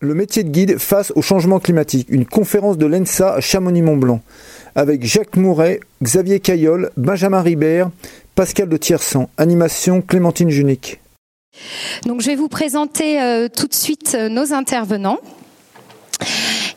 Le 0.00 0.14
métier 0.14 0.44
de 0.44 0.50
guide 0.50 0.78
face 0.78 1.12
au 1.16 1.22
changement 1.22 1.58
climatique, 1.58 2.06
une 2.08 2.24
conférence 2.24 2.78
de 2.78 2.86
l'ENSA 2.86 3.34
à 3.34 3.40
Chamonix-Mont-Blanc, 3.40 4.20
avec 4.76 5.04
Jacques 5.04 5.36
Mouret, 5.36 5.80
Xavier 6.04 6.38
Caillol, 6.38 6.92
Benjamin 6.96 7.42
Ribert, 7.42 7.90
Pascal 8.36 8.68
de 8.68 8.76
Tiersan, 8.76 9.28
animation 9.38 10.00
Clémentine 10.00 10.50
Junique. 10.50 11.00
Donc 12.06 12.20
je 12.20 12.28
vais 12.28 12.36
vous 12.36 12.46
présenter 12.46 13.20
euh, 13.20 13.48
tout 13.48 13.66
de 13.66 13.74
suite 13.74 14.16
euh, 14.16 14.28
nos 14.28 14.52
intervenants. 14.52 15.18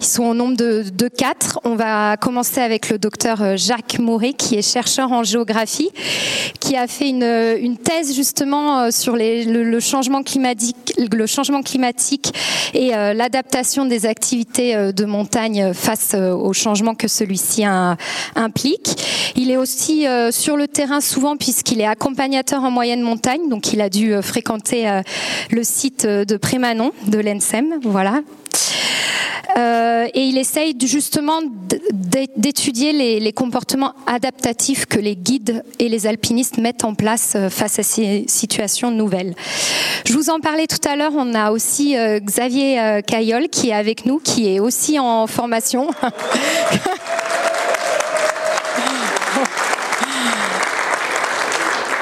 Ils 0.01 0.07
sont 0.07 0.23
au 0.23 0.33
nombre 0.33 0.57
de, 0.57 1.07
quatre. 1.07 1.59
On 1.63 1.75
va 1.75 2.17
commencer 2.17 2.59
avec 2.59 2.89
le 2.89 2.97
docteur 2.97 3.41
euh, 3.41 3.55
Jacques 3.55 3.99
Moret, 3.99 4.33
qui 4.33 4.55
est 4.55 4.61
chercheur 4.61 5.11
en 5.11 5.23
géographie, 5.23 5.89
qui 6.59 6.75
a 6.75 6.87
fait 6.87 7.09
une, 7.09 7.23
une 7.23 7.77
thèse 7.77 8.13
justement 8.15 8.91
sur 8.91 9.15
les, 9.15 9.45
le, 9.45 9.79
changement 9.79 10.23
climatique, 10.23 10.93
le 10.97 11.25
changement 11.25 11.61
climatique 11.61 12.33
et 12.73 12.95
euh, 12.95 13.13
l'adaptation 13.13 13.85
des 13.85 14.05
activités 14.05 14.91
de 14.93 15.05
montagne 15.05 15.73
face 15.73 16.15
au 16.15 16.53
changement 16.53 16.95
que 16.95 17.07
celui-ci 17.07 17.63
implique. 18.35 18.95
Il 19.35 19.51
est 19.51 19.57
aussi 19.57 20.07
euh, 20.07 20.31
sur 20.31 20.57
le 20.57 20.67
terrain 20.67 21.01
souvent 21.01 21.37
puisqu'il 21.37 21.81
est 21.81 21.85
accompagnateur 21.85 22.63
en 22.63 22.71
moyenne 22.71 23.01
montagne, 23.01 23.49
donc 23.49 23.73
il 23.73 23.81
a 23.81 23.89
dû 23.89 24.13
euh, 24.13 24.21
fréquenter 24.21 25.01
le 25.49 25.63
site 25.63 26.05
de 26.05 26.37
Prémanon 26.37 26.91
de 27.07 27.19
l'ENSEM. 27.19 27.79
Voilà. 27.83 28.21
Euh, 29.57 30.07
et 30.13 30.21
il 30.21 30.37
essaye 30.37 30.75
justement 30.81 31.41
d'étudier 32.37 32.93
les, 32.93 33.33
comportements 33.33 33.93
adaptatifs 34.07 34.85
que 34.85 34.99
les 34.99 35.15
guides 35.15 35.63
et 35.79 35.89
les 35.89 36.07
alpinistes 36.07 36.57
mettent 36.57 36.83
en 36.83 36.93
place 36.93 37.37
face 37.49 37.79
à 37.79 37.83
ces 37.83 38.25
situations 38.27 38.91
nouvelles. 38.91 39.35
Je 40.05 40.13
vous 40.13 40.29
en 40.29 40.39
parlais 40.39 40.67
tout 40.67 40.87
à 40.87 40.95
l'heure, 40.95 41.13
on 41.15 41.33
a 41.33 41.51
aussi 41.51 41.97
euh, 41.97 42.19
Xavier 42.19 42.79
euh, 42.79 43.01
Caillol 43.01 43.49
qui 43.49 43.69
est 43.69 43.73
avec 43.73 44.05
nous, 44.05 44.19
qui 44.19 44.55
est 44.55 44.59
aussi 44.59 44.99
en 44.99 45.27
formation. 45.27 45.89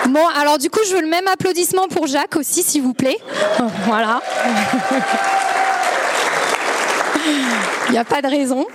Bon, 0.09 0.25
alors 0.41 0.57
du 0.57 0.71
coup, 0.71 0.79
je 0.89 0.95
veux 0.95 1.01
le 1.01 1.07
même 1.07 1.27
applaudissement 1.27 1.87
pour 1.87 2.07
Jacques 2.07 2.35
aussi, 2.35 2.63
s'il 2.63 2.81
vous 2.81 2.95
plaît. 2.95 3.19
Voilà. 3.85 4.21
Il 7.87 7.91
n'y 7.91 7.97
a 7.97 8.05
pas 8.05 8.21
de 8.21 8.27
raison. 8.27 8.65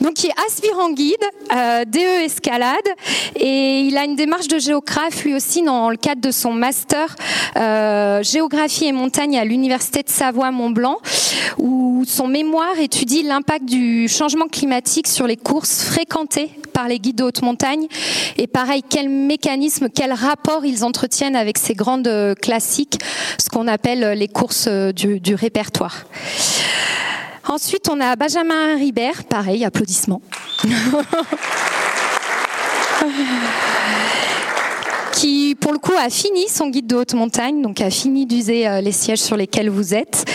Donc, 0.00 0.14
qui 0.14 0.26
est 0.26 0.34
aspirant 0.46 0.90
guide, 0.90 1.16
euh, 1.52 1.84
DE 1.84 2.24
escalade, 2.24 2.86
et 3.34 3.80
il 3.80 3.96
a 3.96 4.04
une 4.04 4.16
démarche 4.16 4.48
de 4.48 4.58
géographe 4.58 5.24
lui 5.24 5.34
aussi 5.34 5.62
dans 5.62 5.90
le 5.90 5.96
cadre 5.96 6.20
de 6.20 6.30
son 6.30 6.52
master 6.52 7.16
euh, 7.56 8.22
géographie 8.22 8.86
et 8.86 8.92
montagne 8.92 9.38
à 9.38 9.44
l'université 9.44 10.02
de 10.02 10.10
Savoie-Mont-Blanc, 10.10 10.98
où 11.58 12.04
son 12.06 12.28
mémoire 12.28 12.78
étudie 12.78 13.22
l'impact 13.22 13.64
du 13.64 14.06
changement 14.08 14.48
climatique 14.48 15.08
sur 15.08 15.26
les 15.26 15.36
courses 15.36 15.82
fréquentées 15.82 16.50
par 16.72 16.88
les 16.88 16.98
guides 16.98 17.16
de 17.16 17.24
haute 17.24 17.42
montagne, 17.42 17.86
et 18.36 18.46
pareil, 18.46 18.82
quel 18.88 19.08
mécanisme, 19.08 19.88
quel 19.92 20.12
rapport 20.12 20.64
ils 20.66 20.84
entretiennent 20.84 21.36
avec 21.36 21.56
ces 21.56 21.74
grandes 21.74 22.34
classiques, 22.40 22.98
ce 23.38 23.48
qu'on 23.48 23.66
appelle 23.66 24.18
les 24.18 24.28
courses 24.28 24.68
du 24.68 25.34
répertoire. 25.34 26.04
Ensuite, 27.48 27.88
on 27.90 28.00
a 28.00 28.16
Benjamin 28.16 28.76
Ribert, 28.76 29.22
pareil, 29.28 29.64
applaudissements. 29.64 30.20
qui 35.16 35.56
pour 35.58 35.72
le 35.72 35.78
coup 35.78 35.94
a 35.98 36.10
fini 36.10 36.46
son 36.46 36.68
guide 36.68 36.86
de 36.86 36.94
haute 36.94 37.14
montagne, 37.14 37.62
donc 37.62 37.80
a 37.80 37.88
fini 37.88 38.26
d'user 38.26 38.68
euh, 38.68 38.82
les 38.82 38.92
sièges 38.92 39.20
sur 39.20 39.34
lesquels 39.34 39.70
vous 39.70 39.94
êtes, 39.94 40.26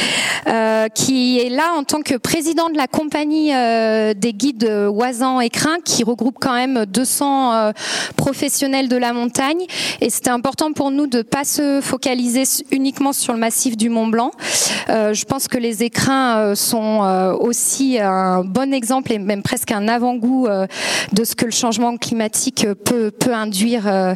euh, 0.48 0.88
qui 0.88 1.40
est 1.40 1.50
là 1.50 1.74
en 1.78 1.84
tant 1.84 2.02
que 2.02 2.16
président 2.16 2.68
de 2.68 2.78
la 2.78 2.88
compagnie 2.88 3.54
euh, 3.54 4.16
des 4.16 4.34
guides 4.34 4.64
Oisan 4.64 5.40
et 5.40 5.52
Crin, 5.52 5.78
qui 5.86 6.04
regroupe 6.04 6.38
quand 6.42 6.56
même 6.56 6.86
200 6.88 7.54
euh, 7.54 7.72
professionnels 8.18 8.90
de 8.90 8.98
la 8.98 9.14
montagne. 9.14 9.66
Et 10.02 10.10
c'était 10.10 10.32
important 10.32 10.74
pour 10.74 10.90
nous 10.90 11.06
de 11.06 11.22
pas 11.22 11.44
se 11.44 11.80
focaliser 11.80 12.44
uniquement 12.72 13.14
sur 13.14 13.34
le 13.34 13.40
massif 13.40 13.78
du 13.78 13.90
Mont 13.90 14.08
Blanc. 14.08 14.32
Euh, 14.90 15.14
je 15.14 15.26
pense 15.26 15.48
que 15.48 15.60
les 15.60 15.84
écrins 15.84 16.56
sont 16.56 17.36
aussi 17.40 18.00
un 18.00 18.44
bon 18.44 18.74
exemple 18.74 19.14
et 19.14 19.20
même 19.20 19.44
presque 19.44 19.72
un 19.72 19.88
avant-goût 19.88 20.48
de 21.12 21.24
ce 21.24 21.36
que 21.36 21.46
le 21.46 21.52
changement 21.52 21.98
climatique 21.98 22.66
peut, 22.84 23.12
peut 23.12 23.34
induire 23.34 23.86
euh, 23.88 24.16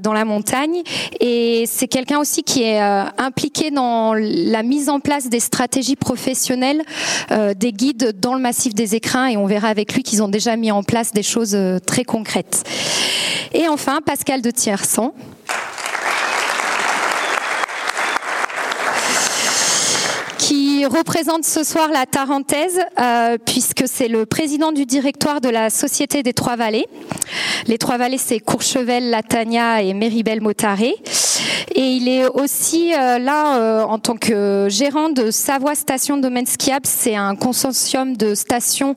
dans 0.00 0.12
la 0.12 0.24
montagne. 0.24 0.82
Et 1.20 1.64
c'est 1.66 1.88
quelqu'un 1.88 2.18
aussi 2.18 2.42
qui 2.42 2.62
est 2.62 2.82
euh, 2.82 3.04
impliqué 3.18 3.70
dans 3.70 4.14
la 4.14 4.62
mise 4.62 4.88
en 4.88 5.00
place 5.00 5.28
des 5.28 5.40
stratégies 5.40 5.96
professionnelles 5.96 6.82
euh, 7.30 7.54
des 7.54 7.72
guides 7.72 8.18
dans 8.20 8.34
le 8.34 8.40
massif 8.40 8.74
des 8.74 8.94
écrins. 8.94 9.26
Et 9.26 9.36
on 9.36 9.46
verra 9.46 9.68
avec 9.68 9.94
lui 9.94 10.02
qu'ils 10.02 10.22
ont 10.22 10.28
déjà 10.28 10.56
mis 10.56 10.70
en 10.70 10.82
place 10.82 11.12
des 11.12 11.22
choses 11.22 11.56
très 11.86 12.04
concrètes. 12.04 12.64
Et 13.52 13.68
enfin, 13.68 14.00
Pascal 14.04 14.42
de 14.42 14.50
Tiersan. 14.50 15.12
Qui 20.82 20.86
représente 20.86 21.44
ce 21.44 21.62
soir 21.62 21.90
la 21.92 22.06
Tarentaise, 22.06 22.80
euh, 22.98 23.38
puisque 23.38 23.84
c'est 23.86 24.08
le 24.08 24.26
président 24.26 24.72
du 24.72 24.84
directoire 24.84 25.40
de 25.40 25.48
la 25.48 25.70
Société 25.70 26.24
des 26.24 26.32
Trois 26.32 26.56
Vallées. 26.56 26.86
Les 27.68 27.78
Trois 27.78 27.98
Vallées, 27.98 28.18
c'est 28.18 28.40
Courchevel, 28.40 29.10
Latagna 29.10 29.80
et 29.82 29.94
Méribel-Motaré. 29.94 30.96
Et 31.74 31.80
il 31.80 32.08
est 32.08 32.26
aussi 32.26 32.92
euh, 32.94 33.18
là 33.18 33.58
euh, 33.58 33.82
en 33.84 33.98
tant 33.98 34.16
que 34.16 34.66
gérant 34.68 35.08
de 35.08 35.30
Savoie 35.30 35.76
Station 35.76 36.16
Domaine 36.16 36.46
Skiable. 36.46 36.86
C'est 36.86 37.14
un 37.14 37.36
consortium 37.36 38.16
de 38.16 38.34
stations 38.34 38.96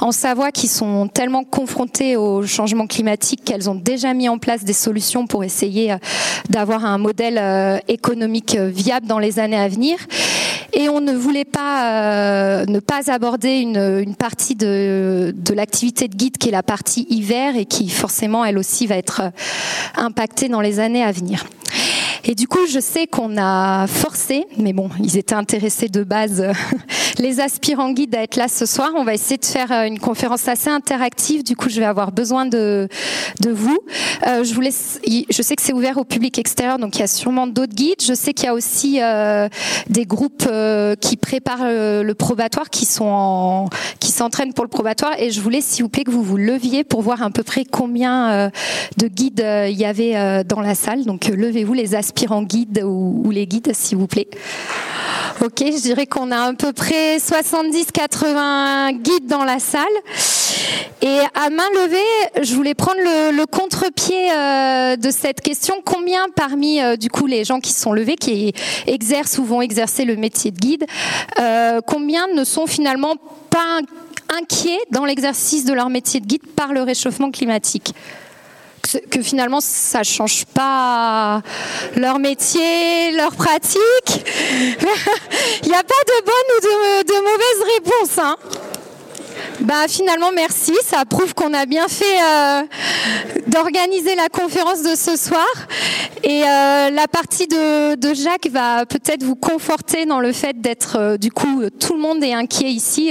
en 0.00 0.12
Savoie 0.12 0.52
qui 0.52 0.68
sont 0.68 1.06
tellement 1.06 1.44
confrontées 1.44 2.16
au 2.16 2.46
changement 2.46 2.86
climatique 2.86 3.42
qu'elles 3.44 3.68
ont 3.68 3.74
déjà 3.74 4.14
mis 4.14 4.30
en 4.30 4.38
place 4.38 4.64
des 4.64 4.72
solutions 4.72 5.26
pour 5.26 5.44
essayer 5.44 5.94
d'avoir 6.48 6.86
un 6.86 6.98
modèle 6.98 7.82
économique 7.88 8.56
viable 8.56 9.06
dans 9.06 9.18
les 9.18 9.38
années 9.38 9.58
à 9.58 9.68
venir. 9.68 9.98
Et 10.72 10.88
on 10.88 11.00
ne 11.00 11.12
voulait 11.12 11.44
pas 11.44 12.64
ne 12.66 12.80
pas 12.80 13.10
aborder 13.10 13.58
une, 13.58 13.76
une 13.76 14.14
partie 14.14 14.54
de, 14.54 15.34
de 15.36 15.54
l'activité 15.54 16.08
de 16.08 16.16
guide 16.16 16.38
qui 16.38 16.48
est 16.48 16.52
la 16.52 16.62
partie 16.62 17.06
hiver 17.08 17.56
et 17.56 17.64
qui 17.64 17.88
forcément 17.88 18.44
elle 18.44 18.58
aussi 18.58 18.86
va 18.86 18.96
être 18.96 19.22
impactée 19.96 20.48
dans 20.48 20.60
les 20.60 20.80
années 20.80 21.04
à 21.04 21.12
venir. 21.12 21.44
Et 22.28 22.34
du 22.34 22.48
coup, 22.48 22.66
je 22.68 22.80
sais 22.80 23.06
qu'on 23.06 23.36
a 23.38 23.86
forcé, 23.86 24.46
mais 24.58 24.72
bon, 24.72 24.90
ils 25.00 25.16
étaient 25.16 25.34
intéressés 25.34 25.88
de 25.88 26.02
base, 26.02 26.44
les 27.18 27.40
aspirants 27.40 27.92
guides 27.92 28.14
à 28.14 28.22
être 28.22 28.36
là 28.36 28.48
ce 28.48 28.66
soir. 28.66 28.90
On 28.94 29.04
va 29.04 29.14
essayer 29.14 29.38
de 29.38 29.44
faire 29.44 29.72
euh, 29.72 29.84
une 29.84 29.98
conférence 29.98 30.48
assez 30.48 30.70
interactive. 30.70 31.42
Du 31.42 31.56
coup, 31.56 31.68
je 31.68 31.80
vais 31.80 31.86
avoir 31.86 32.12
besoin 32.12 32.46
de, 32.46 32.88
de 33.40 33.50
vous. 33.50 33.78
Euh, 34.26 34.44
je 34.44 34.54
vous 34.54 34.60
laisse, 34.60 35.00
je 35.06 35.42
sais 35.42 35.56
que 35.56 35.62
c'est 35.62 35.72
ouvert 35.72 35.98
au 35.98 36.04
public 36.04 36.38
extérieur, 36.38 36.78
donc 36.78 36.96
il 36.96 37.00
y 37.00 37.04
a 37.04 37.08
sûrement 37.08 37.46
d'autres 37.46 37.74
guides. 37.74 38.02
Je 38.02 38.14
sais 38.14 38.32
qu'il 38.32 38.46
y 38.46 38.48
a 38.48 38.54
aussi 38.54 38.98
euh, 39.02 39.48
des 39.88 40.06
groupes 40.06 40.44
euh, 40.50 40.94
qui 40.94 41.16
préparent 41.16 41.64
euh, 41.64 42.02
le 42.02 42.14
probatoire, 42.14 42.70
qui 42.70 42.84
sont 42.84 43.04
en, 43.04 43.68
qui 44.00 44.10
s'entraînent 44.10 44.52
pour 44.52 44.64
le 44.64 44.70
probatoire. 44.70 45.12
Et 45.18 45.30
je 45.30 45.40
voulais, 45.40 45.60
s'il 45.60 45.84
vous 45.84 45.88
plaît, 45.88 46.04
que 46.04 46.10
vous 46.10 46.22
vous 46.22 46.36
leviez 46.36 46.84
pour 46.84 47.02
voir 47.02 47.22
à 47.22 47.30
peu 47.30 47.42
près 47.42 47.64
combien 47.64 48.50
de 48.96 49.08
guides 49.08 49.44
il 49.68 49.76
y 49.76 49.84
avait 49.84 50.44
dans 50.44 50.60
la 50.60 50.74
salle. 50.74 51.04
Donc, 51.04 51.26
levez-vous 51.26 51.72
les 51.72 51.94
aspirants 51.94 52.36
en 52.36 52.42
guide 52.42 52.82
ou, 52.84 53.22
ou 53.24 53.30
les 53.30 53.46
guides, 53.46 53.72
s'il 53.72 53.96
vous 53.96 54.06
plaît. 54.06 54.28
Ok, 55.42 55.60
je 55.60 55.80
dirais 55.80 56.06
qu'on 56.06 56.30
a 56.30 56.48
à 56.48 56.52
peu 56.54 56.72
près 56.72 57.05
70-80 57.18 59.00
guides 59.00 59.26
dans 59.26 59.44
la 59.44 59.58
salle. 59.58 59.84
Et 61.02 61.18
à 61.34 61.50
main 61.50 61.68
levée, 61.74 62.42
je 62.42 62.54
voulais 62.54 62.74
prendre 62.74 62.98
le, 63.00 63.44
contre-pied 63.46 64.30
euh, 64.32 64.96
de 64.96 65.10
cette 65.10 65.40
question. 65.40 65.76
Combien 65.84 66.26
parmi 66.34 66.80
euh, 66.80 66.96
du 66.96 67.10
coup 67.10 67.26
les 67.26 67.44
gens 67.44 67.60
qui 67.60 67.72
sont 67.72 67.92
levés, 67.92 68.16
qui 68.16 68.52
exercent 68.86 69.38
ou 69.38 69.44
vont 69.44 69.60
exercer 69.60 70.04
le 70.04 70.16
métier 70.16 70.50
de 70.50 70.58
guide, 70.58 70.84
euh, 71.38 71.80
combien 71.86 72.26
ne 72.28 72.44
sont 72.44 72.66
finalement 72.66 73.14
pas 73.50 73.80
inquiets 74.36 74.80
dans 74.90 75.04
l'exercice 75.04 75.64
de 75.64 75.72
leur 75.72 75.90
métier 75.90 76.20
de 76.20 76.26
guide 76.26 76.46
par 76.56 76.72
le 76.72 76.82
réchauffement 76.82 77.30
climatique? 77.30 77.94
Que 79.10 79.22
finalement 79.22 79.60
ça 79.60 80.02
change 80.02 80.44
pas 80.46 81.42
leur 81.96 82.18
métier, 82.18 83.12
leur 83.12 83.32
pratique. 83.32 83.80
Il 85.62 85.68
n'y 85.68 85.74
a 85.74 85.82
pas 85.82 86.02
de 86.06 86.24
bonne 86.24 86.48
ou 86.56 86.60
de, 86.60 87.02
de 87.06 87.14
mauvaise 87.20 87.74
réponse. 87.74 88.18
Hein. 88.18 88.36
Bah 89.66 89.88
finalement 89.88 90.30
merci, 90.32 90.74
ça 90.84 91.04
prouve 91.04 91.34
qu'on 91.34 91.52
a 91.52 91.66
bien 91.66 91.88
fait 91.88 92.04
euh, 92.04 92.62
d'organiser 93.48 94.14
la 94.14 94.28
conférence 94.28 94.84
de 94.84 94.94
ce 94.94 95.16
soir 95.16 95.44
et 96.22 96.44
euh, 96.44 96.90
la 96.90 97.08
partie 97.08 97.48
de, 97.48 97.96
de 97.96 98.14
Jacques 98.14 98.46
va 98.48 98.86
peut-être 98.86 99.24
vous 99.24 99.34
conforter 99.34 100.06
dans 100.06 100.20
le 100.20 100.30
fait 100.30 100.60
d'être 100.60 100.98
euh, 101.00 101.16
du 101.16 101.32
coup 101.32 101.64
tout 101.80 101.94
le 101.94 101.98
monde 101.98 102.22
est 102.22 102.32
inquiet 102.32 102.68
ici. 102.70 103.10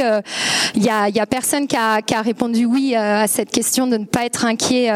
Il 0.76 0.84
y 0.84 0.90
a, 0.90 1.10
y, 1.10 1.20
a, 1.20 1.26
personne 1.26 1.68
qui 1.68 1.76
a, 1.76 2.02
qui 2.02 2.16
a 2.16 2.22
répondu 2.22 2.64
oui 2.64 2.96
à 2.96 3.28
cette 3.28 3.52
question 3.52 3.86
de 3.86 3.98
ne 3.98 4.06
pas 4.06 4.24
être 4.24 4.46
inquiet 4.46 4.90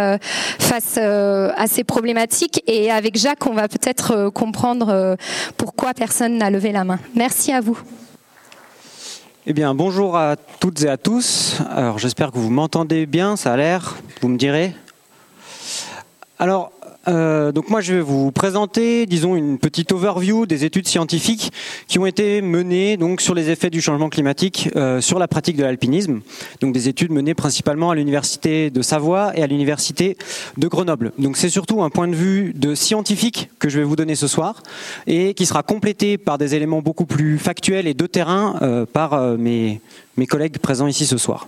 face 0.60 0.98
à 0.98 1.68
ces 1.68 1.84
problématiques 1.84 2.64
et 2.68 2.90
avec 2.90 3.18
Jacques 3.18 3.46
on 3.48 3.54
va 3.54 3.68
peut-être 3.68 4.30
comprendre 4.30 5.18
pourquoi 5.58 5.94
personne 5.94 6.38
n'a 6.38 6.50
levé 6.50 6.72
la 6.72 6.86
main. 6.86 7.00
Merci 7.16 7.52
à 7.52 7.60
vous. 7.60 7.78
Eh 9.52 9.54
bien, 9.54 9.74
bonjour 9.74 10.16
à 10.16 10.36
toutes 10.60 10.84
et 10.84 10.90
à 10.90 10.98
tous. 10.98 11.58
Alors, 11.72 11.98
j'espère 11.98 12.32
que 12.32 12.38
vous 12.38 12.52
m'entendez 12.52 13.08
bien, 13.08 13.36
ça 13.36 13.52
a 13.52 13.58
l'air, 13.58 13.96
vous 14.22 14.28
me 14.28 14.38
direz. 14.38 14.76
Alors, 16.38 16.72
euh, 17.08 17.52
donc 17.52 17.70
moi 17.70 17.82
je 17.82 17.96
vais 17.96 18.02
vous 18.02 18.32
présenter, 18.32 19.06
disons, 19.06 19.36
une 19.36 19.58
petite 19.58 19.92
overview 19.92 20.46
des 20.46 20.66
études 20.66 20.88
scientifiques 20.88 21.52
qui 21.88 21.98
ont 22.00 22.06
été 22.06 22.42
menées 22.42 22.98
sur 23.20 23.34
les 23.34 23.50
effets 23.50 23.70
du 23.70 23.82
changement 23.82 24.10
climatique 24.10 24.70
euh, 24.76 25.02
sur 25.02 25.20
la 25.20 25.28
pratique 25.28 25.56
de 25.56 25.64
l'alpinisme. 25.64 26.22
Donc 26.62 26.74
des 26.74 26.90
études 26.90 27.12
menées 27.12 27.34
principalement 27.34 27.92
à 27.92 27.96
l'université 27.96 28.70
de 28.70 28.82
Savoie 28.82 29.32
et 29.36 29.44
à 29.44 29.48
l'université 29.48 30.18
de 30.58 30.68
Grenoble. 30.68 31.12
Donc 31.18 31.38
c'est 31.38 31.50
surtout 31.50 31.82
un 31.82 31.90
point 31.90 32.08
de 32.08 32.16
vue 32.16 32.54
de 32.54 32.76
scientifique 32.76 33.50
que 33.60 33.70
je 33.70 33.80
vais 33.80 33.86
vous 33.86 33.96
donner 33.96 34.16
ce 34.16 34.28
soir 34.28 34.62
et 35.08 35.34
qui 35.34 35.46
sera 35.46 35.64
complété 35.64 36.18
par 36.18 36.38
des 36.38 36.56
éléments 36.56 36.82
beaucoup 36.82 37.06
plus 37.06 37.38
factuels 37.38 37.88
et 37.88 37.94
de 37.94 38.06
terrain 38.06 38.58
euh, 38.62 38.86
par 38.86 39.20
mes 39.38 39.80
collègues 40.28 40.58
présents 40.60 40.88
ici 40.88 41.06
ce 41.06 41.18
soir. 41.18 41.48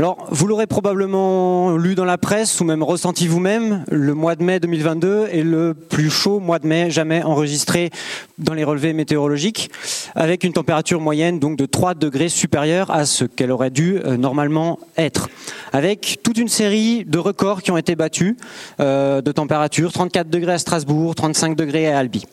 Alors, 0.00 0.26
vous 0.30 0.46
l'aurez 0.46 0.66
probablement 0.66 1.76
lu 1.76 1.94
dans 1.94 2.06
la 2.06 2.16
presse 2.16 2.58
ou 2.58 2.64
même 2.64 2.82
ressenti 2.82 3.28
vous-même, 3.28 3.84
le 3.90 4.14
mois 4.14 4.34
de 4.34 4.42
mai 4.42 4.58
2022 4.58 5.28
est 5.30 5.42
le 5.42 5.74
plus 5.74 6.08
chaud 6.08 6.40
mois 6.40 6.58
de 6.58 6.66
mai 6.66 6.90
jamais 6.90 7.22
enregistré 7.22 7.90
dans 8.38 8.54
les 8.54 8.64
relevés 8.64 8.94
météorologiques, 8.94 9.70
avec 10.14 10.42
une 10.42 10.54
température 10.54 11.02
moyenne 11.02 11.38
donc 11.38 11.58
de 11.58 11.66
3 11.66 11.92
degrés 11.92 12.30
supérieure 12.30 12.90
à 12.90 13.04
ce 13.04 13.26
qu'elle 13.26 13.52
aurait 13.52 13.68
dû 13.68 13.98
euh, 13.98 14.16
normalement 14.16 14.78
être, 14.96 15.28
avec 15.70 16.20
toute 16.22 16.38
une 16.38 16.48
série 16.48 17.04
de 17.04 17.18
records 17.18 17.60
qui 17.60 17.70
ont 17.70 17.76
été 17.76 17.94
battus 17.94 18.36
euh, 18.80 19.20
de 19.20 19.32
température, 19.32 19.92
34 19.92 20.30
degrés 20.30 20.54
à 20.54 20.58
Strasbourg, 20.58 21.14
35 21.14 21.54
degrés 21.54 21.92
à 21.92 21.98
Albi. 21.98 22.24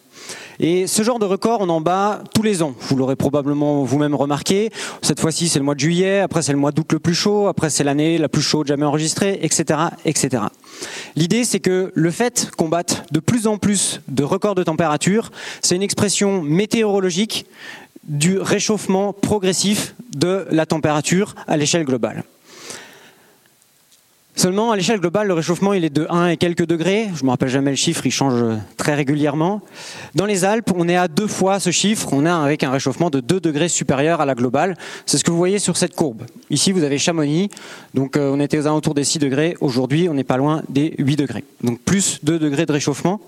Et 0.59 0.87
ce 0.87 1.03
genre 1.03 1.19
de 1.19 1.25
record, 1.25 1.61
on 1.61 1.69
en 1.69 1.81
bat 1.81 2.23
tous 2.33 2.41
les 2.41 2.63
ans. 2.63 2.73
Vous 2.79 2.95
l'aurez 2.95 3.15
probablement 3.15 3.83
vous-même 3.83 4.15
remarqué. 4.15 4.71
Cette 5.01 5.19
fois-ci, 5.19 5.49
c'est 5.49 5.59
le 5.59 5.65
mois 5.65 5.75
de 5.75 5.79
juillet, 5.79 6.19
après 6.19 6.41
c'est 6.41 6.51
le 6.51 6.57
mois 6.57 6.71
d'août 6.71 6.93
le 6.93 6.99
plus 6.99 7.13
chaud, 7.13 7.47
après 7.47 7.69
c'est 7.69 7.83
l'année 7.83 8.17
la 8.17 8.29
plus 8.29 8.41
chaude 8.41 8.67
jamais 8.67 8.85
enregistrée, 8.85 9.39
etc., 9.41 9.79
etc. 10.05 10.43
L'idée, 11.15 11.43
c'est 11.43 11.59
que 11.59 11.91
le 11.93 12.11
fait 12.11 12.49
qu'on 12.57 12.69
batte 12.69 13.05
de 13.11 13.19
plus 13.19 13.47
en 13.47 13.57
plus 13.57 14.01
de 14.07 14.23
records 14.23 14.55
de 14.55 14.63
température, 14.63 15.31
c'est 15.61 15.75
une 15.75 15.83
expression 15.83 16.41
météorologique 16.41 17.45
du 18.07 18.39
réchauffement 18.39 19.13
progressif 19.13 19.95
de 20.15 20.47
la 20.49 20.65
température 20.65 21.35
à 21.47 21.57
l'échelle 21.57 21.83
globale. 21.83 22.23
Seulement, 24.37 24.71
à 24.71 24.75
l'échelle 24.75 24.99
globale, 24.99 25.25
le 25.25 25.33
réchauffement, 25.33 25.73
il 25.73 25.83
est 25.83 25.89
de 25.89 26.05
1 26.11 26.27
et 26.27 26.37
quelques 26.37 26.67
degrés. 26.67 27.07
Je 27.15 27.21
ne 27.21 27.25
me 27.25 27.31
rappelle 27.31 27.49
jamais 27.49 27.71
le 27.71 27.75
chiffre, 27.75 28.05
il 28.05 28.11
change 28.11 28.45
très 28.77 28.93
régulièrement. 28.93 29.61
Dans 30.13 30.27
les 30.27 30.45
Alpes, 30.45 30.71
on 30.75 30.87
est 30.87 30.95
à 30.95 31.07
deux 31.07 31.25
fois 31.25 31.59
ce 31.59 31.71
chiffre. 31.71 32.09
On 32.11 32.23
est 32.23 32.29
avec 32.29 32.61
un 32.61 32.69
réchauffement 32.69 33.09
de 33.09 33.19
2 33.19 33.39
degrés 33.39 33.67
supérieur 33.67 34.21
à 34.21 34.27
la 34.27 34.35
globale. 34.35 34.77
C'est 35.07 35.17
ce 35.17 35.23
que 35.23 35.31
vous 35.31 35.37
voyez 35.37 35.57
sur 35.57 35.75
cette 35.75 35.95
courbe. 35.95 36.21
Ici, 36.51 36.71
vous 36.71 36.83
avez 36.83 36.99
Chamonix. 36.99 37.49
Donc, 37.95 38.15
euh, 38.15 38.29
on 38.31 38.39
était 38.39 38.59
aux 38.59 38.67
alentours 38.67 38.93
des 38.93 39.03
6 39.03 39.17
degrés. 39.17 39.57
Aujourd'hui, 39.59 40.07
on 40.07 40.13
n'est 40.13 40.23
pas 40.23 40.37
loin 40.37 40.61
des 40.69 40.93
8 40.99 41.15
degrés. 41.15 41.43
Donc, 41.63 41.79
plus 41.79 42.19
2 42.21 42.37
degrés 42.37 42.67
de 42.67 42.73
réchauffement. 42.73 43.19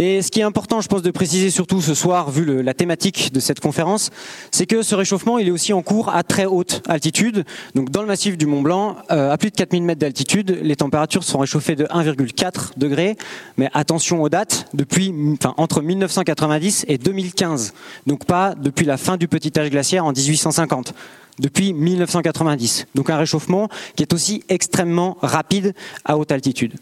Et 0.00 0.22
ce 0.22 0.30
qui 0.30 0.38
est 0.38 0.44
important, 0.44 0.80
je 0.80 0.86
pense, 0.86 1.02
de 1.02 1.10
préciser 1.10 1.50
surtout 1.50 1.82
ce 1.82 1.92
soir, 1.92 2.30
vu 2.30 2.62
la 2.62 2.72
thématique 2.72 3.32
de 3.32 3.40
cette 3.40 3.58
conférence, 3.58 4.10
c'est 4.52 4.64
que 4.64 4.82
ce 4.82 4.94
réchauffement, 4.94 5.38
il 5.38 5.48
est 5.48 5.50
aussi 5.50 5.72
en 5.72 5.82
cours 5.82 6.08
à 6.10 6.22
très 6.22 6.46
haute 6.46 6.82
altitude. 6.88 7.44
Donc 7.74 7.90
dans 7.90 8.02
le 8.02 8.06
massif 8.06 8.38
du 8.38 8.46
Mont 8.46 8.62
Blanc, 8.62 8.96
euh, 9.10 9.32
à 9.32 9.36
plus 9.36 9.50
de 9.50 9.56
4000 9.56 9.82
mètres 9.82 10.00
d'altitude, 10.00 10.56
les 10.62 10.76
températures 10.76 11.24
sont 11.24 11.40
réchauffées 11.40 11.74
de 11.74 11.84
1,4 11.86 12.78
degrés. 12.78 13.16
Mais 13.56 13.70
attention 13.74 14.22
aux 14.22 14.28
dates, 14.28 14.66
depuis, 14.72 15.12
enfin, 15.32 15.52
entre 15.56 15.82
1990 15.82 16.84
et 16.86 16.96
2015. 16.96 17.74
Donc 18.06 18.24
pas 18.24 18.54
depuis 18.54 18.86
la 18.86 18.98
fin 18.98 19.16
du 19.16 19.26
petit 19.26 19.58
âge 19.58 19.70
glaciaire 19.70 20.04
en 20.04 20.12
1850 20.12 20.94
depuis 21.40 21.72
1990. 21.72 22.86
Donc 22.94 23.10
un 23.10 23.16
réchauffement 23.16 23.68
qui 23.96 24.04
est 24.04 24.12
aussi 24.12 24.44
extrêmement 24.48 25.16
rapide 25.22 25.74
à 26.04 26.18
haute 26.18 26.30
altitude. 26.30 26.74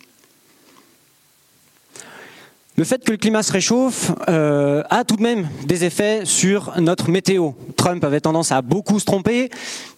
Le 2.79 2.85
fait 2.85 3.03
que 3.03 3.11
le 3.11 3.17
climat 3.17 3.43
se 3.43 3.53
réchauffe 3.53 4.13
euh, 4.29 4.83
a 4.91 5.05
tout 5.05 5.17
de 5.17 5.23
même 5.23 5.49
des 5.65 5.85
effets 5.85 6.27
sur 6.27 6.79
notre 6.79 7.09
météo. 7.09 7.53
Trump 7.75 8.05
avait 8.05 8.21
tendance 8.21 8.53
à 8.53 8.61
beaucoup 8.61 9.01
se 9.01 9.07
tromper, 9.07 9.49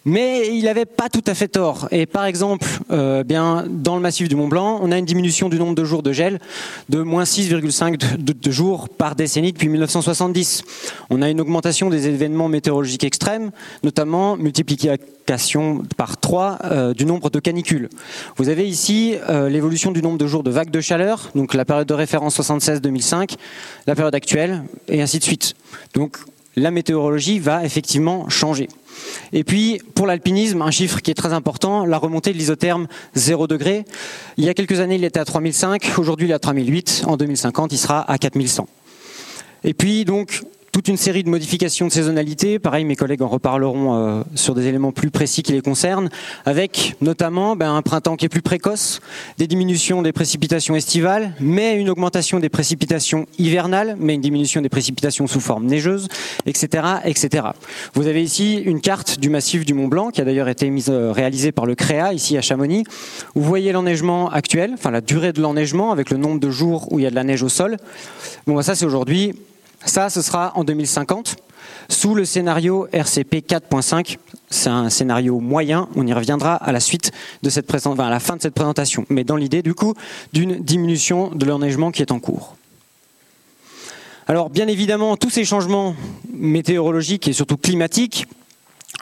mais 0.05 0.49
il 0.49 0.65
n'avait 0.65 0.87
pas 0.87 1.09
tout 1.09 1.25
à 1.27 1.35
fait 1.35 1.49
tort. 1.49 1.89
Et 1.91 2.07
par 2.07 2.25
exemple, 2.25 2.67
euh, 2.91 3.25
bien 3.25 3.65
dans 3.69 3.97
le 3.97 4.03
massif 4.03 4.29
du 4.29 4.37
Mont 4.37 4.49
Blanc, 4.49 4.79
on 4.83 4.93
a 4.93 4.99
une 4.99 5.05
diminution 5.05 5.49
du 5.49 5.59
nombre 5.59 5.75
de 5.75 5.85
jours 5.85 6.03
de 6.03 6.13
gel 6.13 6.41
de 6.89 7.03
moins 7.03 7.25
6,5 7.25 8.17
de, 8.17 8.51
jours 8.51 8.89
par 8.89 9.15
décennie 9.15 9.53
depuis 9.53 9.69
1970. 9.69 10.63
On 11.11 11.23
a 11.23 11.29
une 11.29 11.41
augmentation 11.41 11.91
des 11.91 12.09
événements 12.09 12.49
météorologiques 12.49 13.05
extrêmes, 13.05 13.51
notamment 13.83 14.37
multiplication 14.37 15.83
par 15.97 16.19
3 16.19 16.59
euh, 16.65 16.95
du 16.95 17.05
nombre 17.05 17.31
de 17.31 17.39
canicules. 17.39 17.89
Vous 18.37 18.49
avez 18.49 18.67
ici 18.67 19.17
euh, 19.29 19.49
l'évolution 19.49 19.91
du 19.91 20.03
nombre 20.03 20.19
de 20.19 20.27
jours 20.27 20.43
de 20.43 20.51
vagues 20.51 20.71
de 20.71 20.81
chaleur, 20.81 21.31
donc 21.35 21.55
la 21.55 21.65
période 21.65 21.87
de 21.87 21.95
référence 21.95 22.39
76-2005, 22.41 23.35
la 23.87 23.95
période 23.95 24.15
actuelle, 24.15 24.65
et 24.89 25.03
ainsi 25.03 25.19
de 25.19 25.25
suite. 25.25 25.55
Donc 25.95 26.19
la 26.59 26.71
météorologie 26.71 27.39
va 27.39 27.65
effectivement 27.65 28.29
changer. 28.29 28.69
Et 29.33 29.45
puis, 29.45 29.81
pour 29.95 30.07
l'alpinisme, 30.07 30.63
un 30.63 30.71
chiffre 30.71 31.01
qui 31.01 31.11
est 31.11 31.15
très 31.15 31.33
important, 31.33 31.85
la 31.85 31.99
remontée 31.99 32.33
de 32.33 32.39
l'isotherme 32.39 32.87
0 33.15 33.47
degré. 33.47 33.85
Il 34.37 34.45
y 34.45 34.49
a 34.49 34.55
quelques 34.55 34.81
années, 34.81 34.97
il 34.97 35.05
était 35.05 35.21
à 35.21 35.25
3005, 35.25 35.93
aujourd'hui 35.99 36.27
il 36.27 36.31
est 36.31 36.35
à 36.35 36.39
3008, 36.39 37.05
en 37.07 37.17
2050 37.17 37.73
il 37.73 37.79
sera 37.79 38.11
à 38.11 38.19
4100. 38.19 38.69
Et 39.65 39.75
puis 39.75 40.05
donc, 40.05 40.43
toute 40.79 40.87
une 40.87 40.97
série 40.97 41.25
de 41.25 41.29
modifications 41.29 41.89
de 41.89 41.93
saisonnalité. 41.93 42.61
Pareil, 42.61 42.85
mes 42.85 42.95
collègues 42.95 43.23
en 43.23 43.27
reparleront 43.27 43.97
euh, 43.97 44.23
sur 44.37 44.55
des 44.55 44.69
éléments 44.69 44.93
plus 44.93 45.11
précis 45.11 45.43
qui 45.43 45.51
les 45.51 45.61
concernent, 45.61 46.09
avec 46.47 46.95
notamment 47.01 47.57
ben, 47.57 47.75
un 47.75 47.83
printemps 47.83 48.15
qui 48.15 48.27
est 48.27 48.29
plus 48.29 48.43
précoce, 48.43 49.01
des 49.39 49.49
diminutions 49.49 50.03
des 50.03 50.13
précipitations 50.13 50.77
estivales, 50.77 51.33
mais 51.41 51.75
une 51.75 51.91
augmentation 51.91 52.39
des 52.39 52.49
précipitations 52.49 53.27
hivernales, 53.41 53.97
mais 53.99 54.15
une 54.15 54.21
diminution 54.21 54.61
des 54.61 54.69
précipitations 54.69 55.27
sous 55.27 55.41
forme 55.41 55.67
neigeuse, 55.67 56.07
etc., 56.47 56.85
etc. 57.05 57.47
Vous 57.95 58.07
avez 58.07 58.23
ici 58.23 58.63
une 58.65 58.81
carte 58.81 59.19
du 59.19 59.31
massif 59.31 59.65
du 59.65 59.75
Mont 59.75 59.89
Blanc 59.89 60.11
qui 60.11 60.21
a 60.21 60.25
d'ailleurs 60.25 60.49
été 60.49 60.73
euh, 60.91 61.11
réalisée 61.11 61.51
par 61.51 61.67
le 61.67 61.75
CREA 61.75 62.13
ici 62.13 62.39
à 62.39 62.41
Chamonix. 62.41 62.85
Vous 63.35 63.43
voyez 63.43 63.73
l'enneigement 63.73 64.31
actuel, 64.31 64.75
enfin 64.75 64.93
la 64.93 65.01
durée 65.01 65.33
de 65.33 65.43
l'enneigement 65.43 65.91
avec 65.91 66.11
le 66.11 66.19
nombre 66.19 66.39
de 66.39 66.51
jours 66.51 66.87
où 66.93 67.01
il 67.01 67.03
y 67.03 67.07
a 67.07 67.11
de 67.11 67.17
la 67.17 67.25
neige 67.25 67.43
au 67.43 67.49
sol. 67.49 67.79
Bon, 68.47 68.55
ben, 68.55 68.63
ça 68.63 68.77
c'est 68.77 68.87
aujourd'hui. 68.87 69.35
Ça, 69.85 70.11
ce 70.11 70.23
sera 70.23 70.53
en 70.57 70.65
2050, 70.65 71.37
sous 71.89 72.15
le 72.15 72.25
scénario 72.25 72.89
RCP 72.93 73.45
4.5. 73.49 74.19
C'est 74.51 74.69
un 74.69 74.91
scénario 74.91 75.41
moyen, 75.41 75.89
on 75.95 76.07
y 76.07 76.13
reviendra 76.13 76.55
à 76.55 76.73
la 76.73 76.81
suite 76.81 77.13
de 77.43 77.51
cette 77.51 77.71
à 77.71 78.11
la 78.11 78.21
fin 78.21 78.37
de 78.37 78.43
cette 78.43 78.55
présentation, 78.55 79.07
mais 79.09 79.25
dans 79.25 79.37
l'idée 79.37 79.63
du 79.63 79.75
coup 79.75 79.95
d'une 80.33 80.57
diminution 80.57 81.31
de 81.31 81.45
l'enneigement 81.45 81.91
qui 81.91 82.03
est 82.03 82.13
en 82.13 82.19
cours. 82.19 82.57
Alors 84.27 84.51
bien 84.51 84.69
évidemment, 84.69 85.17
tous 85.17 85.31
ces 85.31 85.45
changements 85.45 85.95
météorologiques 86.33 87.29
et 87.29 87.33
surtout 87.33 87.57
climatiques 87.57 88.27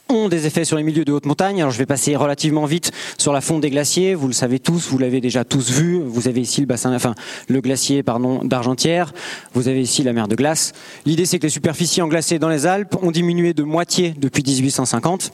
ont 0.08 0.28
des 0.28 0.46
effets 0.46 0.64
sur 0.64 0.76
les 0.76 0.82
milieux 0.82 1.04
de 1.04 1.12
haute 1.12 1.26
montagne. 1.26 1.60
Alors 1.60 1.72
je 1.72 1.78
vais 1.78 1.86
passer 1.86 2.16
relativement 2.16 2.64
vite 2.64 2.92
sur 3.18 3.32
la 3.32 3.40
fonte 3.40 3.60
des 3.60 3.70
glaciers. 3.70 4.14
Vous 4.14 4.26
le 4.28 4.32
savez 4.32 4.58
tous, 4.58 4.88
vous 4.88 4.98
l'avez 4.98 5.20
déjà 5.20 5.44
tous 5.44 5.70
vu. 5.70 6.00
Vous 6.00 6.28
avez 6.28 6.40
ici 6.40 6.60
le 6.60 6.66
bassin, 6.66 6.94
enfin 6.94 7.14
le 7.48 7.60
glacier 7.60 8.02
pardon 8.02 8.44
d'Argentière. 8.44 9.12
Vous 9.54 9.68
avez 9.68 9.80
ici 9.80 10.02
la 10.02 10.12
mer 10.12 10.28
de 10.28 10.36
glace. 10.36 10.72
L'idée 11.04 11.26
c'est 11.26 11.38
que 11.38 11.44
les 11.44 11.50
superficies 11.50 12.02
englacées 12.02 12.38
dans 12.38 12.48
les 12.48 12.66
Alpes 12.66 12.96
ont 13.02 13.10
diminué 13.10 13.54
de 13.54 13.62
moitié 13.62 14.14
depuis 14.16 14.42
1850 14.42 15.32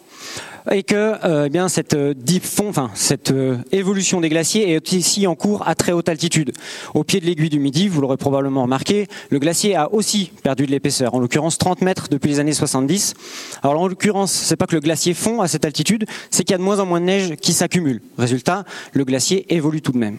et 0.71 0.83
que 0.83 1.14
euh, 1.25 1.47
eh 1.47 1.50
bien 1.50 1.69
cette 1.69 1.95
euh, 1.95 2.14
enfin 2.61 2.90
cette 2.95 3.31
euh, 3.31 3.59
évolution 3.73 4.21
des 4.21 4.28
glaciers 4.28 4.73
est 4.73 4.92
ici 4.92 5.26
en 5.26 5.35
cours 5.35 5.66
à 5.66 5.75
très 5.75 5.92
haute 5.92 6.09
altitude. 6.09 6.52
Au 6.95 7.04
pied 7.04 7.21
de 7.21 7.26
l'aiguille 7.26 7.50
du 7.50 7.59
Midi, 7.59 7.88
vous 7.88 8.00
l'aurez 8.00 8.16
probablement 8.16 8.62
remarqué, 8.62 9.09
le 9.31 9.38
glacier 9.38 9.75
a 9.75 9.92
aussi 9.92 10.33
perdu 10.42 10.66
de 10.66 10.71
l'épaisseur, 10.71 11.14
en 11.14 11.21
l'occurrence 11.21 11.59
30 11.59 11.83
mètres 11.83 12.09
depuis 12.11 12.28
les 12.28 12.40
années 12.40 12.52
70. 12.52 13.14
Alors 13.62 13.81
en 13.81 13.88
l'occurrence, 13.88 14.33
c'est 14.33 14.57
pas 14.57 14.66
que 14.66 14.75
le 14.75 14.81
glacier 14.81 15.14
fond 15.14 15.40
à 15.40 15.49
cette 15.49 15.64
altitude, 15.64 16.07
c'est 16.31 16.45
qu'il 16.45 16.52
y 16.52 16.54
a 16.54 16.59
de 16.59 16.62
moins 16.62 16.81
en 16.81 16.87
moins 16.87 17.00
de 17.00 17.07
neige 17.07 17.37
qui 17.37 17.52
s'accumule. 17.52 18.00
Résultat, 18.19 18.64
le 18.92 19.04
glacier 19.04 19.52
évolue 19.54 19.83
tout 19.83 19.92
de 19.92 19.99
même. 19.99 20.19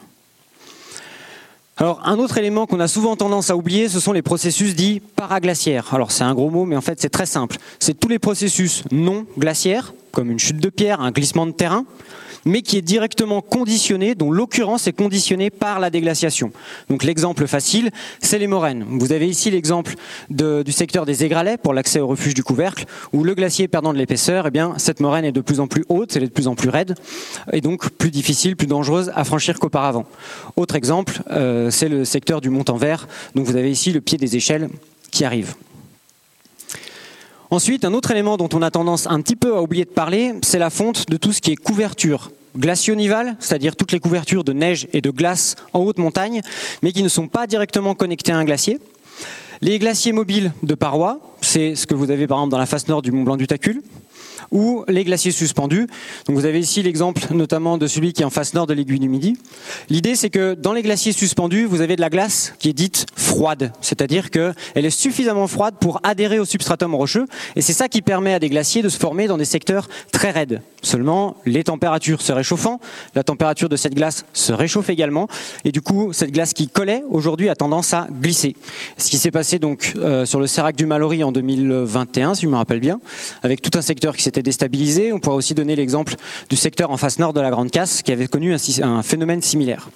Alors, 1.84 2.00
un 2.06 2.18
autre 2.18 2.38
élément 2.38 2.66
qu'on 2.66 2.80
a 2.80 2.88
souvent 2.88 3.18
tendance 3.18 3.50
à 3.50 3.58
oublier, 3.58 3.90
ce 3.90 4.00
sont 4.00 4.14
les 4.14 4.22
processus 4.22 4.74
dits 4.74 5.02
paraglaciaires. 5.18 5.94
Alors, 5.94 6.12
c'est 6.12 6.24
un 6.24 6.34
gros 6.34 6.50
mot, 6.50 6.64
mais 6.64 6.78
en 6.78 6.82
fait, 6.82 7.02
c'est 7.02 7.10
très 7.10 7.26
simple. 7.26 7.58
C'est 7.78 8.00
tous 8.00 8.08
les 8.08 8.20
processus 8.20 8.84
non 8.94 9.26
glaciaires, 9.38 9.94
comme 10.14 10.32
une 10.32 10.40
chute 10.40 10.62
de 10.62 10.70
pierre, 10.70 11.02
un 11.02 11.12
glissement 11.12 11.46
de 11.46 11.52
terrain, 11.52 11.84
mais 12.46 12.62
qui 12.62 12.78
est 12.78 12.82
directement 12.82 13.42
conditionné, 13.42 14.16
dont 14.16 14.32
l'occurrence 14.32 14.88
est 14.88 14.94
conditionnée 14.94 15.50
par 15.50 15.80
la 15.80 15.90
déglaciation. 15.90 16.52
Donc 16.90 17.04
l'exemple 17.04 17.48
facile, 17.48 17.92
c'est 18.22 18.40
les 18.40 18.48
moraines. 18.48 18.86
Vous 18.88 19.12
avez 19.12 19.28
ici 19.28 19.52
l'exemple 19.52 19.96
du 20.30 20.72
secteur 20.72 21.06
des 21.06 21.24
Aigralais 21.24 21.58
pour 21.58 21.74
l'accès 21.74 22.00
au 22.00 22.08
refuge 22.08 22.34
du 22.34 22.44
couvercle, 22.44 22.86
où 23.12 23.24
le 23.24 23.34
glacier 23.36 23.68
perdant 23.68 23.94
de 23.94 23.98
l'épaisseur, 23.98 24.48
eh 24.48 24.52
bien 24.52 24.74
cette 24.78 25.00
moraine 25.00 25.26
est 25.26 25.32
de 25.32 25.42
plus 25.42 25.60
en 25.60 25.68
plus 25.68 25.86
haute, 25.90 26.16
elle 26.16 26.24
est 26.24 26.28
de 26.28 26.32
plus 26.32 26.48
en 26.48 26.56
plus 26.56 26.70
raide, 26.70 26.96
et 27.52 27.62
donc 27.62 27.90
plus 27.90 28.12
difficile, 28.12 28.56
plus 28.56 28.68
dangereuse 28.68 29.12
à 29.16 29.24
franchir 29.24 29.60
qu'auparavant. 29.60 30.06
Autre 30.56 30.76
exemple, 30.76 31.22
euh, 31.32 31.70
c'est 31.72 31.90
le 31.90 32.06
secteur 32.06 32.42
du 32.42 32.50
Mont-en-Vert. 32.50 33.08
Donc 33.36 33.46
vous 33.46 33.56
avez 33.56 33.72
ici 33.72 33.92
le 33.92 34.02
pied 34.02 34.18
des 34.18 34.36
échelles 34.36 34.70
qui 35.12 35.26
arrive. 35.26 35.56
Ensuite, 37.54 37.86
un 37.86 37.94
autre 37.94 38.10
élément 38.10 38.36
dont 38.36 38.50
on 38.54 38.64
a 38.64 38.72
tendance 38.72 39.06
un 39.06 39.22
petit 39.22 39.36
peu 39.36 39.56
à 39.56 39.62
oublier 39.62 39.86
de 39.86 39.92
parler, 39.92 40.34
c'est 40.42 40.58
la 40.58 40.72
fonte 40.72 41.08
de 41.08 41.18
tout 41.18 41.32
ce 41.32 41.40
qui 41.40 41.52
est 41.52 41.56
couverture 41.56 42.32
glacio-nivale, 42.58 43.36
c'est-à-dire 43.40 43.76
toutes 43.76 43.92
les 43.92 44.00
couvertures 44.00 44.44
de 44.44 44.54
neige 44.54 44.88
et 44.92 45.02
de 45.02 45.12
glace 45.12 45.56
en 45.72 45.82
haute 45.82 46.00
montagne, 46.00 46.42
mais 46.82 46.92
qui 46.92 47.04
ne 47.04 47.10
sont 47.10 47.28
pas 47.28 47.46
directement 47.46 47.94
connectées 47.94 48.32
à 48.32 48.38
un 48.38 48.44
glacier. 48.44 48.80
Les 49.62 49.78
glaciers 49.78 50.14
mobiles 50.14 50.52
de 50.64 50.74
parois, 50.74 51.20
c'est 51.42 51.76
ce 51.76 51.86
que 51.86 51.94
vous 51.94 52.10
avez 52.10 52.26
par 52.26 52.40
exemple 52.40 52.54
dans 52.54 52.58
la 52.58 52.66
face 52.66 52.88
nord 52.88 53.04
du 53.04 53.12
Mont 53.12 53.22
Blanc 53.22 53.38
du 53.38 53.46
Tacul, 53.46 53.84
ou 54.54 54.86
les 54.88 55.04
glaciers 55.04 55.32
suspendus. 55.32 55.88
Donc 56.28 56.38
vous 56.38 56.46
avez 56.46 56.60
ici 56.60 56.82
l'exemple 56.82 57.22
notamment 57.34 57.78
de 57.78 57.88
celui 57.88 58.14
qui 58.14 58.22
est 58.22 58.26
en 58.26 58.30
face 58.30 58.54
nord 58.54 58.68
de 58.68 58.74
l'aiguille 58.74 59.00
du 59.00 59.10
Midi. 59.10 59.36
L'idée 59.90 60.16
c'est 60.16 60.30
que 60.30 60.54
dans 60.54 60.72
les 60.72 60.84
glaciers 60.84 61.12
suspendus, 61.12 61.66
vous 61.66 61.82
avez 61.82 61.98
de 61.98 62.02
la 62.02 62.10
glace 62.10 62.54
qui 62.60 62.70
est 62.70 62.74
dite 62.74 63.06
froide, 63.16 63.74
c'est-à-dire 63.82 64.30
qu'elle 64.30 64.54
est 64.76 64.90
suffisamment 64.90 65.48
froide 65.48 65.76
pour 65.80 66.00
adhérer 66.04 66.40
au 66.40 66.46
substratum 66.46 66.94
rocheux, 66.96 67.26
et 67.56 67.62
c'est 67.62 67.74
ça 67.74 67.90
qui 67.90 68.02
permet 68.02 68.34
à 68.34 68.40
des 68.40 68.50
glaciers 68.50 68.82
de 68.82 68.90
se 68.90 68.98
former 68.98 69.28
dans 69.28 69.38
des 69.38 69.46
secteurs 69.46 69.90
très 70.12 70.32
raides. 70.32 70.62
Seulement, 70.84 71.38
les 71.46 71.64
températures 71.64 72.22
se 72.22 72.32
réchauffant, 72.32 72.80
la 73.16 73.24
température 73.24 73.70
de 73.70 73.76
cette 73.76 73.96
glace 73.96 74.26
se 74.34 74.54
réchauffe 74.54 74.90
également, 74.90 75.28
et 75.66 75.72
du 75.72 75.82
coup, 75.82 76.14
cette 76.14 76.32
glace 76.32 76.54
qui 76.54 76.68
collait 76.68 77.04
aujourd'hui 77.10 77.50
a 77.50 77.56
tendance 77.56 77.94
à 77.94 78.08
glisser. 78.22 78.56
Ce 78.98 79.10
qui 79.10 79.18
s'est 79.18 79.32
passé 79.32 79.58
donc 79.58 79.94
euh, 79.96 80.26
sur 80.26 80.40
le 80.40 80.48
Sérac 80.48 80.76
du 80.76 80.86
Mallory 80.86 81.24
en 81.24 81.32
2021, 81.32 82.36
si 82.36 82.44
je 82.44 82.48
me 82.48 82.56
rappelle 82.56 82.80
bien, 82.80 83.00
avec 83.42 83.62
tout 83.62 83.78
un 83.78 83.82
secteur 83.82 84.16
qui 84.16 84.22
s'était 84.22 84.43
déstabilisé. 84.44 85.14
On 85.14 85.20
pourrait 85.20 85.38
aussi 85.38 85.54
donner 85.54 85.76
l'exemple 85.76 86.16
du 86.50 86.56
secteur 86.56 86.92
en 86.92 86.98
face 86.98 87.20
nord 87.20 87.34
de 87.34 87.42
la 87.42 87.50
Grande 87.50 87.72
Casse 87.72 88.02
qui 88.02 88.12
avait 88.12 88.28
connu 88.28 88.54
un, 88.54 89.04
phénomène 89.04 89.42
similaire. 89.42 89.90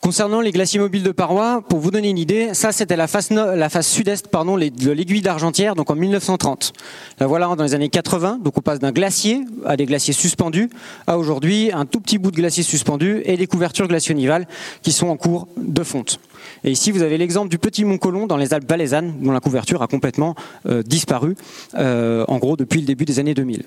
Concernant 0.00 0.40
les 0.40 0.50
glaciers 0.50 0.80
mobiles 0.80 1.02
de 1.02 1.12
parois, 1.12 1.62
pour 1.68 1.78
vous 1.78 1.90
donner 1.90 2.08
une 2.08 2.16
idée, 2.16 2.54
ça 2.54 2.72
c'était 2.72 2.96
la 2.96 3.06
face, 3.06 3.28
la 3.28 3.68
sud-est 3.82 4.28
pardon, 4.28 4.56
de 4.56 4.90
l'aiguille 4.90 5.20
d'Argentière, 5.20 5.74
donc 5.74 5.90
en 5.90 5.94
1930. 5.94 6.72
Là 7.18 7.26
voilà 7.26 7.54
dans 7.54 7.64
les 7.64 7.74
années 7.74 7.90
80, 7.90 8.38
donc 8.42 8.56
on 8.56 8.62
passe 8.62 8.78
d'un 8.78 8.92
glacier 8.92 9.44
à 9.66 9.76
des 9.76 9.84
glaciers 9.84 10.14
suspendus 10.14 10.70
à 11.06 11.18
aujourd'hui 11.18 11.70
un 11.74 11.84
tout 11.84 12.00
petit 12.00 12.16
bout 12.16 12.30
de 12.30 12.36
glacier 12.36 12.62
suspendu 12.62 13.20
et 13.26 13.36
des 13.36 13.46
couvertures 13.46 13.88
glacionivales 13.88 14.48
qui 14.80 14.92
sont 14.92 15.08
en 15.08 15.18
cours 15.18 15.48
de 15.58 15.84
fonte. 15.84 16.18
Et 16.64 16.70
ici 16.70 16.92
vous 16.92 17.02
avez 17.02 17.18
l'exemple 17.18 17.50
du 17.50 17.58
petit 17.58 17.84
Mont 17.84 17.98
Colomb 17.98 18.26
dans 18.26 18.38
les 18.38 18.54
Alpes 18.54 18.68
valaisannes 18.68 19.16
dont 19.20 19.32
la 19.32 19.40
couverture 19.40 19.82
a 19.82 19.86
complètement 19.86 20.34
euh, 20.64 20.82
disparu, 20.82 21.36
euh, 21.74 22.24
en 22.26 22.38
gros 22.38 22.56
depuis 22.56 22.80
le 22.80 22.86
début 22.86 23.04
des 23.04 23.18
années 23.18 23.34
2000. 23.34 23.64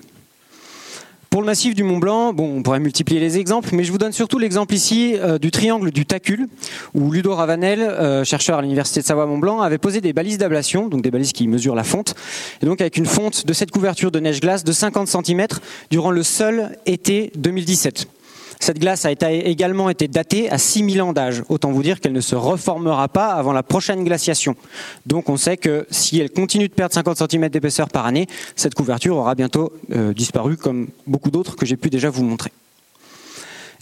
Pour 1.34 1.40
le 1.40 1.46
massif 1.46 1.74
du 1.74 1.82
Mont 1.82 1.98
Blanc, 1.98 2.32
bon, 2.32 2.58
on 2.58 2.62
pourrait 2.62 2.78
multiplier 2.78 3.18
les 3.18 3.38
exemples, 3.38 3.70
mais 3.72 3.82
je 3.82 3.90
vous 3.90 3.98
donne 3.98 4.12
surtout 4.12 4.38
l'exemple 4.38 4.72
ici 4.72 5.16
euh, 5.16 5.36
du 5.36 5.50
triangle 5.50 5.90
du 5.90 6.06
Tacul, 6.06 6.46
où 6.94 7.10
Ludo 7.10 7.34
Ravanel, 7.34 7.80
euh, 7.80 8.22
chercheur 8.22 8.58
à 8.58 8.62
l'université 8.62 9.00
de 9.00 9.04
Savoie-Mont 9.04 9.38
Blanc, 9.38 9.60
avait 9.60 9.78
posé 9.78 10.00
des 10.00 10.12
balises 10.12 10.38
d'ablation, 10.38 10.86
donc 10.86 11.02
des 11.02 11.10
balises 11.10 11.32
qui 11.32 11.48
mesurent 11.48 11.74
la 11.74 11.82
fonte, 11.82 12.14
et 12.62 12.66
donc 12.66 12.80
avec 12.80 12.96
une 12.96 13.06
fonte 13.06 13.46
de 13.46 13.52
cette 13.52 13.72
couverture 13.72 14.12
de 14.12 14.20
neige-glace 14.20 14.62
de 14.62 14.70
50 14.70 15.08
cm 15.08 15.48
durant 15.90 16.12
le 16.12 16.22
seul 16.22 16.78
été 16.86 17.32
2017. 17.34 18.06
Cette 18.64 18.78
glace 18.78 19.04
a 19.04 19.12
également 19.12 19.90
été 19.90 20.08
datée 20.08 20.48
à 20.48 20.56
6000 20.56 21.02
ans 21.02 21.12
d'âge. 21.12 21.42
Autant 21.50 21.70
vous 21.70 21.82
dire 21.82 22.00
qu'elle 22.00 22.14
ne 22.14 22.22
se 22.22 22.34
reformera 22.34 23.08
pas 23.08 23.34
avant 23.34 23.52
la 23.52 23.62
prochaine 23.62 24.04
glaciation. 24.04 24.56
Donc 25.04 25.28
on 25.28 25.36
sait 25.36 25.58
que 25.58 25.86
si 25.90 26.18
elle 26.18 26.30
continue 26.30 26.68
de 26.68 26.72
perdre 26.72 26.94
50 26.94 27.30
cm 27.30 27.50
d'épaisseur 27.50 27.90
par 27.90 28.06
année, 28.06 28.26
cette 28.56 28.72
couverture 28.72 29.18
aura 29.18 29.34
bientôt 29.34 29.70
euh, 29.94 30.14
disparu 30.14 30.56
comme 30.56 30.88
beaucoup 31.06 31.30
d'autres 31.30 31.56
que 31.56 31.66
j'ai 31.66 31.76
pu 31.76 31.90
déjà 31.90 32.08
vous 32.08 32.24
montrer. 32.24 32.52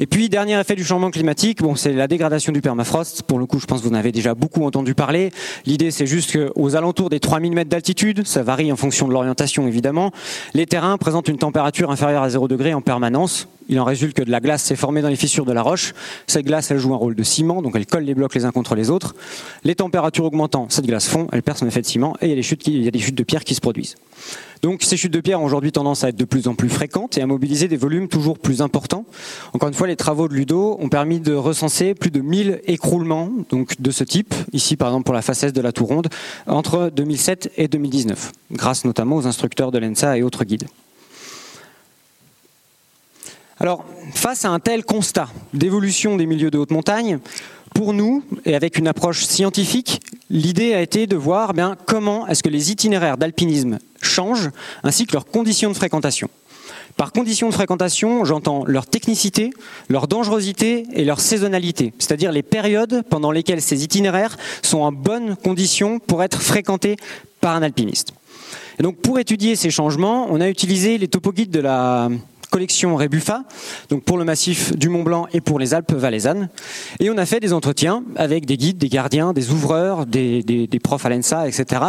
Et 0.03 0.07
puis, 0.07 0.29
dernier 0.29 0.59
effet 0.59 0.75
du 0.75 0.85
changement 0.85 1.13
climatique, 1.13 1.63
bon, 1.63 1.77
c'est 1.77 1.93
la 1.93 2.09
dégradation 2.09 2.51
du 2.51 2.61
permafrost. 2.61 3.23
Pour 3.23 3.39
le 3.39 3.47
coup, 3.47 3.61
je 3.61 3.67
pense 3.67 3.83
que 3.83 3.87
vous 3.87 3.93
en 3.93 3.97
avez 3.97 4.11
déjà 4.11 4.35
beaucoup 4.35 4.65
entendu 4.65 4.97
parler. 4.97 5.31
L'idée, 5.65 5.93
c'est 5.93 6.07
juste 6.07 6.37
qu'aux 6.37 6.75
alentours 6.75 7.09
des 7.09 7.21
3000 7.21 7.53
mètres 7.53 7.71
d'altitude, 7.71 8.27
ça 8.27 8.43
varie 8.43 8.73
en 8.73 8.77
fonction 8.77 9.07
de 9.07 9.13
l'orientation 9.13 9.69
évidemment, 9.69 10.11
les 10.55 10.67
terrains 10.67 10.99
présentent 10.99 11.29
une 11.29 11.39
température 11.39 11.93
inférieure 11.93 12.25
à 12.25 12.31
0 12.31 12.49
degré 12.49 12.75
en 12.75 12.81
permanence. 12.81 13.47
Il 13.69 13.79
en 13.79 13.85
résulte 13.85 14.17
que 14.17 14.25
de 14.25 14.31
la 14.33 14.41
glace 14.41 14.65
s'est 14.65 14.75
formée 14.75 15.03
dans 15.03 15.09
les 15.09 15.15
fissures 15.15 15.45
de 15.45 15.53
la 15.53 15.63
roche. 15.63 15.95
Cette 16.27 16.47
glace, 16.47 16.73
elle 16.73 16.79
joue 16.79 16.93
un 16.95 16.97
rôle 16.97 17.15
de 17.15 17.23
ciment, 17.23 17.63
donc 17.63 17.77
elle 17.77 17.87
colle 17.87 18.03
les 18.03 18.17
blocs 18.17 18.35
les 18.35 18.45
uns 18.45 18.51
contre 18.51 18.75
les 18.75 18.91
autres. 18.91 19.15
Les 19.63 19.77
températures 19.77 20.25
augmentant, 20.25 20.67
cette 20.69 20.85
glace 20.85 21.09
fond, 21.09 21.29
elle 21.31 21.45
perd 21.45 21.59
son 21.59 21.69
effet 21.69 21.81
de 21.81 21.87
ciment 21.87 22.17
et 22.21 22.27
il 22.27 22.31
y 22.31 22.33
a 22.33 22.91
des 22.91 22.99
chutes, 22.99 23.15
de 23.15 23.23
pierre 23.23 23.45
qui 23.45 23.55
se 23.55 23.61
produisent. 23.61 23.95
Donc 24.63 24.85
ces 24.85 24.97
chutes 24.97 25.13
de 25.13 25.21
pierre 25.21 25.41
ont 25.41 25.45
aujourd'hui 25.45 25.73
tendance 25.73 26.05
à 26.05 26.11
être 26.11 26.17
de 26.17 26.25
plus 26.25 26.47
en 26.47 26.55
plus 26.55 26.69
fréquentes 26.69 27.19
et 27.19 27.21
à 27.21 27.27
mobiliser 27.27 27.67
des 27.67 27.77
volumes 27.77 28.07
toujours 28.07 28.39
plus 28.39 28.63
importants. 28.63 29.05
Encore 29.55 29.69
une 29.69 29.75
fois, 29.75 29.89
les 29.89 29.97
travaux 29.97 30.29
de 30.29 30.35
Ludo 30.35 30.77
ont 30.81 30.89
permis 30.89 31.19
de 31.19 31.35
recenser 31.35 31.95
plus 31.95 32.13
de 32.13 32.21
1000 32.21 32.61
écroulements 32.67 33.29
de 33.51 33.91
ce 33.91 34.05
type, 34.05 34.33
ici 34.53 34.77
par 34.77 34.91
exemple 34.91 35.05
pour 35.05 35.15
la 35.15 35.23
face 35.23 35.43
est 35.43 35.51
de 35.51 35.61
la 35.61 35.73
Tour 35.73 35.89
Ronde, 35.89 36.09
entre 36.47 36.93
2007 36.95 37.53
et 37.57 37.67
2019, 37.67 38.31
grâce 38.53 38.85
notamment 38.85 39.17
aux 39.17 39.27
instructeurs 39.27 39.73
de 39.73 39.79
l'ENSA 39.79 40.17
et 40.17 40.23
autres 40.23 40.45
guides. 40.45 40.69
Alors, 43.59 43.85
face 44.15 44.45
à 44.45 44.51
un 44.51 44.61
tel 44.61 44.85
constat 44.85 45.29
d'évolution 45.55 46.17
des 46.17 46.27
milieux 46.27 46.51
de 46.51 46.59
haute 46.59 46.71
montagne, 46.71 47.19
pour 47.75 47.93
nous, 47.93 48.23
et 48.45 48.55
avec 48.55 48.79
une 48.79 48.89
approche 48.89 49.25
scientifique, 49.25 50.01
l'idée 50.31 50.75
a 50.75 50.81
été 50.81 51.07
de 51.07 51.17
voir 51.17 51.53
eh 51.57 51.63
comment 51.87 52.27
est-ce 52.27 52.43
que 52.43 52.49
les 52.49 52.71
itinéraires 52.71 53.17
d'alpinisme 53.17 53.79
changent, 54.01 54.51
ainsi 54.83 55.07
que 55.07 55.13
leurs 55.13 55.27
conditions 55.27 55.71
de 55.71 55.77
fréquentation. 55.77 56.29
Par 56.97 57.13
conditions 57.13 57.49
de 57.49 57.55
fréquentation, 57.55 58.25
j'entends 58.25 58.65
leur 58.67 58.87
technicité, 58.87 59.51
leur 59.89 60.09
dangerosité 60.09 60.87
et 60.93 61.05
leur 61.05 61.21
saisonnalité, 61.21 61.93
c'est-à-dire 61.99 62.33
les 62.33 62.43
périodes 62.43 63.03
pendant 63.09 63.31
lesquelles 63.31 63.63
ces 63.63 63.83
itinéraires 63.83 64.37
sont 64.63 64.81
en 64.81 64.93
bonne 64.93 65.37
condition 65.37 65.99
pour 65.99 66.23
être 66.23 66.43
fréquentés 66.43 66.97
par 67.41 67.57
un 67.57 67.63
alpiniste. 67.63 68.13
Et 68.79 68.83
donc 68.83 68.97
pour 68.97 69.19
étudier 69.19 69.57
ces 69.57 69.71
changements, 69.71 70.27
on 70.31 70.41
a 70.41 70.49
utilisé 70.49 70.99
les 70.99 71.09
topoguides 71.09 71.51
de 71.51 71.61
la 71.61 72.11
collection 72.53 72.95
Rebuffa, 72.97 73.45
donc 73.89 74.05
pour 74.05 74.19
le 74.19 74.25
massif 74.25 74.77
du 74.77 74.91
Mont 74.91 75.03
Blanc 75.03 75.27
et 75.33 75.41
pour 75.41 75.59
les 75.59 75.73
Alpes 75.73 75.95
valaisannes. 75.95 76.51
Et 77.01 77.09
on 77.09 77.17
a 77.17 77.25
fait 77.25 77.41
des 77.41 77.55
entretiens 77.55 78.05
avec 78.15 78.45
des 78.45 78.59
guides, 78.59 78.77
des 78.77 78.91
gardiens, 78.91 79.33
des 79.33 79.51
ouvreurs, 79.51 80.05
des, 80.05 80.69
profs 80.85 81.07
à 81.07 81.09
l'ENSA, 81.09 81.49
etc. 81.49 81.83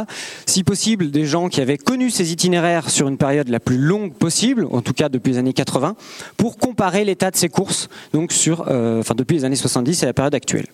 Si 0.45 0.63
possible, 0.63 1.11
des 1.11 1.25
gens 1.25 1.49
qui 1.49 1.59
avaient 1.59 1.77
connu 1.77 2.09
ces 2.09 2.31
itinéraires 2.31 2.89
sur 2.89 3.09
une 3.09 3.17
période 3.17 3.49
la 3.49 3.59
plus 3.59 3.77
longue 3.77 4.13
possible, 4.13 4.65
en 4.71 4.81
tout 4.81 4.93
cas 4.93 5.09
depuis 5.09 5.33
les 5.33 5.37
années 5.37 5.53
80, 5.53 5.95
pour 6.37 6.57
comparer 6.57 7.03
l'état 7.03 7.29
de 7.29 7.35
ces 7.35 7.49
courses, 7.49 7.89
donc 8.13 8.31
sur, 8.31 8.65
euh, 8.69 9.01
enfin 9.01 9.15
depuis 9.15 9.35
les 9.35 9.45
années 9.45 9.57
70 9.57 10.01
et 10.01 10.05
la 10.05 10.13
période 10.13 10.33
actuelle. 10.33 10.67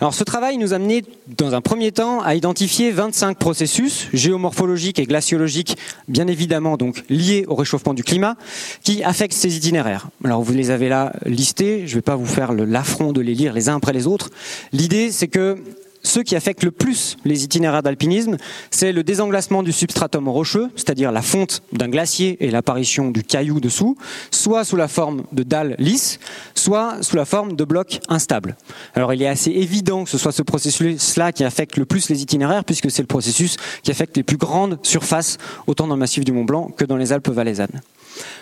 Alors 0.00 0.14
ce 0.14 0.24
travail 0.24 0.58
nous 0.58 0.74
a 0.74 0.78
mené 0.78 1.04
dans 1.38 1.54
un 1.54 1.60
premier 1.60 1.92
temps 1.92 2.20
à 2.20 2.34
identifier 2.34 2.90
25 2.90 3.38
processus 3.38 4.08
géomorphologiques 4.12 4.98
et 4.98 5.06
glaciologiques, 5.06 5.76
bien 6.08 6.26
évidemment 6.26 6.76
donc 6.76 7.04
liés 7.08 7.44
au 7.48 7.54
réchauffement 7.54 7.94
du 7.94 8.04
climat, 8.04 8.36
qui 8.82 9.02
affectent 9.04 9.34
ces 9.34 9.56
itinéraires. 9.56 10.08
Alors 10.24 10.42
vous 10.42 10.52
les 10.52 10.70
avez 10.70 10.88
là 10.88 11.12
listés, 11.26 11.86
je 11.86 11.92
ne 11.92 11.98
vais 11.98 12.02
pas 12.02 12.16
vous 12.16 12.26
faire 12.26 12.52
l'affront 12.52 13.12
de 13.12 13.20
les 13.20 13.34
lire 13.34 13.52
les 13.52 13.68
uns 13.68 13.76
après 13.76 13.92
les 13.92 14.06
autres. 14.06 14.30
L'idée 14.72 15.10
c'est 15.10 15.28
que 15.28 15.56
ceux 16.04 16.22
qui 16.22 16.36
affectent 16.36 16.62
le 16.62 16.70
plus 16.70 17.16
les 17.24 17.42
itinéraires 17.42 17.82
d'alpinisme, 17.82 18.36
c'est 18.70 18.92
le 18.92 19.02
désenglacement 19.02 19.62
du 19.62 19.72
substratum 19.72 20.28
rocheux, 20.28 20.70
c'est-à-dire 20.76 21.10
la 21.10 21.22
fonte 21.22 21.62
d'un 21.72 21.88
glacier 21.88 22.36
et 22.44 22.50
l'apparition 22.50 23.10
du 23.10 23.24
caillou 23.24 23.58
dessous, 23.58 23.96
soit 24.30 24.64
sous 24.64 24.76
la 24.76 24.86
forme 24.86 25.24
de 25.32 25.42
dalles 25.42 25.74
lisses, 25.78 26.20
soit 26.54 27.02
sous 27.02 27.16
la 27.16 27.24
forme 27.24 27.56
de 27.56 27.64
blocs 27.64 28.00
instables. 28.08 28.56
Alors 28.94 29.12
il 29.12 29.22
est 29.22 29.26
assez 29.26 29.50
évident 29.50 30.04
que 30.04 30.10
ce 30.10 30.18
soit 30.18 30.32
ce 30.32 30.42
processus-là 30.42 31.32
qui 31.32 31.42
affecte 31.42 31.76
le 31.76 31.86
plus 31.86 32.08
les 32.10 32.22
itinéraires, 32.22 32.64
puisque 32.64 32.90
c'est 32.90 33.02
le 33.02 33.08
processus 33.08 33.56
qui 33.82 33.90
affecte 33.90 34.16
les 34.16 34.22
plus 34.22 34.36
grandes 34.36 34.78
surfaces, 34.82 35.38
autant 35.66 35.86
dans 35.86 35.94
le 35.94 36.00
massif 36.00 36.24
du 36.24 36.32
Mont 36.32 36.44
Blanc 36.44 36.70
que 36.76 36.84
dans 36.84 36.96
les 36.96 37.12
Alpes 37.12 37.30
valaisannes. 37.30 37.80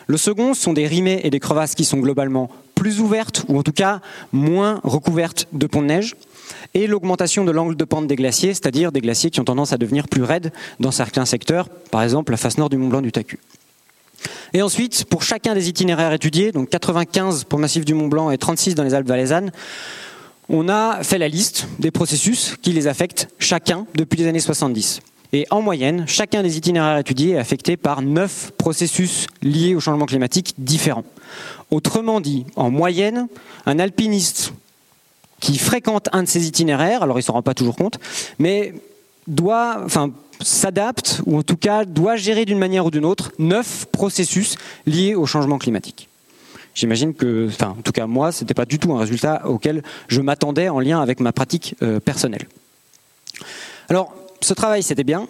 Le 0.06 0.16
second 0.16 0.54
sont 0.54 0.72
des 0.72 0.86
rimets 0.86 1.20
et 1.24 1.30
des 1.30 1.40
crevasses 1.40 1.74
qui 1.74 1.84
sont 1.84 1.98
globalement 1.98 2.50
plus 2.74 3.00
ouvertes, 3.00 3.44
ou 3.48 3.58
en 3.58 3.62
tout 3.62 3.72
cas 3.72 4.00
moins 4.32 4.80
recouvertes 4.82 5.46
de 5.52 5.66
ponts 5.66 5.82
de 5.82 5.86
neige 5.86 6.16
et 6.74 6.86
l'augmentation 6.86 7.44
de 7.44 7.50
l'angle 7.50 7.76
de 7.76 7.84
pente 7.84 8.06
des 8.06 8.16
glaciers, 8.16 8.54
c'est-à-dire 8.54 8.92
des 8.92 9.00
glaciers 9.00 9.30
qui 9.30 9.40
ont 9.40 9.44
tendance 9.44 9.72
à 9.72 9.78
devenir 9.78 10.08
plus 10.08 10.22
raides 10.22 10.52
dans 10.80 10.90
certains 10.90 11.24
secteurs, 11.24 11.68
par 11.68 12.02
exemple 12.02 12.32
la 12.32 12.38
face 12.38 12.58
nord 12.58 12.68
du 12.68 12.76
Mont 12.76 12.88
Blanc 12.88 13.00
du 13.00 13.12
Tacu. 13.12 13.38
Et 14.52 14.62
ensuite, 14.62 15.04
pour 15.06 15.22
chacun 15.22 15.54
des 15.54 15.68
itinéraires 15.68 16.12
étudiés, 16.12 16.52
donc 16.52 16.68
95 16.68 17.44
pour 17.44 17.58
le 17.58 17.62
massif 17.62 17.84
du 17.84 17.94
Mont 17.94 18.08
Blanc 18.08 18.30
et 18.30 18.38
36 18.38 18.74
dans 18.74 18.84
les 18.84 18.94
Alpes 18.94 19.08
valaisannes, 19.08 19.50
on 20.48 20.68
a 20.68 21.02
fait 21.02 21.18
la 21.18 21.28
liste 21.28 21.66
des 21.78 21.90
processus 21.90 22.56
qui 22.60 22.72
les 22.72 22.86
affectent 22.86 23.28
chacun 23.38 23.86
depuis 23.94 24.18
les 24.18 24.26
années 24.26 24.40
70. 24.40 25.00
Et 25.34 25.46
en 25.50 25.62
moyenne, 25.62 26.04
chacun 26.06 26.42
des 26.42 26.58
itinéraires 26.58 26.98
étudiés 26.98 27.30
est 27.30 27.38
affecté 27.38 27.78
par 27.78 28.02
9 28.02 28.52
processus 28.58 29.26
liés 29.40 29.74
au 29.74 29.80
changement 29.80 30.04
climatique 30.04 30.54
différents. 30.58 31.04
Autrement 31.70 32.20
dit, 32.20 32.44
en 32.54 32.70
moyenne, 32.70 33.28
un 33.64 33.78
alpiniste 33.78 34.52
qui 35.42 35.58
fréquente 35.58 36.08
un 36.12 36.22
de 36.22 36.28
ces 36.28 36.46
itinéraires, 36.46 37.02
alors 37.02 37.18
il 37.18 37.22
s'en 37.22 37.32
rend 37.32 37.42
pas 37.42 37.52
toujours 37.52 37.74
compte, 37.74 37.98
mais 38.38 38.72
doit, 39.26 39.82
enfin, 39.84 40.12
s'adapte 40.40 41.20
ou 41.26 41.36
en 41.36 41.42
tout 41.42 41.56
cas 41.56 41.84
doit 41.84 42.14
gérer 42.14 42.44
d'une 42.44 42.60
manière 42.60 42.86
ou 42.86 42.90
d'une 42.92 43.04
autre 43.04 43.32
neuf 43.40 43.86
processus 43.86 44.54
liés 44.86 45.16
au 45.16 45.26
changement 45.26 45.58
climatique. 45.58 46.08
J'imagine 46.76 47.12
que, 47.12 47.48
enfin, 47.48 47.74
en 47.76 47.82
tout 47.82 47.90
cas 47.90 48.06
moi, 48.06 48.30
c'était 48.30 48.54
pas 48.54 48.64
du 48.64 48.78
tout 48.78 48.92
un 48.94 49.00
résultat 49.00 49.42
auquel 49.46 49.82
je 50.06 50.20
m'attendais 50.20 50.68
en 50.68 50.78
lien 50.78 51.02
avec 51.02 51.18
ma 51.18 51.32
pratique 51.32 51.74
euh, 51.82 51.98
personnelle. 51.98 52.46
Alors, 53.88 54.14
ce 54.40 54.54
travail 54.54 54.84
c'était 54.84 55.04
bien, 55.04 55.26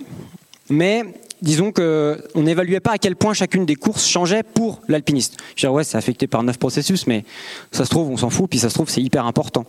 mais 0.68 1.04
disons 1.42 1.72
qu'on 1.72 2.42
n'évaluait 2.42 2.80
pas 2.80 2.92
à 2.92 2.98
quel 2.98 3.16
point 3.16 3.34
chacune 3.34 3.66
des 3.66 3.74
courses 3.74 4.06
changeait 4.06 4.42
pour 4.42 4.80
l'alpiniste. 4.88 5.36
Je 5.56 5.62
dirais, 5.62 5.72
ouais, 5.72 5.84
c'est 5.84 5.98
affecté 5.98 6.26
par 6.26 6.42
neuf 6.42 6.58
processus, 6.58 7.06
mais 7.06 7.24
ça 7.72 7.84
se 7.84 7.90
trouve, 7.90 8.08
on 8.08 8.16
s'en 8.16 8.30
fout, 8.30 8.48
puis 8.48 8.58
ça 8.58 8.70
se 8.70 8.74
trouve, 8.74 8.88
c'est 8.88 9.02
hyper 9.02 9.26
important. 9.26 9.66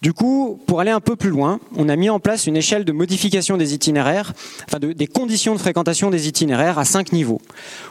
Du 0.00 0.12
coup, 0.12 0.60
pour 0.66 0.80
aller 0.80 0.90
un 0.90 0.98
peu 0.98 1.14
plus 1.14 1.30
loin, 1.30 1.60
on 1.76 1.88
a 1.88 1.94
mis 1.94 2.10
en 2.10 2.18
place 2.18 2.48
une 2.48 2.56
échelle 2.56 2.84
de 2.84 2.90
modification 2.90 3.56
des 3.56 3.72
itinéraires, 3.72 4.32
enfin 4.66 4.80
des 4.80 5.06
conditions 5.06 5.54
de 5.54 5.60
fréquentation 5.60 6.10
des 6.10 6.26
itinéraires 6.26 6.80
à 6.80 6.84
cinq 6.84 7.12
niveaux. 7.12 7.40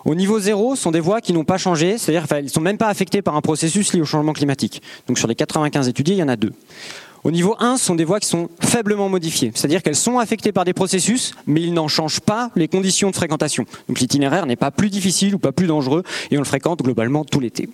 Au 0.03 0.13
niveau 0.13 0.37
zéro, 0.37 0.75
ce 0.75 0.81
sont 0.81 0.91
des 0.91 0.99
voies 0.99 1.21
qui 1.21 1.31
n'ont 1.31 1.45
pas 1.45 1.57
changé, 1.57 1.97
c'est-à-dire 1.97 2.27
qu'elles 2.27 2.43
ne 2.43 2.49
sont 2.49 2.59
même 2.59 2.77
pas 2.77 2.89
affectées 2.89 3.21
par 3.21 3.37
un 3.37 3.41
processus 3.41 3.93
lié 3.93 4.01
au 4.01 4.05
changement 4.05 4.33
climatique. 4.33 4.81
Donc 5.07 5.19
sur 5.19 5.27
les 5.29 5.35
95 5.35 5.87
étudiés, 5.87 6.15
il 6.15 6.19
y 6.19 6.23
en 6.23 6.27
a 6.27 6.35
deux. 6.35 6.51
Au 7.23 7.29
niveau 7.29 7.55
1, 7.59 7.77
ce 7.77 7.85
sont 7.85 7.95
des 7.95 8.03
voies 8.03 8.19
qui 8.19 8.27
sont 8.27 8.49
faiblement 8.59 9.07
modifiées, 9.07 9.51
c'est-à-dire 9.53 9.83
qu'elles 9.83 9.95
sont 9.95 10.17
affectées 10.17 10.51
par 10.51 10.65
des 10.65 10.73
processus, 10.73 11.35
mais 11.45 11.61
ils 11.61 11.73
n'en 11.73 11.87
changent 11.87 12.19
pas 12.19 12.49
les 12.55 12.67
conditions 12.67 13.11
de 13.11 13.15
fréquentation. 13.15 13.65
Donc 13.87 13.99
l'itinéraire 13.99 14.47
n'est 14.47 14.55
pas 14.55 14.71
plus 14.71 14.89
difficile 14.89 15.35
ou 15.35 15.39
pas 15.39 15.51
plus 15.51 15.67
dangereux, 15.67 16.03
et 16.31 16.37
on 16.37 16.41
le 16.41 16.45
fréquente 16.45 16.81
globalement 16.81 17.23
tout 17.23 17.39
l'été. 17.39 17.69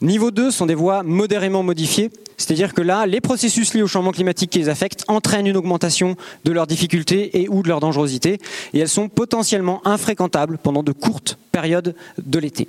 Niveau 0.00 0.30
2 0.30 0.50
sont 0.50 0.66
des 0.66 0.74
voies 0.74 1.04
modérément 1.04 1.62
modifiées, 1.62 2.10
c'est-à-dire 2.38 2.74
que 2.74 2.80
là, 2.80 3.06
les 3.06 3.20
processus 3.20 3.74
liés 3.74 3.82
au 3.82 3.86
changement 3.86 4.12
climatique 4.12 4.50
qui 4.50 4.58
les 4.58 4.68
affectent 4.68 5.04
entraînent 5.08 5.46
une 5.46 5.58
augmentation 5.58 6.16
de 6.44 6.52
leur 6.52 6.66
difficulté 6.66 7.42
et 7.42 7.48
ou 7.48 7.62
de 7.62 7.68
leur 7.68 7.78
dangerosité, 7.78 8.38
et 8.72 8.78
elles 8.80 8.88
sont 8.88 9.08
potentiellement 9.08 9.86
infréquentables 9.86 10.58
pendant 10.58 10.82
de 10.82 10.92
courtes 10.92 11.38
périodes 11.52 11.94
de 12.18 12.38
l'été. 12.38 12.68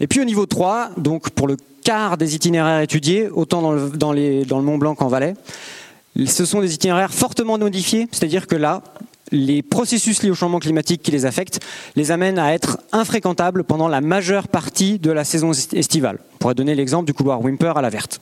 Et 0.00 0.06
puis 0.06 0.20
au 0.20 0.24
niveau 0.24 0.46
3, 0.46 0.90
donc 0.96 1.30
pour 1.30 1.46
le 1.46 1.56
quart 1.84 2.16
des 2.16 2.34
itinéraires 2.34 2.80
étudiés, 2.80 3.28
autant 3.28 3.62
dans 3.62 3.72
le, 3.72 3.90
dans 3.90 4.58
le 4.58 4.62
Mont 4.62 4.78
Blanc 4.78 4.94
qu'en 4.94 5.08
Valais, 5.08 5.34
ce 6.26 6.44
sont 6.44 6.60
des 6.60 6.74
itinéraires 6.74 7.12
fortement 7.12 7.58
modifiés, 7.58 8.08
c'est-à-dire 8.10 8.46
que 8.46 8.56
là, 8.56 8.82
les 9.32 9.62
processus 9.62 10.22
liés 10.22 10.30
au 10.30 10.34
changement 10.34 10.58
climatique 10.58 11.02
qui 11.02 11.10
les 11.10 11.26
affectent 11.26 11.60
les 11.96 12.10
amènent 12.10 12.38
à 12.38 12.54
être 12.54 12.78
infréquentables 12.92 13.64
pendant 13.64 13.88
la 13.88 14.00
majeure 14.00 14.48
partie 14.48 14.98
de 14.98 15.10
la 15.10 15.24
saison 15.24 15.52
estivale. 15.52 16.18
On 16.34 16.36
pourrait 16.38 16.54
donner 16.54 16.74
l'exemple 16.74 17.06
du 17.06 17.14
couloir 17.14 17.42
Wimper 17.42 17.76
à 17.76 17.82
la 17.82 17.90
verte. 17.90 18.20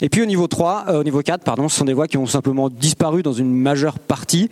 Et 0.00 0.08
puis 0.08 0.22
au 0.22 0.26
niveau 0.26 0.46
3, 0.48 0.86
euh, 0.88 1.00
au 1.00 1.04
niveau 1.04 1.22
4, 1.22 1.44
pardon, 1.44 1.68
ce 1.68 1.78
sont 1.78 1.84
des 1.84 1.92
voies 1.92 2.08
qui 2.08 2.18
ont 2.18 2.26
simplement 2.26 2.68
disparu 2.68 3.22
dans 3.22 3.32
une 3.32 3.52
majeure 3.52 3.98
partie. 3.98 4.48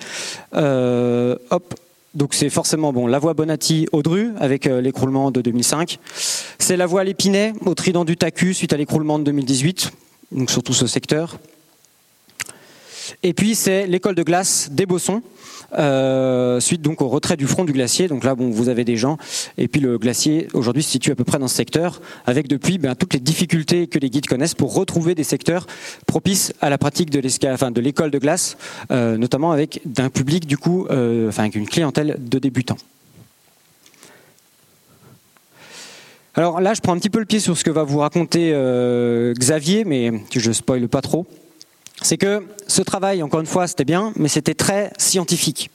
Euh, 0.55 1.37
hop, 1.51 1.75
donc 2.15 2.35
c'est 2.35 2.51
forcément 2.51 2.93
bon 2.93 3.07
la 3.07 3.19
voie 3.19 3.35
Bonatti-Audru 3.35 4.33
avec 4.39 4.67
euh, 4.67 4.81
l'écroulement 4.81 5.31
de 5.31 5.41
2005. 5.41 5.99
C'est 6.59 6.77
la 6.77 6.87
voie 6.87 7.05
L'Épinay 7.05 7.53
au 7.65 7.75
Trident 7.75 8.05
du 8.05 8.17
Tacu 8.17 8.55
suite 8.55 8.73
à 8.73 8.77
l'écroulement 8.77 9.19
de 9.19 9.25
2018, 9.25 9.93
donc 10.33 10.51
surtout 10.51 10.75
ce 10.75 10.87
secteur. 10.87 11.39
Et 13.23 13.35
puis 13.35 13.55
c'est 13.55 13.87
l'école 13.87 14.15
de 14.15 14.23
glace 14.23 14.69
des 14.73 14.87
Bossons, 14.87 15.23
euh, 15.79 16.59
suite 16.61 16.83
donc 16.83 17.01
au 17.01 17.09
retrait 17.09 17.37
du 17.37 17.47
front 17.47 17.65
du 17.65 17.73
glacier. 17.73 18.09
Donc 18.09 18.25
là, 18.25 18.35
bon, 18.35 18.51
vous 18.51 18.69
avez 18.69 18.85
des 18.85 18.97
gens. 18.97 19.19
Et 19.59 19.69
puis 19.69 19.81
le 19.81 19.99
glacier 19.99 20.49
aujourd'hui 20.53 20.83
se 20.83 20.91
situe 20.91 21.13
à 21.13 21.15
peu 21.15 21.25
près 21.25 21.39
dans 21.39 21.49
ce 21.49 21.55
secteur, 21.55 22.01
avec 22.27 22.49
depuis 22.49 22.79
ben, 22.79 22.95
toutes 22.95 23.15
les 23.15 23.21
difficultés 23.21 23.87
que 23.87 23.99
les 23.99 24.11
guides 24.11 24.27
connaissent 24.27 24.55
pour 24.55 24.75
retrouver 24.75 25.15
des 25.15 25.25
secteurs 25.25 25.67
propices 26.07 26.53
à 26.61 26.71
la 26.71 26.79
pratique 26.79 27.11
de 27.11 27.21
enfin, 27.53 27.71
de 27.71 27.81
l'école 27.81 28.11
de 28.11 28.19
glace, 28.19 28.57
euh, 28.91 29.17
notamment 29.17 29.53
avec 29.53 29.81
d'un 29.85 30.11
public 30.11 30.47
du 30.47 30.57
coup, 30.57 30.87
euh, 30.91 31.29
enfin 31.29 31.45
avec 31.45 31.55
une 31.55 31.69
clientèle 31.69 32.17
de 32.19 32.39
débutants. 32.39 32.79
Alors 36.35 36.61
là, 36.61 36.75
je 36.75 36.81
prends 36.81 36.93
un 36.93 36.99
petit 36.99 37.11
peu 37.11 37.19
le 37.19 37.25
pied 37.25 37.41
sur 37.41 37.57
ce 37.57 37.65
que 37.65 37.71
va 37.71 37.83
vous 37.83 37.99
raconter 37.99 38.55
Xavier, 39.37 39.85
mais 39.85 40.13
je 40.33 40.53
spoile 40.53 40.89
pas 40.89 41.03
trop 41.03 41.27
c'est 42.03 42.17
que 42.17 42.47
ce 42.67 42.83
travail, 42.83 43.23
encore 43.23 43.41
une 43.41 43.47
fois, 43.47 43.67
c'était 43.67 43.85
bien, 43.85 44.13
mais 44.17 44.29
c'était 44.29 44.55
très 44.55 44.93
scientifique. 44.97 45.71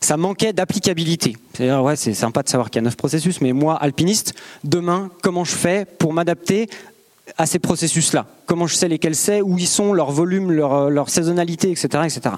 Ça 0.00 0.16
manquait 0.16 0.52
d'applicabilité. 0.52 1.36
C'est-à-dire, 1.54 1.82
ouais, 1.82 1.96
c'est 1.96 2.14
sympa 2.14 2.42
de 2.42 2.48
savoir 2.48 2.70
qu'il 2.70 2.80
y 2.80 2.82
a 2.82 2.84
neuf 2.84 2.96
processus, 2.96 3.40
mais 3.40 3.52
moi, 3.52 3.76
alpiniste, 3.76 4.34
demain, 4.64 5.10
comment 5.22 5.44
je 5.44 5.54
fais 5.54 5.84
pour 5.84 6.12
m'adapter 6.12 6.68
à 7.38 7.46
ces 7.46 7.58
processus-là? 7.58 8.26
Comment 8.50 8.66
je 8.66 8.74
sais 8.74 8.88
lesquels 8.88 9.14
c'est, 9.14 9.42
où 9.42 9.58
ils 9.58 9.68
sont, 9.68 9.92
leur 9.92 10.10
volume, 10.10 10.50
leur, 10.50 10.74
euh, 10.74 11.04
saisonnalité, 11.06 11.70
etc., 11.70 11.86
etc. 12.04 12.34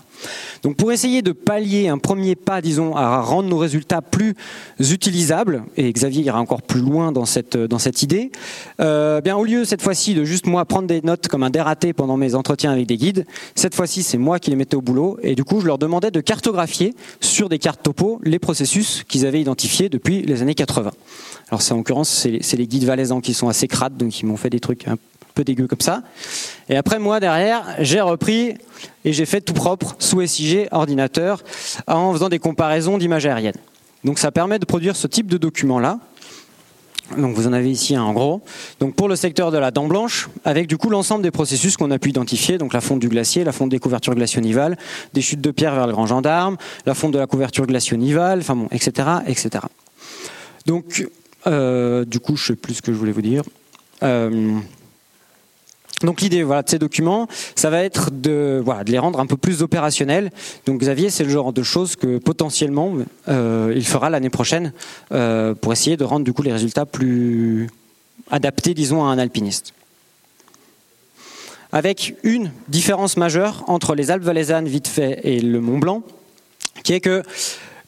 Donc 0.63 0.77
pour 0.77 0.93
essayer 0.93 1.23
de 1.23 1.33
pallier 1.33 1.89
un 1.89 1.97
premier 1.97 2.37
pas, 2.37 2.61
disons, 2.61 2.95
à 2.95 3.23
rendre 3.23 3.49
nos 3.49 3.57
résultats 3.57 4.03
plus 4.03 4.35
utilisables, 4.79 5.65
et 5.79 5.91
Xavier 5.91 6.23
ira 6.25 6.39
encore 6.39 6.61
plus 6.61 6.83
loin 6.83 7.13
dans 7.13 7.25
cette, 7.25 7.57
cette 7.79 8.03
idée, 8.03 8.31
euh, 8.79 9.23
bien 9.23 9.39
au 9.39 9.45
lieu 9.45 9.65
cette 9.65 9.81
fois-ci 9.81 10.13
de 10.13 10.25
juste 10.25 10.47
moi 10.47 10.67
prendre 10.67 10.87
des 10.87 11.01
notes 11.01 11.29
comme 11.29 11.45
un 11.45 11.49
dératé 11.49 11.95
pendant 11.95 12.19
mes 12.19 12.35
entretiens 12.35 12.73
avec 12.73 12.85
des 12.85 12.99
guides, 12.99 13.25
cette 13.55 13.75
fois-ci 13.75 14.03
c'est 14.03 14.19
moi 14.19 14.39
qui 14.39 14.51
les 14.51 14.57
mettais 14.57 14.77
au 14.77 14.83
boulot, 14.83 15.19
et 15.23 15.35
du 15.35 15.45
coup 15.45 15.63
je 15.63 15.67
leur 15.67 15.79
demandais 15.79 16.11
de 16.11 16.21
cartographier 16.21 16.95
sur 17.23 17.49
des 17.49 17.59
cartes 17.59 17.83
topo 17.83 18.21
les 18.23 18.39
processus 18.39 19.03
qu'ils 19.09 19.25
avaient 19.25 19.41
identifiés 19.41 19.89
depuis 19.89 20.21
les 20.21 20.43
années 20.43 20.55
80. 20.55 20.91
Alors 21.49 21.63
c'est 21.63 21.73
en 21.73 21.79
l'occurrence, 21.79 22.11
c'est 22.11 22.57
les 22.59 22.67
guides 22.67 22.85
valaisans 22.85 23.23
qui 23.23 23.33
sont 23.33 23.49
assez 23.49 23.67
crades, 23.67 23.97
donc 23.97 24.21
ils 24.21 24.27
m'ont 24.27 24.37
fait 24.37 24.51
des 24.51 24.61
trucs 24.61 24.87
un 24.87 24.99
dégueux 25.41 25.67
comme 25.67 25.81
ça. 25.81 26.03
Et 26.69 26.77
après 26.77 26.99
moi 26.99 27.21
derrière, 27.21 27.65
j'ai 27.79 28.01
repris 28.01 28.55
et 29.05 29.13
j'ai 29.13 29.27
fait 29.27 29.41
tout 29.41 29.55
propre 29.55 29.97
sous 29.99 30.25
SIG 30.27 30.69
ordinateur 30.71 31.43
en 31.87 32.13
faisant 32.13 32.29
des 32.29 32.39
comparaisons 32.39 32.99
d'images 32.99 33.27
aériennes. 33.27 33.57
Donc 34.05 34.19
ça 34.19 34.31
permet 34.33 34.59
de 34.59 34.67
produire 34.67 34.97
ce 34.97 35.07
type 35.07 35.29
de 35.29 35.39
document 35.39 35.79
là. 35.79 35.99
Donc 37.17 37.35
vous 37.35 37.47
en 37.47 37.53
avez 37.53 37.71
ici 37.71 37.95
un 37.95 38.03
en 38.03 38.13
gros. 38.13 38.43
Donc 38.81 38.95
pour 38.95 39.09
le 39.09 39.17
secteur 39.17 39.51
de 39.51 39.59
la 39.59 39.71
dent 39.71 39.87
blanche, 39.87 40.29
avec 40.45 40.67
du 40.67 40.77
coup 40.77 40.89
l'ensemble 40.89 41.23
des 41.23 41.31
processus 41.31 41.77
qu'on 41.77 41.91
a 41.91 41.99
pu 41.99 42.11
identifier, 42.11 42.59
donc 42.59 42.73
la 42.73 42.81
fonte 42.81 43.01
du 43.01 43.09
glacier, 43.09 43.45
la 43.45 43.53
fonte 43.53 43.71
des 43.71 43.79
couvertures 43.79 44.15
glacionivales, 44.15 44.79
des 45.13 45.21
chutes 45.21 45.41
de 45.41 45.51
pierre 45.51 45.75
vers 45.75 45.87
le 45.87 45.93
Grand 45.93 46.07
Gendarme, 46.07 46.57
la 46.87 46.95
fonte 46.95 47.13
de 47.13 47.19
la 47.19 47.27
couverture 47.27 47.67
glacionivale, 47.67 48.41
enfin 48.41 48.57
bon, 48.57 48.69
etc., 48.71 49.09
etc. 49.27 49.65
Donc 50.67 51.07
euh, 51.47 52.05
du 52.05 52.21
coup, 52.21 52.37
je 52.37 52.47
sais 52.47 52.57
plus 52.57 52.75
ce 52.75 52.83
que 52.83 52.93
je 52.93 52.99
voulais 52.99 53.13
vous 53.13 53.23
dire. 53.23 53.43
Euh, 54.03 54.59
donc 56.03 56.21
l'idée 56.21 56.43
voilà, 56.43 56.63
de 56.63 56.69
ces 56.69 56.79
documents, 56.79 57.29
ça 57.55 57.71
va 57.71 57.83
être 57.83 58.11
de, 58.11 58.61
voilà, 58.65 58.83
les 58.85 58.99
rendre 58.99 59.21
un 59.21 59.27
peu 59.27 59.37
plus 59.37 59.63
opérationnels. 59.63 60.31
Donc 60.67 60.81
Xavier, 60.81 61.11
c'est 61.11 61.25
le 61.25 61.31
genre 61.31 61.53
de 61.53 61.63
choses 61.63 61.97
que 61.97 62.19
potentiellement 62.19 62.93
euh, 63.29 63.73
il 63.75 63.85
fera 63.85 64.11
l'année 64.11 64.31
prochaine 64.31 64.73
pour 65.09 65.73
essayer 65.73 65.97
de 65.97 66.05
rendre 66.05 66.25
du 66.25 66.33
coup 66.33 66.43
les 66.43 66.53
résultats 66.53 66.87
plus 66.87 67.69
adaptés, 68.31 68.75
disons, 68.75 69.05
à 69.05 69.09
un 69.09 69.19
alpiniste. 69.19 69.75
Avec 71.73 72.17
une 72.23 72.51
différence 72.69 73.17
majeure 73.17 73.65
entre 73.67 73.95
les 73.95 74.11
Alpes 74.11 74.25
valaisannes 74.25 74.69
vite 74.69 74.89
fait 74.89 75.21
et 75.25 75.41
le 75.41 75.61
Mont 75.61 75.79
Blanc, 75.79 76.03
qui 76.85 76.93
est 76.93 77.01
que 77.01 77.23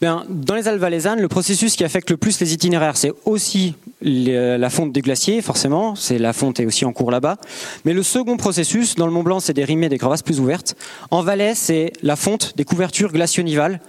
dans 0.05 0.55
les 0.55 0.69
Alpes 0.69 0.81
valaisannes, 0.81 1.21
le 1.21 1.29
processus 1.29 1.77
qui 1.77 1.85
affecte 1.85 2.11
le 2.11 2.17
plus 2.17 2.40
les 2.40 2.53
itinéraires, 2.53 2.97
c'est 2.97 3.12
aussi 3.25 3.75
la 4.03 4.71
fonte 4.71 4.93
des 4.93 5.01
glaciers, 5.01 5.40
forcément. 5.40 5.95
C'est 5.95 6.19
la 6.19 6.33
fonte 6.33 6.61
est 6.61 6.67
aussi 6.67 6.85
en 6.85 6.93
cours 6.93 7.11
là-bas. 7.11 7.37
Mais 7.85 7.93
le 7.93 8.03
second 8.03 8.37
processus, 8.37 8.97
dans 8.97 9.07
le 9.07 9.12
Mont 9.12 9.23
Blanc, 9.23 9.40
c'est 9.40 9.55
des 9.55 9.64
rimets, 9.64 9.88
des 9.88 9.99
crevasses 9.99 10.23
plus 10.23 10.40
ouvertes. 10.40 10.77
En 11.11 11.23
Valais, 11.23 11.55
c'est 11.55 11.93
la 12.03 12.17
fonte 12.17 12.57
des 12.57 12.64
couvertures 12.64 13.12
glacionivales 13.12 13.81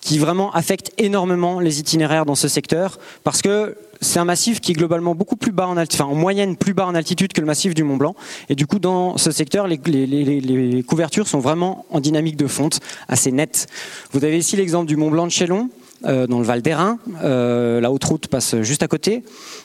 qui 0.00 0.18
vraiment 0.18 0.50
affecte 0.52 0.92
énormément 0.98 1.60
les 1.60 1.78
itinéraires 1.78 2.26
dans 2.26 2.34
ce 2.34 2.48
secteur 2.48 2.98
parce 3.24 3.42
que 3.42 3.76
c'est 4.00 4.18
un 4.18 4.24
massif 4.24 4.60
qui 4.60 4.72
est 4.72 4.74
globalement 4.74 5.14
beaucoup 5.14 5.36
plus 5.36 5.52
bas 5.52 5.66
en 5.66 5.76
altitude, 5.76 6.02
enfin 6.02 6.12
en 6.12 6.14
moyenne 6.14 6.56
plus 6.56 6.72
bas 6.72 6.86
en 6.86 6.94
altitude 6.94 7.32
que 7.32 7.40
le 7.40 7.46
massif 7.46 7.74
du 7.74 7.84
Mont 7.84 7.96
Blanc. 7.96 8.14
Et 8.48 8.54
du 8.54 8.66
coup, 8.66 8.78
dans 8.78 9.18
ce 9.18 9.30
secteur, 9.30 9.66
les, 9.66 10.84
couvertures 10.86 11.28
sont 11.28 11.38
vraiment 11.38 11.84
en 11.90 12.00
dynamique 12.00 12.36
de 12.36 12.46
fonte 12.46 12.80
assez 13.08 13.30
nette. 13.30 13.66
Vous 14.12 14.24
avez 14.24 14.38
ici 14.38 14.56
l'exemple 14.56 14.86
du 14.86 14.96
Mont 14.96 15.10
Blanc 15.10 15.26
de 15.26 15.32
Chélon, 15.32 15.68
euh, 16.06 16.26
dans 16.26 16.38
le 16.38 16.44
Val 16.44 16.62
d'Airain. 16.62 16.98
Euh, 17.22 17.80
la 17.80 17.92
haute 17.92 18.04
route 18.04 18.26
passe 18.28 18.60
juste 18.62 18.82
à 18.82 18.88
côté, 18.88 19.22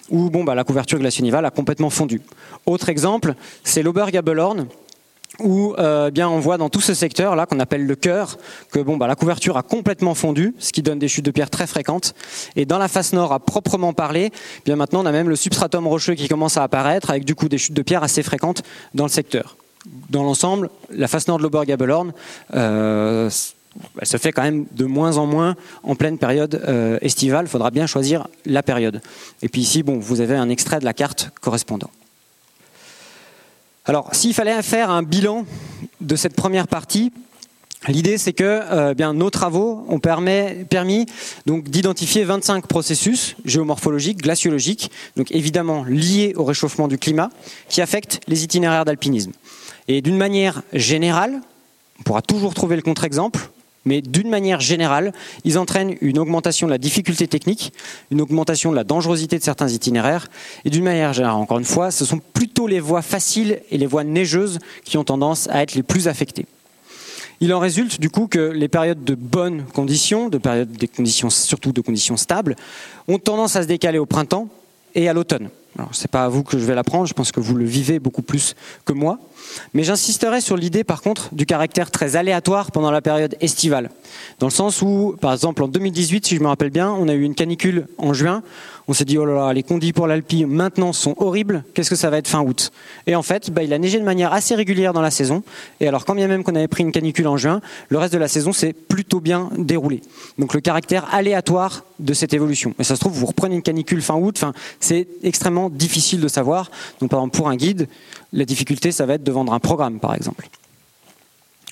où 0.10 0.30
bon, 0.30 0.43
bah, 0.43 0.54
la 0.54 0.65
couverture 0.65 1.00
glacionivale 1.00 1.45
a 1.45 1.52
complètement 1.52 1.89
fondu. 1.89 2.21
Autre 2.65 2.89
exemple, 2.89 3.36
c'est 3.63 3.84
l'Obergabelhorn, 3.84 4.67
où 5.40 5.74
euh, 5.78 6.12
bien 6.12 6.30
on 6.30 6.40
voit 6.40 6.58
dans 6.58 6.70
tout 6.70 6.82
ce 6.82 6.94
secteur 6.94 7.36
là 7.36 7.46
qu'on 7.46 7.60
appelle 7.60 7.86
le 7.86 7.96
cœur 7.96 8.38
que 8.72 8.80
bon 8.80 8.98
bah 8.98 9.08
la 9.08 9.16
couverture 9.16 9.58
a 9.58 9.64
complètement 9.64 10.16
fondu, 10.16 10.56
ce 10.60 10.72
qui 10.72 10.82
donne 10.82 11.00
des 11.00 11.08
chutes 11.08 11.26
de 11.26 11.32
pierre 11.32 11.50
très 11.50 11.68
fréquentes. 11.68 12.14
Et 12.56 12.66
dans 12.66 12.78
la 12.78 12.88
face 12.88 13.14
nord 13.14 13.34
à 13.34 13.40
proprement 13.40 13.94
parler, 13.94 14.32
bien 14.66 14.76
maintenant 14.76 15.04
on 15.04 15.06
a 15.06 15.12
même 15.12 15.30
le 15.30 15.36
substratum 15.36 15.88
rocheux 15.88 16.16
qui 16.16 16.28
commence 16.28 16.58
à 16.58 16.64
apparaître 16.64 17.10
avec 17.10 17.26
du 17.26 17.36
coup 17.36 17.50
des 17.50 17.58
chutes 17.58 17.74
de 17.74 17.82
pierre 17.82 18.04
assez 18.04 18.24
fréquentes 18.24 18.64
dans 18.94 19.06
le 19.06 19.10
secteur. 19.10 19.58
Dans 20.10 20.24
l'ensemble, 20.24 20.70
la 20.90 21.08
face 21.08 21.28
nord 21.28 21.38
de 21.38 21.44
l'Obergabelhorn, 21.44 22.12
euh, 22.56 23.30
elle 24.00 24.08
se 24.08 24.18
fait 24.18 24.32
quand 24.32 24.42
même 24.42 24.66
de 24.72 24.86
moins 24.86 25.18
en 25.18 25.26
moins 25.26 25.56
en 25.84 25.96
pleine 25.96 26.18
période 26.18 26.62
euh, 26.68 26.98
estivale. 27.02 27.46
Il 27.46 27.50
faudra 27.50 27.72
bien 27.72 27.88
choisir 27.88 28.28
la 28.46 28.64
période. 28.64 29.02
Et 29.42 29.50
puis 29.50 29.62
ici, 29.62 29.84
bon, 29.84 30.00
vous 30.00 30.22
avez 30.22 30.36
un 30.36 30.50
extrait 30.50 30.80
de 30.80 30.86
la 30.86 30.94
carte 30.94 31.30
correspondant. 31.42 31.90
Alors, 33.88 34.15
s'il 34.15 34.34
fallait 34.34 34.60
faire 34.63 34.89
un 34.89 35.04
bilan 35.04 35.45
de 36.02 36.15
cette 36.15 36.36
première 36.36 36.67
partie, 36.67 37.12
l'idée 37.88 38.17
c'est 38.17 38.34
que 38.34 38.43
euh, 38.43 38.95
bien 38.95 39.13
nos 39.13 39.30
travaux 39.30 39.86
ont 39.88 40.00
permis 40.00 41.06
donc 41.45 41.69
d'identifier 41.69 42.24
25 42.24 42.65
processus 42.65 43.36
géomorphologiques, 43.45 44.24
glaciologiques, 44.24 44.89
donc 45.15 45.32
évidemment 45.32 45.84
liés 45.84 46.34
au 46.36 46.43
réchauffement 46.43 46.88
du 46.88 46.98
climat, 46.98 47.30
qui 47.69 47.80
affectent 47.80 48.21
les 48.28 48.43
itinéraires 48.43 48.86
d'alpinisme. 48.86 49.34
Et 49.88 50.02
d'une 50.02 50.17
manière 50.17 50.63
générale, 50.74 51.41
on 52.00 52.04
pourra 52.04 52.24
toujours 52.24 52.56
trouver 52.56 52.78
le 52.78 52.82
contre-exemple, 52.82 53.52
Mais 53.86 54.02
d'une 54.02 54.30
manière 54.30 54.60
générale, 54.60 55.13
ils 55.43 55.58
entraînent 55.60 55.95
une 56.02 56.17
augmentation 56.17 56.67
de 56.67 56.71
la 56.71 56.78
difficulté 56.78 57.28
technique, 57.28 57.71
une 58.12 58.21
augmentation 58.21 58.71
de 58.71 58.76
la 58.76 58.84
dangerosité 58.84 59.38
de 59.38 59.43
certains 59.43 59.69
itinéraires. 59.69 60.28
Et 60.65 60.69
d'une 60.69 60.84
manière 60.84 61.13
générale, 61.13 61.36
encore 61.38 61.60
une 61.60 61.65
fois, 61.65 61.91
ce 61.91 62.04
sont 62.04 62.19
plutôt 62.34 62.67
les 62.67 62.80
voies 62.80 63.04
faciles 63.04 63.62
et 63.69 63.78
les 63.78 63.86
voies 63.86 64.04
neigeuses 64.04 64.60
qui 64.84 64.98
ont 64.98 65.04
tendance 65.04 65.48
à 65.50 65.62
être 65.62 65.76
les 65.76 65.84
plus 65.84 66.08
affectées. 66.08 66.48
Il 67.41 67.54
en 67.54 67.60
résulte 67.60 68.00
du 68.00 68.10
coup 68.10 68.28
que 68.28 68.39
les 68.39 68.69
périodes 68.69 69.04
de 69.04 69.13
bonnes 69.13 69.63
conditions, 69.65 70.30
de 70.30 70.38
périodes 70.38 70.71
des 70.71 70.88
conditions 70.88 71.30
surtout 71.30 71.74
de 71.74 71.82
conditions 71.82 72.17
stables, 72.17 72.56
ont 73.08 73.19
tendance 73.19 73.56
à 73.56 73.63
se 73.63 73.67
décaler 73.67 74.00
au 74.00 74.06
printemps 74.06 74.48
et 74.95 75.10
à 75.10 75.13
l'automne. 75.13 75.50
Alors 75.78 75.89
c'est 75.93 76.10
pas 76.10 76.24
à 76.24 76.30
vous 76.30 76.43
que 76.43 76.58
je 76.58 76.63
vais 76.63 76.76
l'apprendre, 76.76 77.06
je 77.06 77.13
pense 77.13 77.34
que 77.34 77.41
vous 77.41 77.56
le 77.56 77.65
vivez 77.65 78.00
beaucoup 78.00 78.21
plus 78.21 78.56
que 78.86 78.93
moi. 78.93 79.19
Mais 79.74 79.84
j'insisterai 79.84 80.42
sur 80.42 80.58
l'idée, 80.58 80.84
par 80.84 81.02
contre, 81.02 81.34
du 81.34 81.46
caractère 81.46 81.92
très 81.92 82.16
aléatoire 82.16 82.72
pendant 82.72 82.92
la 82.92 83.02
période 83.02 83.36
estivale. 83.42 83.90
Dans 84.40 84.48
le 84.48 84.52
sens 84.52 84.82
où, 84.82 85.16
par 85.20 85.34
exemple, 85.34 85.64
en 85.64 85.68
2018, 85.68 86.26
si 86.26 86.36
je 86.36 86.42
me 86.42 86.48
rappelle 86.48 86.70
bien, 86.70 86.92
on 86.92 87.08
a 87.08 87.14
eu 87.14 87.24
une 87.24 87.36
canicule 87.36 87.88
en 87.98 88.14
juin. 88.14 88.44
On 88.88 88.94
s'est 88.94 89.06
dit, 89.06 89.18
oh 89.18 89.26
là 89.26 89.34
là, 89.34 89.54
les 89.54 89.64
conditions 89.64 89.96
pour 89.96 90.08
l'Alpi 90.08 90.46
maintenant 90.46 90.94
sont 90.94 91.16
horribles. 91.18 91.64
Qu'est-ce 91.74 91.90
que 91.90 91.96
ça 91.96 92.10
va 92.10 92.18
être 92.18 92.28
fin 92.28 92.42
août? 92.42 92.72
Et 93.08 93.16
en 93.16 93.24
fait, 93.24 93.50
bah, 93.50 93.64
il 93.64 93.74
a 93.74 93.80
neigé 93.80 94.00
de 94.00 94.04
manière 94.04 94.32
assez 94.32 94.54
régulière 94.54 94.94
dans 94.94 95.02
la 95.02 95.10
saison. 95.10 95.44
Et 95.80 95.88
alors, 95.88 96.06
quand 96.06 96.14
bien 96.14 96.28
même 96.28 96.44
qu'on 96.44 96.56
avait 96.56 96.68
pris 96.68 96.84
une 96.84 96.92
canicule 96.92 97.28
en 97.28 97.38
juin, 97.38 97.62
le 97.90 97.98
reste 97.98 98.14
de 98.14 98.20
la 98.20 98.28
saison 98.28 98.54
s'est 98.54 98.74
plutôt 98.74 99.20
bien 99.20 99.50
déroulé. 99.58 100.02
Donc, 100.38 100.54
le 100.54 100.62
caractère 100.62 101.12
aléatoire 101.14 101.84
de 102.00 102.14
cette 102.14 102.34
évolution. 102.34 102.76
Et 102.78 102.84
ça 102.84 102.96
se 102.96 103.00
trouve, 103.00 103.14
vous 103.14 103.26
reprenez 103.26 103.56
une 103.56 103.64
canicule 103.64 104.02
fin 104.02 104.16
août, 104.16 104.44
c'est 104.80 105.08
extrêmement 105.24 105.70
difficile 105.70 106.22
de 106.22 106.28
savoir. 106.28 106.70
Donc, 107.00 107.10
par 107.10 107.20
exemple, 107.20 107.38
pour 107.38 107.50
un 107.50 107.56
guide, 107.56 107.88
la 108.36 108.45
difficulté, 108.45 108.91
ça 108.91 109.06
va 109.06 109.13
être 109.13 109.24
de 109.24 109.32
vendre 109.32 109.54
un 109.54 109.60
programme, 109.60 110.00
par 110.00 110.13
exemple, 110.13 110.48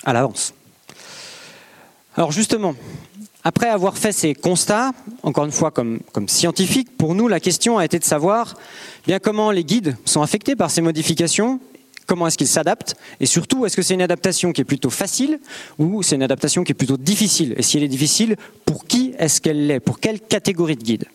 à 0.05 0.13
l'avance. 0.13 0.53
Alors 2.15 2.31
justement, 2.31 2.73
après 3.43 3.67
avoir 3.67 3.97
fait 3.97 4.13
ces 4.13 4.33
constats, 4.33 4.91
encore 5.23 5.43
une 5.45 5.51
fois 5.51 5.71
comme, 5.71 5.99
scientifique, 6.27 6.95
pour 6.97 7.15
nous 7.15 7.27
la 7.27 7.39
question 7.39 7.77
a 7.77 7.85
été 7.85 7.99
de 7.99 8.03
savoir 8.05 8.55
bien 9.05 9.19
comment 9.19 9.51
les 9.51 9.65
guides 9.65 9.97
sont 10.05 10.21
affectés 10.21 10.55
par 10.55 10.71
ces 10.71 10.81
modifications, 10.81 11.59
comment 12.05 12.27
est-ce 12.27 12.37
qu'ils 12.37 12.47
s'adaptent, 12.47 12.95
et 13.19 13.25
surtout 13.25 13.65
est-ce 13.65 13.75
que 13.75 13.81
c'est 13.81 13.95
une 13.95 14.01
adaptation 14.01 14.53
qui 14.53 14.61
est 14.61 14.65
plutôt 14.65 14.89
facile 14.89 15.39
ou 15.79 16.01
c'est 16.01 16.15
une 16.15 16.23
adaptation 16.23 16.63
qui 16.63 16.71
est 16.71 16.75
plutôt 16.75 16.97
difficile? 16.97 17.55
Et 17.57 17.61
si 17.61 17.75
elle 17.75 17.83
est 17.83 17.89
difficile, 17.89 18.37
pour 18.63 18.85
qui 18.85 19.13
est-ce 19.17 19.41
qu'elle 19.41 19.67
l'est? 19.67 19.79
Pour 19.81 19.99
quelle 19.99 20.21
catégorie 20.21 20.77
de 20.77 20.83
guides 20.83 21.05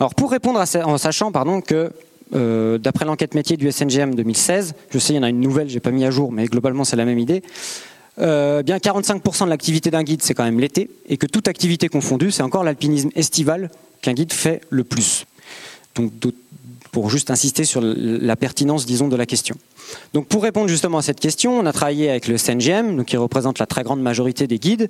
Alors 0.00 0.16
pour 0.16 0.32
répondre 0.32 0.58
à 0.58 0.66
ça, 0.66 0.88
en 0.88 0.98
sachant 0.98 1.30
pardon, 1.30 1.60
que 1.60 1.92
euh, 2.34 2.78
d'après 2.78 3.04
l'enquête 3.04 3.34
métier 3.34 3.56
du 3.56 3.70
SNGM 3.70 4.14
2016, 4.14 4.74
je 4.90 4.98
sais 4.98 5.12
il 5.12 5.16
y 5.16 5.18
en 5.18 5.22
a 5.22 5.28
une 5.28 5.40
nouvelle, 5.40 5.68
j'ai 5.68 5.80
pas 5.80 5.90
mis 5.90 6.04
à 6.04 6.10
jour, 6.10 6.32
mais 6.32 6.46
globalement 6.46 6.84
c'est 6.84 6.96
la 6.96 7.04
même 7.04 7.18
idée. 7.18 7.42
Euh, 8.18 8.62
bien 8.62 8.76
45% 8.76 9.44
de 9.44 9.48
l'activité 9.48 9.90
d'un 9.90 10.02
guide 10.02 10.22
c'est 10.22 10.34
quand 10.34 10.44
même 10.44 10.60
l'été, 10.60 10.90
et 11.08 11.16
que 11.16 11.26
toute 11.26 11.48
activité 11.48 11.88
confondue, 11.88 12.30
c'est 12.30 12.42
encore 12.42 12.64
l'alpinisme 12.64 13.10
estival 13.14 13.70
qu'un 14.00 14.12
guide 14.12 14.32
fait 14.32 14.60
le 14.70 14.84
plus. 14.84 15.26
Donc 15.94 16.12
pour 16.92 17.08
juste 17.08 17.30
insister 17.30 17.64
sur 17.64 17.80
la 17.82 18.36
pertinence, 18.36 18.84
disons, 18.84 19.08
de 19.08 19.16
la 19.16 19.24
question. 19.24 19.56
Donc 20.12 20.26
pour 20.26 20.42
répondre 20.42 20.68
justement 20.68 20.98
à 20.98 21.02
cette 21.02 21.20
question, 21.20 21.58
on 21.58 21.64
a 21.64 21.72
travaillé 21.72 22.10
avec 22.10 22.28
le 22.28 22.36
CNGM, 22.36 23.04
qui 23.06 23.16
représente 23.16 23.58
la 23.58 23.66
très 23.66 23.82
grande 23.82 24.02
majorité 24.02 24.46
des 24.46 24.58
guides, 24.58 24.88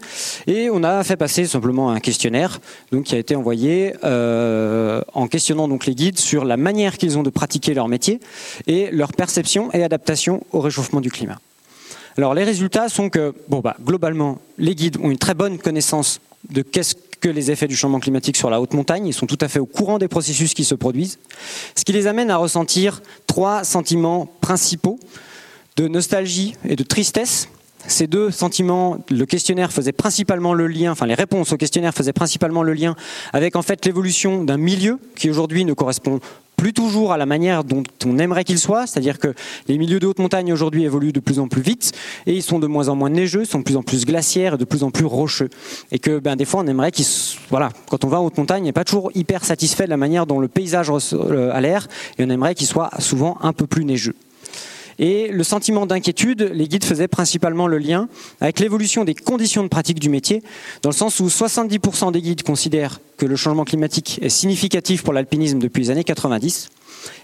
et 0.49 0.69
on 0.69 0.83
a 0.83 1.03
fait 1.05 1.17
passer 1.17 1.47
simplement 1.47 1.91
un 1.91 2.01
questionnaire, 2.01 2.61
donc 2.91 3.05
qui 3.05 3.15
a 3.15 3.19
été 3.19 3.37
envoyé 3.37 3.95
euh, 4.03 5.01
en 5.15 5.29
questionnant 5.29 5.69
donc 5.69 5.87
les 5.87 5.95
guides 5.95 6.19
sur 6.19 6.45
la 6.45 6.57
manière 6.57 6.99
qu'ils 6.99 7.19
ont 7.19 7.23
de 7.23 7.31
pratiquer 7.31 7.73
leur 7.73 7.87
métier 7.87 8.19
et 8.67 8.91
leur 8.91 9.13
perception 9.13 9.73
et 9.73 9.85
adaptation 9.85 10.45
au 10.51 10.61
réchauffement 10.61 11.01
du 11.01 11.11
climat. 11.11 11.39
Alors 12.19 12.35
les 12.35 12.45
résultats 12.45 12.89
sont 12.89 13.11
que, 13.11 13.33
bon 13.49 13.61
bah 13.61 13.77
globalement, 13.81 14.39
les 14.59 14.75
guides 14.75 14.99
ont 15.01 15.11
une 15.11 15.19
très 15.19 15.35
bonne 15.35 15.59
connaissance 15.59 16.21
de 16.51 16.63
qu'est-ce 16.63 16.97
que 17.23 17.29
les 17.31 17.51
effets 17.51 17.69
du 17.69 17.77
changement 17.77 18.01
climatique 18.01 18.37
sur 18.37 18.51
la 18.51 18.61
haute 18.61 18.75
montagne. 18.75 19.07
Ils 19.07 19.15
sont 19.15 19.27
tout 19.27 19.39
à 19.41 19.49
fait 19.49 19.61
au 19.61 19.65
courant 19.65 19.99
des 19.99 20.09
processus 20.09 20.53
qui 20.53 20.65
se 20.65 20.75
produisent, 20.75 21.19
ce 21.75 21.85
qui 21.85 21.93
les 21.93 22.07
amène 22.07 22.31
à 22.31 22.37
ressentir 22.37 23.01
trois 23.27 23.65
sentiments 23.65 24.27
principaux 24.43 24.99
de 25.77 25.89
nostalgie 25.89 26.55
et 26.69 26.77
de 26.77 26.83
tristesse. 26.83 27.49
Ces 27.87 28.07
deux 28.07 28.31
sentiments, 28.31 28.99
le 29.11 29.25
questionnaire 29.25 29.73
faisait 29.73 29.93
principalement 29.93 30.53
le 30.53 30.67
lien, 30.67 30.93
enfin 30.93 31.07
les 31.07 31.15
réponses 31.15 31.53
au 31.53 31.57
questionnaire 31.57 31.95
faisaient 31.95 32.13
principalement 32.13 32.63
le 32.63 32.75
lien 32.75 32.95
avec 33.33 33.57
en 33.57 33.63
fait 33.63 33.85
l'évolution 33.87 34.45
d'un 34.45 34.57
milieu 34.57 34.99
qui 35.17 35.31
aujourd'hui 35.31 35.65
ne 35.65 35.73
correspond 35.73 36.21
plus 36.63 36.73
toujours 36.73 37.13
à 37.13 37.17
la 37.17 37.27
manière 37.27 37.65
dont 37.65 37.83
on 38.07 38.19
aimerait 38.19 38.45
qu'il 38.45 38.57
soit, 38.61 38.87
c'est-à-dire 38.87 39.19
que 39.19 39.35
les 39.67 39.79
milieux 39.79 39.99
de 39.99 40.07
haute 40.07 40.21
montagne 40.21 40.53
aujourd'hui 40.53 40.85
évoluent 40.85 41.13
de 41.13 41.19
plus 41.19 41.41
en 41.41 41.49
plus 41.49 41.61
vite 41.61 41.91
et 42.25 42.35
ils 42.35 42.43
sont 42.45 42.61
de 42.61 42.69
moins 42.69 42.89
en 42.89 42.95
moins 42.95 43.11
neigeux, 43.11 43.45
sont 43.45 43.59
de 43.59 43.65
plus 43.65 43.77
en 43.77 43.83
plus 43.83 44.07
glaciaires, 44.07 44.59
de 44.59 44.65
plus 44.65 44.85
en 44.85 44.93
plus 44.93 45.05
rocheux. 45.05 45.51
Et 45.91 45.99
que 45.99 46.21
ben, 46.21 46.37
des 46.37 46.45
fois 46.45 46.63
on 46.63 46.69
aimerait 46.69 46.93
qu'ils, 46.93 47.07
voilà, 47.51 47.71
quand 47.91 48.05
on 48.05 48.09
va 48.09 48.21
en 48.21 48.27
haute 48.27 48.39
montagne, 48.39 48.63
on 48.63 48.67
n'est 48.67 48.73
pas 48.73 48.85
toujours 48.85 49.11
hyper 49.17 49.45
satisfait 49.45 49.87
de 49.87 49.91
la 49.91 49.97
manière 49.97 50.25
dont 50.25 50.39
le 50.39 50.47
paysage 50.47 50.89
euh, 51.15 51.51
a 51.53 51.61
l'air 51.61 51.89
et 52.17 52.25
on 52.25 52.31
aimerait 52.31 52.55
qu'il 52.55 52.69
soit 52.69 52.91
souvent 53.01 53.39
un 53.41 53.53
peu 53.53 53.67
plus 53.67 53.85
neigeux. 53.85 54.15
Et 54.99 55.29
le 55.29 55.45
sentiment 55.45 55.87
d'inquiétude, 55.87 56.51
les 56.55 56.69
guides 56.69 56.85
faisaient 56.85 57.09
principalement 57.09 57.67
le 57.67 57.79
lien 57.79 58.09
avec 58.41 58.61
l'évolution 58.61 59.05
des 59.05 59.15
conditions 59.15 59.63
de 59.63 59.69
pratique 59.69 60.01
du 60.01 60.09
métier, 60.09 60.43
dans 60.83 60.91
le 60.91 60.95
sens 60.95 61.21
où 61.21 61.27
70% 61.27 62.13
des 62.13 62.23
guides 62.23 62.43
considèrent 62.43 63.01
que 63.17 63.27
le 63.27 63.37
changement 63.37 63.65
climatique 63.65 64.19
est 64.23 64.29
significatif 64.29 65.03
pour 65.03 65.13
l'alpinisme 65.13 65.59
depuis 65.59 65.83
les 65.83 65.91
années 65.91 66.05
90 66.05 66.69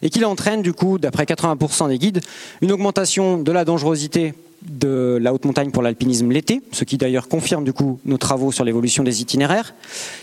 et 0.02 0.10
qu'il 0.10 0.24
entraîne 0.24 0.62
du 0.62 0.72
coup, 0.72 0.98
d'après 0.98 1.24
80% 1.24 1.88
des 1.88 1.98
guides, 1.98 2.20
une 2.62 2.72
augmentation 2.72 3.38
de 3.38 3.52
la 3.52 3.64
dangerosité 3.64 4.34
de 4.62 5.18
la 5.20 5.32
haute 5.32 5.44
montagne 5.44 5.70
pour 5.70 5.82
l'alpinisme 5.82 6.30
l'été, 6.30 6.62
ce 6.72 6.84
qui 6.84 6.96
d'ailleurs 6.96 7.28
confirme 7.28 7.64
du 7.64 7.72
coup 7.72 8.00
nos 8.04 8.18
travaux 8.18 8.50
sur 8.50 8.64
l'évolution 8.64 9.04
des 9.04 9.22
itinéraires, 9.22 9.74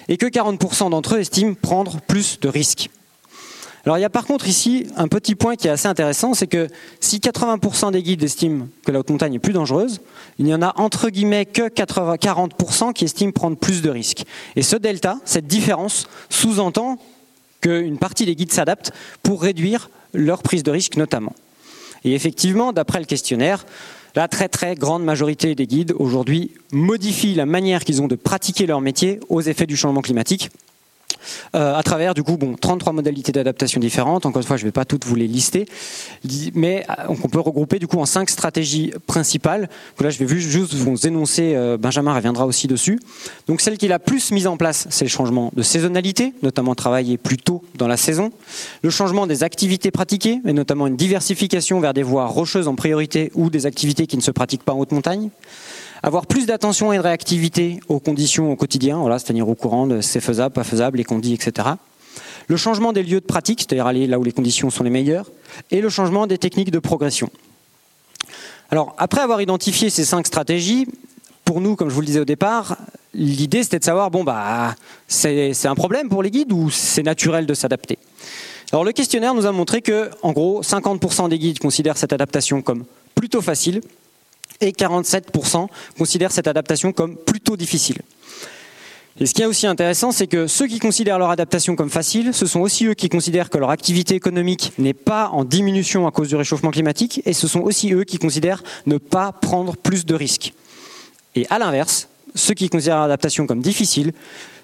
et 0.10 0.18
que 0.18 0.26
40% 0.26 0.90
d'entre 0.90 1.16
eux 1.16 1.20
estiment 1.20 1.54
prendre 1.54 2.02
plus 2.02 2.40
de 2.42 2.50
risques. 2.50 2.90
Alors 3.86 4.00
il 4.00 4.02
y 4.02 4.06
a 4.06 4.10
par 4.10 4.26
contre 4.26 4.48
ici 4.48 4.88
un 4.96 5.08
petit 5.08 5.36
point 5.36 5.56
qui 5.56 5.68
est 5.68 5.72
assez 5.72 5.88
intéressant, 5.88 6.34
c'est 6.34 6.48
que 6.48 6.68
si 7.00 7.20
80% 7.20 7.92
des 7.92 8.02
guides 8.02 8.24
estiment 8.24 8.68
que 8.84 8.92
la 8.92 9.00
haute 9.00 9.12
montagne 9.12 9.36
est 9.36 9.40
plus 9.40 9.54
dangereuse, 9.54 10.02
il 10.40 10.46
n'y 10.46 10.56
en 10.56 10.64
a 10.64 10.74
entre 10.78 11.10
guillemets 11.10 11.46
que 11.46 11.70
40% 11.70 12.94
qui 12.94 13.06
estiment 13.06 13.32
prendre 13.32 13.58
plus 13.58 13.84
de 13.84 13.92
risques. 13.92 14.24
Et 14.56 14.64
ce 14.64 14.76
delta, 14.76 15.20
cette 15.24 15.46
différence, 15.46 16.08
sous-entend 16.30 16.98
qu'une 17.62 18.00
partie 18.00 18.26
des 18.26 18.36
guides 18.36 18.52
s'adaptent 18.52 18.92
pour 19.22 19.44
réduire 19.44 19.92
leur 20.14 20.42
prise 20.42 20.64
de 20.64 20.72
risque 20.72 20.98
notamment. 20.98 21.34
Et 22.04 22.16
effectivement, 22.16 22.74
d'après 22.74 23.00
le 23.00 23.06
questionnaire, 23.06 23.66
la 24.16 24.28
très 24.28 24.50
très 24.50 24.74
grande 24.74 25.04
majorité 25.04 25.54
des 25.54 25.68
guides 25.68 25.94
aujourd'hui 26.00 26.52
modifient 26.72 27.36
la 27.36 27.46
manière 27.46 27.84
qu'ils 27.84 28.02
ont 28.02 28.08
de 28.08 28.16
pratiquer 28.16 28.66
leur 28.66 28.82
métier 28.82 29.20
aux 29.30 29.42
effets 29.42 29.68
du 29.68 29.78
changement 29.78 30.02
climatique 30.02 30.50
à 31.54 31.82
travers 31.84 32.14
du 32.14 32.24
coup 32.24 32.38
bon 32.38 32.56
33 32.56 32.94
modalités 32.94 33.32
d'adaptation 33.32 33.80
différentes. 33.80 34.26
Encore 34.26 34.42
une 34.42 34.48
fois, 34.48 34.58
je 34.58 34.64
ne 34.64 34.68
vais 34.68 34.72
pas 34.72 34.86
toutes 34.86 35.06
vous 35.06 35.16
les 35.16 35.28
lister, 35.28 35.66
mais 36.54 36.86
euh, 36.90 37.04
on 37.10 37.30
peut 37.30 37.40
regrouper 37.40 37.80
du 37.80 37.88
coup 37.88 38.00
en 38.00 38.06
cinq 38.06 38.30
stratégies 38.30 38.92
principales. 39.08 39.70
Là, 40.00 40.10
je 40.10 40.24
vais 40.24 40.40
juste 40.40 40.74
vous 40.74 41.08
énoncer. 41.08 41.54
Euh, 41.56 41.78
Benjamin 41.78 42.14
reviendra 42.14 42.46
aussi 42.46 42.68
dessus. 42.68 43.00
Donc 43.48 43.62
celle 43.62 43.78
qui 43.78 43.86
est 43.86 43.90
la 43.90 44.00
plus 44.00 44.32
mise 44.32 44.48
en 44.48 44.58
place, 44.58 44.88
c'est 44.90 45.06
le 45.06 45.10
changement 45.10 45.52
de 45.56 45.62
saisonnalité, 45.62 46.34
notamment 46.44 46.76
travailler 46.76 47.18
plus 47.18 47.38
tôt 47.38 47.64
dans 47.76 47.88
la 47.88 47.98
saison, 47.98 48.32
le 48.82 48.90
changement 48.90 49.28
des 49.28 49.44
activités 49.44 49.92
pratiquées, 49.92 50.42
et 50.46 50.54
notamment 50.54 50.88
une 50.88 50.96
diversification 50.96 51.80
vers 51.80 51.94
des 51.94 52.04
voies 52.04 52.26
rocheuses 52.28 52.68
en 52.68 52.76
priorité 52.76 53.32
ou 53.36 53.50
des 53.50 53.66
activités 53.66 54.08
qui 54.08 54.18
ne 54.18 54.22
se 54.22 54.32
pratiquent 54.32 54.64
pas 54.64 54.74
en 54.74 54.80
haute 54.80 54.92
montagne 54.92 55.30
avoir 56.06 56.28
plus 56.28 56.46
d'attention 56.46 56.94
et 56.94 56.98
de 56.98 57.02
réactivité 57.02 57.80
aux 57.90 58.00
conditions 58.00 58.52
au 58.52 58.56
quotidien, 58.56 59.00
voilà, 59.00 59.20
tenir 59.20 59.50
au 59.50 59.56
courant 59.56 59.88
de 59.88 60.02
c'est 60.02 60.22
faisable, 60.22 60.54
pas 60.54 60.64
faisable, 60.64 61.00
les 61.00 61.04
conditions, 61.04 61.50
etc. 61.50 61.70
Le 62.48 62.58
changement 62.58 62.94
des 62.94 63.02
lieux 63.02 63.22
de 63.22 63.26
pratique, 63.26 63.62
c'est-à-dire 63.62 63.88
aller 63.88 64.06
là 64.06 64.20
où 64.20 64.24
les 64.24 64.32
conditions 64.32 64.70
sont 64.70 64.84
les 64.84 64.92
meilleures, 64.92 65.32
et 65.72 65.82
le 65.82 65.90
changement 65.90 66.28
des 66.28 66.38
techniques 66.38 66.70
de 66.70 66.78
progression. 66.78 67.32
Alors, 68.70 68.94
après 69.00 69.22
avoir 69.22 69.42
identifié 69.42 69.90
ces 69.90 70.06
cinq 70.06 70.28
stratégies, 70.28 70.88
pour 71.44 71.60
nous, 71.60 71.76
comme 71.76 71.90
je 71.90 71.96
vous 71.96 72.02
le 72.02 72.08
disais 72.08 72.20
au 72.20 72.26
départ, 72.26 72.78
l'idée 73.16 73.64
c'était 73.64 73.80
de 73.80 73.84
savoir, 73.84 74.12
bon, 74.12 74.24
bah, 74.24 74.76
c'est 75.08 75.66
un 75.66 75.76
problème 75.76 76.08
pour 76.08 76.22
les 76.22 76.30
guides 76.30 76.54
ou 76.54 76.70
c'est 76.70 77.02
naturel 77.02 77.48
de 77.48 77.56
s'adapter? 77.56 77.98
Alors, 78.72 78.84
le 78.84 78.92
questionnaire 78.92 79.34
nous 79.34 79.48
a 79.48 79.52
montré 79.52 79.82
que, 79.82 80.12
en 80.22 80.34
gros, 80.34 80.62
50% 80.62 81.30
des 81.30 81.40
guides 81.40 81.58
considèrent 81.58 81.98
cette 81.98 82.14
adaptation 82.14 82.62
comme 82.62 82.86
plutôt 83.16 83.42
facile, 83.42 83.82
et 84.62 84.72
47% 84.72 85.68
considèrent 85.98 86.32
cette 86.32 86.48
adaptation 86.48 86.92
comme 86.92 87.16
plutôt 87.16 87.58
difficile. 87.58 87.98
Et 89.18 89.26
ce 89.26 89.34
qui 89.34 89.42
est 89.42 89.46
aussi 89.46 89.66
intéressant, 89.66 90.12
c'est 90.12 90.28
que 90.28 90.46
ceux 90.46 90.68
qui 90.68 90.80
considèrent 90.80 91.20
leur 91.20 91.30
adaptation 91.30 91.78
comme 91.78 91.90
facile, 91.90 92.34
ce 92.34 92.46
sont 92.46 92.60
aussi 92.60 92.86
eux 92.86 92.96
qui 92.96 93.08
considèrent 93.08 93.50
que 93.50 93.58
leur 93.58 93.70
activité 93.70 94.14
économique 94.14 94.74
n'est 94.78 94.94
pas 94.94 95.30
en 95.30 95.46
diminution 95.46 96.06
à 96.06 96.12
cause 96.12 96.28
du 96.28 96.36
réchauffement 96.36 96.72
climatique, 96.72 97.22
et 97.26 97.32
ce 97.32 97.48
sont 97.48 97.62
aussi 97.62 97.94
eux 97.94 98.04
qui 98.04 98.18
considèrent 98.18 98.62
ne 98.86 98.98
pas 98.98 99.32
prendre 99.32 99.78
plus 99.78 100.06
de 100.06 100.16
risques. 100.16 100.54
Et 101.36 101.48
à 101.50 101.60
l'inverse, 101.60 102.10
ceux 102.36 102.54
qui 102.54 102.68
considèrent 102.68 103.00
l'adaptation 103.00 103.48
comme 103.48 103.62
difficile 103.62 104.12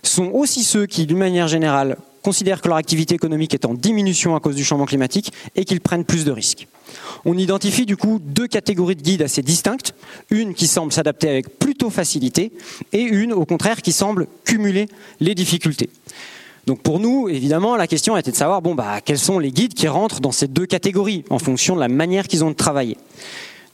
sont 0.03 0.31
aussi 0.33 0.65
ceux 0.65 0.85
qui, 0.85 1.05
d'une 1.05 1.17
manière 1.17 1.47
générale, 1.47 1.95
considèrent 2.21 2.61
que 2.61 2.67
leur 2.67 2.77
activité 2.77 3.15
économique 3.15 3.53
est 3.53 3.65
en 3.65 3.73
diminution 3.73 4.35
à 4.35 4.39
cause 4.39 4.55
du 4.55 4.63
changement 4.63 4.85
climatique 4.85 5.31
et 5.55 5.65
qu'ils 5.65 5.81
prennent 5.81 6.05
plus 6.05 6.25
de 6.25 6.31
risques. 6.31 6.67
On 7.25 7.37
identifie 7.37 7.85
du 7.85 7.97
coup 7.97 8.19
deux 8.23 8.47
catégories 8.47 8.95
de 8.95 9.01
guides 9.01 9.21
assez 9.21 9.41
distinctes, 9.41 9.93
une 10.29 10.53
qui 10.53 10.67
semble 10.67 10.91
s'adapter 10.91 11.29
avec 11.29 11.59
plutôt 11.59 11.89
facilité 11.89 12.51
et 12.93 13.01
une 13.01 13.33
au 13.33 13.45
contraire 13.45 13.81
qui 13.81 13.91
semble 13.91 14.27
cumuler 14.43 14.87
les 15.19 15.35
difficultés. 15.35 15.89
Donc 16.67 16.81
pour 16.81 16.99
nous, 16.99 17.27
évidemment, 17.27 17.75
la 17.75 17.87
question 17.87 18.15
était 18.17 18.31
de 18.31 18.35
savoir 18.35 18.61
bon 18.61 18.75
bah 18.75 19.01
quels 19.03 19.19
sont 19.19 19.39
les 19.39 19.51
guides 19.51 19.73
qui 19.73 19.87
rentrent 19.87 20.19
dans 20.19 20.31
ces 20.31 20.47
deux 20.47 20.65
catégories 20.65 21.23
en 21.29 21.39
fonction 21.39 21.75
de 21.75 21.79
la 21.79 21.87
manière 21.87 22.27
qu'ils 22.27 22.43
ont 22.43 22.51
de 22.51 22.55
travailler. 22.55 22.97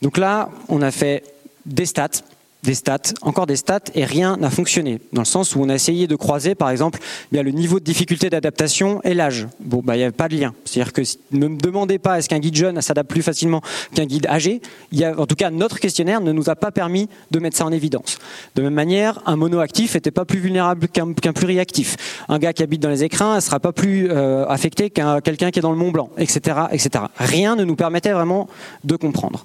Donc 0.00 0.16
là, 0.16 0.50
on 0.68 0.80
a 0.80 0.90
fait 0.90 1.22
des 1.66 1.86
stats 1.86 2.22
des 2.64 2.74
stats, 2.74 3.14
encore 3.22 3.46
des 3.46 3.56
stats, 3.56 3.80
et 3.94 4.04
rien 4.04 4.36
n'a 4.36 4.50
fonctionné. 4.50 5.00
Dans 5.12 5.22
le 5.22 5.26
sens 5.26 5.54
où 5.54 5.60
on 5.60 5.68
a 5.68 5.74
essayé 5.74 6.06
de 6.06 6.16
croiser, 6.16 6.54
par 6.54 6.70
exemple, 6.70 6.98
bien, 7.30 7.42
le 7.42 7.50
niveau 7.50 7.78
de 7.78 7.84
difficulté 7.84 8.30
d'adaptation 8.30 9.00
et 9.04 9.14
l'âge. 9.14 9.46
Bon, 9.60 9.80
bah, 9.82 9.94
il 9.94 9.98
n'y 9.98 10.04
avait 10.04 10.12
pas 10.12 10.28
de 10.28 10.36
lien. 10.36 10.54
C'est-à-dire 10.64 10.92
que 10.92 11.02
ne 11.32 11.48
me 11.48 11.56
demandez 11.56 11.98
pas 11.98 12.18
est-ce 12.18 12.28
qu'un 12.28 12.40
guide 12.40 12.56
jeune 12.56 12.80
s'adapte 12.82 13.10
plus 13.10 13.22
facilement 13.22 13.62
qu'un 13.94 14.06
guide 14.06 14.26
âgé. 14.26 14.60
Y 14.92 15.04
a, 15.04 15.18
en 15.18 15.26
tout 15.26 15.36
cas, 15.36 15.50
notre 15.50 15.78
questionnaire 15.78 16.20
ne 16.20 16.32
nous 16.32 16.50
a 16.50 16.56
pas 16.56 16.70
permis 16.70 17.08
de 17.30 17.38
mettre 17.38 17.56
ça 17.56 17.64
en 17.64 17.72
évidence. 17.72 18.18
De 18.56 18.62
même 18.62 18.74
manière, 18.74 19.20
un 19.26 19.36
monoactif 19.36 19.94
n'était 19.94 20.10
pas 20.10 20.24
plus 20.24 20.40
vulnérable 20.40 20.88
qu'un 20.88 21.32
pluriactif. 21.32 21.96
Un 22.28 22.38
gars 22.38 22.52
qui 22.52 22.62
habite 22.62 22.82
dans 22.82 22.90
les 22.90 23.04
écrins 23.04 23.36
ne 23.36 23.40
sera 23.40 23.60
pas 23.60 23.72
plus 23.72 24.08
euh, 24.10 24.44
affecté 24.46 24.90
qu'un 24.90 25.20
quelqu'un 25.20 25.50
qui 25.50 25.60
est 25.60 25.62
dans 25.62 25.72
le 25.72 25.78
Mont 25.78 25.90
Blanc, 25.90 26.10
etc., 26.18 26.58
etc. 26.72 27.04
Rien 27.18 27.56
ne 27.56 27.64
nous 27.64 27.76
permettait 27.76 28.12
vraiment 28.12 28.48
de 28.84 28.96
comprendre 28.96 29.44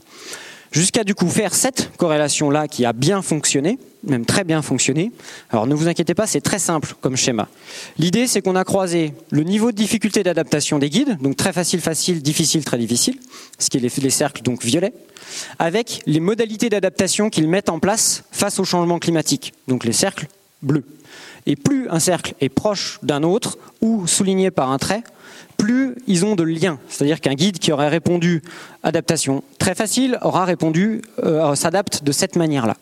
jusqu'à 0.73 1.03
du 1.03 1.15
coup 1.15 1.29
faire 1.29 1.53
cette 1.53 1.91
corrélation-là 1.97 2.67
qui 2.67 2.83
a 2.83 2.91
bien 2.91 3.21
fonctionné, 3.21 3.77
même 4.03 4.25
très 4.25 4.43
bien 4.43 4.61
fonctionné. 4.61 5.11
Alors 5.49 5.67
ne 5.67 5.75
vous 5.75 5.87
inquiétez 5.87 6.15
pas, 6.15 6.27
c'est 6.27 6.41
très 6.41 6.59
simple 6.59 6.95
comme 6.99 7.15
schéma. 7.15 7.47
L'idée, 7.97 8.27
c'est 8.27 8.41
qu'on 8.41 8.55
a 8.55 8.65
croisé 8.65 9.13
le 9.29 9.43
niveau 9.43 9.71
de 9.71 9.77
difficulté 9.77 10.23
d'adaptation 10.23 10.79
des 10.79 10.89
guides, 10.89 11.17
donc 11.21 11.37
très 11.37 11.53
facile, 11.53 11.79
facile, 11.79 12.21
difficile, 12.21 12.65
très 12.65 12.77
difficile, 12.77 13.17
ce 13.59 13.69
qui 13.69 13.77
est 13.77 13.79
les, 13.79 14.09
cercles 14.09 14.41
donc 14.41 14.63
violets, 14.63 14.93
avec 15.59 16.01
les 16.05 16.19
modalités 16.19 16.69
d'adaptation 16.69 17.29
qu'ils 17.29 17.47
mettent 17.47 17.69
en 17.69 17.79
place 17.79 18.23
face 18.31 18.59
au 18.59 18.65
changement 18.65 18.99
climatique, 18.99 19.53
donc 19.67 19.85
les 19.85 19.93
cercles 19.93 20.27
bleus. 20.61 20.83
Et 21.45 21.55
plus 21.55 21.87
un 21.89 21.99
cercle 21.99 22.33
est 22.41 22.49
proche 22.49 22.99
d'un 23.03 23.21
autre 23.21 23.57
ou 23.81 24.07
souligné 24.07 24.49
par 24.49 24.71
un 24.71 24.77
trait, 24.77 25.03
plus 25.63 25.95
ils 26.07 26.25
ont 26.25 26.35
de 26.35 26.43
liens. 26.43 26.77
C'est-à-dire 26.89 27.21
qu'un 27.21 27.35
guide 27.35 27.57
qui 27.57 27.71
aurait 27.71 27.87
répondu 27.87 28.41
adaptation 28.83 29.45
très 29.59 29.75
facile 29.75 30.19
aura 30.21 30.43
répondu 30.43 31.01
euh, 31.23 31.55
s'adapte 31.55 32.03
de 32.03 32.11
cette 32.11 32.35
manière-là. 32.35 32.75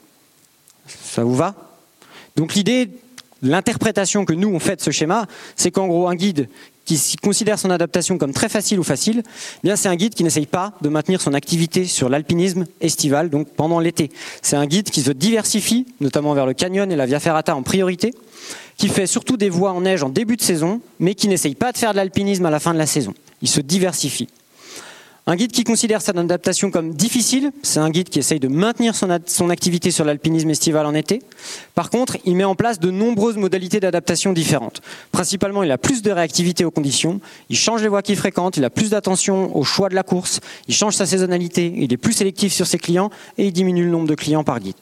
Ça 0.87 1.23
vous 1.23 1.35
va? 1.35 1.53
Donc 2.35 2.55
l'idée, 2.55 2.89
l'interprétation 3.43 4.25
que 4.25 4.33
nous 4.33 4.49
on 4.49 4.57
fait 4.57 4.77
de 4.77 4.81
ce 4.81 4.89
schéma, 4.89 5.27
c'est 5.55 5.69
qu'en 5.69 5.85
gros 5.85 6.07
un 6.07 6.15
guide 6.15 6.49
qui 6.85 7.15
considère 7.21 7.59
son 7.59 7.69
adaptation 7.69 8.17
comme 8.17 8.33
très 8.33 8.49
facile 8.49 8.79
ou 8.79 8.83
facile, 8.83 9.23
eh 9.63 9.75
c'est 9.75 9.89
un 9.89 9.95
guide 9.95 10.13
qui 10.13 10.23
n'essaye 10.23 10.45
pas 10.45 10.73
de 10.81 10.89
maintenir 10.89 11.21
son 11.21 11.33
activité 11.33 11.85
sur 11.85 12.09
l'alpinisme 12.09 12.65
estival, 12.81 13.29
donc 13.29 13.49
pendant 13.49 13.79
l'été. 13.79 14.09
C'est 14.41 14.55
un 14.55 14.65
guide 14.65 14.89
qui 14.89 15.01
se 15.01 15.11
diversifie, 15.11 15.85
notamment 15.99 16.33
vers 16.33 16.45
le 16.45 16.53
canyon 16.53 16.91
et 16.91 16.95
la 16.95 17.05
via 17.05 17.19
ferrata 17.19 17.55
en 17.55 17.63
priorité, 17.63 18.13
qui 18.77 18.89
fait 18.89 19.07
surtout 19.07 19.37
des 19.37 19.49
voies 19.49 19.71
en 19.71 19.81
neige 19.81 20.03
en 20.03 20.09
début 20.09 20.37
de 20.37 20.41
saison, 20.41 20.81
mais 20.99 21.15
qui 21.15 21.27
n'essaye 21.27 21.55
pas 21.55 21.71
de 21.71 21.77
faire 21.77 21.91
de 21.91 21.97
l'alpinisme 21.97 22.45
à 22.45 22.49
la 22.49 22.59
fin 22.59 22.73
de 22.73 22.79
la 22.79 22.87
saison. 22.87 23.13
Il 23.41 23.47
se 23.47 23.61
diversifie. 23.61 24.27
Un 25.27 25.35
guide 25.35 25.51
qui 25.51 25.63
considère 25.63 26.01
sa 26.01 26.13
adaptation 26.13 26.71
comme 26.71 26.95
difficile, 26.95 27.51
c'est 27.61 27.79
un 27.79 27.91
guide 27.91 28.09
qui 28.09 28.17
essaye 28.17 28.39
de 28.39 28.47
maintenir 28.47 28.95
son, 28.95 29.49
activité 29.49 29.91
sur 29.91 30.03
l'alpinisme 30.03 30.49
estival 30.49 30.85
en 30.87 30.95
été. 30.95 31.21
Par 31.75 31.91
contre, 31.91 32.17
il 32.25 32.35
met 32.35 32.43
en 32.43 32.55
place 32.55 32.79
de 32.79 32.89
nombreuses 32.89 33.37
modalités 33.37 33.79
d'adaptation 33.79 34.33
différentes. 34.33 34.81
Principalement, 35.11 35.61
il 35.61 35.69
a 35.69 35.77
plus 35.77 36.01
de 36.01 36.11
réactivité 36.11 36.65
aux 36.65 36.71
conditions, 36.71 37.21
il 37.49 37.55
change 37.55 37.83
les 37.83 37.87
voies 37.87 38.01
qu'il 38.01 38.15
fréquente, 38.15 38.57
il 38.57 38.65
a 38.65 38.71
plus 38.71 38.89
d'attention 38.89 39.55
au 39.55 39.63
choix 39.63 39.89
de 39.89 39.95
la 39.95 40.03
course, 40.03 40.39
il 40.67 40.73
change 40.73 40.95
sa 40.95 41.05
saisonnalité, 41.05 41.71
il 41.77 41.93
est 41.93 41.97
plus 41.97 42.13
sélectif 42.13 42.51
sur 42.51 42.65
ses 42.65 42.79
clients 42.79 43.11
et 43.37 43.45
il 43.45 43.53
diminue 43.53 43.83
le 43.83 43.91
nombre 43.91 44.07
de 44.07 44.15
clients 44.15 44.43
par 44.43 44.59
guide. 44.59 44.75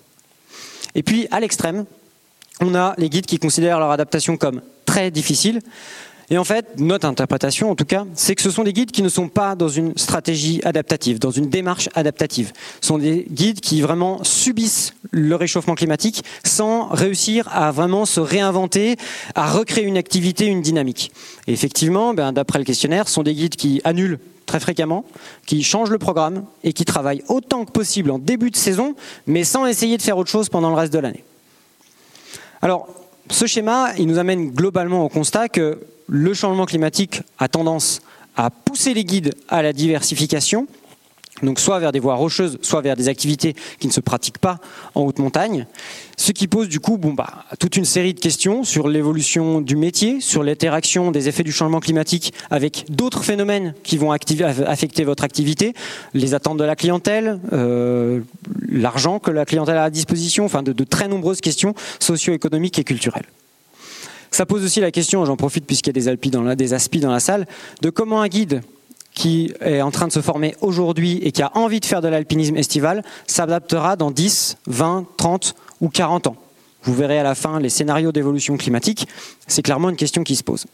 Et 0.95 1.03
puis, 1.03 1.27
à 1.31 1.41
l'extrême, 1.41 1.85
on 2.61 2.75
a 2.75 2.93
les 2.97 3.09
guides 3.09 3.25
qui 3.25 3.39
considèrent 3.39 3.79
leur 3.79 3.91
adaptation 3.91 4.37
comme 4.37 4.61
très 4.85 5.11
difficile. 5.11 5.61
Et 6.31 6.37
en 6.37 6.43
fait, 6.43 6.79
notre 6.79 7.07
interprétation, 7.07 7.71
en 7.71 7.75
tout 7.75 7.85
cas, 7.85 8.05
c'est 8.13 8.35
que 8.35 8.41
ce 8.41 8.51
sont 8.51 8.63
des 8.63 8.73
guides 8.73 8.91
qui 8.91 9.01
ne 9.01 9.09
sont 9.09 9.29
pas 9.29 9.55
dans 9.55 9.67
une 9.67 9.97
stratégie 9.97 10.61
adaptative, 10.63 11.17
dans 11.17 11.31
une 11.31 11.49
démarche 11.49 11.89
adaptative. 11.95 12.51
Ce 12.81 12.87
sont 12.87 12.99
des 12.99 13.25
guides 13.31 13.61
qui 13.61 13.81
vraiment 13.81 14.23
subissent 14.23 14.93
le 15.09 15.35
réchauffement 15.35 15.73
climatique 15.73 16.23
sans 16.43 16.87
réussir 16.89 17.49
à 17.51 17.71
vraiment 17.71 18.05
se 18.05 18.19
réinventer, 18.19 18.95
à 19.33 19.49
recréer 19.49 19.85
une 19.85 19.97
activité, 19.97 20.45
une 20.45 20.61
dynamique. 20.61 21.11
Et 21.47 21.53
effectivement, 21.53 22.13
ben, 22.13 22.31
d'après 22.31 22.59
le 22.59 22.65
questionnaire, 22.65 23.07
ce 23.07 23.15
sont 23.15 23.23
des 23.23 23.33
guides 23.33 23.55
qui 23.55 23.81
annulent 23.83 24.19
très 24.45 24.59
fréquemment, 24.59 25.05
qui 25.47 25.63
changent 25.63 25.91
le 25.91 25.99
programme 25.99 26.45
et 26.63 26.73
qui 26.73 26.85
travaillent 26.85 27.23
autant 27.27 27.65
que 27.65 27.71
possible 27.71 28.11
en 28.11 28.19
début 28.19 28.51
de 28.51 28.55
saison, 28.55 28.95
mais 29.25 29.43
sans 29.43 29.65
essayer 29.65 29.97
de 29.97 30.01
faire 30.01 30.17
autre 30.17 30.29
chose 30.29 30.49
pendant 30.49 30.69
le 30.69 30.75
reste 30.75 30.93
de 30.93 30.99
l'année. 30.99 31.23
Alors, 32.61 32.87
ce 33.29 33.45
schéma, 33.45 33.93
il 33.97 34.07
nous 34.07 34.17
amène 34.17 34.49
globalement 34.49 35.05
au 35.05 35.09
constat 35.09 35.49
que 35.49 35.79
le 36.09 36.33
changement 36.33 36.65
climatique 36.65 37.21
a 37.37 37.47
tendance 37.47 38.01
à 38.35 38.49
pousser 38.49 38.93
les 38.93 39.03
guides 39.03 39.35
à 39.47 39.61
la 39.61 39.73
diversification, 39.73 40.67
donc 41.43 41.59
soit 41.59 41.79
vers 41.79 41.91
des 41.91 41.99
voies 41.99 42.15
rocheuses, 42.15 42.57
soit 42.61 42.81
vers 42.81 42.95
des 42.95 43.07
activités 43.07 43.55
qui 43.79 43.87
ne 43.87 43.93
se 43.93 44.01
pratiquent 44.01 44.39
pas 44.39 44.59
en 44.95 45.01
haute 45.03 45.19
montagne, 45.19 45.67
ce 46.17 46.31
qui 46.31 46.47
pose 46.47 46.67
du 46.67 46.79
coup 46.79 46.97
bah, 46.97 47.45
toute 47.59 47.77
une 47.77 47.85
série 47.85 48.13
de 48.13 48.19
questions 48.19 48.63
sur 48.63 48.89
l'évolution 48.89 49.61
du 49.61 49.75
métier, 49.75 50.19
sur 50.19 50.43
l'interaction 50.43 51.11
des 51.11 51.29
effets 51.29 51.43
du 51.43 51.51
changement 51.51 51.79
climatique 51.79 52.33
avec 52.49 52.85
d'autres 52.89 53.23
phénomènes 53.23 53.73
qui 53.83 53.97
vont 53.97 54.11
affecter 54.11 55.03
votre 55.03 55.23
activité, 55.23 55.73
les 56.13 56.33
attentes 56.33 56.57
de 56.57 56.65
la 56.65 56.75
clientèle, 56.75 57.39
euh, 57.53 58.21
l'argent 58.67 59.19
que 59.19 59.31
la 59.31 59.45
clientèle 59.45 59.77
a 59.77 59.83
à 59.83 59.89
disposition, 59.89 60.45
enfin 60.45 60.63
de, 60.63 60.73
de 60.73 60.83
très 60.83 61.07
nombreuses 61.07 61.39
questions 61.39 61.73
socio-économiques 61.99 62.79
et 62.79 62.83
culturelles. 62.83 63.25
Ça 64.31 64.45
pose 64.45 64.63
aussi 64.63 64.79
la 64.79 64.91
question, 64.91 65.25
j'en 65.25 65.37
profite 65.37 65.65
puisqu'il 65.65 65.89
y 65.89 65.91
a 65.91 65.93
des, 65.93 66.07
alpis 66.07 66.29
dans 66.29 66.43
la, 66.43 66.55
des 66.55 66.73
aspis 66.73 66.99
dans 66.99 67.11
la 67.11 67.19
salle, 67.19 67.47
de 67.81 67.89
comment 67.89 68.21
un 68.21 68.27
guide 68.27 68.61
qui 69.13 69.53
est 69.59 69.81
en 69.81 69.91
train 69.91 70.07
de 70.07 70.13
se 70.13 70.21
former 70.21 70.55
aujourd'hui 70.61 71.19
et 71.23 71.31
qui 71.31 71.41
a 71.41 71.51
envie 71.55 71.79
de 71.79 71.85
faire 71.85 72.01
de 72.01 72.07
l'alpinisme 72.07 72.55
estival 72.55 73.03
s'adaptera 73.27 73.95
dans 73.95 74.11
10, 74.11 74.57
20, 74.67 75.05
30 75.17 75.55
ou 75.81 75.89
40 75.89 76.27
ans. 76.27 76.37
Vous 76.83 76.93
verrez 76.93 77.19
à 77.19 77.23
la 77.23 77.35
fin 77.35 77.59
les 77.59 77.69
scénarios 77.69 78.11
d'évolution 78.11 78.55
climatique. 78.55 79.07
C'est 79.47 79.61
clairement 79.61 79.89
une 79.89 79.97
question 79.97 80.23
qui 80.23 80.35
se 80.35 80.43
pose. 80.43 80.65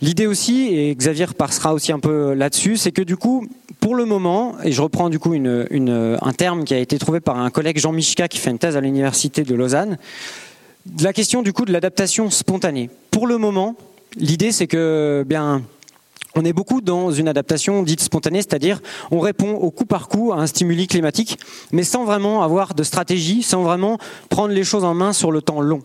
L'idée 0.00 0.26
aussi, 0.26 0.68
et 0.74 0.94
Xavier 0.94 1.26
passera 1.36 1.72
aussi 1.72 1.92
un 1.92 2.00
peu 2.00 2.34
là-dessus, 2.34 2.76
c'est 2.76 2.92
que 2.92 3.02
du 3.02 3.16
coup, 3.16 3.46
pour 3.80 3.94
le 3.94 4.04
moment, 4.04 4.56
et 4.62 4.72
je 4.72 4.82
reprends 4.82 5.08
du 5.08 5.18
coup 5.18 5.34
un 5.34 6.32
terme 6.32 6.64
qui 6.64 6.74
a 6.74 6.78
été 6.78 6.98
trouvé 6.98 7.20
par 7.20 7.38
un 7.38 7.50
collègue 7.50 7.78
Jean 7.78 7.92
Michka 7.92 8.28
qui 8.28 8.38
fait 8.38 8.50
une 8.50 8.58
thèse 8.58 8.76
à 8.76 8.80
l'université 8.80 9.44
de 9.44 9.54
Lausanne, 9.54 9.98
la 11.00 11.12
question 11.12 11.42
du 11.42 11.52
coup 11.52 11.64
de 11.64 11.72
l'adaptation 11.72 12.30
spontanée. 12.30 12.90
Pour 13.10 13.26
le 13.26 13.38
moment, 13.38 13.76
l'idée 14.16 14.52
c'est 14.52 14.66
que 14.66 15.24
bien 15.26 15.62
on 16.36 16.44
est 16.44 16.52
beaucoup 16.52 16.80
dans 16.80 17.12
une 17.12 17.28
adaptation 17.28 17.82
dite 17.82 18.00
spontanée, 18.00 18.42
c'est-à-dire 18.42 18.80
on 19.10 19.20
répond 19.20 19.52
au 19.52 19.70
coup 19.70 19.84
par 19.84 20.08
coup 20.08 20.32
à 20.32 20.36
un 20.36 20.46
stimuli 20.46 20.86
climatique, 20.88 21.38
mais 21.70 21.84
sans 21.84 22.04
vraiment 22.04 22.42
avoir 22.42 22.74
de 22.74 22.82
stratégie, 22.82 23.42
sans 23.42 23.62
vraiment 23.62 23.98
prendre 24.30 24.52
les 24.52 24.64
choses 24.64 24.84
en 24.84 24.94
main 24.94 25.12
sur 25.12 25.30
le 25.30 25.42
temps 25.42 25.60
long. 25.60 25.82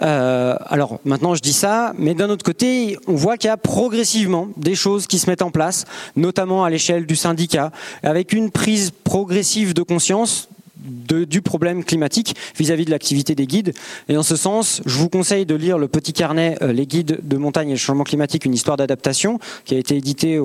Euh, 0.00 0.56
alors 0.66 1.00
maintenant 1.04 1.34
je 1.34 1.42
dis 1.42 1.52
ça, 1.52 1.92
mais 1.98 2.14
d'un 2.14 2.30
autre 2.30 2.44
côté, 2.44 2.96
on 3.08 3.14
voit 3.14 3.36
qu'il 3.36 3.48
y 3.48 3.50
a 3.50 3.56
progressivement 3.56 4.48
des 4.56 4.74
choses 4.74 5.06
qui 5.06 5.18
se 5.18 5.28
mettent 5.28 5.42
en 5.42 5.50
place, 5.50 5.84
notamment 6.16 6.64
à 6.64 6.70
l'échelle 6.70 7.04
du 7.04 7.16
syndicat, 7.16 7.72
avec 8.02 8.32
une 8.32 8.50
prise 8.50 8.90
progressive 9.04 9.74
de 9.74 9.82
conscience 9.82 10.48
du 10.80 11.42
problème 11.42 11.84
climatique 11.84 12.36
vis-à-vis 12.56 12.84
de 12.84 12.90
l'activité 12.90 13.34
des 13.34 13.46
guides. 13.46 13.74
Et 14.08 14.16
en 14.16 14.22
ce 14.22 14.36
sens, 14.36 14.82
je 14.86 14.98
vous 14.98 15.08
conseille 15.08 15.46
de 15.46 15.54
lire 15.54 15.78
le 15.78 15.88
petit 15.88 16.12
carnet 16.12 16.56
euh, 16.62 16.72
Les 16.72 16.86
guides 16.86 17.18
de 17.22 17.36
montagne 17.36 17.68
et 17.68 17.72
le 17.72 17.78
changement 17.78 18.04
climatique, 18.04 18.44
une 18.44 18.54
histoire 18.54 18.76
d'adaptation, 18.76 19.38
qui 19.64 19.74
a 19.74 19.78
été 19.78 19.96
édité 19.96 20.40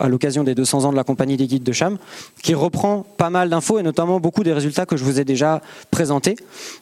à 0.00 0.08
l'occasion 0.08 0.44
des 0.44 0.54
200 0.54 0.84
ans 0.84 0.90
de 0.90 0.96
la 0.96 1.04
compagnie 1.04 1.36
des 1.36 1.46
guides 1.46 1.62
de 1.62 1.72
Cham, 1.72 1.98
qui 2.42 2.54
reprend 2.54 3.04
pas 3.16 3.30
mal 3.30 3.50
d'infos 3.50 3.78
et 3.78 3.82
notamment 3.82 4.20
beaucoup 4.20 4.44
des 4.44 4.52
résultats 4.52 4.86
que 4.86 4.96
je 4.96 5.04
vous 5.04 5.20
ai 5.20 5.24
déjà 5.24 5.60
présentés. 5.90 6.36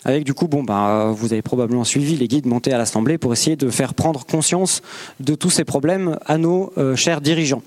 Avec 0.05 0.25
du 0.25 0.35
coup, 0.35 0.49
bon, 0.49 0.63
bah, 0.63 1.13
vous 1.15 1.33
avez 1.33 1.43
probablement 1.43 1.85
suivi 1.85 2.17
les 2.17 2.29
guides 2.29 2.47
montés 2.47 2.73
à 2.73 2.79
l'Assemblée 2.79 3.19
pour 3.19 3.33
essayer 3.33 3.57
de 3.57 3.71
faire 3.71 3.95
prendre 3.95 4.25
conscience 4.25 4.83
de 5.21 5.35
tous 5.35 5.51
ces 5.51 5.65
problèmes 5.65 6.19
à 6.27 6.39
nos 6.39 6.73
euh, 6.79 6.97
chers 6.97 7.21
dirigeants 7.21 7.63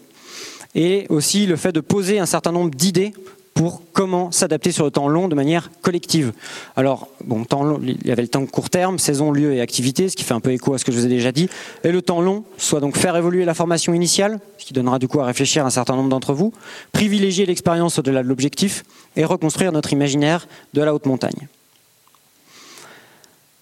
et 0.75 1.05
aussi 1.09 1.45
le 1.45 1.55
fait 1.55 1.71
de 1.71 1.79
poser 1.79 2.19
un 2.19 2.25
certain 2.25 2.51
nombre 2.51 2.71
d'idées 2.71 3.13
pour 3.59 3.81
comment 3.91 4.31
s'adapter 4.31 4.71
sur 4.71 4.85
le 4.85 4.91
temps 4.91 5.09
long 5.09 5.27
de 5.27 5.35
manière 5.35 5.69
collective. 5.81 6.31
Alors, 6.77 7.09
bon, 7.25 7.43
il 7.83 8.07
y 8.07 8.11
avait 8.11 8.21
le 8.21 8.29
temps 8.29 8.45
court 8.45 8.69
terme, 8.69 8.97
saison, 8.99 9.33
lieu 9.33 9.53
et 9.53 9.59
activité, 9.59 10.07
ce 10.07 10.15
qui 10.15 10.23
fait 10.23 10.33
un 10.33 10.39
peu 10.39 10.53
écho 10.53 10.73
à 10.73 10.77
ce 10.77 10.85
que 10.85 10.93
je 10.93 10.97
vous 10.97 11.05
ai 11.05 11.09
déjà 11.09 11.33
dit. 11.33 11.49
Et 11.83 11.91
le 11.91 12.01
temps 12.01 12.21
long, 12.21 12.45
soit 12.57 12.79
donc 12.79 12.95
faire 12.95 13.17
évoluer 13.17 13.43
la 13.43 13.53
formation 13.53 13.93
initiale, 13.93 14.39
ce 14.59 14.65
qui 14.65 14.71
donnera 14.71 14.97
du 14.97 15.09
coup 15.09 15.19
à 15.19 15.25
réfléchir 15.25 15.65
un 15.65 15.71
certain 15.71 15.97
nombre 15.97 16.07
d'entre 16.07 16.33
vous, 16.33 16.53
privilégier 16.93 17.45
l'expérience 17.45 17.99
au-delà 17.99 18.23
de 18.23 18.29
l'objectif 18.29 18.85
et 19.17 19.25
reconstruire 19.25 19.73
notre 19.73 19.91
imaginaire 19.91 20.47
de 20.73 20.81
la 20.81 20.95
haute 20.95 21.05
montagne. 21.05 21.49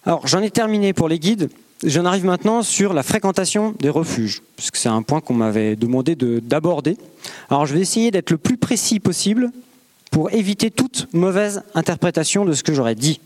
Alors, 0.06 0.28
j'en 0.28 0.44
ai 0.44 0.52
terminé 0.52 0.94
pour 0.94 1.10
les 1.10 1.18
guides. 1.18 1.50
j'en 1.84 2.06
arrive 2.06 2.26
maintenant 2.26 2.62
sur 2.62 2.94
la 2.94 3.02
fréquentation 3.02 3.74
des 3.80 3.90
refuges, 3.90 4.44
parce 4.58 4.70
que 4.70 4.78
c'est 4.78 4.90
un 4.90 5.02
point 5.02 5.22
qu'on 5.22 5.34
m'avait 5.34 5.76
demandé 5.76 6.16
d'aborder. 6.16 6.98
Alors 7.50 7.66
je 7.66 7.74
vais 7.74 7.82
essayer 7.82 8.12
d'être 8.12 8.30
le 8.30 8.38
plus 8.38 8.58
précis 8.58 9.00
possible 9.00 9.52
pour 10.12 10.32
éviter 10.34 10.72
toute 10.72 11.08
mauvaise 11.14 11.64
interprétation 11.74 12.46
de 12.46 12.54
ce 12.54 12.64
que 12.64 12.74
j'aurais 12.74 12.96
dit. 12.96 13.20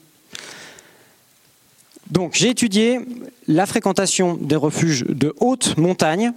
Donc 2.09 2.33
j'ai 2.35 2.49
étudié 2.49 2.99
la 3.47 3.65
fréquentation 3.65 4.35
des 4.35 4.57
refuges 4.57 5.05
de 5.07 5.33
haute 5.39 5.77
montagne 5.77 6.33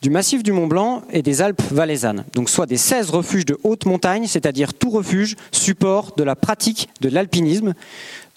du 0.00 0.10
massif 0.10 0.42
du 0.42 0.52
Mont 0.52 0.66
Blanc 0.66 1.02
et 1.10 1.22
des 1.22 1.42
Alpes 1.42 1.62
valaisannes. 1.70 2.24
Donc 2.34 2.50
soit 2.50 2.66
des 2.66 2.76
16 2.76 3.10
refuges 3.10 3.44
de 3.44 3.58
haute 3.62 3.86
montagne, 3.86 4.26
c'est-à-dire 4.26 4.74
tout 4.74 4.90
refuge 4.90 5.36
support 5.52 6.14
de 6.16 6.24
la 6.24 6.34
pratique 6.34 6.88
de 7.00 7.08
l'alpinisme, 7.08 7.74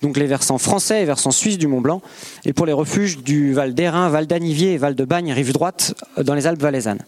donc 0.02 0.18
les 0.18 0.28
versants 0.28 0.58
français 0.58 1.02
et 1.02 1.06
versants 1.06 1.32
suisses 1.32 1.58
du 1.58 1.68
Mont 1.68 1.82
Blanc, 1.82 2.02
et 2.46 2.54
pour 2.54 2.66
les 2.66 2.74
refuges 2.74 3.20
du 3.20 3.54
Val 3.54 3.74
d'Airain, 3.74 4.10
Val 4.10 4.28
d'Anivier 4.28 4.74
et 4.74 4.78
Val 4.78 4.96
de 4.96 5.06
Bagne, 5.06 5.32
rive 5.32 5.54
droite, 5.54 5.94
euh, 6.18 6.24
dans 6.24 6.34
les 6.34 6.48
Alpes 6.48 6.62
valaisannes. 6.62 7.02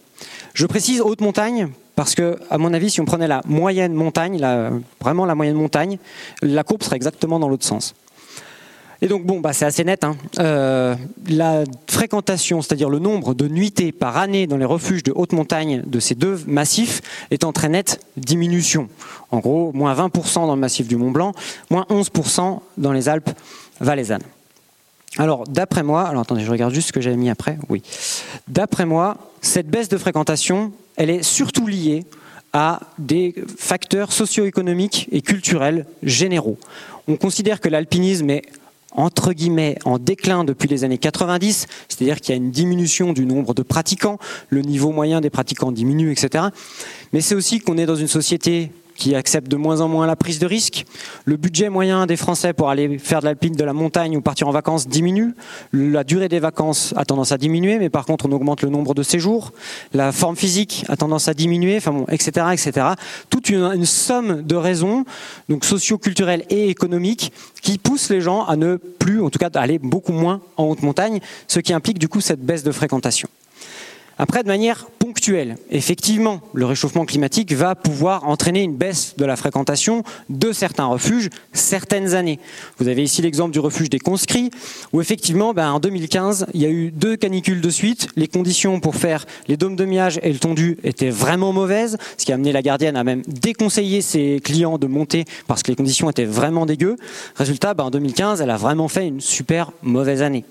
Je 0.54 0.66
précise 0.66 1.00
haute 1.00 1.20
montagne 1.20 1.68
parce 1.94 2.14
que, 2.14 2.38
à 2.50 2.58
mon 2.58 2.72
avis, 2.74 2.90
si 2.90 3.00
on 3.00 3.04
prenait 3.04 3.28
la 3.28 3.42
moyenne 3.44 3.92
montagne, 3.92 4.40
vraiment 5.00 5.26
la 5.26 5.34
moyenne 5.34 5.56
montagne, 5.56 5.98
la 6.42 6.62
courbe 6.62 6.82
serait 6.82 6.96
exactement 6.96 7.38
dans 7.38 7.48
l'autre 7.48 7.66
sens. 7.66 7.94
Et 9.00 9.06
donc 9.06 9.24
bon, 9.24 9.40
bah, 9.40 9.52
c'est 9.52 9.64
assez 9.64 9.84
net. 9.84 10.02
Hein. 10.02 10.16
Euh, 10.38 10.96
la 11.28 11.64
fréquentation, 11.88 12.62
c'est-à-dire 12.62 12.90
le 12.90 12.98
nombre 12.98 13.34
de 13.34 13.46
nuitées 13.46 13.92
par 13.92 14.16
année 14.16 14.46
dans 14.46 14.56
les 14.56 14.64
refuges 14.64 15.04
de 15.04 15.12
haute 15.14 15.32
montagne 15.32 15.82
de 15.86 16.00
ces 16.00 16.14
deux 16.14 16.40
massifs, 16.46 17.00
est 17.30 17.44
en 17.44 17.52
très 17.52 17.68
nette 17.68 18.00
diminution. 18.16 18.88
En 19.30 19.38
gros, 19.38 19.72
moins 19.72 19.94
20% 19.94 20.46
dans 20.46 20.54
le 20.54 20.60
massif 20.60 20.88
du 20.88 20.96
Mont 20.96 21.12
Blanc, 21.12 21.32
moins 21.70 21.86
11% 21.90 22.60
dans 22.76 22.92
les 22.92 23.08
Alpes 23.08 23.30
valaisannes. 23.80 24.22
Alors, 25.16 25.44
d'après 25.44 25.82
moi, 25.82 26.02
alors 26.02 26.22
attendez, 26.22 26.44
je 26.44 26.50
regarde 26.50 26.74
juste 26.74 26.88
ce 26.88 26.92
que 26.92 27.00
j'avais 27.00 27.16
mis 27.16 27.30
après. 27.30 27.58
Oui. 27.68 27.82
D'après 28.48 28.84
moi, 28.84 29.16
cette 29.40 29.68
baisse 29.68 29.88
de 29.88 29.96
fréquentation, 29.96 30.72
elle 30.96 31.10
est 31.10 31.22
surtout 31.22 31.66
liée 31.66 32.04
à 32.52 32.80
des 32.98 33.34
facteurs 33.58 34.12
socio-économiques 34.12 35.08
et 35.12 35.22
culturels 35.22 35.86
généraux. 36.02 36.58
On 37.06 37.16
considère 37.16 37.60
que 37.60 37.68
l'alpinisme 37.68 38.30
est 38.30 38.42
entre 38.98 39.32
guillemets 39.32 39.78
en 39.84 39.98
déclin 39.98 40.42
depuis 40.42 40.68
les 40.68 40.82
années 40.82 40.98
90, 40.98 41.66
c'est-à-dire 41.88 42.20
qu'il 42.20 42.34
y 42.34 42.38
a 42.38 42.42
une 42.42 42.50
diminution 42.50 43.12
du 43.12 43.26
nombre 43.26 43.54
de 43.54 43.62
pratiquants, 43.62 44.18
le 44.50 44.60
niveau 44.62 44.90
moyen 44.90 45.20
des 45.20 45.30
pratiquants 45.30 45.70
diminue, 45.70 46.10
etc. 46.10 46.46
Mais 47.12 47.20
c'est 47.20 47.36
aussi 47.36 47.60
qu'on 47.60 47.78
est 47.78 47.86
dans 47.86 47.96
une 47.96 48.08
société 48.08 48.72
qui 48.98 49.14
acceptent 49.14 49.48
de 49.48 49.56
moins 49.56 49.80
en 49.80 49.88
moins 49.88 50.06
la 50.06 50.16
prise 50.16 50.40
de 50.40 50.46
risque. 50.46 50.84
Le 51.24 51.36
budget 51.36 51.70
moyen 51.70 52.04
des 52.06 52.16
Français 52.16 52.52
pour 52.52 52.68
aller 52.68 52.98
faire 52.98 53.20
de 53.20 53.26
l'alpine, 53.26 53.54
de 53.54 53.64
la 53.64 53.72
montagne 53.72 54.16
ou 54.16 54.20
partir 54.20 54.48
en 54.48 54.50
vacances 54.50 54.88
diminue. 54.88 55.34
La 55.72 56.02
durée 56.02 56.28
des 56.28 56.40
vacances 56.40 56.92
a 56.96 57.04
tendance 57.04 57.30
à 57.30 57.38
diminuer, 57.38 57.78
mais 57.78 57.90
par 57.90 58.04
contre 58.04 58.26
on 58.26 58.32
augmente 58.32 58.62
le 58.62 58.68
nombre 58.68 58.94
de 58.94 59.04
séjours. 59.04 59.52
La 59.94 60.10
forme 60.10 60.36
physique 60.36 60.84
a 60.88 60.96
tendance 60.96 61.28
à 61.28 61.34
diminuer, 61.34 61.76
enfin 61.76 61.92
bon, 61.92 62.06
etc., 62.10 62.46
etc. 62.52 62.88
Toute 63.30 63.48
une, 63.48 63.62
une 63.62 63.86
somme 63.86 64.42
de 64.42 64.56
raisons, 64.56 65.04
donc 65.48 65.64
socio-culturelles 65.64 66.44
et 66.50 66.68
économiques, 66.68 67.32
qui 67.62 67.78
poussent 67.78 68.10
les 68.10 68.20
gens 68.20 68.44
à 68.44 68.56
ne 68.56 68.76
plus, 68.76 69.22
en 69.22 69.30
tout 69.30 69.38
cas, 69.38 69.50
aller 69.54 69.78
beaucoup 69.78 70.12
moins 70.12 70.40
en 70.56 70.64
haute 70.64 70.82
montagne, 70.82 71.20
ce 71.46 71.60
qui 71.60 71.72
implique 71.72 72.00
du 72.00 72.08
coup 72.08 72.20
cette 72.20 72.40
baisse 72.40 72.64
de 72.64 72.72
fréquentation. 72.72 73.28
Après, 74.20 74.42
de 74.42 74.48
manière 74.48 74.86
ponctuelle, 74.98 75.56
effectivement, 75.70 76.40
le 76.52 76.66
réchauffement 76.66 77.04
climatique 77.04 77.52
va 77.52 77.76
pouvoir 77.76 78.28
entraîner 78.28 78.62
une 78.62 78.74
baisse 78.74 79.14
de 79.16 79.24
la 79.24 79.36
fréquentation 79.36 80.02
de 80.28 80.50
certains 80.50 80.86
refuges 80.86 81.30
certaines 81.52 82.14
années. 82.14 82.40
Vous 82.78 82.88
avez 82.88 83.04
ici 83.04 83.22
l'exemple 83.22 83.52
du 83.52 83.60
refuge 83.60 83.90
des 83.90 84.00
conscrits, 84.00 84.50
où 84.92 85.00
effectivement, 85.00 85.54
ben, 85.54 85.70
en 85.70 85.78
2015, 85.78 86.46
il 86.52 86.62
y 86.62 86.66
a 86.66 86.68
eu 86.68 86.90
deux 86.90 87.16
canicules 87.16 87.60
de 87.60 87.70
suite. 87.70 88.08
Les 88.16 88.26
conditions 88.26 88.80
pour 88.80 88.96
faire 88.96 89.24
les 89.46 89.56
dômes 89.56 89.76
de 89.76 89.84
miage 89.84 90.18
et 90.24 90.32
le 90.32 90.38
tondu 90.40 90.78
étaient 90.82 91.10
vraiment 91.10 91.52
mauvaises, 91.52 91.96
ce 92.16 92.24
qui 92.24 92.32
a 92.32 92.34
amené 92.34 92.50
la 92.50 92.62
gardienne 92.62 92.96
à 92.96 93.04
même 93.04 93.22
déconseiller 93.28 94.02
ses 94.02 94.40
clients 94.42 94.78
de 94.78 94.88
monter 94.88 95.26
parce 95.46 95.62
que 95.62 95.70
les 95.70 95.76
conditions 95.76 96.10
étaient 96.10 96.24
vraiment 96.24 96.66
dégueu. 96.66 96.96
Résultat, 97.36 97.74
ben, 97.74 97.84
en 97.84 97.90
2015, 97.90 98.40
elle 98.40 98.50
a 98.50 98.56
vraiment 98.56 98.88
fait 98.88 99.06
une 99.06 99.20
super 99.20 99.70
mauvaise 99.82 100.22
année. 100.22 100.44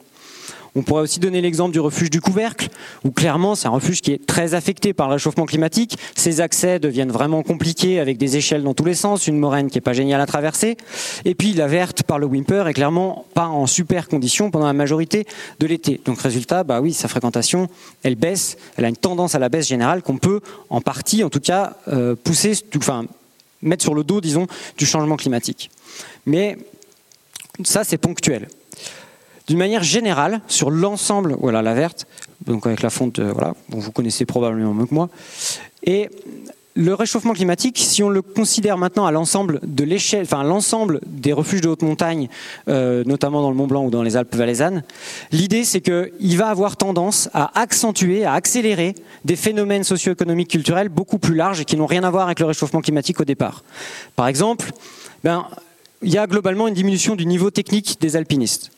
On 0.78 0.84
pourrait 0.84 1.02
aussi 1.02 1.20
donner 1.20 1.42
l'exemple 1.42 1.72
du 1.74 1.80
refuge 1.80 2.12
du 2.12 2.22
couvercle, 2.22 2.70
où 3.04 3.10
clairement 3.10 3.56
c'est 3.56 3.68
un 3.68 3.72
refuge 3.72 4.02
qui 4.02 4.12
est 4.12 4.24
très 4.24 4.54
affecté 4.54 4.94
par 4.94 5.08
le 5.08 5.14
réchauffement 5.14 5.48
climatique. 5.48 5.98
Ses 6.16 6.40
accès 6.40 6.78
deviennent 6.78 7.12
vraiment 7.12 7.42
compliqués 7.42 8.00
avec 8.00 8.20
des 8.20 8.38
échelles 8.38 8.62
dans 8.62 8.76
tous 8.76 8.86
les 8.86 8.94
sens, 8.94 9.26
une 9.26 9.40
moraine 9.40 9.72
qui 9.72 9.78
n'est 9.78 9.82
pas 9.82 9.94
géniale 9.94 10.22
à 10.22 10.28
traverser. 10.28 10.78
Et 11.26 11.34
puis 11.34 11.54
la 11.54 11.66
verte 11.66 12.04
par 12.04 12.20
le 12.20 12.28
Wimper 12.28 12.68
est 12.68 12.76
clairement 12.76 13.26
pas 13.34 13.48
en 13.48 13.66
super 13.66 14.08
condition 14.08 14.52
pendant 14.52 14.68
la 14.68 14.74
majorité 14.74 15.26
de 15.60 15.66
l'été. 15.66 16.00
Donc 16.06 16.22
résultat, 16.22 16.64
bah 16.64 16.80
oui, 16.80 16.94
sa 16.94 17.08
fréquentation, 17.08 17.70
elle 18.04 18.16
baisse, 18.16 18.56
elle 18.78 18.86
a 18.86 18.90
une 18.90 18.98
tendance 18.98 19.34
à 19.34 19.40
la 19.40 19.50
baisse 19.50 19.68
générale 19.68 20.04
qu'on 20.04 20.20
peut 20.20 20.42
en 20.70 20.80
partie, 20.80 21.24
en 21.24 21.32
tout 21.32 21.40
cas, 21.40 21.76
euh, 21.88 22.14
pousser, 22.16 22.54
enfin 22.76 23.06
mettre 23.64 23.82
sur 23.82 23.96
le 23.96 24.04
dos, 24.04 24.22
disons, 24.22 24.46
du 24.78 24.86
changement 24.86 25.16
climatique. 25.16 25.72
Mais 26.28 26.56
ça, 27.64 27.84
c'est 27.84 27.98
ponctuel. 27.98 28.48
D'une 29.48 29.58
manière 29.58 29.84
générale, 29.84 30.42
sur 30.48 30.70
l'ensemble, 30.70 31.38
voilà 31.40 31.62
la 31.62 31.74
verte, 31.74 32.06
donc 32.46 32.68
avec 32.68 32.82
la 32.82 32.90
fonte, 32.90 33.20
euh, 33.20 33.32
voilà, 33.32 33.54
vous 33.70 33.92
connaissez 33.92 34.26
probablement 34.26 34.74
mieux 34.74 34.86
que 34.86 34.94
moi. 34.94 35.10
Et 35.84 36.10
le 36.78 36.94
réchauffement 36.94 37.34
climatique, 37.34 37.80
si 37.80 38.04
on 38.04 38.10
le 38.10 38.22
considère 38.22 38.78
maintenant 38.78 39.06
à 39.08 39.12
l'ensemble 39.12 39.60
de 39.64 39.84
l'échelle, 39.84 40.24
enfin 40.24 40.44
l'ensemble 40.44 41.00
des 41.08 41.34
refuges 41.34 41.62
de 41.62 41.70
haute 41.70 41.82
montagne, 41.82 42.30
euh, 42.68 43.04
notamment 43.06 43.42
dans 43.42 43.50
le 43.50 43.56
Mont 43.56 43.66
Blanc 43.66 43.86
ou 43.86 43.90
dans 43.90 44.04
les 44.04 44.16
Alpes 44.16 44.36
valaisannes, 44.36 44.84
l'idée 45.32 45.64
c'est 45.64 45.82
qu'il 45.82 46.38
va 46.38 46.50
avoir 46.50 46.78
tendance 46.78 47.30
à 47.34 47.60
accentuer, 47.60 48.26
à 48.26 48.34
accélérer 48.34 48.94
des 49.26 49.36
phénomènes 49.36 49.84
socio-économiques 49.84 50.52
culturels 50.52 50.90
beaucoup 50.90 51.18
plus 51.18 51.34
larges 51.34 51.62
et 51.62 51.66
qui 51.66 51.78
n'ont 51.78 51.88
rien 51.88 52.04
à 52.04 52.12
voir 52.12 52.28
avec 52.28 52.40
le 52.40 52.46
réchauffement 52.46 52.82
climatique 52.82 53.20
au 53.20 53.26
départ. 53.26 53.64
Par 54.16 54.28
exemple, 54.28 54.72
ben, 55.24 55.48
il 56.04 56.14
y 56.14 56.18
a 56.20 56.28
globalement 56.28 56.68
une 56.68 56.76
diminution 56.76 57.16
du 57.16 57.26
niveau 57.26 57.50
technique 57.50 57.98
des 58.00 58.16
alpinistes. 58.16 58.72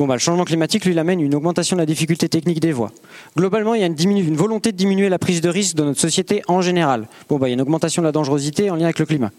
Bon, 0.00 0.06
bah, 0.06 0.14
le 0.14 0.20
changement 0.20 0.46
climatique, 0.46 0.86
lui, 0.86 0.92
il 0.92 0.98
amène 0.98 1.20
une 1.20 1.34
augmentation 1.34 1.76
de 1.76 1.82
la 1.82 1.84
difficulté 1.84 2.26
technique 2.26 2.58
des 2.58 2.72
voies. 2.72 2.90
Globalement, 3.36 3.74
il 3.74 3.82
y 3.82 3.84
a 3.84 3.86
une, 3.86 4.34
volonté 4.34 4.72
de 4.72 4.76
diminuer 4.78 5.10
la 5.10 5.18
prise 5.18 5.42
de 5.42 5.50
risque 5.50 5.76
dans 5.76 5.84
notre 5.84 6.00
société 6.00 6.40
en 6.48 6.62
général. 6.62 7.06
Bon, 7.28 7.36
bah, 7.36 7.48
il 7.48 7.50
y 7.50 7.52
a 7.52 7.56
une 7.56 7.60
augmentation 7.60 8.00
de 8.00 8.06
la 8.06 8.12
dangerosité 8.12 8.70
en 8.70 8.76
lien 8.76 8.84
avec 8.84 8.98
le 8.98 9.04
climat. 9.04 9.30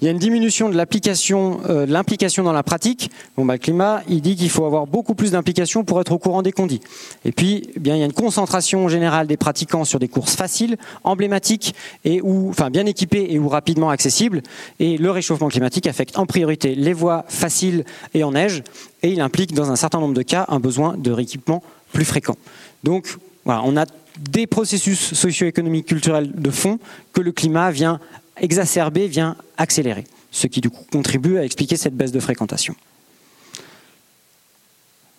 Il 0.00 0.04
y 0.04 0.08
a 0.08 0.12
une 0.12 0.18
diminution 0.18 0.68
de 0.68 0.76
euh, 0.76 1.86
l'implication 1.86 2.44
dans 2.44 2.52
la 2.52 2.62
pratique. 2.62 3.10
Bon, 3.36 3.44
bah, 3.44 3.54
le 3.54 3.58
climat, 3.58 4.02
il 4.08 4.20
dit 4.20 4.36
qu'il 4.36 4.50
faut 4.50 4.64
avoir 4.64 4.86
beaucoup 4.86 5.16
plus 5.16 5.32
d'implication 5.32 5.82
pour 5.82 6.00
être 6.00 6.12
au 6.12 6.18
courant 6.18 6.42
des 6.42 6.52
condits. 6.52 6.80
Et 7.24 7.32
puis, 7.32 7.68
eh 7.74 7.80
bien, 7.80 7.96
il 7.96 7.98
y 7.98 8.02
a 8.02 8.06
une 8.06 8.12
concentration 8.12 8.88
générale 8.88 9.26
des 9.26 9.36
pratiquants 9.36 9.84
sur 9.84 9.98
des 9.98 10.06
courses 10.06 10.36
faciles, 10.36 10.76
emblématiques 11.02 11.74
et 12.04 12.20
ou, 12.22 12.50
enfin, 12.50 12.70
bien 12.70 12.86
équipées 12.86 13.26
et 13.30 13.40
ou 13.40 13.48
rapidement 13.48 13.90
accessibles. 13.90 14.42
Et 14.78 14.96
le 14.96 15.10
réchauffement 15.10 15.48
climatique 15.48 15.88
affecte 15.88 16.16
en 16.16 16.26
priorité 16.26 16.76
les 16.76 16.92
voies 16.92 17.24
faciles 17.26 17.84
et 18.14 18.22
en 18.22 18.30
neige 18.30 18.62
et 19.04 19.10
il 19.10 19.20
implique 19.20 19.52
dans 19.52 19.70
un 19.70 19.76
certain 19.76 20.00
nombre 20.00 20.14
de 20.14 20.22
cas 20.22 20.46
un 20.48 20.58
besoin 20.58 20.96
de 20.96 21.10
rééquipement 21.10 21.62
plus 21.92 22.06
fréquent. 22.06 22.36
Donc 22.84 23.18
voilà, 23.44 23.60
on 23.64 23.76
a 23.76 23.84
des 24.18 24.46
processus 24.46 25.12
socio-économiques 25.12 25.86
culturels 25.86 26.32
de 26.32 26.50
fond 26.50 26.78
que 27.12 27.20
le 27.20 27.30
climat 27.30 27.70
vient 27.70 28.00
exacerber, 28.38 29.06
vient 29.06 29.36
accélérer, 29.58 30.04
ce 30.30 30.46
qui 30.46 30.62
du 30.62 30.70
coup 30.70 30.84
contribue 30.90 31.36
à 31.36 31.44
expliquer 31.44 31.76
cette 31.76 31.94
baisse 31.94 32.12
de 32.12 32.20
fréquentation. 32.20 32.74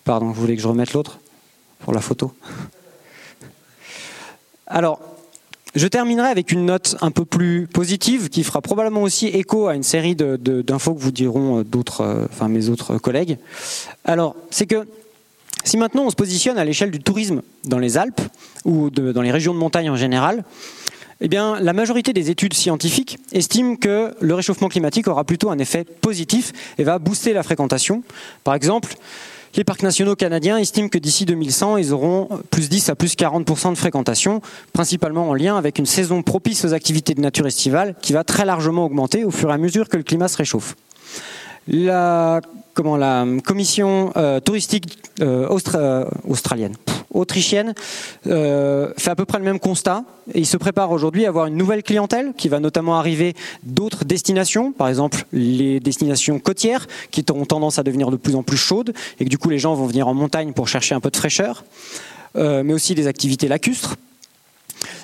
Pardon, 0.04 0.28
vous 0.28 0.42
voulez 0.42 0.56
que 0.56 0.64
je 0.64 0.68
remette 0.68 0.94
l'autre 0.94 1.20
pour 1.78 1.94
la 1.94 2.02
photo? 2.02 2.34
Alors, 4.66 5.00
je 5.76 5.88
terminerai 5.88 6.28
avec 6.30 6.52
une 6.52 6.66
note 6.66 6.96
un 7.02 7.12
peu 7.12 7.26
plus 7.26 7.68
positive 7.68 8.30
qui 8.30 8.44
fera 8.44 8.62
probablement 8.62 9.04
aussi 9.04 9.28
écho 9.28 9.68
à 9.68 9.76
une 9.76 9.84
série 9.84 10.16
d'infos 10.16 10.94
que 10.94 11.02
vous 11.02 11.12
diront 11.12 11.60
euh, 11.60 11.64
d'autres, 11.64 12.02
euh, 12.02 12.26
enfin 12.32 12.48
mes 12.48 12.70
autres 12.70 12.98
collègues. 12.98 13.38
Alors, 14.06 14.36
c'est 14.50 14.66
que 14.66 14.88
si 15.64 15.78
maintenant 15.78 16.04
on 16.04 16.10
se 16.10 16.16
positionne 16.16 16.58
à 16.58 16.64
l'échelle 16.64 16.92
du 16.92 17.00
tourisme 17.00 17.42
dans 17.66 17.80
les 17.80 17.98
Alpes 17.98 18.22
ou 18.66 18.90
dans 18.90 19.22
les 19.22 19.32
régions 19.32 19.54
de 19.54 19.60
montagne 19.60 19.90
en 19.90 19.96
général, 19.96 20.44
eh 21.22 21.28
bien, 21.28 21.60
la 21.60 21.74
majorité 21.74 22.14
des 22.14 22.30
études 22.30 22.54
scientifiques 22.54 23.18
estiment 23.32 23.78
que 23.78 24.14
le 24.20 24.34
réchauffement 24.34 24.68
climatique 24.68 25.08
aura 25.08 25.24
plutôt 25.24 25.50
un 25.50 25.58
effet 25.58 25.86
positif 25.86 26.52
et 26.78 26.84
va 26.84 27.00
booster 27.00 27.34
la 27.34 27.42
fréquentation. 27.42 28.04
Par 28.44 28.54
exemple, 28.54 28.96
les 29.56 29.64
parcs 29.64 29.84
nationaux 29.84 30.16
canadiens 30.16 30.58
estiment 30.58 30.90
que 30.90 30.98
d'ici 30.98 31.26
2100, 31.26 31.78
ils 31.78 31.94
auront 31.94 32.28
plus 32.52 32.70
10 32.70 32.90
à 32.90 32.96
plus 32.96 33.16
40% 33.16 33.72
de 33.72 33.78
fréquentation, 33.78 34.42
principalement 34.74 35.30
en 35.30 35.34
lien 35.34 35.58
avec 35.58 35.80
une 35.80 35.86
saison 35.86 36.22
propice 36.24 36.66
aux 36.66 36.74
activités 36.74 37.14
de 37.14 37.22
nature 37.22 37.48
estivale 37.48 37.96
qui 38.02 38.14
va 38.14 38.24
très 38.24 38.46
largement 38.46 38.86
augmenter 38.86 39.24
au 39.24 39.32
fur 39.32 39.50
et 39.50 39.54
à 39.54 39.58
mesure 39.58 39.88
que 39.88 39.98
le 39.98 40.04
climat 40.04 40.28
se 40.28 40.38
réchauffe. 40.38 40.76
La, 41.68 42.42
comment, 42.74 42.98
la 42.98 43.26
commission 43.44 44.12
euh, 44.18 44.40
touristique 44.40 45.00
euh, 45.22 45.48
euh, 45.76 46.06
australienne, 46.28 46.76
autrichienne 47.16 47.74
euh, 48.28 48.92
fait 48.98 49.10
à 49.10 49.16
peu 49.16 49.26
près 49.26 49.40
le 49.40 49.44
même 49.44 49.60
constat 49.60 50.04
et 50.34 50.40
il 50.40 50.46
se 50.46 50.58
prépare 50.58 50.92
aujourd'hui 50.92 51.26
à 51.26 51.30
avoir 51.30 51.48
une 51.48 51.56
nouvelle 51.56 51.84
clientèle 51.84 52.34
qui 52.38 52.50
va 52.50 52.60
notamment 52.60 52.98
arriver 52.98 53.34
d'autres 53.64 54.06
destinations, 54.06 54.72
par 54.72 54.90
exemple 54.90 55.26
les 55.32 55.80
destinations 55.80 56.40
côtières 56.40 56.88
qui 57.12 57.26
auront 57.30 57.46
tendance 57.46 57.80
à 57.80 57.84
devenir 57.84 58.12
de 58.12 58.18
plus 58.18 58.36
en 58.36 58.44
plus 58.44 58.58
chaudes 58.58 58.94
et 59.20 59.26
que 59.26 59.30
du 59.30 59.38
coup 59.38 59.50
les 59.50 59.60
gens 59.60 59.74
vont 59.76 59.86
venir 59.86 60.08
en 60.08 60.14
montagne 60.14 60.54
pour 60.54 60.68
chercher 60.68 60.96
un 60.96 61.00
peu 61.00 61.10
de 61.10 61.18
fraîcheur, 61.18 61.64
euh, 62.36 62.64
mais 62.64 62.74
aussi 62.74 62.96
des 62.96 63.08
activités 63.08 63.48
lacustres. 63.48 63.96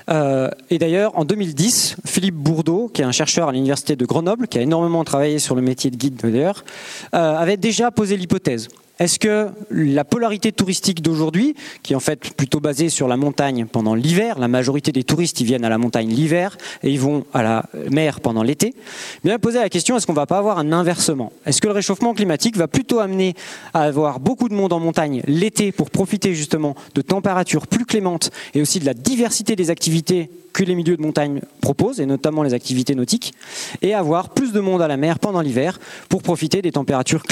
Euh, 0.10 0.50
et 0.70 0.80
d'ailleurs, 0.80 1.18
en 1.18 1.26
2010, 1.26 1.98
Philippe 2.06 2.36
Bourdeau, 2.36 2.90
qui 2.94 3.02
est 3.02 3.06
un 3.06 3.12
chercheur 3.12 3.50
à 3.50 3.52
l'université 3.52 3.96
de 3.96 4.06
Grenoble, 4.06 4.48
qui 4.48 4.58
a 4.58 4.62
énormément 4.62 5.04
travaillé 5.04 5.40
sur 5.40 5.56
le 5.56 5.62
métier 5.62 5.92
de 5.92 5.96
guide 5.96 6.20
d'ailleurs, 6.22 6.66
avait 7.14 7.58
déjà 7.58 7.92
posé 7.92 8.18
l'hypothèse 8.18 8.68
est-ce 9.02 9.18
que 9.18 9.48
la 9.72 10.06
polarité 10.06 10.52
touristique 10.52 11.02
d'aujourd'hui, 11.02 11.56
qui 11.82 11.94
est 11.94 11.96
en 11.96 12.00
fait 12.00 12.36
plutôt 12.36 12.60
basée 12.60 12.88
sur 12.90 13.08
la 13.08 13.18
montagne 13.18 13.66
pendant 13.66 13.96
l'hiver, 13.96 14.38
la 14.38 14.48
majorité 14.48 14.92
des 14.92 15.04
touristes 15.04 15.42
viennent 15.42 15.66
à 15.66 15.70
la 15.70 15.80
montagne 15.80 16.10
l'hiver 16.10 16.56
et 16.84 16.92
ils 16.92 17.00
vont 17.00 17.26
à 17.34 17.42
la 17.42 17.66
mer 17.90 18.20
pendant 18.20 18.44
l'été, 18.44 18.76
eh 18.76 19.28
bien 19.28 19.40
poser 19.40 19.58
la 19.58 19.70
question 19.70 19.98
est-ce 19.98 20.06
qu'on 20.06 20.14
va 20.14 20.28
pas 20.28 20.38
avoir 20.38 20.60
un 20.60 20.72
inversement? 20.72 21.34
Est-ce 21.48 21.62
que 21.62 21.68
le 21.68 21.74
réchauffement 21.74 22.14
climatique 22.14 22.58
va 22.58 22.68
plutôt 22.68 23.00
amener 23.00 23.34
à 23.74 23.82
avoir 23.82 24.20
beaucoup 24.20 24.50
de 24.50 24.54
monde 24.54 24.72
en 24.72 24.80
montagne 24.80 25.24
l'été 25.26 25.72
pour 25.72 25.90
profiter 25.90 26.36
justement 26.36 26.76
de 26.94 27.02
températures 27.02 27.66
plus 27.66 27.86
clémentes 27.86 28.30
et 28.54 28.62
aussi 28.62 28.80
de 28.80 28.86
la 28.86 28.94
diversité 28.94 29.56
des 29.56 29.72
activités 29.72 30.30
que 30.54 30.64
les 30.64 30.76
milieux 30.76 30.98
de 30.98 31.02
montagne 31.02 31.42
proposent, 31.62 32.00
et 32.00 32.06
notamment 32.06 32.44
les 32.44 32.54
activités 32.54 32.96
nautiques, 32.96 33.34
et 33.82 33.94
avoir 33.94 34.30
plus 34.30 34.52
de 34.52 34.60
monde 34.60 34.82
à 34.82 34.88
la 34.88 34.98
mer 34.98 35.20
pendant 35.20 35.42
l'hiver 35.42 35.80
pour 36.10 36.22
profiter 36.24 36.62
des 36.62 36.72
températures 36.72 37.24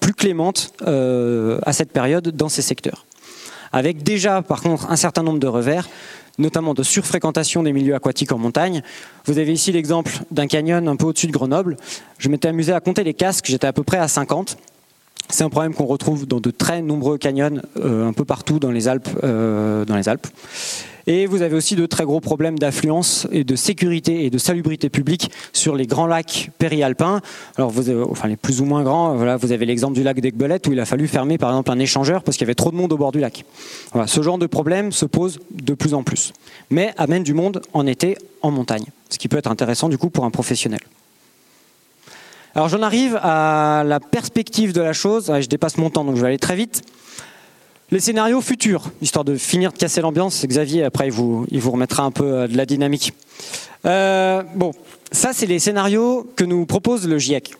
plus 0.00 0.14
clémentes 0.14 0.72
euh, 0.86 1.58
à 1.62 1.72
cette 1.72 1.92
période 1.92 2.28
dans 2.28 2.48
ces 2.48 2.62
secteurs. 2.62 3.06
Avec 3.72 4.02
déjà, 4.02 4.42
par 4.42 4.62
contre, 4.62 4.90
un 4.90 4.96
certain 4.96 5.22
nombre 5.22 5.38
de 5.38 5.46
revers, 5.46 5.88
notamment 6.38 6.72
de 6.72 6.82
surfréquentation 6.82 7.62
des 7.62 7.72
milieux 7.72 7.94
aquatiques 7.94 8.32
en 8.32 8.38
montagne. 8.38 8.82
Vous 9.26 9.38
avez 9.38 9.52
ici 9.52 9.72
l'exemple 9.72 10.12
d'un 10.30 10.46
canyon 10.46 10.88
un 10.88 10.96
peu 10.96 11.06
au-dessus 11.06 11.26
de 11.26 11.32
Grenoble. 11.32 11.76
Je 12.18 12.28
m'étais 12.28 12.48
amusé 12.48 12.72
à 12.72 12.80
compter 12.80 13.04
les 13.04 13.14
casques, 13.14 13.46
j'étais 13.46 13.66
à 13.66 13.72
peu 13.72 13.82
près 13.82 13.98
à 13.98 14.08
50. 14.08 14.56
C'est 15.30 15.44
un 15.44 15.50
problème 15.50 15.74
qu'on 15.74 15.84
retrouve 15.84 16.26
dans 16.26 16.40
de 16.40 16.50
très 16.50 16.80
nombreux 16.80 17.18
canyons 17.18 17.60
euh, 17.78 18.08
un 18.08 18.12
peu 18.12 18.24
partout 18.24 18.58
dans 18.58 18.70
les 18.70 18.88
Alpes. 18.88 19.08
Euh, 19.24 19.84
dans 19.84 19.96
les 19.96 20.08
Alpes. 20.08 20.26
Et 21.10 21.24
vous 21.24 21.40
avez 21.40 21.56
aussi 21.56 21.74
de 21.74 21.86
très 21.86 22.04
gros 22.04 22.20
problèmes 22.20 22.58
d'affluence 22.58 23.26
et 23.32 23.42
de 23.42 23.56
sécurité 23.56 24.26
et 24.26 24.30
de 24.30 24.36
salubrité 24.36 24.90
publique 24.90 25.30
sur 25.54 25.74
les 25.74 25.86
grands 25.86 26.06
lacs 26.06 26.50
périalpins. 26.58 27.22
Alors, 27.56 27.72
enfin 28.10 28.28
les 28.28 28.36
plus 28.36 28.60
ou 28.60 28.66
moins 28.66 28.82
grands, 28.82 29.16
voilà, 29.16 29.38
vous 29.38 29.50
avez 29.52 29.64
l'exemple 29.64 29.94
du 29.94 30.02
lac 30.02 30.20
d'Aigbelette 30.20 30.66
où 30.66 30.72
il 30.72 30.80
a 30.80 30.84
fallu 30.84 31.08
fermer 31.08 31.38
par 31.38 31.48
exemple 31.48 31.70
un 31.70 31.78
échangeur 31.78 32.22
parce 32.22 32.36
qu'il 32.36 32.44
y 32.44 32.48
avait 32.48 32.54
trop 32.54 32.70
de 32.70 32.76
monde 32.76 32.92
au 32.92 32.98
bord 32.98 33.10
du 33.10 33.20
lac. 33.20 33.46
Ce 34.04 34.22
genre 34.22 34.36
de 34.36 34.44
problème 34.44 34.92
se 34.92 35.06
pose 35.06 35.40
de 35.50 35.72
plus 35.72 35.94
en 35.94 36.02
plus, 36.02 36.34
mais 36.68 36.92
amène 36.98 37.22
du 37.22 37.32
monde 37.32 37.62
en 37.72 37.86
été 37.86 38.18
en 38.42 38.50
montagne, 38.50 38.84
ce 39.08 39.16
qui 39.16 39.28
peut 39.28 39.38
être 39.38 39.50
intéressant 39.50 39.88
du 39.88 39.96
coup 39.96 40.10
pour 40.10 40.26
un 40.26 40.30
professionnel. 40.30 40.80
Alors 42.54 42.68
j'en 42.68 42.82
arrive 42.82 43.18
à 43.22 43.82
la 43.86 43.98
perspective 43.98 44.74
de 44.74 44.82
la 44.82 44.92
chose. 44.92 45.32
Je 45.40 45.46
dépasse 45.46 45.78
mon 45.78 45.88
temps, 45.88 46.04
donc 46.04 46.16
je 46.16 46.20
vais 46.20 46.26
aller 46.26 46.38
très 46.38 46.56
vite. 46.56 46.82
Les 47.90 48.00
scénarios 48.00 48.42
futurs, 48.42 48.90
histoire 49.00 49.24
de 49.24 49.36
finir 49.36 49.72
de 49.72 49.78
casser 49.78 50.02
l'ambiance, 50.02 50.44
Xavier, 50.44 50.84
après 50.84 51.06
il 51.06 51.10
vous, 51.10 51.46
vous 51.50 51.70
remettra 51.70 52.02
un 52.02 52.10
peu 52.10 52.24
euh, 52.24 52.46
de 52.46 52.54
la 52.54 52.66
dynamique. 52.66 53.14
Euh, 53.86 54.42
bon, 54.54 54.72
ça 55.10 55.30
c'est 55.32 55.46
les 55.46 55.58
scénarios 55.58 56.30
que 56.36 56.44
nous 56.44 56.66
propose 56.66 57.08
le 57.08 57.16
GIEC. 57.16 57.54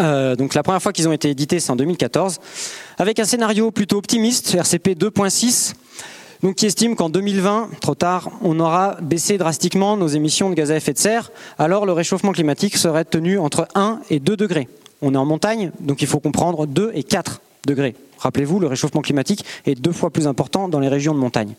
Euh, 0.00 0.36
donc 0.36 0.52
la 0.52 0.62
première 0.62 0.82
fois 0.82 0.92
qu'ils 0.92 1.08
ont 1.08 1.12
été 1.12 1.30
édités, 1.30 1.60
c'est 1.60 1.70
en 1.70 1.76
2014, 1.76 2.40
avec 2.98 3.20
un 3.20 3.24
scénario 3.24 3.70
plutôt 3.70 3.96
optimiste, 3.96 4.54
RCP 4.54 4.88
2.6, 4.88 5.76
donc 6.42 6.56
qui 6.56 6.66
estime 6.66 6.94
qu'en 6.94 7.08
2020, 7.08 7.70
trop 7.80 7.94
tard, 7.94 8.32
on 8.42 8.60
aura 8.60 8.98
baissé 9.00 9.38
drastiquement 9.38 9.96
nos 9.96 10.08
émissions 10.08 10.50
de 10.50 10.54
gaz 10.54 10.70
à 10.70 10.76
effet 10.76 10.92
de 10.92 10.98
serre, 10.98 11.32
alors 11.58 11.86
le 11.86 11.92
réchauffement 11.92 12.32
climatique 12.32 12.76
serait 12.76 13.06
tenu 13.06 13.38
entre 13.38 13.66
1 13.76 14.00
et 14.10 14.20
2 14.20 14.36
degrés. 14.36 14.68
On 15.00 15.14
est 15.14 15.18
en 15.18 15.24
montagne, 15.24 15.72
donc 15.80 16.02
il 16.02 16.06
faut 16.06 16.20
comprendre 16.20 16.66
2 16.66 16.90
et 16.92 17.02
4 17.02 17.40
degrés. 17.66 17.94
Rappelez-vous, 18.18 18.60
le 18.60 18.66
réchauffement 18.66 19.02
climatique 19.02 19.44
est 19.66 19.74
deux 19.74 19.92
fois 19.92 20.10
plus 20.10 20.26
important 20.26 20.68
dans 20.68 20.80
les 20.80 20.88
régions 20.88 21.14
de 21.14 21.18
montagne. 21.18 21.54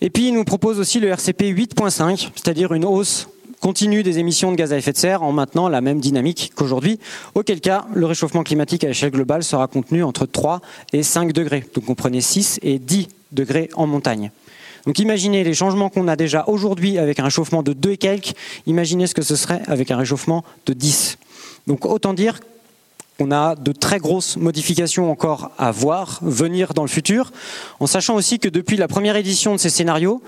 Et 0.00 0.10
puis, 0.10 0.28
il 0.28 0.34
nous 0.34 0.44
propose 0.44 0.78
aussi 0.78 1.00
le 1.00 1.08
RCP 1.08 1.52
8.5, 1.52 2.30
c'est-à-dire 2.34 2.72
une 2.72 2.84
hausse 2.84 3.28
continue 3.62 4.02
des 4.02 4.18
émissions 4.18 4.50
de 4.50 4.56
gaz 4.56 4.72
à 4.72 4.76
effet 4.76 4.92
de 4.92 4.96
serre 4.96 5.22
en 5.22 5.30
maintenant 5.30 5.68
la 5.68 5.80
même 5.80 6.00
dynamique 6.00 6.50
qu'aujourd'hui, 6.56 6.98
auquel 7.36 7.60
cas 7.60 7.86
le 7.94 8.06
réchauffement 8.06 8.42
climatique 8.42 8.82
à 8.82 8.88
l'échelle 8.88 9.12
globale 9.12 9.44
sera 9.44 9.68
contenu 9.68 10.02
entre 10.02 10.26
3 10.26 10.60
et 10.92 11.04
5 11.04 11.32
degrés. 11.32 11.64
Donc 11.72 11.84
comprenez 11.84 12.20
6 12.20 12.58
et 12.62 12.80
10 12.80 13.06
degrés 13.30 13.70
en 13.74 13.86
montagne. 13.86 14.32
Donc 14.84 14.98
imaginez 14.98 15.44
les 15.44 15.54
changements 15.54 15.90
qu'on 15.90 16.08
a 16.08 16.16
déjà 16.16 16.44
aujourd'hui 16.48 16.98
avec 16.98 17.20
un 17.20 17.24
réchauffement 17.24 17.62
de 17.62 17.72
2 17.72 17.92
et 17.92 17.96
quelques, 17.98 18.32
imaginez 18.66 19.06
ce 19.06 19.14
que 19.14 19.22
ce 19.22 19.36
serait 19.36 19.62
avec 19.68 19.92
un 19.92 19.96
réchauffement 19.96 20.44
de 20.66 20.72
10. 20.72 21.18
Donc 21.68 21.86
autant 21.86 22.14
dire 22.14 22.40
on 23.22 23.30
a 23.30 23.54
de 23.54 23.72
très 23.72 23.98
grosses 23.98 24.36
modifications 24.36 25.10
encore 25.10 25.52
à 25.56 25.70
voir 25.70 26.18
venir 26.22 26.74
dans 26.74 26.82
le 26.82 26.88
futur, 26.88 27.30
en 27.78 27.86
sachant 27.86 28.16
aussi 28.16 28.38
que 28.38 28.48
depuis 28.48 28.76
la 28.76 28.88
première 28.88 29.16
édition 29.16 29.52
de 29.52 29.58
ces 29.58 29.70
scénarios, 29.70 30.22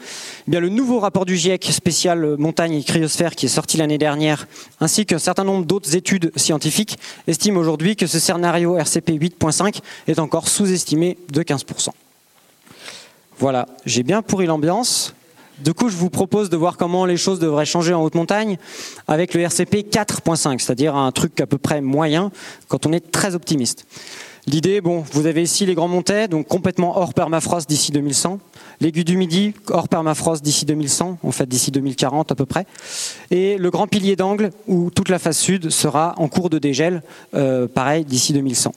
eh 0.51 0.61
le 0.61 0.69
nouveau 0.69 1.01
rapport 1.01 1.25
du 1.25 1.37
GIEC 1.37 1.65
spécial 1.73 2.37
montagne 2.39 2.75
et 2.75 2.85
cryosphère 2.85 3.35
qui 3.35 3.47
est 3.47 3.49
sorti 3.49 3.77
l'année 3.77 3.99
dernière, 3.99 4.47
ainsi 4.81 5.07
qu'un 5.07 5.19
certain 5.19 5.45
nombre 5.45 5.67
d'autres 5.67 5.97
études 5.97 6.31
scientifiques, 6.37 6.99
estiment 7.27 7.59
aujourd'hui 7.59 7.97
que 7.97 8.07
ce 8.07 8.21
scénario 8.21 8.77
RCP 8.77 9.11
8.5 9.11 9.81
est 10.07 10.19
encore 10.21 10.49
sous-estimé 10.49 11.19
de 11.33 11.43
15%. 11.43 11.89
Voilà, 13.39 13.67
j'ai 13.85 14.05
bien 14.05 14.23
pourri 14.23 14.47
l'ambiance. 14.47 15.15
Du 15.59 15.73
coup, 15.73 15.89
je 15.89 15.97
vous 15.97 16.11
propose 16.11 16.51
de 16.51 16.57
voir 16.57 16.77
comment 16.77 17.07
les 17.07 17.17
choses 17.17 17.39
devraient 17.39 17.65
changer 17.65 17.95
en 17.95 18.03
haute 18.03 18.17
montagne 18.17 18.59
avec 19.07 19.35
le 19.35 19.43
RCP 19.43 19.87
4.5, 19.89 20.59
c'est-à-dire 20.59 20.97
un 20.97 21.13
truc 21.13 21.41
à 21.41 21.47
peu 21.47 21.59
près 21.59 21.81
moyen 21.81 22.33
quand 22.67 22.87
on 22.87 22.93
est 22.93 23.13
très 23.13 23.37
optimiste. 23.37 23.87
L'idée, 24.47 24.81
bon, 24.81 25.05
vous 25.13 25.27
avez 25.27 25.43
ici 25.43 25.65
les 25.65 25.75
grands 25.75 25.89
montets, 25.89 26.29
donc 26.29 26.49
complètement 26.49 26.99
hors 26.99 27.15
permafrost 27.15 27.69
d'ici 27.69 27.93
2100. 27.93 28.41
L'aigu 28.81 29.05
du 29.05 29.17
Midi, 29.17 29.55
hors 29.69 29.89
permafrost 29.89 30.43
d'ici 30.43 30.67
2100, 30.67 31.19
en 31.23 31.31
fait 31.31 31.49
d'ici 31.49 31.71
2040 31.71 32.33
à 32.33 32.35
peu 32.35 32.45
près. 32.47 32.67
Et 33.31 33.57
le 33.57 33.71
grand 33.71 33.87
pilier 33.87 34.17
d'angle, 34.17 34.51
où 34.67 34.91
toute 34.91 35.09
la 35.09 35.21
face 35.21 35.39
sud 35.39 35.71
sera 35.71 36.15
en 36.19 36.29
cours 36.29 36.51
de 36.51 36.59
dégel, 36.59 37.03
euh, 37.35 37.69
pareil, 37.69 38.05
d'ici 38.05 38.33
2100. 38.33 38.73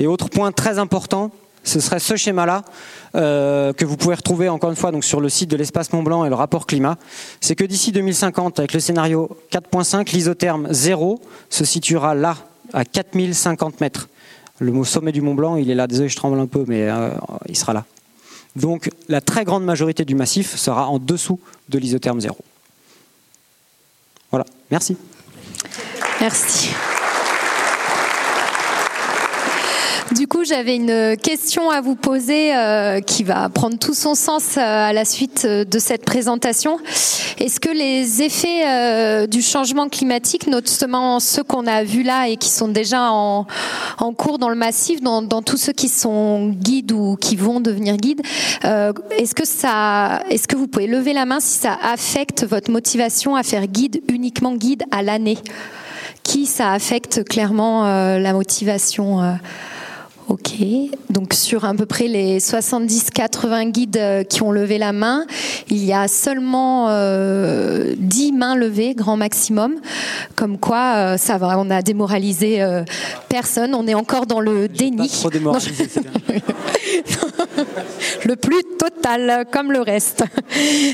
Et 0.00 0.06
autre 0.06 0.28
point 0.28 0.50
très 0.50 0.78
important, 0.78 1.30
ce 1.66 1.80
serait 1.80 1.98
ce 1.98 2.16
schéma-là 2.16 2.62
euh, 3.16 3.72
que 3.72 3.84
vous 3.84 3.96
pouvez 3.96 4.14
retrouver 4.14 4.48
encore 4.48 4.70
une 4.70 4.76
fois 4.76 4.92
donc 4.92 5.04
sur 5.04 5.20
le 5.20 5.28
site 5.28 5.50
de 5.50 5.56
l'espace 5.56 5.92
Mont 5.92 6.02
Blanc 6.02 6.24
et 6.24 6.28
le 6.28 6.34
rapport 6.34 6.66
climat. 6.66 6.96
C'est 7.40 7.56
que 7.56 7.64
d'ici 7.64 7.92
2050, 7.92 8.60
avec 8.60 8.72
le 8.72 8.80
scénario 8.80 9.36
4.5, 9.50 10.12
l'isotherme 10.12 10.68
0 10.70 11.20
se 11.50 11.64
situera 11.64 12.14
là, 12.14 12.36
à 12.72 12.84
4050 12.84 13.80
mètres. 13.80 14.08
Le 14.58 14.72
mot 14.72 14.84
sommet 14.84 15.12
du 15.12 15.20
Mont 15.20 15.34
Blanc, 15.34 15.56
il 15.56 15.70
est 15.70 15.74
là, 15.74 15.86
désolé, 15.86 16.08
je 16.08 16.16
tremble 16.16 16.38
un 16.38 16.46
peu, 16.46 16.64
mais 16.66 16.88
euh, 16.88 17.10
il 17.48 17.56
sera 17.56 17.72
là. 17.72 17.84
Donc 18.54 18.88
la 19.08 19.20
très 19.20 19.44
grande 19.44 19.64
majorité 19.64 20.04
du 20.04 20.14
massif 20.14 20.56
sera 20.56 20.88
en 20.88 20.98
dessous 20.98 21.40
de 21.68 21.78
l'isotherme 21.78 22.20
0. 22.20 22.36
Voilà, 24.30 24.46
merci. 24.70 24.96
Merci. 26.20 26.70
Du 30.12 30.28
coup, 30.28 30.44
j'avais 30.44 30.76
une 30.76 31.16
question 31.16 31.68
à 31.68 31.80
vous 31.80 31.96
poser 31.96 32.54
euh, 32.54 33.00
qui 33.00 33.24
va 33.24 33.48
prendre 33.48 33.76
tout 33.76 33.92
son 33.92 34.14
sens 34.14 34.56
euh, 34.56 34.60
à 34.60 34.92
la 34.92 35.04
suite 35.04 35.42
euh, 35.44 35.64
de 35.64 35.80
cette 35.80 36.04
présentation. 36.04 36.78
Est-ce 37.38 37.58
que 37.58 37.68
les 37.68 38.22
effets 38.22 39.26
du 39.26 39.42
changement 39.42 39.90
climatique, 39.90 40.46
notamment 40.46 41.20
ceux 41.20 41.42
qu'on 41.42 41.66
a 41.66 41.82
vus 41.82 42.02
là 42.02 42.28
et 42.28 42.36
qui 42.36 42.48
sont 42.48 42.68
déjà 42.68 43.10
en, 43.10 43.46
cours 44.16 44.38
dans 44.38 44.48
le 44.48 44.54
massif, 44.54 45.02
dans, 45.02 45.20
dans, 45.20 45.42
tous 45.42 45.58
ceux 45.58 45.74
qui 45.74 45.88
sont 45.88 46.48
guides 46.48 46.92
ou 46.92 47.16
qui 47.20 47.36
vont 47.36 47.60
devenir 47.60 47.98
guides, 47.98 48.22
est-ce 48.62 49.34
que 49.34 49.44
ça, 49.44 50.22
est-ce 50.30 50.48
que 50.48 50.56
vous 50.56 50.66
pouvez 50.66 50.86
lever 50.86 51.12
la 51.12 51.26
main 51.26 51.40
si 51.40 51.58
ça 51.58 51.76
affecte 51.82 52.44
votre 52.44 52.70
motivation 52.70 53.36
à 53.36 53.42
faire 53.42 53.66
guide 53.66 54.00
uniquement 54.08 54.54
guide 54.54 54.84
à 54.90 55.02
l'année? 55.02 55.36
Qui 56.22 56.46
ça 56.46 56.72
affecte 56.72 57.22
clairement 57.22 57.84
la 57.84 58.32
motivation 58.32 59.36
Ok, 60.28 60.54
donc 61.08 61.34
sur 61.34 61.64
à 61.64 61.72
peu 61.72 61.86
près 61.86 62.08
les 62.08 62.40
70-80 62.40 63.70
guides 63.70 63.96
euh, 63.96 64.24
qui 64.24 64.42
ont 64.42 64.50
levé 64.50 64.76
la 64.76 64.92
main, 64.92 65.24
il 65.68 65.84
y 65.84 65.92
a 65.92 66.08
seulement 66.08 66.88
euh, 66.88 67.94
10 67.96 68.32
mains 68.32 68.56
levées, 68.56 68.94
grand 68.94 69.16
maximum. 69.16 69.76
Comme 70.34 70.58
quoi, 70.58 70.94
euh, 70.96 71.16
ça 71.16 71.38
va, 71.38 71.56
on 71.60 71.70
a 71.70 71.80
démoralisé 71.80 72.60
euh, 72.60 72.82
personne, 73.28 73.72
on 73.74 73.86
est 73.86 73.94
encore 73.94 74.26
dans 74.26 74.40
le 74.40 74.66
déni. 74.66 75.08
Pas 75.08 75.14
trop 75.14 75.30
démoralisé, 75.30 75.86
le 78.24 78.34
plus 78.34 78.62
total, 78.78 79.46
comme 79.52 79.70
le 79.70 79.80
reste. 79.80 80.24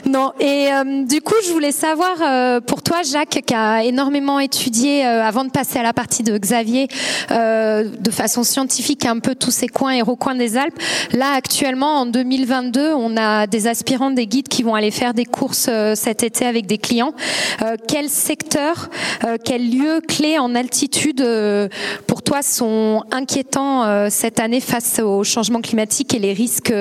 non, 0.07 0.33
et 0.41 0.68
du 1.07 1.22
coup, 1.22 1.35
je 1.47 1.53
voulais 1.53 1.72
savoir, 1.72 2.61
pour 2.62 2.83
toi, 2.83 2.99
Jacques, 3.03 3.43
qui 3.47 3.55
a 3.55 3.85
énormément 3.85 4.39
étudié, 4.41 5.05
avant 5.05 5.45
de 5.45 5.51
passer 5.51 5.78
à 5.78 5.83
la 5.83 5.93
partie 5.93 6.22
de 6.22 6.37
Xavier, 6.37 6.89
de 7.30 8.11
façon 8.11 8.43
scientifique 8.43 9.07
un 9.07 9.18
peu 9.23 9.35
tous 9.35 9.51
ces 9.51 9.68
coins 9.68 9.93
et 9.93 10.03
recoins 10.03 10.35
des 10.35 10.57
Alpes. 10.57 10.79
Là, 11.12 11.33
actuellement, 11.33 12.01
en 12.01 12.07
2022, 12.07 12.93
on 12.93 13.16
a 13.16 13.47
des 13.47 13.66
aspirants, 13.66 14.11
des 14.11 14.27
guides 14.27 14.49
qui 14.49 14.62
vont 14.62 14.75
aller 14.75 14.91
faire 14.91 15.14
des 15.14 15.25
courses 15.25 15.66
euh, 15.68 15.95
cet 15.95 16.23
été 16.23 16.45
avec 16.45 16.66
des 16.66 16.79
clients. 16.79 17.14
Euh, 17.62 17.77
quel 17.89 18.09
secteur, 18.09 18.91
euh, 19.25 19.37
quel 19.43 19.70
lieu 19.70 20.01
clé 20.07 20.39
en 20.39 20.55
altitude 20.55 21.25
pour 22.07 22.23
toi 22.23 22.43
sont 22.43 23.03
inquiétants 23.11 24.11
cette 24.11 24.41
année 24.41 24.61
face 24.61 24.99
au 24.99 25.23
changement 25.25 25.61
climatique 25.61 26.14
et 26.14 26.18
les 26.18 26.33
risques 26.33 26.73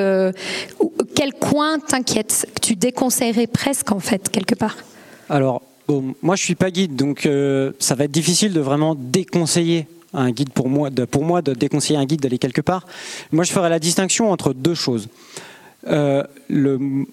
Quel 1.16 1.34
coin 1.39 1.80
t'inquiète 1.80 2.48
Tu 2.62 2.76
déconseillerais 2.76 3.48
presque 3.48 3.92
en 3.92 4.00
fait 4.00 4.30
quelque 4.30 4.56
part? 4.56 4.78
Alors 5.30 5.62
moi, 6.22 6.36
je 6.36 6.44
suis 6.44 6.56
pas 6.56 6.72
guide, 6.72 6.96
donc 6.96 7.26
euh, 7.26 7.72
ça 7.80 7.96
va 7.96 8.06
être 8.06 8.12
difficile 8.12 8.54
de 8.54 8.60
vraiment 8.60 8.96
déconseiller 8.96 9.88
un 10.14 10.32
guide 10.32 10.51
pour 10.51 10.70
moi, 10.70 10.89
de, 10.89 11.05
pour 11.05 11.24
moi 11.24 11.41
de 11.41 11.53
déconseiller 11.53 11.99
un 11.99 12.05
guide 12.05 12.22
d'aller 12.22 12.38
quelque 12.38 12.62
part. 12.62 12.86
Moi, 13.32 13.43
je 13.43 13.51
ferai 13.51 13.70
la 13.70 13.80
distinction 13.80 14.32
entre 14.32 14.53
deux 14.53 14.76
choses. 14.76 15.07
Euh, 15.88 16.24
le, 16.49 17.05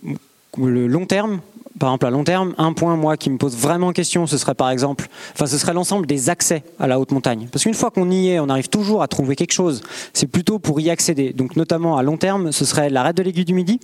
long 0.56 1.06
terme, 1.06 1.40
par 1.78 1.90
exemple 1.90 2.06
à 2.06 2.10
long 2.10 2.24
terme, 2.24 2.54
un 2.58 2.72
point 2.72 2.96
moi 2.96 3.16
qui 3.16 3.30
me 3.30 3.38
pose 3.38 3.56
vraiment 3.56 3.92
question, 3.92 4.26
ce 4.26 4.36
serait 4.36 4.54
par 4.54 4.70
exemple, 4.70 5.08
enfin 5.34 5.46
ce 5.46 5.56
serait 5.58 5.72
l'ensemble 5.72 6.06
des 6.06 6.28
accès 6.28 6.64
à 6.78 6.86
la 6.86 6.98
haute 6.98 7.12
montagne. 7.12 7.48
Parce 7.52 7.62
qu'une 7.62 7.74
fois 7.74 7.90
qu'on 7.90 8.10
y 8.10 8.30
est, 8.30 8.40
on 8.40 8.48
arrive 8.48 8.68
toujours 8.68 9.02
à 9.02 9.08
trouver 9.08 9.36
quelque 9.36 9.52
chose. 9.52 9.82
C'est 10.12 10.26
plutôt 10.26 10.58
pour 10.58 10.80
y 10.80 10.90
accéder. 10.90 11.32
Donc 11.32 11.56
notamment 11.56 11.96
à 11.96 12.02
long 12.02 12.16
terme, 12.16 12.50
ce 12.52 12.64
serait 12.64 12.90
l'arrêt 12.90 13.12
de 13.12 13.22
l'aiguille 13.22 13.44
du 13.44 13.54
Midi. 13.54 13.78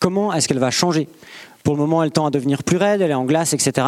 Comment 0.00 0.32
est-ce 0.32 0.48
qu'elle 0.48 0.58
va 0.58 0.70
changer? 0.70 1.08
Pour 1.62 1.74
le 1.74 1.80
moment, 1.80 2.02
elle 2.02 2.10
tend 2.10 2.26
à 2.26 2.30
devenir 2.30 2.64
plus 2.64 2.76
raide, 2.76 3.00
elle 3.00 3.10
est 3.10 3.14
en 3.14 3.24
glace, 3.24 3.52
etc. 3.52 3.86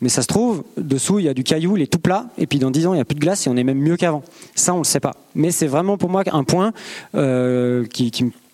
Mais 0.00 0.08
ça 0.08 0.22
se 0.22 0.26
trouve, 0.26 0.64
dessous, 0.78 1.18
il 1.18 1.26
y 1.26 1.28
a 1.28 1.34
du 1.34 1.44
caillou, 1.44 1.76
il 1.76 1.82
est 1.82 1.92
tout 1.92 1.98
plat, 1.98 2.26
et 2.38 2.46
puis 2.46 2.58
dans 2.58 2.70
10 2.70 2.86
ans, 2.86 2.92
il 2.94 2.96
n'y 2.96 3.02
a 3.02 3.04
plus 3.04 3.16
de 3.16 3.20
glace 3.20 3.46
et 3.46 3.50
on 3.50 3.56
est 3.56 3.64
même 3.64 3.78
mieux 3.78 3.96
qu'avant. 3.96 4.22
Ça, 4.54 4.72
on 4.72 4.78
ne 4.78 4.80
le 4.82 4.86
sait 4.86 5.00
pas. 5.00 5.14
Mais 5.34 5.50
c'est 5.50 5.66
vraiment 5.66 5.98
pour 5.98 6.08
moi 6.08 6.22
un 6.32 6.44
point 6.44 6.72
euh, 7.14 7.84
qui, 7.86 8.10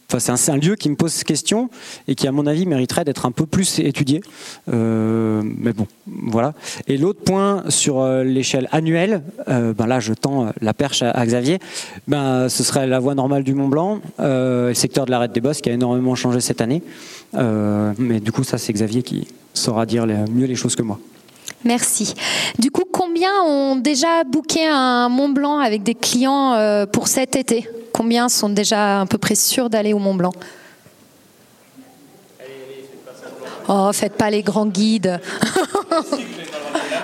Enfin, 0.09 0.36
c'est 0.36 0.53
un, 0.53 0.57
lieu 0.57 0.76
qui 0.76 0.88
me 0.88 0.94
pose 0.94 1.24
question 1.24 1.68
et 2.07 2.14
qui, 2.14 2.28
à 2.28 2.32
mon 2.32 2.47
avis, 2.47 2.64
mériterait 2.64 3.05
d'être 3.05 3.26
un 3.26 3.32
peu 3.32 3.44
plus 3.44 3.80
étudié. 3.80 4.20
Euh, 4.72 5.42
mais 5.44 5.72
bon, 5.72 5.88
voilà. 6.07 6.55
Et 6.86 6.97
l'autre 6.97 7.24
point 7.24 7.64
sur 7.70 7.99
euh, 7.99 8.22
l'échelle 8.22 8.68
annuelle, 8.70 9.22
ben 9.49 9.86
là, 9.86 9.99
je 9.99 10.14
tends 10.14 10.53
la 10.61 10.74
perche 10.74 11.03
à, 11.03 11.26
Xavier. 11.26 11.59
Ben, 12.07 12.49
ce 12.49 12.62
serait 12.62 12.86
la 12.86 13.01
voie 13.01 13.16
normale 13.16 13.42
du 13.42 13.55
Mont 13.55 13.66
Blanc, 13.66 14.01
le 14.20 14.72
secteur 14.74 15.07
de 15.07 15.11
l'arrêt 15.11 15.26
des 15.26 15.40
Bosses 15.40 15.61
qui 15.61 15.70
a 15.70 15.72
énormément 15.72 16.14
changé 16.14 16.40
cette 16.40 16.61
année. 16.61 16.82
mais 17.34 18.20
du 18.20 18.30
coup, 18.30 18.44
ça, 18.44 18.59
c'est 18.59 18.72
Xavier 18.72 19.03
qui 19.03 19.26
saura 19.55 19.86
dire 19.86 20.07
mieux 20.07 20.47
les 20.47 20.55
choses 20.55 20.76
que 20.76 20.82
moi. 20.82 21.01
Merci. 21.66 22.14
Du 22.60 22.70
coup, 22.70 22.84
combien 22.90 23.42
ont 23.42 23.74
déjà 23.74 24.22
booké 24.22 24.64
un 24.66 25.08
Mont 25.08 25.28
Blanc 25.28 25.58
avec 25.58 25.82
des 25.82 25.96
clients 25.96 26.54
euh, 26.54 26.86
pour 26.86 27.08
cet 27.08 27.34
été? 27.34 27.68
Combien 27.92 28.28
sont 28.28 28.48
déjà 28.48 29.00
à 29.00 29.06
peu 29.06 29.18
près 29.18 29.34
sûrs 29.34 29.68
d'aller 29.68 29.92
au 29.92 29.98
Mont 29.98 30.14
Blanc? 30.14 30.32
Oh, 33.68 33.90
faites 33.92 34.14
pas 34.14 34.30
les 34.30 34.42
grands 34.42 34.66
guides. 34.66 35.20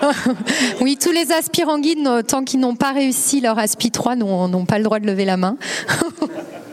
oui, 0.80 0.96
tous 0.96 1.10
les 1.10 1.32
aspirants 1.32 1.80
guides, 1.80 2.08
tant 2.28 2.44
qu'ils 2.44 2.60
n'ont 2.60 2.76
pas 2.76 2.92
réussi 2.92 3.40
leur 3.40 3.58
Aspi 3.58 3.90
3, 3.90 4.14
n'ont 4.14 4.64
pas 4.64 4.78
le 4.78 4.84
droit 4.84 5.00
de 5.00 5.06
lever 5.06 5.24
la 5.24 5.36
main. 5.36 5.56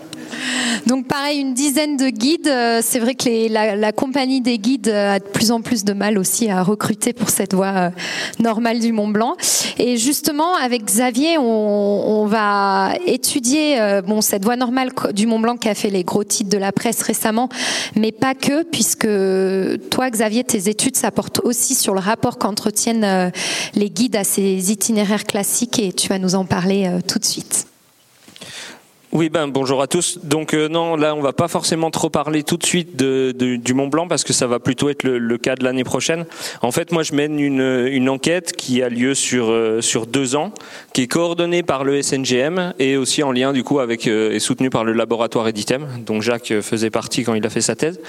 Donc 0.87 1.07
pareil, 1.07 1.39
une 1.39 1.53
dizaine 1.53 1.97
de 1.97 2.09
guides. 2.09 2.47
Euh, 2.47 2.79
c'est 2.83 2.99
vrai 2.99 3.15
que 3.15 3.51
la, 3.51 3.91
compagnie 3.91 4.41
des 4.41 4.57
guides 4.57 4.87
euh, 4.87 5.15
a 5.15 5.19
de 5.19 5.25
plus 5.25 5.51
en 5.51 5.61
plus 5.61 5.83
de 5.83 5.93
mal 5.93 6.17
aussi 6.17 6.49
à 6.49 6.63
recruter 6.63 7.13
pour 7.13 7.29
cette 7.29 7.53
voie 7.53 7.73
euh, 7.75 7.89
normale 8.39 8.79
du 8.79 8.91
Mont 8.91 9.07
Blanc. 9.07 9.35
Et 9.77 9.97
justement, 9.97 10.55
avec 10.55 10.85
Xavier, 10.85 11.37
on, 11.37 12.25
va 12.25 12.93
étudier 13.05 13.77
bon 14.05 14.21
cette 14.21 14.43
voie 14.43 14.55
normale 14.55 14.91
du 15.13 15.25
Mont 15.25 15.39
Blanc 15.39 15.57
qui 15.57 15.69
a 15.69 15.73
fait 15.73 15.89
les 15.89 16.03
gros 16.03 16.23
titres 16.23 16.49
de 16.49 16.57
la 16.57 16.71
presse 16.71 17.01
récemment, 17.01 17.49
mais 17.95 18.11
pas 18.11 18.35
que, 18.35 18.63
puisque 18.63 19.07
toi, 19.89 20.09
Xavier, 20.09 20.43
tes 20.43 20.69
études, 20.69 20.97
ça 20.97 21.11
porte 21.11 21.39
aussi 21.43 21.75
sur 21.75 21.93
le 21.93 22.01
rapport 22.01 22.37
qu'entretiennent 22.37 23.31
les 23.73 23.89
guides 23.89 24.17
à 24.17 24.25
ces 24.25 24.71
itinéraires 24.71 25.23
classiques, 25.23 25.79
et 25.79 25.93
tu 25.93 26.09
vas 26.09 26.19
nous 26.19 26.35
en 26.35 26.45
parler 26.45 26.91
tout 27.07 27.19
de 27.19 27.25
suite. 27.25 27.68
Oui, 29.11 29.29
ben 29.29 29.47
bonjour 29.47 29.81
à 29.81 29.87
tous. 29.87 30.19
Donc 30.23 30.53
euh, 30.53 30.67
non, 30.67 30.95
là 30.95 31.15
on 31.15 31.21
va 31.21 31.33
pas 31.33 31.47
forcément 31.47 31.89
trop 31.89 32.11
parler 32.11 32.43
tout 32.43 32.57
de 32.57 32.65
suite 32.65 32.95
du 32.95 33.73
Mont 33.73 33.87
Blanc 33.87 34.07
parce 34.07 34.23
que 34.23 34.33
ça 34.33 34.45
va 34.45 34.59
plutôt 34.59 34.87
être 34.87 35.01
le, 35.03 35.37
cas 35.39 35.55
de 35.55 35.63
l'année 35.63 35.83
prochaine. 35.83 36.27
En 36.61 36.71
fait, 36.71 36.91
moi 36.91 37.01
je 37.01 37.15
mène 37.15 37.39
une, 37.39 37.87
une 37.91 38.07
enquête 38.07 38.55
qui 38.55 38.83
a 38.83 38.89
lieu 38.89 39.15
sur 39.15 39.49
euh, 39.49 39.81
sur 39.81 40.05
deux 40.05 40.35
ans, 40.35 40.53
qui 40.93 41.01
est 41.01 41.07
coordonnée 41.07 41.63
par 41.63 41.83
le 41.83 41.99
SNGM 41.99 42.75
et 42.77 42.97
aussi 42.97 43.23
en 43.23 43.31
lien 43.31 43.51
du 43.51 43.63
coup 43.63 43.79
avec 43.79 44.05
euh, 44.05 44.31
et 44.31 44.39
soutenue 44.39 44.69
par 44.69 44.83
le 44.83 44.93
laboratoire 44.93 45.47
Editem, 45.47 45.87
dont 46.05 46.21
Jacques 46.21 46.53
faisait 46.61 46.91
partie 46.91 47.23
quand 47.23 47.33
il 47.33 47.45
a 47.47 47.49
fait 47.49 47.61
sa 47.61 47.75
thèse. 47.75 47.99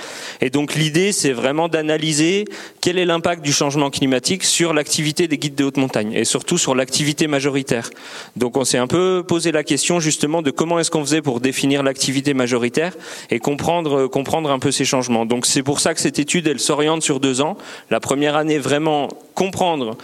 Et 0.43 0.51
donc 0.51 0.75
l'idée 0.75 1.13
c'est 1.13 1.33
vraiment 1.33 1.69
d'analyser 1.69 2.45
quel 2.83 2.99
est 2.99 3.07
l'impact 3.07 3.43
du 3.43 3.55
changement 3.55 3.89
climatique 3.89 4.45
sur 4.45 4.75
l'activité 4.75 5.29
des 5.29 5.39
guides 5.39 5.55
de 5.55 5.65
haute 5.65 5.79
montagne 5.79 6.13
et 6.13 6.27
surtout 6.27 6.59
sur 6.59 6.75
l'activité 6.75 7.27
majoritaire. 7.27 7.89
Donc 8.37 8.59
on 8.59 8.67
s'est 8.67 8.77
un 8.77 8.87
peu 8.87 9.25
posé 9.27 9.51
la 9.51 9.65
question 9.65 9.99
justement 9.99 10.43
de 10.43 10.51
comment 10.51 10.79
est-ce 10.79 10.90
qu'on 10.91 11.05
faisait 11.05 11.23
pour 11.23 11.41
définir 11.41 11.83
l'activité 11.83 12.35
majoritaire 12.35 12.95
et 13.31 13.39
comprendre, 13.39 14.01
euh, 14.01 14.09
comprendre 14.09 14.51
un 14.51 14.59
peu 14.59 14.71
ces 14.71 14.85
changements. 14.85 15.27
Donc 15.27 15.47
c'est 15.47 15.63
pour 15.63 15.81
ça 15.81 15.95
que 15.95 16.01
cette 16.01 16.19
étude, 16.19 16.59
s'oriente 16.59 17.03
sur 17.03 17.21
deux 17.21 17.41
ans. 17.41 17.57
La 17.91 18.01
première 18.01 18.37
année, 18.37 18.59
vraiment 18.59 19.09
comprendre 19.35 19.97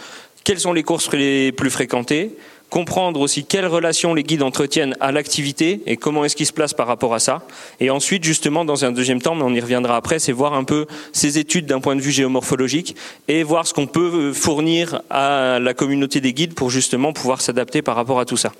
quelles 0.43 0.59
sont 0.59 0.73
les 0.73 0.83
courses 0.83 1.11
les 1.11 1.51
plus 1.51 1.69
fréquentées, 1.69 2.31
comprendre 2.69 3.19
aussi 3.21 3.45
quelles 3.45 3.65
relations 3.65 4.13
les 4.13 4.23
guides 4.23 4.43
entretiennent 4.43 4.95
à 4.99 5.11
l'activité 5.11 5.81
et 5.85 5.97
comment 5.97 6.25
est-ce 6.25 6.35
qu'ils 6.35 6.45
se 6.45 6.53
placent 6.53 6.73
par 6.73 6.87
rapport 6.87 7.13
à 7.13 7.19
ça. 7.19 7.43
Et 7.79 7.89
ensuite, 7.89 8.23
justement, 8.23 8.65
dans 8.65 8.85
un 8.85 8.91
deuxième 8.91 9.21
temps, 9.21 9.35
mais 9.35 9.43
on 9.43 9.53
y 9.53 9.59
reviendra 9.59 9.95
après, 9.95 10.19
c'est 10.19 10.31
voir 10.31 10.53
un 10.53 10.63
peu 10.63 10.85
ces 11.13 11.37
études 11.37 11.65
d'un 11.65 11.79
point 11.79 11.95
de 11.95 12.01
vue 12.01 12.11
géomorphologique 12.11 12.95
et 13.27 13.43
voir 13.43 13.67
ce 13.67 13.73
qu'on 13.73 13.87
peut 13.87 14.33
fournir 14.33 15.01
à 15.09 15.59
la 15.59 15.73
communauté 15.73 16.21
des 16.21 16.33
guides 16.33 16.53
pour 16.53 16.69
justement 16.69 17.13
pouvoir 17.13 17.41
s'adapter 17.41 17.81
par 17.81 17.95
rapport 17.95 18.19
à 18.19 18.25
tout 18.25 18.37
ça. 18.37 18.51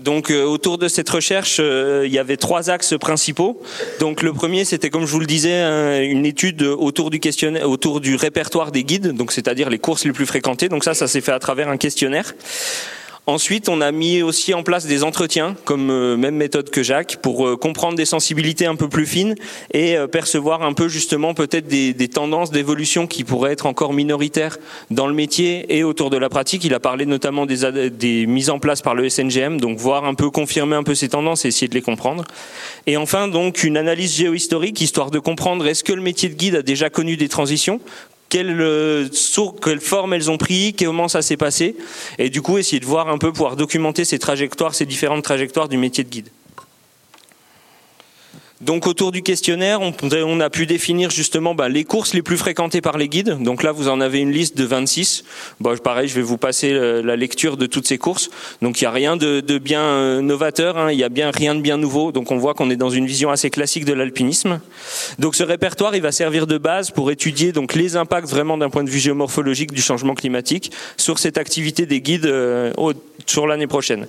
Donc 0.00 0.30
euh, 0.30 0.44
autour 0.44 0.78
de 0.78 0.88
cette 0.88 1.08
recherche, 1.08 1.58
euh, 1.60 2.04
il 2.06 2.12
y 2.12 2.18
avait 2.18 2.36
trois 2.36 2.70
axes 2.70 2.94
principaux. 2.98 3.60
Donc 4.00 4.22
le 4.22 4.32
premier, 4.32 4.64
c'était 4.64 4.90
comme 4.90 5.06
je 5.06 5.12
vous 5.12 5.20
le 5.20 5.26
disais, 5.26 5.60
une 6.06 6.24
étude 6.24 6.62
autour 6.62 7.10
du 7.10 7.20
questionnaire, 7.20 7.68
autour 7.68 8.00
du 8.00 8.16
répertoire 8.16 8.72
des 8.72 8.82
guides, 8.82 9.12
donc 9.12 9.32
c'est-à-dire 9.32 9.68
les 9.68 9.78
courses 9.78 10.04
les 10.04 10.12
plus 10.12 10.26
fréquentées. 10.26 10.68
Donc 10.68 10.84
ça, 10.84 10.94
ça 10.94 11.06
s'est 11.06 11.20
fait 11.20 11.32
à 11.32 11.38
travers 11.38 11.68
un 11.68 11.76
questionnaire. 11.76 12.32
Ensuite, 13.26 13.68
on 13.68 13.80
a 13.80 13.92
mis 13.92 14.22
aussi 14.22 14.54
en 14.54 14.62
place 14.62 14.86
des 14.86 15.04
entretiens, 15.04 15.54
comme 15.64 15.90
euh, 15.90 16.16
même 16.16 16.34
méthode 16.34 16.70
que 16.70 16.82
Jacques, 16.82 17.18
pour 17.22 17.46
euh, 17.46 17.56
comprendre 17.56 17.94
des 17.94 18.06
sensibilités 18.06 18.66
un 18.66 18.76
peu 18.76 18.88
plus 18.88 19.06
fines 19.06 19.34
et 19.72 19.96
euh, 19.96 20.06
percevoir 20.06 20.62
un 20.62 20.72
peu 20.72 20.88
justement 20.88 21.34
peut-être 21.34 21.68
des, 21.68 22.08
tendances 22.08 22.50
d'évolution 22.50 23.06
qui 23.06 23.22
pourraient 23.22 23.52
être 23.52 23.66
encore 23.66 23.92
minoritaires 23.92 24.58
dans 24.90 25.06
le 25.06 25.14
métier 25.14 25.76
et 25.76 25.84
autour 25.84 26.10
de 26.10 26.16
la 26.16 26.28
pratique. 26.28 26.64
Il 26.64 26.74
a 26.74 26.80
parlé 26.80 27.06
notamment 27.06 27.46
des, 27.46 27.90
des 27.90 28.26
mises 28.26 28.50
en 28.50 28.58
place 28.58 28.80
par 28.80 28.94
le 28.94 29.08
SNGM, 29.08 29.60
donc 29.60 29.78
voir 29.78 30.06
un 30.06 30.14
peu 30.14 30.30
confirmer 30.30 30.74
un 30.74 30.82
peu 30.82 30.94
ces 30.94 31.10
tendances 31.10 31.44
et 31.44 31.48
essayer 31.48 31.68
de 31.68 31.74
les 31.74 31.82
comprendre. 31.82 32.24
Et 32.86 32.96
enfin, 32.96 33.28
donc 33.28 33.62
une 33.62 33.76
analyse 33.76 34.16
géohistorique, 34.16 34.80
histoire 34.80 35.10
de 35.10 35.18
comprendre 35.18 35.66
est-ce 35.66 35.84
que 35.84 35.92
le 35.92 36.02
métier 36.02 36.30
de 36.30 36.34
guide 36.34 36.56
a 36.56 36.62
déjà 36.62 36.90
connu 36.90 37.16
des 37.16 37.28
transitions, 37.28 37.80
quelle, 38.30 38.60
euh, 38.60 39.08
quelle 39.62 39.80
forme 39.80 40.14
elles 40.14 40.30
ont 40.30 40.38
pris, 40.38 40.74
comment 40.74 41.08
ça 41.08 41.20
s'est 41.20 41.36
passé, 41.36 41.76
et 42.18 42.30
du 42.30 42.40
coup 42.40 42.56
essayer 42.56 42.80
de 42.80 42.86
voir 42.86 43.08
un 43.08 43.18
peu, 43.18 43.32
pouvoir 43.32 43.56
documenter 43.56 44.06
ces 44.06 44.18
trajectoires, 44.18 44.74
ces 44.74 44.86
différentes 44.86 45.24
trajectoires 45.24 45.68
du 45.68 45.76
métier 45.76 46.04
de 46.04 46.08
guide. 46.08 46.28
Donc 48.60 48.86
autour 48.86 49.10
du 49.10 49.22
questionnaire, 49.22 49.80
on, 49.80 50.40
a 50.40 50.50
pu 50.50 50.66
définir 50.66 51.10
justement 51.10 51.54
bah, 51.54 51.70
les 51.70 51.84
courses 51.84 52.12
les 52.12 52.20
plus 52.20 52.36
fréquentées 52.36 52.82
par 52.82 52.98
les 52.98 53.08
guides. 53.08 53.38
Donc 53.42 53.62
là, 53.62 53.72
vous 53.72 53.88
en 53.88 54.02
avez 54.02 54.18
une 54.18 54.32
liste 54.32 54.54
de 54.56 54.64
26. 54.64 55.24
Bon, 55.60 55.74
pareil, 55.78 56.08
je 56.08 56.14
vais 56.14 56.22
vous 56.22 56.36
passer 56.36 56.72
la 56.72 57.16
lecture 57.16 57.56
de 57.56 57.64
toutes 57.64 57.88
ces 57.88 57.96
courses. 57.96 58.28
Donc 58.60 58.80
il 58.80 58.84
n'y 58.84 58.88
a 58.88 58.90
rien 58.90 59.16
de, 59.16 59.40
bien 59.58 59.80
euh, 59.80 60.20
novateur, 60.20 60.76
hein. 60.76 60.92
il 60.92 60.98
n'y 60.98 61.04
a 61.04 61.08
bien 61.08 61.30
rien 61.30 61.54
de 61.54 61.62
bien 61.62 61.78
nouveau. 61.78 62.12
Donc 62.12 62.30
on 62.32 62.36
voit 62.36 62.52
qu'on 62.52 62.68
est 62.68 62.76
dans 62.76 62.90
une 62.90 63.06
vision 63.06 63.30
assez 63.30 63.48
classique 63.48 63.86
de 63.86 63.94
l'alpinisme. 63.94 64.60
Donc 65.18 65.36
ce 65.36 65.42
répertoire, 65.42 65.96
il 65.96 66.02
va 66.02 66.12
servir 66.12 66.46
de 66.46 66.58
base 66.58 66.90
pour 66.90 67.10
étudier 67.10 67.52
donc 67.52 67.74
les 67.74 67.96
impacts 67.96 68.28
vraiment 68.28 68.58
d'un 68.58 68.68
point 68.68 68.84
de 68.84 68.90
vue 68.90 68.98
géomorphologique 68.98 69.72
du 69.72 69.80
changement 69.80 70.14
climatique 70.14 70.70
sur 70.98 71.18
cette 71.18 71.38
activité 71.38 71.86
des 71.86 72.02
guides 72.02 72.26
euh, 72.26 72.72
sur 73.24 73.46
l'année 73.46 73.66
prochaine. 73.66 74.06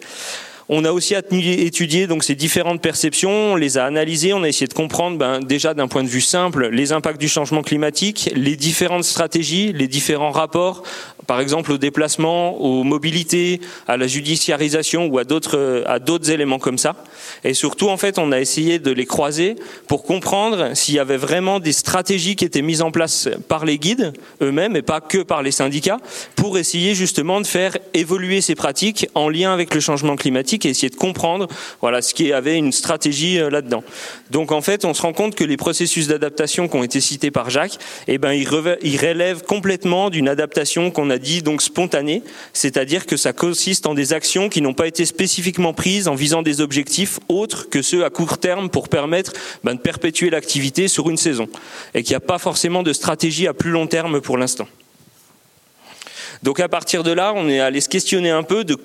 On 0.74 0.86
a 0.86 0.94
aussi 0.94 1.16
étudié 1.16 2.08
donc 2.08 2.24
ces 2.24 2.34
différentes 2.34 2.82
perceptions, 2.82 3.30
on 3.30 3.56
les 3.58 3.78
a 3.78 3.84
analysées, 3.84 4.32
on 4.32 4.44
a 4.44 4.48
essayé 4.48 4.68
de 4.68 4.74
comprendre 4.74 5.18
ben, 5.18 5.42
déjà 5.42 5.74
d'un 5.74 5.90
point 5.90 6.02
de 6.02 6.08
vue 6.08 6.22
simple 6.22 6.70
les 6.70 6.94
impacts 6.94 7.20
du 7.20 7.28
changement 7.28 7.62
climatique, 7.62 8.32
les 8.36 8.56
différentes 8.56 9.04
stratégies, 9.04 9.74
les 9.74 9.90
différents 9.90 10.32
rapports 10.32 10.84
par 11.28 11.40
exemple 11.40 11.72
au 11.72 11.78
déplacement, 11.78 12.58
aux 12.62 12.84
mobilités, 12.84 13.62
à 13.88 13.98
la 13.98 14.08
judiciarisation 14.08 15.08
ou 15.08 15.18
à 15.18 15.24
d'autres 15.24 15.84
à 15.86 16.00
d'autres 16.00 16.32
éléments 16.32 16.60
comme 16.60 16.78
ça. 16.78 16.96
Et 17.44 17.54
surtout, 17.54 17.90
en 17.90 17.98
fait, 17.98 18.20
on 18.20 18.32
a 18.32 18.40
essayé 18.40 18.80
de 18.80 18.92
les 18.92 19.06
croiser 19.06 19.56
pour 19.88 20.04
comprendre 20.04 20.76
s'il 20.76 20.96
y 20.96 21.00
avait 21.00 21.18
vraiment 21.18 21.60
des 21.60 21.74
stratégies 21.74 22.36
qui 22.36 22.46
étaient 22.46 22.62
mises 22.62 22.82
en 22.82 22.92
place 22.92 23.30
par 23.48 23.66
les 23.66 23.78
guides 23.78 24.14
eux-mêmes 24.42 24.76
et 24.76 24.82
pas 24.82 25.02
que 25.02 25.20
par 25.20 25.42
les 25.42 25.52
syndicats 25.52 25.98
pour 26.36 26.58
essayer 26.58 26.96
justement 26.96 27.42
de 27.42 27.48
faire 27.48 27.78
évoluer 27.94 28.42
ces 28.42 28.56
pratiques 28.56 29.08
en 29.16 29.30
lien 29.30 29.54
avec 29.54 29.74
le 29.74 29.80
changement 29.80 30.16
climatique 30.16 30.66
et 30.66 30.70
essayer 30.70 30.90
de 30.90 30.96
comprendre 30.96 31.48
voilà 31.82 32.02
ce 32.02 32.14
qui 32.14 32.34
avait 32.34 32.58
une 32.58 32.72
stratégie 32.72 33.40
euh, 33.40 33.50
là-dedans. 33.50 33.84
Donc 34.30 34.52
en 34.52 34.62
fait, 34.62 34.86
on 34.86 34.94
se 34.94 35.02
rend 35.02 35.14
compte 35.14 35.36
que 35.36 35.44
les 35.44 35.58
processus 35.58 36.08
d'adaptation 36.08 36.68
qui 36.68 36.76
ont 36.76 36.84
été 36.84 37.02
cités 37.02 37.32
par 37.32 37.50
Jacques, 37.50 37.78
eh 38.08 38.18
ben 38.18 38.32
ils, 38.32 38.48
relèvent 38.48 39.44
complètement 39.44 40.10
d'une 40.10 40.28
adaptation 40.28 40.92
qu'on 40.92 41.10
a 41.12 41.18
dit 41.18 41.42
donc 41.42 41.62
spontanée, 41.62 42.24
c'est-à-dire 42.54 43.06
que 43.06 43.18
ça 43.18 43.34
consiste 43.34 43.86
en 43.86 43.94
des 43.94 44.14
actions 44.14 44.50
qui 44.50 44.62
n'ont 44.62 44.74
pas 44.74 44.88
été 44.88 45.06
spécifiquement 45.06 45.74
prises 45.74 46.08
en 46.08 46.16
visant 46.16 46.42
des 46.42 46.62
objectifs 46.62 47.20
autres 47.30 47.70
que 47.70 47.82
ceux 47.82 48.04
à 48.06 48.10
court 48.10 48.38
terme 48.38 48.70
pour 48.70 48.90
permettre 48.90 49.34
ben, 49.64 49.76
de 49.76 49.80
perpétuer 49.80 50.30
l'activité 50.30 50.88
sur 50.88 51.10
une 51.10 51.18
saison 51.18 51.48
et 51.94 52.04
qu'il 52.04 52.12
n'y 52.12 52.18
a 52.18 52.22
pas 52.22 52.40
forcément 52.40 52.84
de 52.84 52.94
stratégie 52.94 53.48
à 53.48 53.54
plus 53.54 53.72
long 53.72 53.88
terme 53.88 54.22
pour 54.22 54.38
l'instant. 54.38 54.68
Donc 56.44 56.60
à 56.60 56.68
partir 56.68 57.04
de 57.04 57.12
là, 57.12 57.34
on 57.36 57.48
est 57.48 57.60
allé 57.60 57.82
se 57.82 57.90
questionner 57.90 58.32
un 58.32 58.42
peu 58.42 58.64
de 58.64 58.76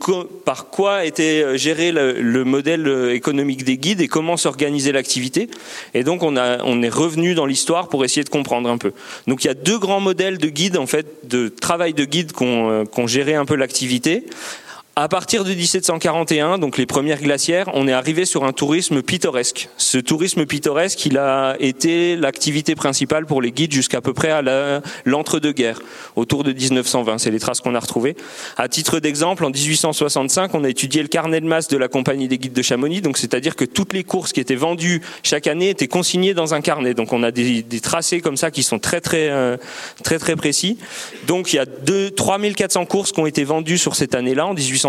par 0.45 0.67
quoi 0.67 1.07
était 1.07 1.43
euh, 1.43 1.57
géré 1.57 1.91
le, 1.91 2.45
modèle 2.45 2.87
euh, 2.87 3.15
économique 3.15 3.65
des 3.65 3.79
guides 3.79 4.03
et 4.03 4.09
comment 4.09 4.37
s'organisait 4.37 4.93
l'activité. 4.93 5.49
Et 5.95 6.05
donc 6.05 6.23
on, 6.23 6.37
a, 6.37 6.63
on 6.65 6.83
est 6.83 6.91
revenu 6.91 7.35
dans 7.35 7.47
l'histoire 7.47 7.89
pour 7.89 8.05
essayer 8.05 8.25
de 8.25 8.29
comprendre 8.29 8.69
un 8.69 8.77
peu. 8.77 8.93
Donc 9.27 9.45
il 9.45 9.47
y 9.47 9.51
a 9.51 9.55
deux 9.55 9.79
grands 9.79 10.01
modèles 10.01 10.37
de 10.37 10.49
guides, 10.49 10.77
en 10.77 10.87
fait, 10.87 11.07
de 11.25 11.49
travail 11.49 11.95
de 11.95 12.05
guide 12.05 12.33
qui 12.33 12.43
ont, 12.43 12.71
euh, 12.71 12.85
ont 12.97 13.07
géré 13.07 13.35
un 13.35 13.47
peu 13.47 13.55
l'activité. 13.55 14.27
À 14.99 15.09
partir 15.09 15.45
de 15.45 15.53
1741, 15.53 16.57
donc 16.57 16.79
les 16.79 16.87
premières 16.87 17.21
glacières, 17.21 17.69
on 17.75 17.87
est 17.87 17.93
arrivé 17.93 18.25
sur 18.25 18.45
un 18.45 18.55
tourisme 18.55 19.03
pittoresque. 19.03 19.69
Ce 19.77 19.99
tourisme 19.99 20.47
pittoresque, 20.47 21.05
il 21.05 21.19
a 21.19 21.55
été 21.61 22.17
l'activité 22.17 22.75
principale 22.75 23.27
pour 23.27 23.43
les 23.43 23.53
guides 23.53 23.73
jusqu'à 23.73 24.01
peu 24.01 24.15
près 24.15 24.31
à 24.31 24.41
l'entre-deux-guerres, 25.05 25.83
autour 26.17 26.45
de 26.45 26.55
1920. 26.55 27.19
C'est 27.19 27.31
les 27.31 27.41
traces 27.41 27.61
qu'on 27.61 27.75
a 27.75 27.79
retrouvées. 27.79 28.17
À 28.57 28.69
titre 28.69 28.99
d'exemple, 28.99 29.45
en 29.45 29.51
1865, 29.51 30.55
on 30.55 30.65
a 30.65 30.71
étudié 30.71 31.03
le 31.03 31.09
carnet 31.09 31.43
de 31.43 31.47
masse 31.47 31.69
de 31.69 31.77
la 31.77 31.89
compagnie 31.89 32.27
des 32.27 32.39
guides 32.39 32.55
de 32.55 32.63
Chamonix. 32.63 33.03
Donc, 33.03 33.19
c'est-à-dire 33.19 33.55
que 33.55 33.67
toutes 33.67 33.93
les 33.93 34.03
courses 34.03 34.33
qui 34.33 34.41
étaient 34.41 34.55
vendues 34.55 35.03
chaque 35.23 35.47
année 35.47 35.69
étaient 35.69 35.89
consignées 35.89 36.33
dans 36.33 36.55
un 36.55 36.63
carnet. 36.63 36.95
Donc, 36.95 37.13
on 37.13 37.23
a 37.23 37.33
des, 37.33 37.63
tracés 37.83 38.23
comme 38.23 38.39
ça 38.39 38.51
qui 38.51 38.63
sont 38.63 38.79
très, 38.79 39.03
très, 39.03 39.29
euh, 39.29 39.59
très, 40.03 40.19
très 40.19 40.37
précis. 40.37 40.79
Donc, 41.27 41.53
il 41.53 41.57
y 41.57 41.59
a 41.59 41.67
2, 41.67 42.13
3400 42.13 42.87
courses 42.87 43.13
qui 43.13 43.21
ont 43.21 43.27
été 43.27 43.45
vendues 43.45 43.77
sur 43.77 43.95
cette 43.95 44.15
année-là, 44.15 44.47
en 44.47 44.55
1865 44.55 44.86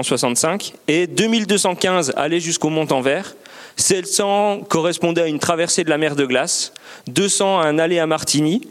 et 0.87 1.07
2215 1.07 2.13
allaient 2.15 2.39
jusqu'au 2.39 2.69
Mont-en-Vert. 2.69 3.35
700 3.77 4.61
correspondaient 4.67 5.21
à 5.21 5.27
une 5.27 5.39
traversée 5.39 5.83
de 5.83 5.89
la 5.89 5.97
mer 5.97 6.15
de 6.15 6.25
glace, 6.25 6.73
200 7.07 7.59
à 7.59 7.67
un 7.67 7.77
aller 7.77 7.99
à 7.99 8.07
Martigny, 8.07 8.67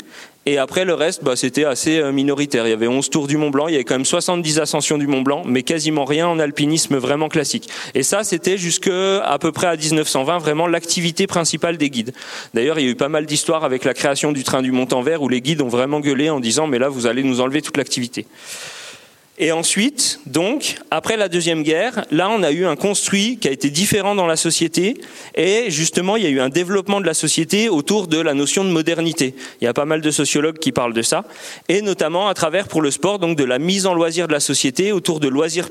et 0.49 0.59
après 0.59 0.85
le 0.85 0.95
reste, 0.95 1.25
bah, 1.25 1.35
c'était 1.35 1.65
assez 1.65 1.99
euh, 1.99 2.13
minoritaire. 2.13 2.69
Il 2.69 2.71
y 2.71 2.73
avait 2.73 2.87
11 2.87 3.11
tours 3.11 3.27
du 3.27 3.37
Mont 3.37 3.51
Blanc, 3.51 3.67
il 3.67 3.73
y 3.73 3.75
avait 3.75 3.85
quand 3.85 3.97
même 3.97 4.05
70 4.05 4.61
ascensions 4.61 4.97
du 4.97 5.09
Mont 5.09 5.23
Blanc, 5.23 5.43
mais 5.45 5.65
quasiment 5.65 6.05
rien 6.05 6.29
en 6.29 6.39
alpinisme 6.39 6.97
vraiment 6.99 7.29
classique. 7.29 7.69
Et 7.97 8.05
ça, 8.05 8.23
c'était 8.23 8.57
jusque 8.57 8.89
à 8.89 9.39
peu 9.41 9.51
près 9.51 9.67
à 9.67 9.77
1920 9.77 10.39
vraiment 10.39 10.69
l'activité 10.69 11.27
principale 11.27 11.79
des 11.79 11.91
guides. 11.91 12.13
D'ailleurs, 12.55 12.79
il 12.79 12.85
y 12.85 12.89
a 12.89 12.93
eu 12.93 12.97
pas 12.97 13.09
mal 13.09 13.27
d'histoires 13.27 13.65
avec 13.65 13.85
la 13.85 13.93
création 13.93 14.31
du 14.31 14.45
train 14.45 14.63
du 14.63 14.71
Mont-en-Vert 14.71 15.21
où 15.21 15.29
les 15.29 15.41
guides 15.41 15.63
ont 15.63 15.69
vraiment 15.69 15.99
gueulé 15.99 16.31
en 16.31 16.39
disant 16.39 16.69
mais 16.69 16.79
là 16.79 16.89
vous 16.89 17.07
allez 17.07 17.25
nous 17.25 17.41
enlever 17.41 17.61
toute 17.61 17.77
l'activité. 17.77 18.27
Et 19.39 19.53
ensuite, 19.53 20.21
donc, 20.25 20.77
après 20.91 21.19
la 21.19 21.29
Deuxième 21.29 21.63
Guerre, 21.63 22.07
là, 22.11 22.31
on 22.31 22.43
a 22.43 22.53
eu 22.53 22.65
un 22.65 22.75
construit 22.75 23.37
qui 23.37 23.49
a 23.49 23.51
été 23.51 23.69
différent 23.69 24.15
dans 24.15 24.27
la 24.27 24.37
société, 24.37 24.99
et 25.35 25.71
justement, 25.71 26.17
il 26.17 26.23
y 26.23 26.27
a 26.27 26.31
eu 26.31 26.41
un 26.41 26.49
développement 26.49 27.03
de 27.03 27.07
la 27.07 27.13
société 27.13 27.69
autour 27.69 28.07
de 28.07 28.19
la 28.19 28.33
notion 28.33 28.65
de 28.65 28.71
modernité. 28.71 29.35
Il 29.61 29.65
y 29.65 29.69
a 29.69 29.75
pas 29.75 29.85
mal 29.85 30.01
de 30.01 30.11
sociologues 30.11 30.59
qui 30.59 30.73
parlent 30.73 30.95
de 30.95 31.03
ça, 31.03 31.25
et 31.69 31.83
notamment 31.83 32.29
à 32.29 32.35
travers, 32.35 32.67
pour 32.67 32.81
le 32.81 32.91
sport, 32.91 33.19
donc 33.19 33.37
de 33.37 33.45
la 33.45 33.59
mise 33.59 33.85
en 33.85 33.93
loisir 33.93 34.27
de 34.27 34.33
la 34.33 34.41
société 34.41 34.91
autour 34.91 35.21
de 35.21 35.29
loisirs 35.29 35.69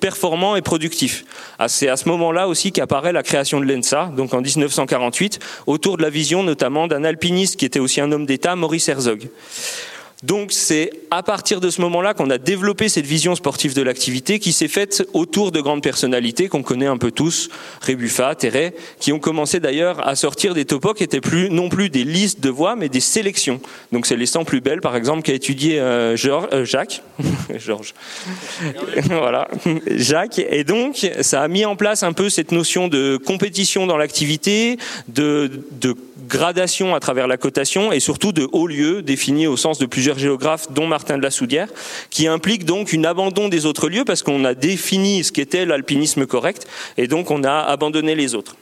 performants 0.00 0.56
et 0.56 0.62
productifs. 0.62 1.24
Ah, 1.58 1.68
c'est 1.68 1.88
à 1.88 1.96
ce 1.96 2.10
moment-là 2.10 2.46
aussi 2.46 2.72
qu'apparaît 2.72 3.14
la 3.14 3.22
création 3.22 3.58
de 3.58 3.64
l'ENSA, 3.64 4.12
donc 4.18 4.34
en 4.34 4.42
1948, 4.42 5.38
autour 5.66 5.96
de 5.96 6.02
la 6.02 6.10
vision 6.10 6.42
notamment 6.42 6.86
d'un 6.86 7.04
alpiniste 7.04 7.56
qui 7.56 7.64
était 7.64 7.80
aussi 7.80 8.02
un 8.02 8.12
homme 8.12 8.26
d'État, 8.26 8.54
Maurice 8.54 8.90
Herzog. 8.90 9.28
Donc 10.24 10.50
c'est 10.50 10.90
à 11.12 11.22
partir 11.22 11.60
de 11.60 11.70
ce 11.70 11.80
moment-là 11.80 12.12
qu'on 12.12 12.28
a 12.28 12.38
développé 12.38 12.88
cette 12.88 13.06
vision 13.06 13.36
sportive 13.36 13.74
de 13.74 13.82
l'activité 13.82 14.40
qui 14.40 14.52
s'est 14.52 14.66
faite 14.66 15.06
autour 15.12 15.52
de 15.52 15.60
grandes 15.60 15.82
personnalités 15.82 16.48
qu'on 16.48 16.64
connaît 16.64 16.86
un 16.86 16.96
peu 16.96 17.12
tous, 17.12 17.50
Rébuffat, 17.82 18.34
Terret, 18.34 18.74
qui 18.98 19.12
ont 19.12 19.20
commencé 19.20 19.60
d'ailleurs 19.60 20.06
à 20.06 20.16
sortir 20.16 20.54
des 20.54 20.64
topos 20.64 20.94
qui 20.94 21.04
étaient 21.04 21.20
plus 21.20 21.50
non 21.50 21.68
plus 21.68 21.88
des 21.88 22.02
listes 22.02 22.40
de 22.40 22.50
voix 22.50 22.74
mais 22.74 22.88
des 22.88 23.00
sélections. 23.00 23.60
Donc 23.92 24.06
c'est 24.06 24.16
les 24.16 24.26
100 24.26 24.44
plus 24.44 24.60
belles 24.60 24.80
par 24.80 24.96
exemple 24.96 25.22
qu'a 25.22 25.34
étudié 25.34 25.78
euh, 25.78 26.16
euh, 26.26 26.64
Jacques, 26.64 27.02
Georges, 27.56 27.94
voilà, 29.08 29.46
Jacques. 29.86 30.40
Et 30.40 30.64
donc 30.64 31.08
ça 31.20 31.42
a 31.42 31.48
mis 31.48 31.64
en 31.64 31.76
place 31.76 32.02
un 32.02 32.12
peu 32.12 32.28
cette 32.28 32.50
notion 32.50 32.88
de 32.88 33.18
compétition 33.18 33.86
dans 33.86 33.96
l'activité, 33.96 34.78
de, 35.06 35.48
de 35.80 35.94
gradation 36.26 36.94
à 36.94 37.00
travers 37.00 37.26
la 37.26 37.36
cotation 37.36 37.92
et 37.92 38.00
surtout 38.00 38.32
de 38.32 38.48
hauts 38.52 38.66
lieux 38.66 39.02
définis 39.02 39.46
au 39.46 39.56
sens 39.56 39.78
de 39.78 39.86
plusieurs 39.86 40.18
géographes, 40.18 40.72
dont 40.72 40.86
Martin 40.86 41.18
de 41.18 41.22
la 41.22 41.30
Soudière, 41.30 41.68
qui 42.10 42.26
implique 42.26 42.64
donc 42.64 42.92
une 42.92 43.06
abandon 43.06 43.48
des 43.48 43.66
autres 43.66 43.88
lieux 43.88 44.04
parce 44.04 44.22
qu'on 44.22 44.44
a 44.44 44.54
défini 44.54 45.24
ce 45.24 45.32
qu'était 45.32 45.64
l'alpinisme 45.64 46.26
correct 46.26 46.66
et 46.96 47.06
donc 47.06 47.30
on 47.30 47.44
a 47.44 47.58
abandonné 47.60 48.14
les 48.14 48.34
autres. 48.34 48.56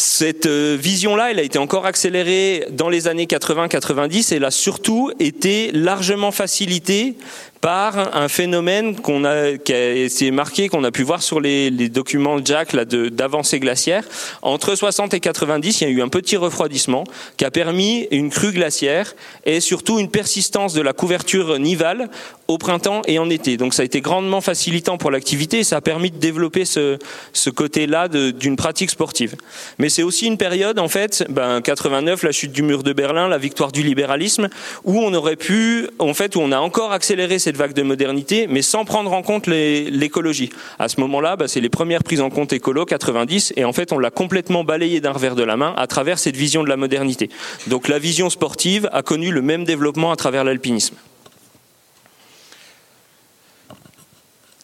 Cette 0.00 0.46
euh, 0.46 0.76
vision-là, 0.78 1.32
elle 1.32 1.40
a 1.40 1.42
été 1.42 1.58
encore 1.58 1.84
accélérée 1.84 2.66
dans 2.70 2.88
les 2.88 3.08
années 3.08 3.26
80-90 3.26 4.32
et 4.32 4.36
elle 4.36 4.44
a 4.44 4.52
surtout 4.52 5.10
été 5.18 5.72
largement 5.72 6.30
facilitée 6.30 7.16
par 7.60 8.16
un 8.16 8.28
phénomène 8.28 8.96
qu'on 8.96 9.24
a, 9.24 9.56
qui 9.58 9.72
a 9.72 10.30
marqué, 10.30 10.68
qu'on 10.68 10.84
a 10.84 10.90
pu 10.90 11.02
voir 11.02 11.22
sur 11.22 11.40
les, 11.40 11.70
les 11.70 11.88
documents 11.88 12.38
Jack 12.44 12.72
là, 12.72 12.84
d'avancée 12.84 13.58
glaciaire. 13.60 14.04
Entre 14.42 14.74
60 14.74 15.14
et 15.14 15.20
90, 15.20 15.80
il 15.80 15.84
y 15.84 15.90
a 15.90 15.94
eu 15.94 16.02
un 16.02 16.08
petit 16.08 16.36
refroidissement 16.36 17.04
qui 17.36 17.44
a 17.44 17.50
permis 17.50 18.06
une 18.10 18.30
crue 18.30 18.52
glaciaire 18.52 19.14
et 19.44 19.60
surtout 19.60 19.98
une 19.98 20.10
persistance 20.10 20.74
de 20.74 20.82
la 20.82 20.92
couverture 20.92 21.58
nivale 21.58 22.10
au 22.46 22.58
printemps 22.58 23.02
et 23.06 23.18
en 23.18 23.28
été. 23.28 23.56
Donc 23.56 23.74
ça 23.74 23.82
a 23.82 23.84
été 23.84 24.00
grandement 24.00 24.40
facilitant 24.40 24.96
pour 24.96 25.10
l'activité 25.10 25.60
et 25.60 25.64
ça 25.64 25.76
a 25.76 25.80
permis 25.80 26.10
de 26.10 26.16
développer 26.16 26.64
ce, 26.64 26.98
ce 27.32 27.50
côté-là 27.50 28.08
d'une 28.08 28.56
pratique 28.56 28.90
sportive. 28.90 29.36
Mais 29.78 29.88
c'est 29.88 30.02
aussi 30.02 30.26
une 30.26 30.38
période, 30.38 30.78
en 30.78 30.88
fait, 30.88 31.24
ben, 31.28 31.60
89, 31.60 32.22
la 32.22 32.32
chute 32.32 32.52
du 32.52 32.62
mur 32.62 32.82
de 32.82 32.92
Berlin, 32.92 33.28
la 33.28 33.38
victoire 33.38 33.72
du 33.72 33.82
libéralisme, 33.82 34.48
où 34.84 34.98
on 35.00 35.12
aurait 35.12 35.36
pu, 35.36 35.88
en 35.98 36.14
fait, 36.14 36.36
où 36.36 36.40
on 36.40 36.52
a 36.52 36.58
encore 36.58 36.92
accéléré 36.92 37.38
cette 37.38 37.47
vague 37.56 37.72
de 37.72 37.82
modernité, 37.82 38.46
mais 38.48 38.62
sans 38.62 38.84
prendre 38.84 39.12
en 39.12 39.22
compte 39.22 39.46
l'écologie. 39.46 40.50
À 40.78 40.88
ce 40.88 41.00
moment-là, 41.00 41.36
bah, 41.36 41.48
c'est 41.48 41.60
les 41.60 41.68
premières 41.68 42.04
prises 42.04 42.20
en 42.20 42.30
compte 42.30 42.52
écolo, 42.52 42.84
90, 42.84 43.54
et 43.56 43.64
en 43.64 43.72
fait, 43.72 43.92
on 43.92 43.98
l'a 43.98 44.10
complètement 44.10 44.64
balayé 44.64 45.00
d'un 45.00 45.12
revers 45.12 45.34
de 45.34 45.42
la 45.42 45.56
main 45.56 45.74
à 45.76 45.86
travers 45.86 46.18
cette 46.18 46.36
vision 46.36 46.62
de 46.62 46.68
la 46.68 46.76
modernité. 46.76 47.30
Donc 47.66 47.88
la 47.88 47.98
vision 47.98 48.30
sportive 48.30 48.88
a 48.92 49.02
connu 49.02 49.30
le 49.30 49.42
même 49.42 49.64
développement 49.64 50.12
à 50.12 50.16
travers 50.16 50.44
l'alpinisme. 50.44 50.94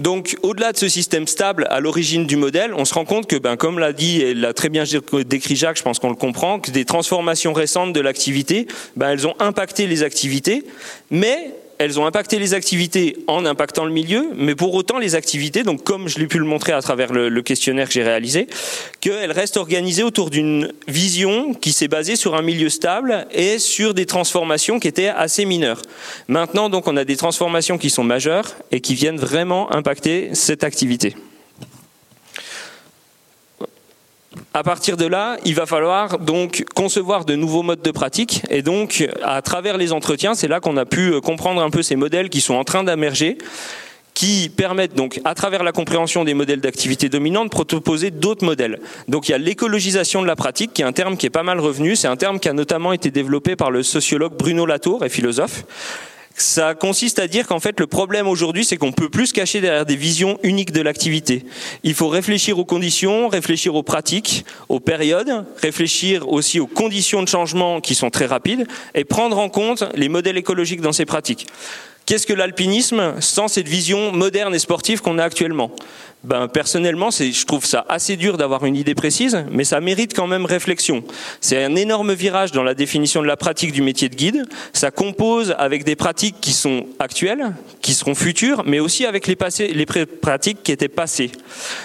Donc, 0.01 0.37
au-delà 0.43 0.73
de 0.73 0.77
ce 0.77 0.89
système 0.89 1.29
stable 1.29 1.69
à 1.71 1.79
l'origine 1.79 2.27
du 2.27 2.35
modèle, 2.35 2.75
on 2.75 2.85
se 2.85 2.95
rend 2.95 3.05
compte 3.05 3.29
que, 3.29 3.37
ben, 3.37 3.57
comme 3.57 3.79
l'a 3.79 3.93
dit 3.93 4.21
et 4.21 4.35
l'a 4.35 4.53
très 4.53 4.69
bien 4.69 4.83
décrit 5.25 5.55
Jacques, 5.55 5.79
je 5.79 5.85
pense 5.85 6.01
qu'on 6.01 6.09
le 6.09 6.17
comprend, 6.17 6.59
que 6.59 6.73
des 6.73 6.85
transformations 6.85 7.53
récentes 7.53 7.93
de 7.93 8.01
l'activité, 8.01 8.67
ben, 8.97 9.11
elles 9.11 9.27
ont 9.29 9.37
impacté 9.39 9.87
les 9.87 10.03
activités, 10.03 10.65
mais 11.11 11.55
elles 11.79 11.99
ont 11.99 12.07
impacté 12.07 12.39
les 12.39 12.55
activités 12.55 13.17
en 13.27 13.45
impactant 13.45 13.85
le 13.85 13.93
milieu, 13.93 14.29
mais 14.37 14.55
pour 14.55 14.75
autant 14.75 14.99
les 14.99 15.15
activités, 15.15 15.63
donc 15.63 15.83
comme 15.83 16.09
je 16.09 16.19
l'ai 16.19 16.27
pu 16.27 16.39
le 16.39 16.45
montrer 16.45 16.73
à 16.73 16.81
travers 16.83 17.13
le, 17.13 17.43
questionnaire 17.43 17.89
que 17.89 17.95
j'ai 17.95 18.03
réalisé, 18.03 18.47
qu'elles 19.01 19.33
restent 19.33 19.57
organisées 19.57 20.03
autour 20.03 20.31
d'une 20.31 20.73
vision 20.89 21.53
qui 21.55 21.73
s'est 21.73 21.89
basée 21.89 22.17
sur 22.17 22.35
un 22.35 22.43
milieu 22.43 22.69
stable 22.69 23.27
et 23.33 23.59
sur 23.59 23.95
des 23.95 24.07
transformations 24.07 24.81
qui 24.81 24.89
étaient 24.89 25.09
assez 25.09 25.45
mineures. 25.45 25.83
Maintenant, 26.29 26.69
donc, 26.69 26.89
on 26.89 26.97
a 26.97 27.05
des 27.05 27.17
transformations 27.17 27.79
qui 27.79 27.91
sont 27.91 28.05
majeures 28.05 28.55
et 28.71 28.81
qui 28.81 28.95
viennent 28.95 29.19
vraiment 29.19 29.73
impacter 29.73 30.31
cette 30.33 30.65
activité. 30.65 31.15
À 34.53 34.63
partir 34.63 34.97
de 34.97 35.07
là, 35.07 35.37
il 35.45 35.55
va 35.55 35.67
falloir 35.67 36.19
donc 36.19 36.65
concevoir 36.75 37.25
de 37.25 37.35
nouveaux 37.35 37.63
modes 37.63 37.83
de 37.83 37.91
pratique. 37.91 38.43
Et 38.51 38.63
donc, 38.63 39.09
à 39.23 39.43
travers 39.43 39.77
les 39.77 39.93
entretiens, 39.93 40.35
c'est 40.35 40.49
là 40.49 40.61
qu'on 40.61 40.77
a 40.77 40.85
pu 40.85 41.21
comprendre 41.21 41.63
un 41.63 41.71
peu 41.71 41.83
ces 41.83 41.97
modèles 41.97 42.29
qui 42.29 42.41
sont 42.41 42.55
en 42.55 42.65
train 42.65 42.85
d'émerger 42.85 43.39
qui 44.15 44.49
permettent 44.49 44.95
donc, 44.95 45.21
à 45.25 45.35
travers 45.35 45.65
la 45.65 45.73
compréhension 45.73 46.25
des 46.25 46.35
modèles 46.35 46.61
d'activité 46.61 47.09
dominante, 47.09 47.47
de 47.47 47.51
proposer 47.51 48.11
d'autres 48.11 48.45
modèles. 48.45 48.81
Donc 49.09 49.29
il 49.29 49.33
y 49.33 49.35
a 49.35 49.39
l'écologisation 49.39 50.23
de 50.23 50.27
la 50.27 50.37
pratique, 50.37 50.73
qui 50.73 50.83
est 50.83 50.85
un 50.85 50.93
terme 50.93 51.17
qui 51.17 51.27
est 51.27 51.31
pas 51.31 51.43
mal 51.43 51.59
revenu. 51.59 51.97
C'est 51.97 52.09
un 52.09 52.17
terme 52.17 52.39
qui 52.39 52.49
a 52.49 52.53
notamment 52.53 52.93
été 52.93 53.11
développé 53.11 53.57
par 53.57 53.71
le 53.71 53.83
sociologue 53.83 54.35
Bruno 54.39 54.67
Latour 54.67 55.05
et 55.05 55.09
philosophe. 55.09 55.65
Ça 56.37 56.75
consiste 56.75 57.21
à 57.21 57.29
dire 57.29 57.47
qu'en 57.47 57.61
fait 57.61 57.79
le 57.79 57.87
problème 57.87 58.27
aujourd'hui 58.27 58.65
c'est 58.65 58.77
qu'on 58.77 58.91
peut 58.91 59.09
plus 59.09 59.29
se 59.29 59.33
cacher 59.33 59.61
derrière 59.61 59.87
des 59.87 59.95
visions 59.95 60.39
uniques 60.43 60.73
de 60.73 60.81
l'activité. 60.81 61.45
Il 61.85 61.95
faut 61.95 62.09
réfléchir 62.09 62.59
aux 62.59 62.65
conditions, 62.65 63.29
réfléchir 63.29 63.77
aux 63.77 63.85
pratiques, 63.85 64.45
aux 64.69 64.81
périodes, 64.81 65.47
réfléchir 65.63 66.29
aussi 66.29 66.59
aux 66.59 66.67
conditions 66.67 67.23
de 67.23 67.29
changement 67.29 67.81
qui 67.81 67.95
sont 67.95 68.11
très 68.11 68.27
rapides 68.27 68.67
et 68.95 69.05
prendre 69.05 69.39
en 69.39 69.49
compte 69.49 69.85
les 69.95 70.09
modèles 70.09 70.37
écologiques 70.37 70.81
dans 70.81 70.93
ces 70.93 71.07
pratiques. 71.07 71.47
Qu'est-ce 72.05 72.27
que 72.27 72.35
l'alpinisme 72.35 73.15
sans 73.21 73.49
cette 73.49 73.69
vision 73.69 74.13
moderne 74.13 74.55
et 74.55 74.59
sportive 74.59 75.01
qu'on 75.01 75.19
a 75.19 75.25
actuellement? 75.25 75.71
Ben, 76.25 76.49
personnellement, 76.49 77.11
je 77.11 77.45
trouve 77.45 77.67
ça 77.67 77.85
assez 77.89 78.17
dur 78.17 78.39
d'avoir 78.39 78.65
une 78.65 78.77
idée 78.77 78.95
précise, 78.95 79.45
mais 79.51 79.65
ça 79.65 79.81
mérite 79.81 80.15
quand 80.15 80.27
même 80.27 80.47
réflexion. 80.47 81.05
C'est 81.43 81.63
un 81.63 81.77
énorme 81.77 82.15
virage 82.15 82.51
dans 82.53 82.63
la 82.63 82.75
définition 82.75 83.21
de 83.21 83.27
la 83.27 83.37
pratique 83.37 83.73
du 83.73 83.83
métier 83.83 84.09
de 84.09 84.15
guide. 84.15 84.45
Ça 84.73 84.91
compose 84.91 85.55
avec 85.59 85.85
des 85.85 85.97
pratiques 85.97 86.37
qui 86.41 86.53
sont 86.53 86.87
actuelles, 86.99 87.55
qui 87.83 87.93
seront 87.93 88.15
futures, 88.15 88.63
mais 88.65 88.81
aussi 88.81 89.05
avec 89.05 89.27
les, 89.27 89.37
pratiques 89.37 90.63
qui 90.63 90.73
étaient 90.73 90.89
passées. 90.89 91.31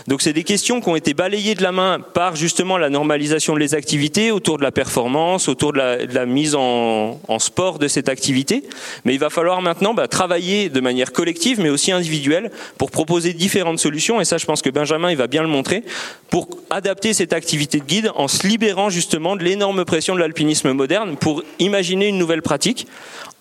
Donc 0.07 0.21
c'est 0.21 0.31
des 0.31 0.45
questions 0.45 0.79
qui 0.79 0.87
ont 0.87 0.95
été 0.95 1.13
balayées 1.13 1.55
de 1.55 1.63
la 1.63 1.73
main 1.73 1.99
par 1.99 2.37
justement 2.37 2.77
la 2.77 2.89
normalisation 2.89 3.57
des 3.57 3.75
activités 3.75 4.31
autour 4.31 4.57
de 4.57 4.63
la 4.63 4.71
performance, 4.71 5.49
autour 5.49 5.73
de 5.73 5.79
la, 5.79 6.25
mise 6.25 6.55
en, 6.55 7.19
sport 7.39 7.77
de 7.77 7.89
cette 7.89 8.07
activité. 8.07 8.63
Mais 9.03 9.13
il 9.13 9.19
va 9.19 9.29
falloir 9.29 9.61
maintenant 9.61 9.93
bah, 9.93 10.07
travailler 10.07 10.69
de 10.69 10.79
manière 10.79 11.11
collective, 11.11 11.59
mais 11.59 11.69
aussi 11.69 11.91
individuelle, 11.91 12.51
pour 12.77 12.89
proposer 12.89 13.33
différentes 13.33 13.79
solutions. 13.79 14.21
Ça 14.29 14.37
je 14.37 14.45
pense 14.45 14.61
que 14.61 14.69
Benjamin 14.69 15.11
il 15.11 15.17
va 15.17 15.27
bien 15.27 15.41
le 15.41 15.47
montrer, 15.47 15.83
pour 16.29 16.47
adapter 16.69 17.13
cette 17.13 17.33
activité 17.33 17.79
de 17.79 17.85
guide 17.85 18.11
en 18.15 18.27
se 18.27 18.47
libérant 18.47 18.89
justement 18.89 19.35
de 19.35 19.43
l'énorme 19.43 19.83
pression 19.85 20.15
de 20.15 20.19
l'alpinisme 20.19 20.71
moderne 20.71 21.17
pour 21.17 21.43
imaginer 21.59 22.07
une 22.07 22.17
nouvelle 22.17 22.41
pratique 22.41 22.87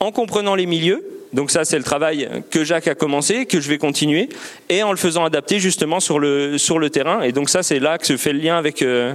en 0.01 0.11
comprenant 0.12 0.55
les 0.55 0.66
milieux. 0.66 1.05
Donc 1.34 1.51
ça, 1.51 1.66
c'est 1.66 1.76
le 1.76 1.84
travail 1.84 2.26
que 2.51 2.64
Jacques 2.64 2.89
a 2.89 2.95
commencé, 2.95 3.45
que 3.45 3.61
je 3.61 3.68
vais 3.68 3.76
continuer, 3.76 4.30
et 4.70 4.82
en 4.82 4.93
le 4.93 4.97
faisant 4.97 5.24
adapter 5.24 5.59
justement 5.59 6.01
sur 6.01 6.18
le, 6.18 6.57
sur 6.57 6.78
le 6.78 6.89
terrain. 6.89 7.20
Et 7.20 7.32
donc 7.32 7.51
ça, 7.51 7.62
c'est 7.62 7.80
là 7.80 7.99
que 7.99 8.07
se 8.07 8.16
fait 8.16 8.32
le 8.32 8.39
lien 8.39 8.57
avec, 8.57 8.80
euh, 8.80 9.14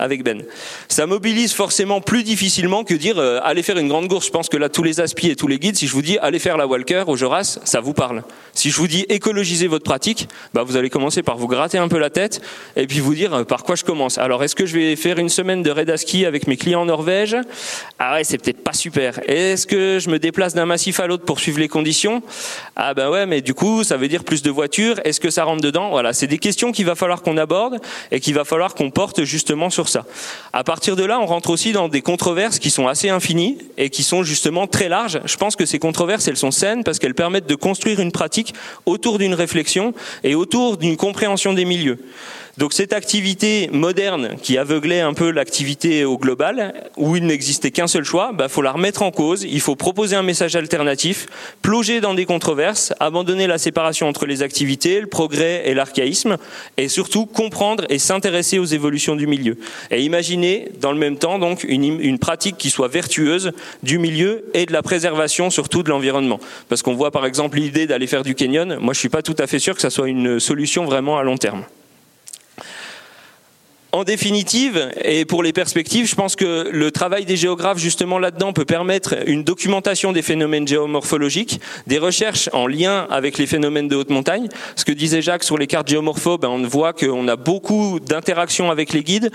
avec 0.00 0.24
Ben. 0.24 0.42
Ça 0.88 1.06
mobilise 1.06 1.52
forcément 1.52 2.00
plus 2.00 2.24
difficilement 2.24 2.84
que 2.84 2.94
dire 2.94 3.18
euh, 3.18 3.38
allez 3.44 3.62
faire 3.62 3.78
une 3.78 3.88
grande 3.88 4.08
course. 4.08 4.26
Je 4.26 4.30
pense 4.30 4.48
que 4.48 4.56
là, 4.56 4.68
tous 4.68 4.82
les 4.82 5.00
aspis 5.00 5.28
et 5.28 5.36
tous 5.36 5.46
les 5.46 5.58
guides, 5.58 5.76
si 5.76 5.86
je 5.86 5.92
vous 5.92 6.02
dis 6.02 6.18
allez 6.18 6.38
faire 6.38 6.56
la 6.56 6.66
Walker 6.66 7.04
au 7.06 7.16
Joras, 7.16 7.58
ça 7.64 7.80
vous 7.80 7.92
parle. 7.92 8.22
Si 8.54 8.70
je 8.70 8.76
vous 8.76 8.88
dis 8.88 9.04
écologisez 9.08 9.66
votre 9.68 9.84
pratique, 9.84 10.28
bah, 10.54 10.62
vous 10.62 10.76
allez 10.76 10.90
commencer 10.90 11.22
par 11.22 11.36
vous 11.36 11.46
gratter 11.46 11.78
un 11.78 11.88
peu 11.88 11.98
la 11.98 12.10
tête 12.10 12.40
et 12.76 12.86
puis 12.86 13.00
vous 13.00 13.14
dire 13.14 13.34
euh, 13.34 13.44
par 13.44 13.62
quoi 13.62 13.76
je 13.76 13.84
commence. 13.84 14.18
Alors, 14.18 14.42
est-ce 14.42 14.54
que 14.54 14.66
je 14.66 14.76
vais 14.76 14.96
faire 14.96 15.18
une 15.18 15.28
semaine 15.28 15.62
de 15.62 15.70
raid 15.70 15.90
à 15.90 15.96
ski 15.96 16.24
avec 16.24 16.46
mes 16.46 16.56
clients 16.56 16.82
en 16.82 16.86
Norvège? 16.86 17.36
Ah 17.98 18.14
ouais, 18.14 18.24
c'est 18.24 18.38
peut-être 18.38 18.64
pas 18.64 18.72
super. 18.72 19.20
Est-ce 19.28 19.66
que 19.66 19.98
je 19.98 20.08
me 20.08 20.18
déplace 20.18 20.54
d'un 20.54 20.66
massif 20.66 21.00
à 21.00 21.06
l'autre 21.06 21.24
pour 21.24 21.40
suivre 21.40 21.60
les 21.60 21.68
conditions? 21.68 22.22
Ah 22.76 22.94
ben 22.94 23.10
ouais, 23.10 23.26
mais 23.26 23.42
du 23.42 23.52
coup, 23.52 23.84
ça 23.84 23.96
veut 23.96 24.08
dire 24.08 24.24
plus 24.24 24.42
de 24.42 24.50
voitures. 24.50 25.00
Est-ce 25.04 25.20
que 25.20 25.30
ça 25.30 25.44
rentre 25.44 25.62
dedans? 25.62 25.90
Voilà, 25.90 26.12
c'est 26.12 26.26
des 26.26 26.38
questions 26.38 26.72
qu'il 26.72 26.86
va 26.86 26.94
falloir 26.94 27.22
qu'on 27.22 27.36
aborde 27.36 27.78
et 28.10 28.20
qu'il 28.20 28.34
va 28.34 28.44
falloir 28.44 28.74
qu'on 28.74 28.90
porte 28.90 29.24
justement 29.24 29.68
sur 29.68 29.89
ça. 29.90 30.06
À 30.52 30.64
partir 30.64 30.96
de 30.96 31.04
là, 31.04 31.20
on 31.20 31.26
rentre 31.26 31.50
aussi 31.50 31.72
dans 31.72 31.88
des 31.88 32.00
controverses 32.00 32.58
qui 32.58 32.70
sont 32.70 32.88
assez 32.88 33.08
infinies 33.08 33.58
et 33.76 33.90
qui 33.90 34.02
sont 34.02 34.22
justement 34.22 34.66
très 34.66 34.88
larges. 34.88 35.20
Je 35.24 35.36
pense 35.36 35.56
que 35.56 35.66
ces 35.66 35.78
controverses, 35.78 36.28
elles 36.28 36.36
sont 36.36 36.50
saines 36.50 36.84
parce 36.84 36.98
qu'elles 36.98 37.14
permettent 37.14 37.48
de 37.48 37.54
construire 37.54 38.00
une 38.00 38.12
pratique 38.12 38.54
autour 38.86 39.18
d'une 39.18 39.34
réflexion 39.34 39.94
et 40.24 40.34
autour 40.34 40.76
d'une 40.76 40.96
compréhension 40.96 41.52
des 41.52 41.64
milieux. 41.64 41.98
Donc 42.58 42.72
cette 42.72 42.92
activité 42.92 43.70
moderne 43.72 44.36
qui 44.42 44.58
aveuglait 44.58 45.00
un 45.00 45.14
peu 45.14 45.30
l'activité 45.30 46.04
au 46.04 46.18
global, 46.18 46.90
où 46.96 47.16
il 47.16 47.24
n'existait 47.24 47.70
qu'un 47.70 47.86
seul 47.86 48.04
choix, 48.04 48.30
il 48.32 48.36
bah, 48.36 48.48
faut 48.48 48.62
la 48.62 48.72
remettre 48.72 49.02
en 49.02 49.10
cause, 49.10 49.44
il 49.44 49.60
faut 49.60 49.76
proposer 49.76 50.16
un 50.16 50.22
message 50.22 50.56
alternatif, 50.56 51.26
plonger 51.62 52.00
dans 52.00 52.14
des 52.14 52.26
controverses, 52.26 52.92
abandonner 52.98 53.46
la 53.46 53.58
séparation 53.58 54.08
entre 54.08 54.26
les 54.26 54.42
activités, 54.42 55.00
le 55.00 55.06
progrès 55.06 55.62
et 55.66 55.74
l'archaïsme, 55.74 56.36
et 56.76 56.88
surtout 56.88 57.26
comprendre 57.26 57.84
et 57.88 57.98
s'intéresser 57.98 58.58
aux 58.58 58.64
évolutions 58.64 59.16
du 59.16 59.26
milieu. 59.26 59.56
Et 59.90 60.02
imaginer 60.02 60.68
dans 60.80 60.92
le 60.92 60.98
même 60.98 61.16
temps 61.16 61.38
donc 61.38 61.64
une, 61.64 62.00
une 62.00 62.18
pratique 62.18 62.56
qui 62.58 62.70
soit 62.70 62.88
vertueuse 62.88 63.52
du 63.82 63.98
milieu 63.98 64.44
et 64.54 64.66
de 64.66 64.72
la 64.72 64.82
préservation 64.82 65.50
surtout 65.50 65.82
de 65.82 65.88
l'environnement. 65.88 66.40
Parce 66.68 66.82
qu'on 66.82 66.94
voit 66.94 67.10
par 67.10 67.26
exemple 67.26 67.58
l'idée 67.58 67.86
d'aller 67.86 68.06
faire 68.06 68.22
du 68.22 68.34
canyon, 68.34 68.78
moi 68.80 68.92
je 68.92 68.98
suis 68.98 69.08
pas 69.08 69.22
tout 69.22 69.36
à 69.38 69.46
fait 69.46 69.58
sûr 69.58 69.74
que 69.74 69.80
ça 69.80 69.90
soit 69.90 70.08
une 70.08 70.40
solution 70.40 70.84
vraiment 70.84 71.18
à 71.18 71.22
long 71.22 71.36
terme. 71.36 71.64
En 73.92 74.04
définitive, 74.04 74.92
et 75.02 75.24
pour 75.24 75.42
les 75.42 75.52
perspectives, 75.52 76.06
je 76.06 76.14
pense 76.14 76.36
que 76.36 76.68
le 76.70 76.92
travail 76.92 77.24
des 77.24 77.36
géographes 77.36 77.78
justement 77.78 78.20
là-dedans 78.20 78.52
peut 78.52 78.64
permettre 78.64 79.16
une 79.26 79.42
documentation 79.42 80.12
des 80.12 80.22
phénomènes 80.22 80.68
géomorphologiques, 80.68 81.60
des 81.88 81.98
recherches 81.98 82.48
en 82.52 82.68
lien 82.68 83.08
avec 83.10 83.36
les 83.36 83.48
phénomènes 83.48 83.88
de 83.88 83.96
haute 83.96 84.10
montagne. 84.10 84.46
Ce 84.76 84.84
que 84.84 84.92
disait 84.92 85.22
Jacques 85.22 85.42
sur 85.42 85.58
les 85.58 85.66
cartes 85.66 85.88
géomorpho, 85.88 86.38
ben 86.38 86.48
on 86.48 86.62
voit 86.68 86.92
qu'on 86.92 87.26
a 87.26 87.34
beaucoup 87.34 87.98
d'interactions 87.98 88.70
avec 88.70 88.92
les 88.92 89.02
guides 89.02 89.32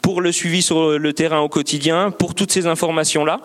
pour 0.00 0.22
le 0.22 0.32
suivi 0.32 0.62
sur 0.62 0.98
le 0.98 1.12
terrain 1.12 1.40
au 1.40 1.50
quotidien, 1.50 2.10
pour 2.10 2.34
toutes 2.34 2.50
ces 2.50 2.66
informations-là. 2.66 3.40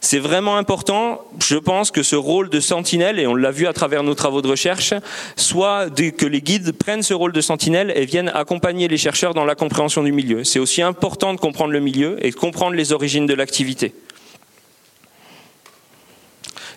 C'est 0.00 0.18
vraiment 0.18 0.56
important, 0.56 1.20
je 1.40 1.56
pense, 1.56 1.90
que 1.90 2.02
ce 2.02 2.16
rôle 2.16 2.48
de 2.48 2.60
sentinelle, 2.60 3.18
et 3.18 3.26
on 3.26 3.34
l'a 3.34 3.50
vu 3.50 3.66
à 3.66 3.74
travers 3.74 4.02
nos 4.02 4.14
travaux 4.14 4.40
de 4.40 4.48
recherche, 4.48 4.94
soit 5.34 5.88
que 5.90 6.26
les 6.26 6.40
guides 6.40 6.72
prennent 6.72 7.02
ce 7.02 7.12
rôle 7.12 7.32
de 7.32 7.40
sentinelle 7.42 7.92
et 7.94 8.06
viennent 8.06 8.30
accompagner 8.32 8.88
les 8.88 8.96
chercheurs 8.96 9.34
dans 9.34 9.44
la 9.44 9.54
compréhension 9.54 10.05
milieu. 10.12 10.44
C'est 10.44 10.58
aussi 10.58 10.82
important 10.82 11.34
de 11.34 11.40
comprendre 11.40 11.72
le 11.72 11.80
milieu 11.80 12.24
et 12.24 12.30
de 12.30 12.36
comprendre 12.36 12.74
les 12.74 12.92
origines 12.92 13.26
de 13.26 13.34
l'activité. 13.34 13.94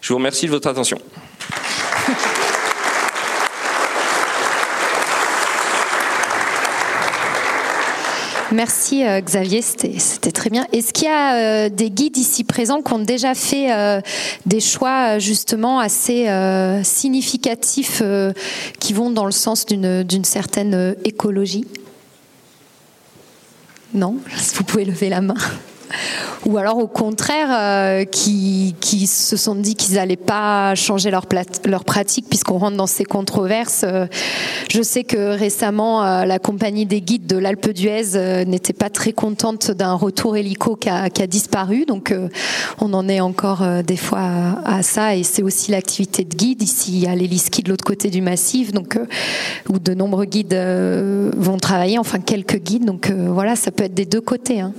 Je 0.01 0.09
vous 0.09 0.17
remercie 0.17 0.45
de 0.45 0.51
votre 0.51 0.67
attention. 0.67 0.99
Merci 8.51 9.05
euh, 9.05 9.21
Xavier, 9.21 9.61
c'était 9.61 10.31
très 10.31 10.49
bien. 10.49 10.65
Est-ce 10.73 10.91
qu'il 10.91 11.05
y 11.05 11.07
a 11.07 11.35
euh, 11.35 11.69
des 11.69 11.91
guides 11.91 12.17
ici 12.17 12.43
présents 12.43 12.81
qui 12.81 12.93
ont 12.93 12.99
déjà 12.99 13.35
fait 13.35 13.71
euh, 13.71 14.01
des 14.47 14.59
choix 14.59 15.19
justement 15.19 15.79
assez 15.79 16.27
significatifs 16.83 18.01
qui 18.79 18.93
vont 18.93 19.11
dans 19.11 19.25
le 19.25 19.31
sens 19.31 19.65
d'une 19.65 20.23
certaine 20.23 20.95
écologie? 21.03 21.65
Non 23.93 24.17
Vous 24.55 24.63
pouvez 24.63 24.85
lever 24.85 25.09
la 25.09 25.21
main 25.21 25.35
ou 26.45 26.57
alors 26.57 26.77
au 26.77 26.87
contraire 26.87 27.47
euh, 27.51 28.05
qui, 28.05 28.75
se 29.07 29.37
sont 29.37 29.55
dit 29.55 29.75
qu'ils 29.75 29.95
n'allaient 29.95 30.15
pas 30.15 30.75
changer 30.75 31.11
leur, 31.11 31.25
pratique 31.85 32.25
puisqu'on 32.29 32.57
rentre 32.57 32.77
dans 32.77 32.87
ces 32.87 33.05
controverses. 33.05 33.85
Euh, 33.87 34.05
je 34.69 34.81
sais 34.81 35.03
que 35.03 35.37
récemment 35.37 36.03
euh, 36.03 36.25
la 36.25 36.39
compagnie 36.39 36.85
des 36.85 37.01
guides 37.01 37.27
de 37.27 37.37
l'Alpe 37.37 37.69
d'Huez 37.69 38.45
n'était 38.45 38.73
pas 38.73 38.89
très 38.89 39.13
contente 39.13 39.71
d'un 39.71 39.93
retour 39.93 40.37
hélico 40.37 40.75
qui 40.75 40.89
a, 40.89 41.09
disparu, 41.27 41.85
donc 41.85 42.13
on 42.79 42.93
en 42.93 43.07
est 43.07 43.19
encore 43.19 43.63
des 43.85 43.97
fois 43.97 44.57
à, 44.65 44.81
ça 44.81 45.15
et 45.15 45.23
c'est 45.23 45.43
aussi 45.43 45.71
l'activité 45.71 46.23
de 46.23 46.33
guide. 46.33 46.63
Ici 46.63 47.05
a 47.07 47.15
l'héliski 47.15 47.61
de 47.61 47.69
l'autre 47.69 47.83
côté 47.83 48.09
du 48.09 48.21
massif, 48.21 48.71
donc 48.71 48.97
où 49.69 49.79
de 49.79 49.93
nombreux 49.93 50.25
guides 50.25 50.57
vont 51.37 51.57
travailler, 51.57 51.99
enfin 51.99 52.19
quelques 52.19 52.57
guides, 52.57 52.85
donc 52.85 53.11
voilà 53.11 53.55
ça 53.55 53.71
peut 53.71 53.83
être 53.83 53.93
des 53.93 54.05
deux 54.05 54.21
côtés. 54.21 54.61
Hein. 54.61 54.73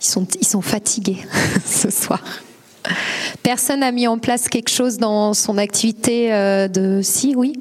Ils 0.00 0.46
sont, 0.46 0.62
fatigués 0.62 1.18
ce 1.66 1.90
soir. 1.90 2.22
Personne 3.42 3.80
n'a 3.80 3.90
mis 3.90 4.06
en 4.06 4.18
place 4.18 4.48
quelque 4.48 4.70
chose 4.70 4.98
dans 4.98 5.34
son 5.34 5.58
activité 5.58 6.32
euh, 6.32 6.68
de... 6.68 7.00
Si, 7.02 7.34
oui? 7.36 7.58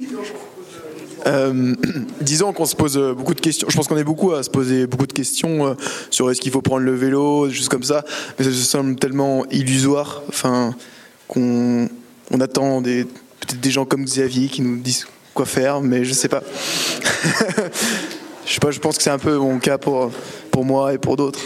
Euh, 1.26 1.76
disons 2.22 2.54
qu'on 2.54 2.66
se 2.66 2.76
pose 2.76 2.98
beaucoup 3.18 3.34
de 3.34 3.42
questions. 3.42 3.68
Je 3.70 3.76
pense 3.76 3.88
qu'on 3.88 3.98
est 3.98 4.04
beaucoup 4.04 4.34
à 4.34 4.44
se 4.44 4.50
poser 4.50 4.86
beaucoup 4.86 5.08
de 5.08 5.14
questions 5.14 5.68
euh, 5.68 5.74
sur 6.12 6.30
est-ce 6.30 6.40
qu'il 6.40 6.52
faut 6.52 6.62
prendre 6.62 6.84
le 6.84 6.94
vélo, 6.94 7.50
juste 7.50 7.70
comme 7.70 7.84
ça. 7.84 8.04
Mais 8.38 8.46
ça 8.46 8.52
semble 8.52 8.96
tellement 8.98 9.46
illusoire. 9.50 10.22
Enfin, 10.30 10.76
qu'on 11.28 11.90
on 12.32 12.40
attend 12.40 12.82
peut-être 12.82 13.60
des 13.60 13.72
gens 13.72 13.86
comme 13.86 14.06
Xavier 14.06 14.48
qui 14.48 14.62
nous 14.62 14.78
disent 14.78 15.08
quoi 15.34 15.46
faire, 15.46 15.82
mais 15.82 16.06
je 16.06 16.14
sais 16.14 16.30
pas. 16.30 16.44
je 18.46 18.54
sais 18.54 18.60
pas. 18.60 18.72
Je 18.72 18.80
pense 18.80 18.98
que 18.98 19.04
c'est 19.04 19.10
un 19.10 19.20
peu 19.20 19.38
mon 19.38 19.60
cas 19.60 19.78
pour 19.78 20.12
pour 20.52 20.66
moi 20.66 20.94
et 20.94 20.98
pour 20.98 21.18
d'autres. 21.18 21.40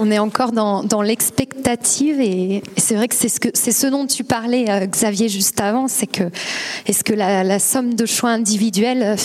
On 0.00 0.12
est 0.12 0.18
encore 0.20 0.52
dans, 0.52 1.02
l'expectative 1.02 2.20
et, 2.20 2.62
c'est 2.76 2.94
vrai 2.94 3.08
que 3.08 3.16
c'est 3.16 3.28
ce, 3.28 3.40
que, 3.40 3.48
ce 3.52 3.86
dont 3.88 4.06
tu 4.06 4.22
parlais, 4.22 4.70
euh, 4.70 4.86
Xavier, 4.86 5.28
juste 5.28 5.60
avant. 5.60 5.88
C'est 5.88 6.06
que 6.06 6.30
est-ce 6.86 7.02
que 7.02 7.12
la, 7.12 7.58
somme 7.58 7.94
de 7.94 8.06
choix 8.06 8.30
individuels 8.30 9.02
euh, 9.02 9.16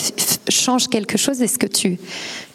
change 0.48 0.88
quelque 0.88 1.16
chose? 1.16 1.40
Est-ce 1.42 1.58
que 1.58 1.66
tu, 1.66 1.96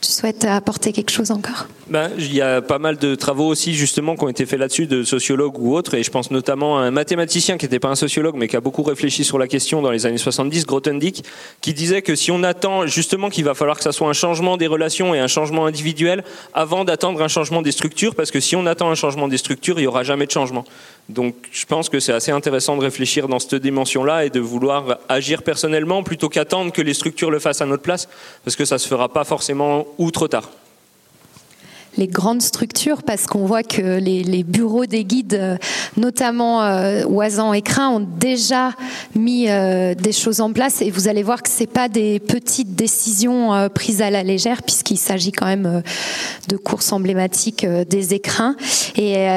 Tu 0.02 0.12
souhaites 0.12 0.45
apporter 0.45 0.93
quelque 0.93 1.12
chose 1.12 1.30
encore? 1.30 1.68
Ben, 1.89 2.10
Il 2.18 2.34
y 2.34 2.41
a 2.41 2.62
pas 2.62 2.80
mal 2.80 2.97
de 2.97 3.16
travaux 3.16 3.47
aussi 3.47 3.74
justement 3.74 4.16
qui 4.16 4.24
ont 4.24 4.30
été 4.30 4.45
faits 4.45 4.60
là-dessus 4.60 4.88
de 4.88 5.04
sociologues 5.04 5.60
ou 5.60 5.76
autres, 5.76 5.95
et 5.95 6.04
je 6.04 6.12
pense 6.12 6.32
notamment 6.32 6.80
à 6.80 6.84
un 6.84 6.91
mathématicien 6.91 7.58
qui 7.58 7.66
n'était 7.66 7.80
pas 7.80 7.89
un 7.89 7.95
sociologue 7.95 8.36
mais 8.38 8.47
qui 8.47 8.56
a 8.56 8.62
beaucoup 8.62 8.84
réfléchi 8.84 9.26
sur 9.26 9.38
la 9.38 9.47
question 9.47 9.82
dans 9.82 9.91
les 9.91 10.06
années 10.06 10.18
70, 10.18 10.66
Grothendieck, 10.66 11.24
qui 11.60 11.74
disait 11.74 12.02
que 12.02 12.16
si 12.16 12.32
on 12.32 12.43
attend 12.43 12.88
justement 12.88 13.30
qu'il 13.30 13.43
va 13.43 13.56
falloir 13.56 13.78
que 13.78 13.84
ça 13.84 13.91
soit 13.91 14.08
un 14.08 14.14
changement 14.14 14.56
des 14.56 14.68
relations 14.68 15.14
et 15.14 15.20
un 15.20 15.28
changement 15.28 15.66
individuel 15.66 16.24
avant 16.54 16.86
d'attendre 16.86 17.22
un 17.22 17.28
changement 17.28 17.62
des 17.62 17.72
structures, 17.72 18.16
parce 18.16 18.32
que 18.32 18.39
si 18.39 18.56
on 18.56 18.66
attend 18.66 18.89
un 18.89 18.95
changement 18.95 19.28
des 19.28 19.38
structures, 19.38 19.80
il 19.80 19.82
n'y 19.82 19.88
aura 19.88 20.04
jamais 20.04 20.28
de 20.28 20.32
changement. 20.32 20.64
Donc 21.10 21.36
je 21.51 21.66
pense 21.66 21.89
que 21.89 21.99
c'est 21.99 22.14
assez 22.14 22.32
intéressant 22.32 22.78
de 22.78 22.82
réfléchir 22.82 23.28
dans 23.28 23.39
cette 23.39 23.55
dimension-là 23.55 24.26
et 24.26 24.30
de 24.30 24.39
vouloir 24.39 24.99
agir 25.10 25.41
personnellement 25.41 26.03
plutôt 26.03 26.30
qu'attendre 26.30 26.72
que 26.72 26.84
les 26.84 26.93
structures 26.93 27.32
le 27.32 27.39
fassent 27.39 27.62
à 27.62 27.66
notre 27.66 27.82
place, 27.82 28.07
parce 28.45 28.55
que 28.55 28.64
ça 28.64 28.76
ne 28.76 28.80
se 28.80 28.88
fera 28.88 29.10
pas 29.10 29.24
forcément 29.24 29.88
ou 29.97 30.12
trop 30.12 30.28
tard. 30.28 30.49
Les 31.97 32.07
grandes 32.07 32.43
structures 32.43 33.01
parce 33.01 33.26
qu'on 33.26 33.45
voit 33.45 33.64
que 33.64 33.99
les, 33.99 34.43
bureaux 34.43 34.86
des 34.86 35.03
guides, 35.03 35.34
euh, 35.34 35.57
notamment 35.97 36.64
euh, 36.64 37.03
Oisan 37.05 37.51
et 37.51 37.64
Crin, 37.64 37.89
ont 37.89 37.99
déjà 37.99 38.72
mis 39.16 39.49
euh, 39.49 39.95
des 39.95 40.12
choses 40.12 40.39
en 40.39 40.53
place. 40.53 40.82
Et 40.82 40.91
vous 40.91 41.07
allez 41.07 41.24
voir 41.24 41.41
que 41.41 41.49
c'est 41.49 41.68
pas 41.68 41.89
des 41.89 42.20
petites 42.20 42.76
décisions 42.76 43.70
prises 43.74 44.03
à 44.03 44.12
la 44.12 44.22
légère 44.22 44.62
puisqu'il 44.62 44.97
s'agit 44.97 45.32
quand 45.32 45.47
même 45.47 45.82
de 46.47 46.57
courses 46.57 46.93
emblématiques 46.93 47.66
des 47.66 48.14
écrins. 48.14 48.55
Et 48.95 49.28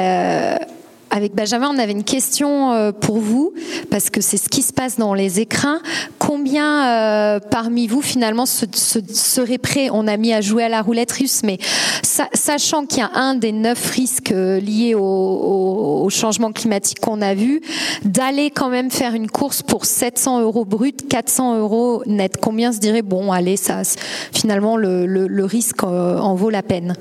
avec 1.13 1.35
Benjamin, 1.35 1.69
on 1.69 1.77
avait 1.77 1.91
une 1.91 2.03
question 2.03 2.73
euh, 2.73 2.91
pour 2.91 3.19
vous, 3.19 3.53
parce 3.91 4.09
que 4.09 4.19
c'est 4.19 4.37
ce 4.37 4.49
qui 4.49 4.63
se 4.63 4.73
passe 4.73 4.97
dans 4.97 5.13
les 5.13 5.39
écrins. 5.39 5.79
Combien 6.17 6.87
euh, 6.87 7.39
parmi 7.39 7.85
vous, 7.85 8.01
finalement, 8.01 8.47
seraient 8.47 9.59
prêts 9.59 9.89
On 9.91 10.07
a 10.07 10.17
mis 10.17 10.33
à 10.33 10.41
jouer 10.41 10.63
à 10.63 10.69
la 10.69 10.81
roulette 10.81 11.11
russe, 11.11 11.41
mais 11.43 11.59
sachant 12.01 12.87
qu'il 12.87 12.97
y 12.97 13.01
a 13.01 13.11
un 13.13 13.35
des 13.35 13.51
neuf 13.51 13.91
risques 13.91 14.31
euh, 14.31 14.59
liés 14.59 14.95
au, 14.95 16.09
changement 16.09 16.51
climatique 16.51 16.99
qu'on 16.99 17.21
a 17.21 17.35
vu, 17.35 17.61
d'aller 18.03 18.49
quand 18.49 18.69
même 18.69 18.89
faire 18.89 19.13
une 19.13 19.29
course 19.29 19.61
pour 19.61 19.85
700 19.85 20.41
euros 20.41 20.65
brut, 20.65 21.07
400 21.07 21.59
euros 21.59 22.01
net. 22.07 22.37
Combien 22.41 22.71
se 22.71 22.79
dirait, 22.79 23.03
bon, 23.03 23.31
allez, 23.31 23.55
ça, 23.55 23.83
finalement, 24.31 24.77
le 24.77 25.45
risque 25.45 25.83
en 25.83 26.33
vaut 26.33 26.49
la 26.49 26.63
peine? 26.63 26.95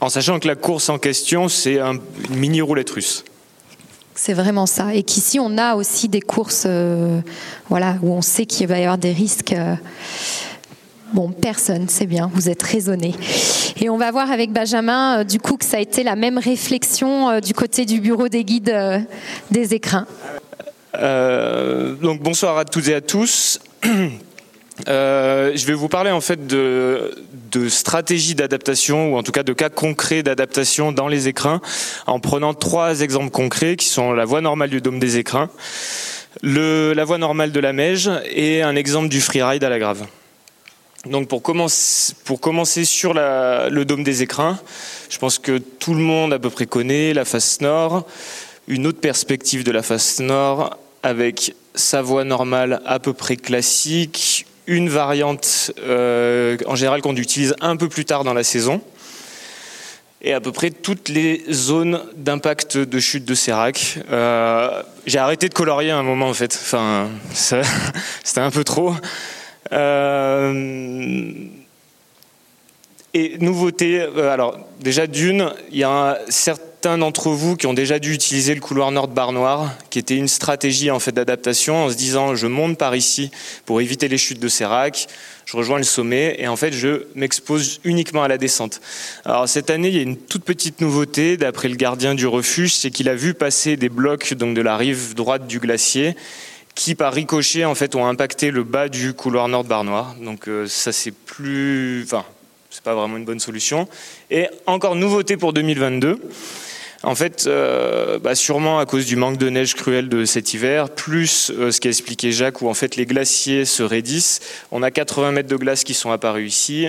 En 0.00 0.08
sachant 0.08 0.38
que 0.38 0.48
la 0.48 0.56
course 0.56 0.88
en 0.88 0.98
question, 0.98 1.48
c'est 1.48 1.78
une 1.78 2.00
mini 2.30 2.60
roulette 2.60 2.90
russe. 2.90 3.24
C'est 4.14 4.32
vraiment 4.32 4.66
ça. 4.66 4.94
Et 4.94 5.02
qu'ici, 5.02 5.38
on 5.38 5.58
a 5.58 5.74
aussi 5.74 6.08
des 6.08 6.22
courses 6.22 6.64
euh, 6.66 7.20
voilà, 7.68 7.96
où 8.02 8.12
on 8.12 8.22
sait 8.22 8.46
qu'il 8.46 8.66
va 8.66 8.78
y 8.78 8.82
avoir 8.82 8.96
des 8.96 9.12
risques. 9.12 9.52
Euh, 9.52 9.74
bon, 11.12 11.30
personne, 11.30 11.86
c'est 11.88 12.06
bien, 12.06 12.30
vous 12.32 12.48
êtes 12.48 12.62
raisonné. 12.62 13.14
Et 13.78 13.90
on 13.90 13.98
va 13.98 14.10
voir 14.10 14.30
avec 14.30 14.52
Benjamin, 14.52 15.20
euh, 15.20 15.24
du 15.24 15.38
coup, 15.38 15.58
que 15.58 15.66
ça 15.66 15.76
a 15.76 15.80
été 15.80 16.02
la 16.02 16.16
même 16.16 16.38
réflexion 16.38 17.40
du 17.40 17.52
côté 17.52 17.84
du 17.84 18.00
bureau 18.00 18.28
des 18.28 18.42
guides 18.42 18.74
des 19.50 19.74
écrins. 19.74 20.06
donc 20.94 22.22
bonsoir 22.22 22.56
à 22.56 22.64
toutes 22.64 22.88
et 22.88 22.94
à 22.94 23.02
tous. 23.02 23.60
Euh, 24.88 25.52
je 25.54 25.66
vais 25.66 25.72
vous 25.72 25.88
parler 25.88 26.10
en 26.10 26.20
fait 26.20 26.46
de, 26.46 27.10
stratégies 27.68 28.34
d'adaptation 28.34 29.12
ou 29.12 29.16
en 29.16 29.22
tout 29.22 29.32
cas 29.32 29.42
de 29.42 29.54
cas 29.54 29.70
concrets 29.70 30.22
d'adaptation 30.22 30.92
dans 30.92 31.08
les 31.08 31.28
écrins 31.28 31.62
en 32.06 32.20
prenant 32.20 32.52
trois 32.52 33.00
exemples 33.00 33.30
concrets 33.30 33.76
qui 33.76 33.88
sont 33.88 34.12
la 34.12 34.26
voie 34.26 34.42
normale 34.42 34.68
du 34.68 34.82
dôme 34.82 34.98
des 34.98 35.16
écrins, 35.16 35.48
la 36.42 37.04
voie 37.04 37.18
normale 37.18 37.52
de 37.52 37.60
la 37.60 37.72
Meige 37.72 38.10
et 38.30 38.62
un 38.62 38.76
exemple 38.76 39.08
du 39.08 39.20
freeride 39.20 39.64
à 39.64 39.70
la 39.70 39.78
Grave. 39.78 40.06
Donc 41.06 41.28
pour 41.28 41.42
commencer, 41.42 42.84
sur 42.84 43.14
le 43.14 43.84
dôme 43.84 44.04
des 44.04 44.22
écrins, 44.22 44.58
je 45.08 45.18
pense 45.18 45.38
que 45.38 45.58
tout 45.58 45.94
le 45.94 46.00
monde 46.00 46.32
à 46.32 46.38
peu 46.38 46.50
près 46.50 46.66
connaît 46.66 47.14
la 47.14 47.24
face 47.24 47.60
nord, 47.60 48.06
une 48.68 48.86
autre 48.86 49.00
perspective 49.00 49.64
de 49.64 49.70
la 49.70 49.82
face 49.82 50.20
nord 50.20 50.76
avec 51.02 51.54
sa 51.74 52.02
voie 52.02 52.24
normale 52.24 52.82
à 52.84 52.98
peu 52.98 53.12
près 53.12 53.36
classique, 53.36 54.46
une 54.66 54.88
variante 54.88 55.72
euh, 55.80 56.56
en 56.66 56.74
général 56.74 57.02
qu'on 57.02 57.16
utilise 57.16 57.54
un 57.60 57.76
peu 57.76 57.88
plus 57.88 58.04
tard 58.04 58.24
dans 58.24 58.34
la 58.34 58.44
saison 58.44 58.80
et 60.22 60.32
à 60.32 60.40
peu 60.40 60.50
près 60.50 60.70
toutes 60.70 61.08
les 61.08 61.44
zones 61.50 62.00
d'impact 62.16 62.78
de 62.78 62.98
chute 62.98 63.24
de 63.24 63.34
sérac. 63.34 63.98
Euh, 64.10 64.82
j'ai 65.06 65.18
arrêté 65.18 65.48
de 65.48 65.54
colorier 65.54 65.90
à 65.90 65.98
un 65.98 66.02
moment 66.02 66.28
en 66.28 66.34
fait, 66.34 66.52
enfin 66.60 67.08
c'était 67.32 68.40
un 68.40 68.50
peu 68.50 68.64
trop. 68.64 68.94
Euh, 69.72 71.32
et 73.14 73.38
nouveauté, 73.38 74.02
alors 74.02 74.58
déjà 74.80 75.06
d'une, 75.06 75.52
il 75.70 75.78
y 75.78 75.84
a 75.84 76.18
certes 76.86 77.00
d'entre 77.00 77.30
vous 77.30 77.56
qui 77.56 77.66
ont 77.66 77.74
déjà 77.74 77.98
dû 77.98 78.12
utiliser 78.12 78.54
le 78.54 78.60
couloir 78.60 78.92
nord 78.92 79.08
Bar 79.08 79.32
Noir, 79.32 79.74
qui 79.90 79.98
était 79.98 80.14
une 80.14 80.28
stratégie 80.28 80.92
en 80.92 81.00
fait 81.00 81.10
d'adaptation 81.10 81.86
en 81.86 81.90
se 81.90 81.96
disant 81.96 82.36
je 82.36 82.46
monte 82.46 82.78
par 82.78 82.94
ici 82.94 83.32
pour 83.64 83.80
éviter 83.80 84.06
les 84.06 84.18
chutes 84.18 84.38
de 84.38 84.46
sérac, 84.46 85.08
je 85.46 85.56
rejoins 85.56 85.78
le 85.78 85.84
sommet 85.84 86.36
et 86.38 86.46
en 86.46 86.54
fait 86.54 86.72
je 86.72 87.06
m'expose 87.16 87.80
uniquement 87.82 88.22
à 88.22 88.28
la 88.28 88.38
descente. 88.38 88.80
Alors 89.24 89.48
cette 89.48 89.68
année, 89.68 89.88
il 89.88 89.96
y 89.96 89.98
a 89.98 90.02
une 90.02 90.16
toute 90.16 90.44
petite 90.44 90.80
nouveauté 90.80 91.36
d'après 91.36 91.68
le 91.68 91.74
gardien 91.74 92.14
du 92.14 92.28
refuge, 92.28 92.76
c'est 92.76 92.92
qu'il 92.92 93.08
a 93.08 93.16
vu 93.16 93.34
passer 93.34 93.76
des 93.76 93.88
blocs 93.88 94.34
donc 94.34 94.54
de 94.54 94.62
la 94.62 94.76
rive 94.76 95.14
droite 95.16 95.48
du 95.48 95.58
glacier 95.58 96.14
qui 96.76 96.94
par 96.94 97.12
ricochet 97.12 97.64
en 97.64 97.74
fait 97.74 97.96
ont 97.96 98.06
impacté 98.06 98.52
le 98.52 98.62
bas 98.62 98.88
du 98.88 99.12
couloir 99.12 99.48
nord 99.48 99.64
Bar 99.64 99.82
Noir. 99.82 100.14
Donc 100.22 100.46
euh, 100.48 100.68
ça 100.68 100.92
c'est 100.92 101.10
plus 101.10 102.04
enfin 102.04 102.24
c'est 102.70 102.84
pas 102.84 102.94
vraiment 102.94 103.16
une 103.16 103.24
bonne 103.24 103.40
solution. 103.40 103.88
Et 104.30 104.46
encore 104.66 104.94
nouveauté 104.94 105.36
pour 105.36 105.52
2022. 105.52 106.20
En 107.02 107.14
fait, 107.14 107.44
euh, 107.46 108.18
bah, 108.18 108.34
sûrement 108.34 108.78
à 108.78 108.86
cause 108.86 109.06
du 109.06 109.16
manque 109.16 109.36
de 109.38 109.48
neige 109.50 109.74
cruel 109.74 110.08
de 110.08 110.24
cet 110.24 110.54
hiver, 110.54 110.90
plus 110.90 111.50
euh, 111.50 111.70
ce 111.70 111.80
qu'a 111.80 111.90
expliqué 111.90 112.32
Jacques, 112.32 112.62
où 112.62 112.68
en 112.68 112.74
fait 112.74 112.96
les 112.96 113.06
glaciers 113.06 113.64
se 113.64 113.82
raidissent. 113.82 114.40
On 114.72 114.82
a 114.82 114.90
80 114.90 115.32
mètres 115.32 115.48
de 115.48 115.56
glace 115.56 115.84
qui 115.84 115.94
sont 115.94 116.10
apparus 116.10 116.52
ici. 116.52 116.88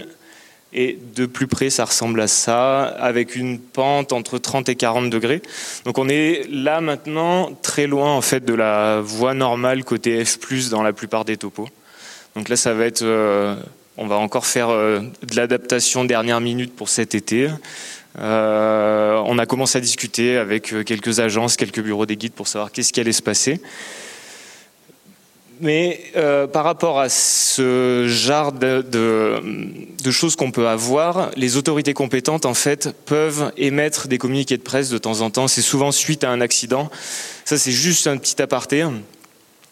Et 0.74 1.00
de 1.16 1.26
plus 1.26 1.48
près, 1.48 1.70
ça 1.70 1.86
ressemble 1.86 2.20
à 2.20 2.28
ça, 2.28 2.84
avec 2.84 3.36
une 3.36 3.58
pente 3.58 4.12
entre 4.12 4.38
30 4.38 4.68
et 4.70 4.76
40 4.76 5.10
degrés. 5.10 5.42
Donc 5.86 5.98
on 5.98 6.10
est 6.10 6.46
là 6.50 6.82
maintenant 6.82 7.52
très 7.62 7.88
loin 7.88 8.14
en 8.14 8.22
fait 8.22 8.44
de 8.44 8.54
la 8.54 9.00
voie 9.00 9.34
normale 9.34 9.86
côté 9.86 10.24
F+ 10.24 10.38
dans 10.70 10.84
la 10.84 10.92
plupart 10.92 11.24
des 11.24 11.38
topos. 11.38 11.70
Donc 12.36 12.50
là, 12.50 12.58
ça 12.58 12.74
va 12.74 12.86
être, 12.86 13.02
euh, 13.02 13.56
on 13.96 14.08
va 14.08 14.16
encore 14.16 14.46
faire 14.46 14.68
de 14.68 15.36
l'adaptation 15.36 16.06
dernière 16.06 16.42
minute 16.42 16.76
pour 16.76 16.90
cet 16.90 17.16
été. 17.16 17.50
Euh, 18.20 19.22
on 19.26 19.38
a 19.38 19.46
commencé 19.46 19.78
à 19.78 19.82
discuter 19.82 20.38
avec 20.38 20.74
euh, 20.74 20.84
quelques 20.84 21.20
agences, 21.20 21.56
quelques 21.56 21.82
bureaux 21.82 22.06
des 22.06 22.18
guides 22.18 22.34
pour 22.34 22.48
savoir 22.48 22.72
qu'est-ce 22.72 22.92
qui 22.92 23.00
allait 23.00 23.12
se 23.12 23.22
passer. 23.22 23.62
Mais 25.60 26.02
euh, 26.16 26.46
par 26.46 26.64
rapport 26.64 27.00
à 27.00 27.10
ce 27.10 28.06
genre 28.08 28.52
de, 28.52 29.42
choses 30.12 30.36
qu'on 30.36 30.52
peut 30.52 30.68
avoir, 30.68 31.32
les 31.36 31.58
autorités 31.58 31.94
compétentes 31.94 32.46
en 32.46 32.54
fait 32.54 32.90
peuvent 33.06 33.52
émettre 33.58 34.08
des 34.08 34.18
communiqués 34.18 34.58
de 34.58 34.62
presse 34.64 34.90
de 34.90 34.98
temps 34.98 35.22
en 35.22 35.30
temps. 35.30 35.48
C'est 35.48 35.64
souvent 35.64 35.92
suite 35.92 36.24
à 36.24 36.30
un 36.30 36.42
accident. 36.42 36.90
Ça 37.44 37.58
c'est 37.58 37.72
juste 37.72 38.08
un 38.08 38.18
petit 38.18 38.40
aparté. 38.42 38.86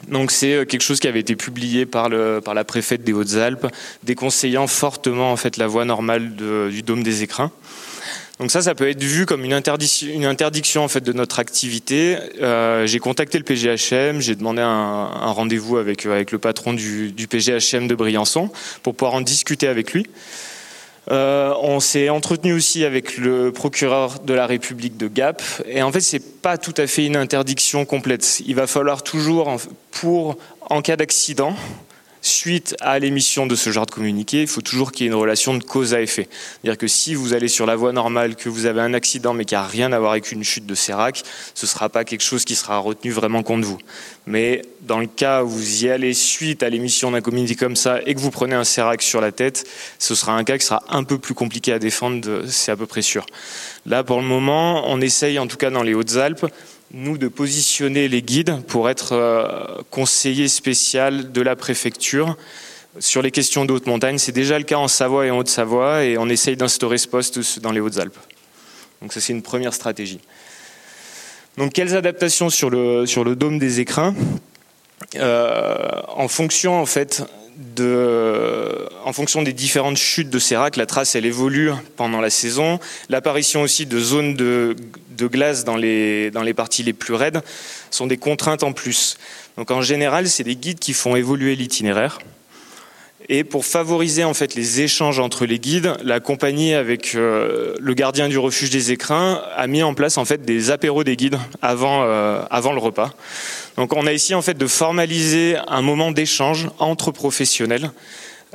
Donc 0.08 0.32
c'est 0.32 0.66
quelque 0.68 0.82
chose 0.82 1.00
qui 1.00 1.08
avait 1.08 1.20
été 1.20 1.36
publié 1.36 1.86
par 1.86 2.10
la 2.10 2.64
préfète 2.64 3.04
des 3.04 3.14
Hautes-Alpes, 3.14 3.68
déconseillant 4.04 4.68
fortement 4.68 5.32
en 5.32 5.38
fait 5.38 5.58
la 5.58 5.68
voie 5.68 5.86
normale 5.86 6.36
du 6.36 6.82
dôme 6.82 7.04
des 7.04 7.22
écrins. 7.24 7.52
Donc 8.40 8.52
ça, 8.52 8.62
ça 8.62 8.76
peut 8.76 8.90
être 8.90 9.02
vu 9.02 9.26
comme 9.26 9.46
une 9.46 9.54
interdiction, 9.54 10.84
en 10.84 10.88
fait 10.90 11.02
de 11.02 11.14
notre 11.14 11.40
activité. 11.40 12.18
Euh, 12.42 12.86
j'ai 12.86 13.00
contacté 13.00 13.38
le 13.38 13.46
PGHM, 13.46 14.20
j'ai 14.20 14.36
demandé 14.36 14.62
un, 14.62 15.32
rendez-vous 15.32 15.78
avec 15.78 16.06
avec 16.06 16.32
le 16.32 16.38
patron 16.38 16.74
du, 16.74 17.14
du, 17.14 17.28
PGHM 17.28 17.88
de 17.88 17.96
Briançon 17.96 18.52
pour 18.84 18.94
pouvoir 18.94 19.14
en 19.14 19.22
discuter 19.22 19.68
avec 19.68 19.94
lui. 19.94 20.06
Euh, 21.12 21.54
on 21.62 21.80
s'est 21.80 22.10
entretenu 22.10 22.54
aussi 22.54 22.84
avec 22.84 23.18
le 23.18 23.52
procureur 23.52 24.20
de 24.20 24.34
la 24.34 24.48
République 24.48 24.98
de 24.98 25.08
Gap, 25.08 25.42
et 25.68 25.84
en 25.84 25.92
fait, 25.92 26.02
c'est 26.02 26.42
pas 26.42 26.58
tout 26.58 26.74
à 26.78 26.88
fait 26.88 27.06
une 27.06 27.16
interdiction 27.16 27.86
complète. 27.86 28.42
Il 28.46 28.56
va 28.56 28.66
falloir 28.66 29.04
toujours, 29.04 29.56
pour 29.92 30.36
en 30.62 30.82
cas 30.82 30.96
d'accident, 30.96 31.56
suite 32.26 32.76
à 32.82 33.00
l'émission 33.00 33.46
de 33.46 33.56
ce 33.56 33.70
genre 33.70 33.86
de 33.86 33.92
communiqué, 33.92 34.42
il 34.42 34.48
faut 34.48 34.62
toujours 34.62 34.92
qu'il 34.92 35.06
y 35.06 35.08
ait 35.08 35.12
une 35.12 35.18
relation 35.18 35.54
de 35.56 35.64
cause 35.64 35.94
à 35.94 36.02
effet. 36.02 36.28
C'est-à-dire 36.32 36.78
que 36.78 36.88
si 36.88 37.16
vous 37.16 37.34
allez 37.34 37.48
sur 37.48 37.66
la 37.66 37.76
voie 37.76 37.92
normale, 37.92 38.36
que 38.36 38.50
vous 38.50 38.66
avez 38.66 38.82
un 38.82 38.94
accident 38.94 39.34
mais 39.34 39.46
qui 39.46 39.54
n'a 39.54 39.66
rien 39.66 39.92
à 39.92 40.00
voir 40.00 40.12
avec 40.12 40.32
une 40.32 40.44
chute 40.44 40.66
de 40.66 40.76
sérac, 40.76 41.24
ce 41.54 41.66
ne 41.66 41.70
sera 41.70 41.90
pas 41.90 42.04
quelque 42.04 42.24
chose 42.24 42.46
qui 42.46 42.56
sera 42.56 42.78
retenu 42.80 43.12
vraiment 43.12 43.44
contre 43.44 43.68
vous. 43.68 43.78
Mais 44.26 44.64
dans 44.82 45.00
le 45.00 45.06
cas 45.06 45.44
où 45.44 45.50
vous 45.50 45.86
y 45.86 45.90
allez 45.90 46.14
suite 46.14 46.64
à 46.64 46.70
l'émission 46.70 47.12
d'un 47.12 47.22
communiqué 47.22 47.56
comme 47.56 47.76
ça 47.76 48.00
et 48.06 48.16
que 48.16 48.20
vous 48.20 48.32
prenez 48.32 48.56
un 48.56 48.64
sérac 48.64 49.02
sur 49.02 49.22
la 49.22 49.32
tête, 49.32 49.66
ce 50.00 50.16
sera 50.16 50.34
un 50.34 50.44
cas 50.44 50.58
qui 50.58 50.66
sera 50.66 50.84
un 50.90 51.04
peu 51.04 51.20
plus 51.20 51.34
compliqué 51.36 51.74
à 51.74 51.80
défendre, 51.80 52.44
c'est 52.48 52.72
à 52.72 52.76
peu 52.76 52.86
près 52.86 53.02
sûr. 53.02 53.26
Là, 53.86 54.04
pour 54.04 54.20
le 54.20 54.26
moment, 54.26 54.84
on 54.88 55.00
essaye, 55.00 55.38
en 55.38 55.48
tout 55.48 55.58
cas 55.58 55.70
dans 55.70 55.84
les 55.84 55.94
Hautes-Alpes, 55.94 56.48
nous, 56.96 57.18
de 57.18 57.28
positionner 57.28 58.08
les 58.08 58.22
guides 58.22 58.64
pour 58.68 58.90
être 58.90 59.12
euh, 59.12 59.82
conseillers 59.92 60.48
spécial 60.48 61.34
de 61.34 61.42
la 61.42 61.58
préfecture 61.58 62.38
sur 63.00 63.22
les 63.22 63.32
questions 63.32 63.66
de 63.66 63.74
haute 63.74 63.86
montagne. 63.86 64.18
C'est 64.18 64.32
déjà 64.32 64.58
le 64.58 64.64
cas 64.64 64.78
en 64.78 64.88
Savoie 64.88 65.26
et 65.26 65.32
en 65.32 65.38
Haute-Savoie 65.38 66.06
et 66.06 66.18
on 66.18 66.30
essaye 66.30 66.56
d'instaurer 66.56 66.98
ce 66.98 67.10
poste 67.10 67.60
dans 67.60 67.74
les 67.74 67.82
Hautes-Alpes. 67.82 68.18
Donc 69.02 69.12
ça 69.12 69.20
c'est 69.20 69.34
une 69.34 69.42
première 69.42 69.74
stratégie. 69.74 70.22
Donc 71.58 71.74
quelles 71.74 71.98
adaptations 71.98 72.50
sur 72.50 72.70
le, 72.70 73.06
sur 73.06 73.26
le 73.26 73.36
dôme 73.36 73.60
des 73.60 73.82
écrins 73.82 74.16
euh, 75.16 76.02
En 76.08 76.30
fonction 76.30 76.80
en 76.80 76.86
fait 76.86 77.26
de, 77.76 78.88
en 79.04 79.12
fonction 79.12 79.42
des 79.42 79.54
différentes 79.54 79.98
chutes 79.98 80.30
de 80.30 80.40
sérac, 80.40 80.78
la 80.78 80.86
trace 80.86 81.16
elle 81.16 81.26
évolue 81.26 81.72
pendant 81.98 82.22
la 82.22 82.30
saison. 82.30 82.80
L'apparition 83.10 83.64
aussi 83.64 83.86
de 83.86 84.00
zones 84.00 84.36
de, 84.36 84.78
de 85.16 85.28
glace 85.28 85.64
dans 85.64 85.78
les, 85.78 86.32
dans 86.32 86.44
les 86.44 86.54
parties 86.54 86.84
les 86.84 86.94
plus 86.94 87.14
raides 87.14 87.42
sont 87.92 88.08
des 88.08 88.18
contraintes 88.18 88.64
en 88.64 88.74
plus. 88.74 89.18
Donc 89.58 89.72
en 89.72 89.82
général, 89.82 90.28
c'est 90.28 90.44
des 90.44 90.56
guides 90.56 90.80
qui 90.80 90.94
font 90.94 91.16
évoluer 91.16 91.56
l'itinéraire. 91.56 92.20
Et 93.28 93.44
pour 93.44 93.66
favoriser 93.66 94.24
en 94.24 94.36
fait 94.36 94.54
les 94.54 94.82
échanges 94.82 95.20
entre 95.20 95.46
les 95.46 95.58
guides, 95.58 95.94
la 96.04 96.20
compagnie 96.20 96.76
avec 96.76 97.16
euh, 97.16 97.74
le 97.80 97.94
gardien 97.96 98.30
du 98.30 98.38
refuge 98.38 98.70
des 98.70 98.92
écrins 98.92 99.42
a 99.56 99.66
mis 99.66 99.82
en 99.82 99.96
place 99.96 100.18
en 100.18 100.26
fait 100.26 100.44
des 100.44 100.70
apéros 100.70 101.04
des 101.04 101.16
guides 101.16 101.40
avant 101.62 102.04
euh, 102.04 102.44
avant 102.52 102.72
le 102.72 102.80
repas. 102.80 103.12
Donc 103.78 103.94
on 103.94 104.06
a 104.06 104.14
ici 104.14 104.36
en 104.36 104.44
fait 104.44 104.58
de 104.58 104.68
formaliser 104.68 105.58
un 105.68 105.82
moment 105.82 106.12
d'échange 106.12 106.70
entre 106.78 107.12
professionnels 107.12 107.90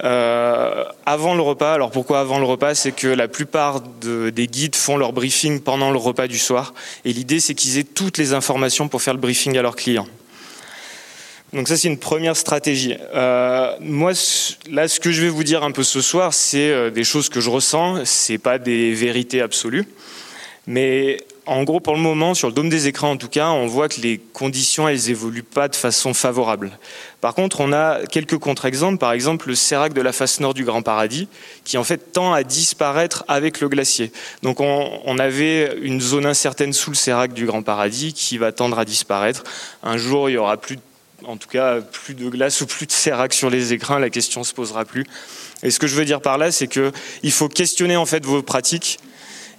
euh, 0.02 0.84
avant 1.06 1.34
le 1.34 1.42
repas. 1.42 1.74
Alors 1.74 1.90
pourquoi 1.90 2.20
avant 2.20 2.38
le 2.38 2.44
repas 2.44 2.74
C'est 2.74 2.92
que 2.92 3.08
la 3.08 3.28
plupart 3.28 3.80
de, 3.80 4.30
des 4.30 4.46
guides 4.46 4.76
font 4.76 4.96
leur 4.96 5.12
briefing 5.12 5.60
pendant 5.60 5.90
le 5.90 5.98
repas 5.98 6.26
du 6.26 6.38
soir. 6.38 6.74
Et 7.04 7.12
l'idée, 7.12 7.40
c'est 7.40 7.54
qu'ils 7.54 7.78
aient 7.78 7.84
toutes 7.84 8.18
les 8.18 8.32
informations 8.32 8.88
pour 8.88 9.02
faire 9.02 9.14
le 9.14 9.20
briefing 9.20 9.56
à 9.58 9.62
leurs 9.62 9.76
clients. 9.76 10.06
Donc 11.52 11.68
ça, 11.68 11.76
c'est 11.76 11.88
une 11.88 11.98
première 11.98 12.36
stratégie. 12.36 12.94
Euh, 13.14 13.74
moi, 13.80 14.12
là, 14.70 14.86
ce 14.86 15.00
que 15.00 15.10
je 15.10 15.22
vais 15.22 15.28
vous 15.28 15.44
dire 15.44 15.64
un 15.64 15.72
peu 15.72 15.82
ce 15.82 16.00
soir, 16.00 16.32
c'est 16.32 16.70
euh, 16.70 16.90
des 16.90 17.04
choses 17.04 17.28
que 17.28 17.40
je 17.40 17.50
ressens. 17.50 18.04
C'est 18.04 18.38
pas 18.38 18.58
des 18.58 18.94
vérités 18.94 19.40
absolues, 19.40 19.86
mais 20.66 21.18
en 21.50 21.64
gros, 21.64 21.80
pour 21.80 21.96
le 21.96 22.00
moment, 22.00 22.34
sur 22.34 22.46
le 22.46 22.54
dôme 22.54 22.68
des 22.68 22.86
écrans, 22.86 23.10
en 23.10 23.16
tout 23.16 23.28
cas, 23.28 23.48
on 23.48 23.66
voit 23.66 23.88
que 23.88 24.00
les 24.00 24.18
conditions, 24.18 24.86
elles 24.86 25.10
évoluent 25.10 25.42
pas 25.42 25.66
de 25.66 25.74
façon 25.74 26.14
favorable. 26.14 26.78
Par 27.20 27.34
contre, 27.34 27.58
on 27.58 27.72
a 27.72 28.06
quelques 28.06 28.38
contre-exemples. 28.38 28.98
Par 28.98 29.10
exemple, 29.10 29.48
le 29.48 29.56
sérac 29.56 29.92
de 29.92 30.00
la 30.00 30.12
face 30.12 30.38
nord 30.38 30.54
du 30.54 30.64
Grand 30.64 30.82
Paradis, 30.82 31.26
qui 31.64 31.76
en 31.76 31.82
fait 31.82 32.12
tend 32.12 32.32
à 32.32 32.44
disparaître 32.44 33.24
avec 33.26 33.58
le 33.60 33.68
glacier. 33.68 34.12
Donc, 34.44 34.60
on, 34.60 35.18
avait 35.18 35.76
une 35.82 36.00
zone 36.00 36.24
incertaine 36.24 36.72
sous 36.72 36.90
le 36.90 36.96
sérac 36.96 37.32
du 37.32 37.46
Grand 37.46 37.62
Paradis 37.62 38.12
qui 38.12 38.38
va 38.38 38.52
tendre 38.52 38.78
à 38.78 38.84
disparaître. 38.84 39.42
Un 39.82 39.96
jour, 39.96 40.30
il 40.30 40.34
y 40.34 40.38
aura 40.38 40.56
plus 40.56 40.78
en 41.26 41.36
tout 41.36 41.48
cas 41.48 41.80
plus 41.80 42.14
de 42.14 42.28
glace 42.28 42.60
ou 42.60 42.66
plus 42.66 42.86
de 42.86 42.92
sérac 42.92 43.34
sur 43.34 43.50
les 43.50 43.72
écrins, 43.72 43.98
la 43.98 44.08
question 44.08 44.44
se 44.44 44.54
posera 44.54 44.84
plus. 44.84 45.04
Et 45.64 45.70
ce 45.70 45.78
que 45.80 45.88
je 45.88 45.96
veux 45.96 46.04
dire 46.04 46.22
par 46.22 46.38
là, 46.38 46.52
c'est 46.52 46.68
que 46.68 46.92
il 47.22 47.32
faut 47.32 47.48
questionner 47.48 47.96
en 47.96 48.06
fait 48.06 48.24
vos 48.24 48.40
pratiques 48.40 49.00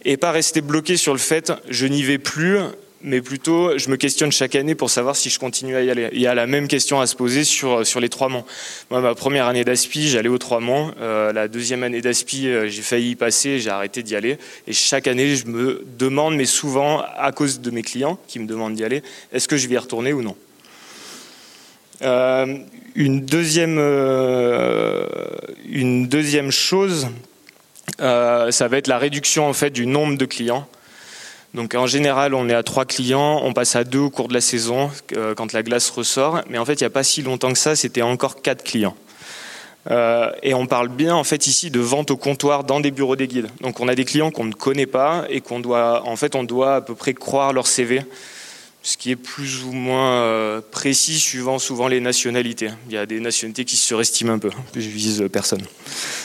et 0.06 0.18
pas 0.18 0.32
rester 0.32 0.62
bloqué 0.62 0.98
sur 0.98 1.14
le 1.14 1.20
fait 1.20 1.52
je 1.70 1.86
n'y 1.86 2.04
vais 2.04 2.18
plus, 2.18 2.58
mais 3.02 3.22
plutôt 3.22 3.78
je 3.78 3.90
me 3.90 3.98
questionne 3.98 4.32
chaque 4.32 4.56
année 4.56 4.76
pour 4.76 4.90
savoir 4.90 5.16
si 5.16 5.30
je 5.30 5.40
continue 5.40 5.76
à 5.76 5.82
y 5.82 5.90
aller. 5.90 6.10
Il 6.14 6.22
y 6.22 6.28
a 6.28 6.36
la 6.36 6.48
même 6.48 6.68
question 6.68 7.02
à 7.02 7.08
se 7.08 7.16
poser 7.16 7.44
sur 7.44 7.86
sur 7.86 8.00
les 8.00 8.10
trois 8.10 8.30
monts. 8.30 8.46
Moi, 8.90 9.02
ma 9.02 9.16
première 9.16 9.48
année 9.48 9.64
d'aspi, 9.64 10.08
j'allais 10.08 10.30
aux 10.30 10.38
trois 10.38 10.60
monts. 10.60 10.92
Euh, 11.00 11.34
la 11.34 11.48
deuxième 11.48 11.84
année 11.84 12.02
d'aspi, 12.02 12.48
euh, 12.48 12.68
j'ai 12.68 12.82
failli 12.82 13.12
y 13.12 13.16
passer, 13.16 13.60
j'ai 13.60 13.70
arrêté 13.70 14.04
d'y 14.04 14.16
aller. 14.16 14.38
Et 14.68 14.74
chaque 14.74 15.08
année, 15.08 15.36
je 15.36 15.48
me 15.48 15.84
demande, 15.98 16.36
mais 16.36 16.46
souvent 16.46 17.04
à 17.18 17.32
cause 17.32 17.62
de 17.62 17.72
mes 17.72 17.82
clients 17.82 18.20
qui 18.28 18.40
me 18.40 18.48
demandent 18.48 18.76
d'y 18.76 18.84
aller, 18.84 19.02
est-ce 19.34 19.48
que 19.48 19.58
je 19.58 19.68
vais 19.68 19.76
y 19.76 19.80
retourner 19.80 20.14
ou 20.14 20.22
non? 20.22 20.36
Euh, 22.04 22.58
une, 22.96 23.22
deuxième, 23.22 23.78
euh, 23.80 25.06
une 25.70 26.08
deuxième 26.08 26.52
chose, 26.52 27.08
euh, 28.02 28.52
ça 28.52 28.68
va 28.68 28.78
être 28.78 28.88
la 28.88 28.98
réduction 28.98 29.48
en 29.48 29.54
fait 29.54 29.70
du 29.70 29.86
nombre 29.86 30.18
de 30.18 30.26
clients. 30.26 30.68
Donc 31.54 31.76
en 31.76 31.88
général, 31.88 32.34
on 32.34 32.48
est 32.48 32.54
à 32.54 32.64
trois 32.64 32.86
clients, 32.86 33.42
on 33.44 33.54
passe 33.54 33.76
à 33.76 33.84
deux 33.84 34.00
au 34.00 34.10
cours 34.10 34.30
de 34.30 34.34
la 34.34 34.42
saison 34.42 34.90
quand 35.36 35.52
la 35.52 35.64
glace 35.64 35.90
ressort. 35.90 36.42
Mais 36.50 36.58
en 36.58 36.64
fait, 36.64 36.76
il 36.76 36.84
n'y 36.84 36.88
a 36.88 36.92
pas 36.92 37.04
si 37.04 37.22
longtemps 37.22 37.52
que 37.52 37.60
ça, 37.60 37.76
c'était 37.76 38.02
encore 38.02 38.42
quatre 38.42 38.64
clients. 38.64 38.96
Euh, 39.90 40.32
et 40.44 40.54
on 40.54 40.68
parle 40.68 40.90
bien 40.90 41.16
en 41.16 41.24
fait 41.24 41.48
ici 41.48 41.72
de 41.72 41.80
vente 41.80 42.12
au 42.12 42.18
comptoir 42.18 42.64
dans 42.64 42.80
des 42.80 42.92
bureaux 42.92 43.16
des 43.16 43.28
guides. 43.28 43.50
Donc 43.62 43.80
on 43.80 43.88
a 43.88 43.96
des 43.96 44.06
clients 44.06 44.30
qu'on 44.32 44.44
ne 44.44 44.54
connaît 44.54 44.86
pas 44.86 45.26
et 45.30 45.42
qu'on 45.42 45.60
doit, 45.60 46.04
en 46.06 46.16
fait, 46.16 46.36
on 46.36 46.44
doit 46.44 46.76
à 46.76 46.82
peu 46.82 46.96
près 46.96 47.14
croire 47.14 47.54
leur 47.54 47.68
CV 47.68 48.02
ce 48.84 48.98
qui 48.98 49.12
est 49.12 49.16
plus 49.16 49.64
ou 49.64 49.72
moins 49.74 50.14
euh, 50.24 50.62
précis 50.72 51.20
suivant 51.20 51.60
souvent 51.60 51.88
les 51.88 52.00
nationalités. 52.00 52.72
Il 52.88 52.94
y 52.94 52.98
a 52.98 53.06
des 53.06 53.20
nationalités 53.20 53.64
qui 53.64 53.76
se 53.76 53.86
surestiment 53.86 54.34
un 54.34 54.40
peu. 54.40 54.50
Je 54.76 54.80
vise 54.80 55.24
personne. 55.32 55.62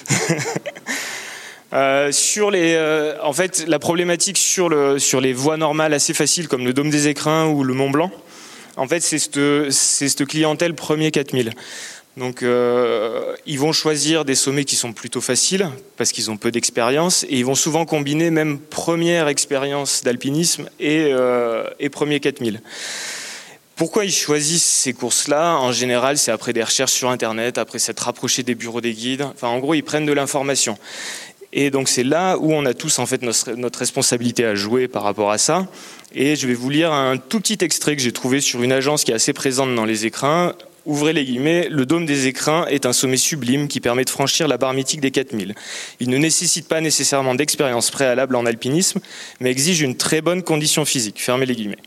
euh, 1.73 2.13
sur 2.13 2.51
les, 2.51 2.75
euh, 2.75 3.15
en 3.23 3.33
fait, 3.33 3.65
la 3.67 3.79
problématique 3.79 4.39
sur, 4.39 4.69
le, 4.69 4.99
sur 4.99 5.21
les 5.21 5.33
voies 5.33 5.57
normales 5.57 5.93
assez 5.93 6.15
faciles 6.15 6.49
comme 6.49 6.65
le 6.65 6.73
Dôme 6.73 6.91
des 6.91 7.09
Écrins 7.09 7.47
ou 7.47 7.65
le 7.65 7.75
Mont 7.75 7.91
Blanc, 7.91 8.11
en 8.77 8.87
fait, 8.87 9.01
c'est 9.01 9.19
cette, 9.19 9.71
cette 9.73 10.27
clientèle 10.27 10.75
premier 10.75 11.11
4000. 11.11 11.53
Donc, 12.17 12.43
euh, 12.43 13.35
ils 13.45 13.59
vont 13.59 13.73
choisir 13.73 14.25
des 14.25 14.35
sommets 14.35 14.65
qui 14.65 14.77
sont 14.77 14.93
plutôt 14.93 15.21
faciles 15.21 15.69
parce 15.97 16.13
qu'ils 16.13 16.31
ont 16.31 16.37
peu 16.37 16.51
d'expérience 16.51 17.25
et 17.25 17.37
ils 17.37 17.45
vont 17.45 17.55
souvent 17.55 17.85
combiner 17.85 18.31
même 18.31 18.59
première 18.59 19.29
expérience 19.29 20.03
d'alpinisme 20.03 20.69
et, 20.81 21.11
et 21.79 21.89
premier 21.91 22.21
4000. 22.21 22.61
Pourquoi 23.77 24.07
ils 24.07 24.13
choisissent 24.13 24.65
ces 24.65 24.95
courses-là? 24.95 25.59
En 25.59 25.71
général, 25.71 26.17
c'est 26.17 26.31
après 26.31 26.55
des 26.55 26.63
recherches 26.63 26.93
sur 26.93 27.11
Internet, 27.11 27.59
après 27.59 27.79
s'être 27.79 28.01
rapproché 28.01 28.43
des 28.43 28.55
bureaux 28.55 28.81
des 28.81 28.95
guides. 28.95 29.21
Enfin, 29.35 29.49
en 29.49 29.59
gros, 29.59 29.75
ils 29.75 29.83
prennent 29.83 30.07
de 30.07 30.15
l'information. 30.15 30.79
Et 31.59 31.71
donc, 31.71 31.89
c'est 31.89 32.05
là 32.05 32.37
où 32.37 32.53
on 32.53 32.67
a 32.67 32.75
tous 32.75 32.99
en 32.99 33.07
fait 33.07 33.23
notre, 33.23 33.53
notre 33.53 33.79
responsabilité 33.79 34.45
à 34.45 34.55
jouer 34.55 34.89
par 34.89 35.03
rapport 35.03 35.31
à 35.31 35.39
ça. 35.39 35.67
Et 36.15 36.37
je 36.37 36.47
vais 36.47 36.53
vous 36.53 36.69
lire 36.69 36.93
un 36.93 37.17
tout 37.17 37.41
petit 37.41 37.57
extrait 37.63 37.97
que 37.97 38.03
j'ai 38.03 38.13
trouvé 38.13 38.43
sur 38.43 38.63
une 38.63 38.73
agence 38.73 39.05
qui 39.05 39.11
est 39.11 39.15
assez 39.15 39.33
présente 39.33 39.75
dans 39.75 39.87
les 39.87 40.05
écrins 40.05 40.53
Ouvrez 40.85 41.13
les 41.13 41.25
guillemets, 41.25 41.67
le 41.69 41.85
dôme 41.85 42.07
des 42.07 42.29
écrins 42.29 42.65
est 42.67 42.87
un 42.87 42.93
sommet 42.93 43.17
sublime 43.17 43.67
qui 43.67 43.81
permet 43.81 44.05
de 44.05 44.11
franchir 44.11 44.47
la 44.47 44.57
barre 44.57 44.73
mythique 44.73 45.01
des 45.01 45.11
4000. 45.11 45.53
Il 45.99 46.11
ne 46.11 46.17
nécessite 46.17 46.69
pas 46.69 46.81
nécessairement 46.81 47.35
d'expérience 47.35 47.91
préalable 47.91 48.37
en 48.37 48.47
alpinisme, 48.47 49.01
mais 49.41 49.51
exige 49.51 49.81
une 49.81 49.97
très 49.97 50.21
bonne 50.21 50.45
condition 50.45 50.85
physique. 50.85 51.21
Fermez 51.21 51.45
les 51.45 51.57
guillemets. 51.57 51.83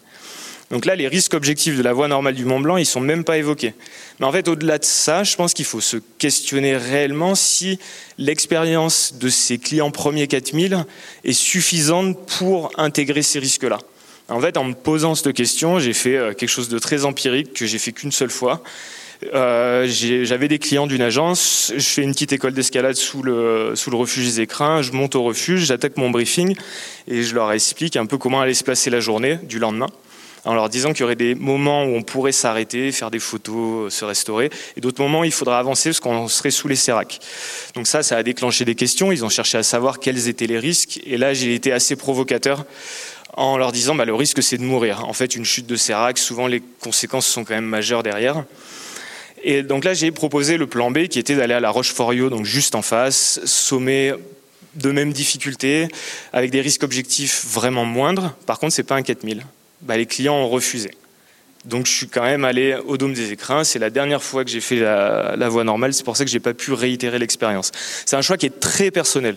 Donc 0.72 0.86
là, 0.86 0.96
les 0.96 1.08
risques 1.08 1.34
objectifs 1.34 1.76
de 1.76 1.82
la 1.82 1.94
voie 1.94 2.08
normale 2.08 2.36
du 2.36 2.46
Mont 2.46 2.60
Blanc, 2.60 2.78
ils 2.78 2.86
sont 2.86 3.00
même 3.00 3.24
pas 3.24 3.38
évoqués. 3.38 3.74
Mais 4.20 4.28
en 4.28 4.32
fait, 4.32 4.48
au-delà 4.48 4.78
de 4.78 4.86
ça, 4.86 5.24
je 5.24 5.36
pense 5.36 5.54
qu'il 5.54 5.66
faut 5.66 5.82
se 5.82 5.98
questionner 6.20 6.78
réellement 6.78 7.34
si 7.34 7.80
l'expérience 8.20 9.16
de 9.16 9.30
ces 9.30 9.58
clients 9.58 9.90
premiers 9.90 10.28
4000 10.28 10.86
est 11.24 11.34
suffisante 11.34 12.18
pour 12.38 12.72
intégrer 12.78 13.24
ces 13.24 13.40
risques-là. 13.40 13.80
En 14.28 14.40
fait, 14.40 14.58
en 14.58 14.64
me 14.64 14.74
posant 14.74 15.16
cette 15.16 15.34
question, 15.34 15.80
j'ai 15.80 15.94
fait 15.94 16.16
euh, 16.16 16.34
quelque 16.34 16.50
chose 16.50 16.70
de 16.70 16.78
très 16.78 17.04
empirique 17.04 17.54
que 17.54 17.66
j'ai 17.66 17.80
fait 17.80 17.92
qu'une 17.92 18.12
seule 18.12 18.30
fois. 18.30 18.62
Euh, 19.34 19.88
J'avais 19.88 20.48
des 20.48 20.60
clients 20.60 20.86
d'une 20.86 21.02
agence, 21.02 21.74
je 21.76 21.84
fais 21.84 22.04
une 22.04 22.14
petite 22.14 22.32
école 22.32 22.54
d'escalade 22.54 22.96
sous 22.96 23.24
le, 23.24 23.74
sous 23.76 23.90
le 23.90 23.98
refuge 23.98 24.26
des 24.26 24.42
écrins, 24.42 24.82
je 24.82 24.94
monte 24.94 25.16
au 25.16 25.24
refuge, 25.24 25.66
j'attaque 25.66 25.98
mon 25.98 26.10
briefing 26.10 26.56
et 27.08 27.24
je 27.24 27.36
leur 27.36 27.52
explique 27.52 27.98
un 27.98 28.06
peu 28.06 28.18
comment 28.18 28.40
allait 28.40 28.54
se 28.54 28.64
placer 28.64 28.90
la 28.90 29.02
journée 29.02 29.38
du 29.44 29.60
lendemain 29.60 29.90
en 30.46 30.54
leur 30.54 30.70
disant 30.70 30.92
qu'il 30.92 31.02
y 31.02 31.04
aurait 31.04 31.16
des 31.16 31.36
moments 31.36 31.84
où 31.84 31.96
on 31.96 32.02
pourrait 32.02 32.32
s'arrêter, 32.32 32.92
faire 32.92 33.12
des 33.12 33.20
photos, 33.20 33.94
se 33.94 34.06
restaurer, 34.06 34.50
et 34.78 34.82
d'autres 34.82 35.02
moments 35.02 35.22
où 35.22 35.26
il 35.26 35.32
faudra 35.32 35.60
avancer 35.60 35.90
parce 35.90 36.00
qu'on 36.00 36.28
serait 36.28 36.52
sous 36.52 36.68
les 36.68 36.76
séracs. 36.76 37.20
Donc 37.76 37.88
ça, 37.88 38.04
ça 38.04 38.18
a 38.18 38.24
déclenché 38.24 38.66
des 38.66 38.76
questions, 38.76 39.12
ils 39.12 39.26
ont 39.26 39.30
cherché 39.30 39.58
à 39.58 39.64
savoir 39.64 40.00
quels 40.00 40.28
étaient 40.28 40.48
les 40.48 40.60
risques, 40.60 41.00
et 41.06 41.18
là 41.18 41.34
j'ai 41.34 41.54
été 41.54 41.72
assez 41.72 41.96
provocateur 41.96 42.66
en 43.34 43.58
leur 43.58 43.72
disant 43.72 43.96
bah, 43.96 44.06
le 44.06 44.16
risque 44.16 44.42
c'est 44.44 44.58
de 44.58 44.64
mourir. 44.64 45.06
En 45.06 45.14
fait, 45.14 45.36
une 45.36 45.46
chute 45.46 45.68
de 45.68 45.76
sérac, 45.76 46.18
souvent 46.18 46.48
les 46.48 46.62
conséquences 46.82 47.28
sont 47.28 47.44
quand 47.44 47.56
même 47.56 47.66
majeures 47.66 48.04
derrière. 48.04 48.44
Et 49.44 49.64
donc 49.64 49.86
là, 49.86 49.94
j'ai 49.94 50.12
proposé 50.12 50.58
le 50.58 50.68
plan 50.68 50.92
B 50.92 51.08
qui 51.08 51.20
était 51.20 51.36
d'aller 51.36 51.54
à 51.54 51.60
la 51.60 51.70
Roche-Forio, 51.70 52.30
donc 52.30 52.46
juste 52.46 52.76
en 52.76 52.82
face, 52.82 53.40
sommet 53.46 54.14
de 54.76 54.92
même 54.92 55.14
difficulté, 55.14 55.88
avec 56.34 56.52
des 56.52 56.62
risques 56.62 56.84
objectifs 56.84 57.46
vraiment 57.46 57.86
moindres. 57.86 58.36
Par 58.46 58.60
contre, 58.60 58.74
c'est 58.74 58.84
pas 58.84 58.96
un 58.96 59.02
4000. 59.02 59.44
Bah, 59.82 59.98
les 59.98 60.06
clients 60.06 60.36
ont 60.36 60.50
refusé. 60.50 60.92
Donc 61.66 61.86
je 61.86 61.92
suis 61.92 62.08
quand 62.08 62.24
même 62.24 62.46
allé 62.46 62.76
au 62.86 62.98
Dôme 62.98 63.14
des 63.14 63.32
Écrins. 63.32 63.64
C'est 63.64 63.80
la 63.80 63.90
dernière 63.90 64.24
fois 64.24 64.46
que 64.46 64.50
j'ai 64.50 64.62
fait 64.62 64.78
la, 64.78 65.50
voie 65.50 65.64
normale. 65.64 65.94
C'est 65.94 66.04
pour 66.04 66.18
ça 66.18 66.24
que 66.24 66.32
j'ai 66.32 66.40
pas 66.40 66.54
pu 66.54 66.74
réitérer 66.74 67.20
l'expérience. 67.20 67.72
C'est 68.06 68.16
un 68.16 68.22
choix 68.22 68.38
qui 68.38 68.46
est 68.46 68.60
très 68.60 68.92
personnel. 68.92 69.36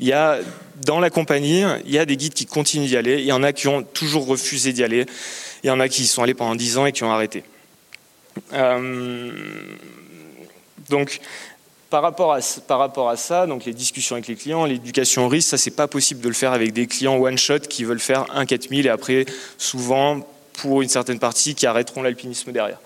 Il 0.00 0.06
y 0.06 0.12
a 0.12 0.38
dans 0.84 1.00
la 1.00 1.10
compagnie, 1.10 1.64
il 1.84 1.92
y 1.92 1.98
a 1.98 2.04
des 2.04 2.16
guides 2.16 2.34
qui 2.34 2.46
continuent 2.46 2.86
d'y 2.86 2.96
aller. 2.96 3.20
Il 3.20 3.26
y 3.26 3.32
en 3.32 3.42
a 3.42 3.52
qui 3.52 3.68
ont 3.68 3.82
toujours 3.82 4.26
refusé 4.26 4.72
d'y 4.72 4.82
aller. 4.82 5.06
Il 5.62 5.68
y 5.68 5.70
en 5.70 5.80
a 5.80 5.88
qui 5.88 6.06
sont 6.06 6.22
allés 6.22 6.34
pendant 6.34 6.56
10 6.56 6.78
ans 6.78 6.86
et 6.86 6.92
qui 6.92 7.04
ont 7.04 7.12
arrêté. 7.12 7.44
Euh, 8.52 9.30
donc, 10.88 11.20
par 11.92 12.00
rapport, 12.00 12.32
à, 13.10 13.16
ça, 13.16 13.46
donc 13.46 13.66
les 13.66 13.74
discussions 13.74 14.16
avec 14.16 14.26
les 14.26 14.34
clients, 14.34 14.64
l'éducation 14.64 15.26
au 15.26 15.28
risque, 15.28 15.50
ça 15.50 15.58
c'est 15.58 15.72
pas 15.72 15.88
possible 15.88 16.22
de 16.22 16.28
le 16.28 16.34
faire 16.34 16.52
avec 16.52 16.72
des 16.72 16.86
clients 16.86 17.18
one 17.18 17.36
shot 17.36 17.58
qui 17.68 17.84
veulent 17.84 18.00
faire 18.00 18.24
un 18.34 18.46
4000 18.46 18.86
et 18.86 18.88
après 18.88 19.26
souvent 19.58 20.26
pour 20.54 20.80
une 20.80 20.88
certaine 20.88 21.18
partie 21.18 21.54
qui 21.54 21.66
arrêteront 21.66 22.02
l'alpinisme 22.02 22.50
derrière. 22.50 22.78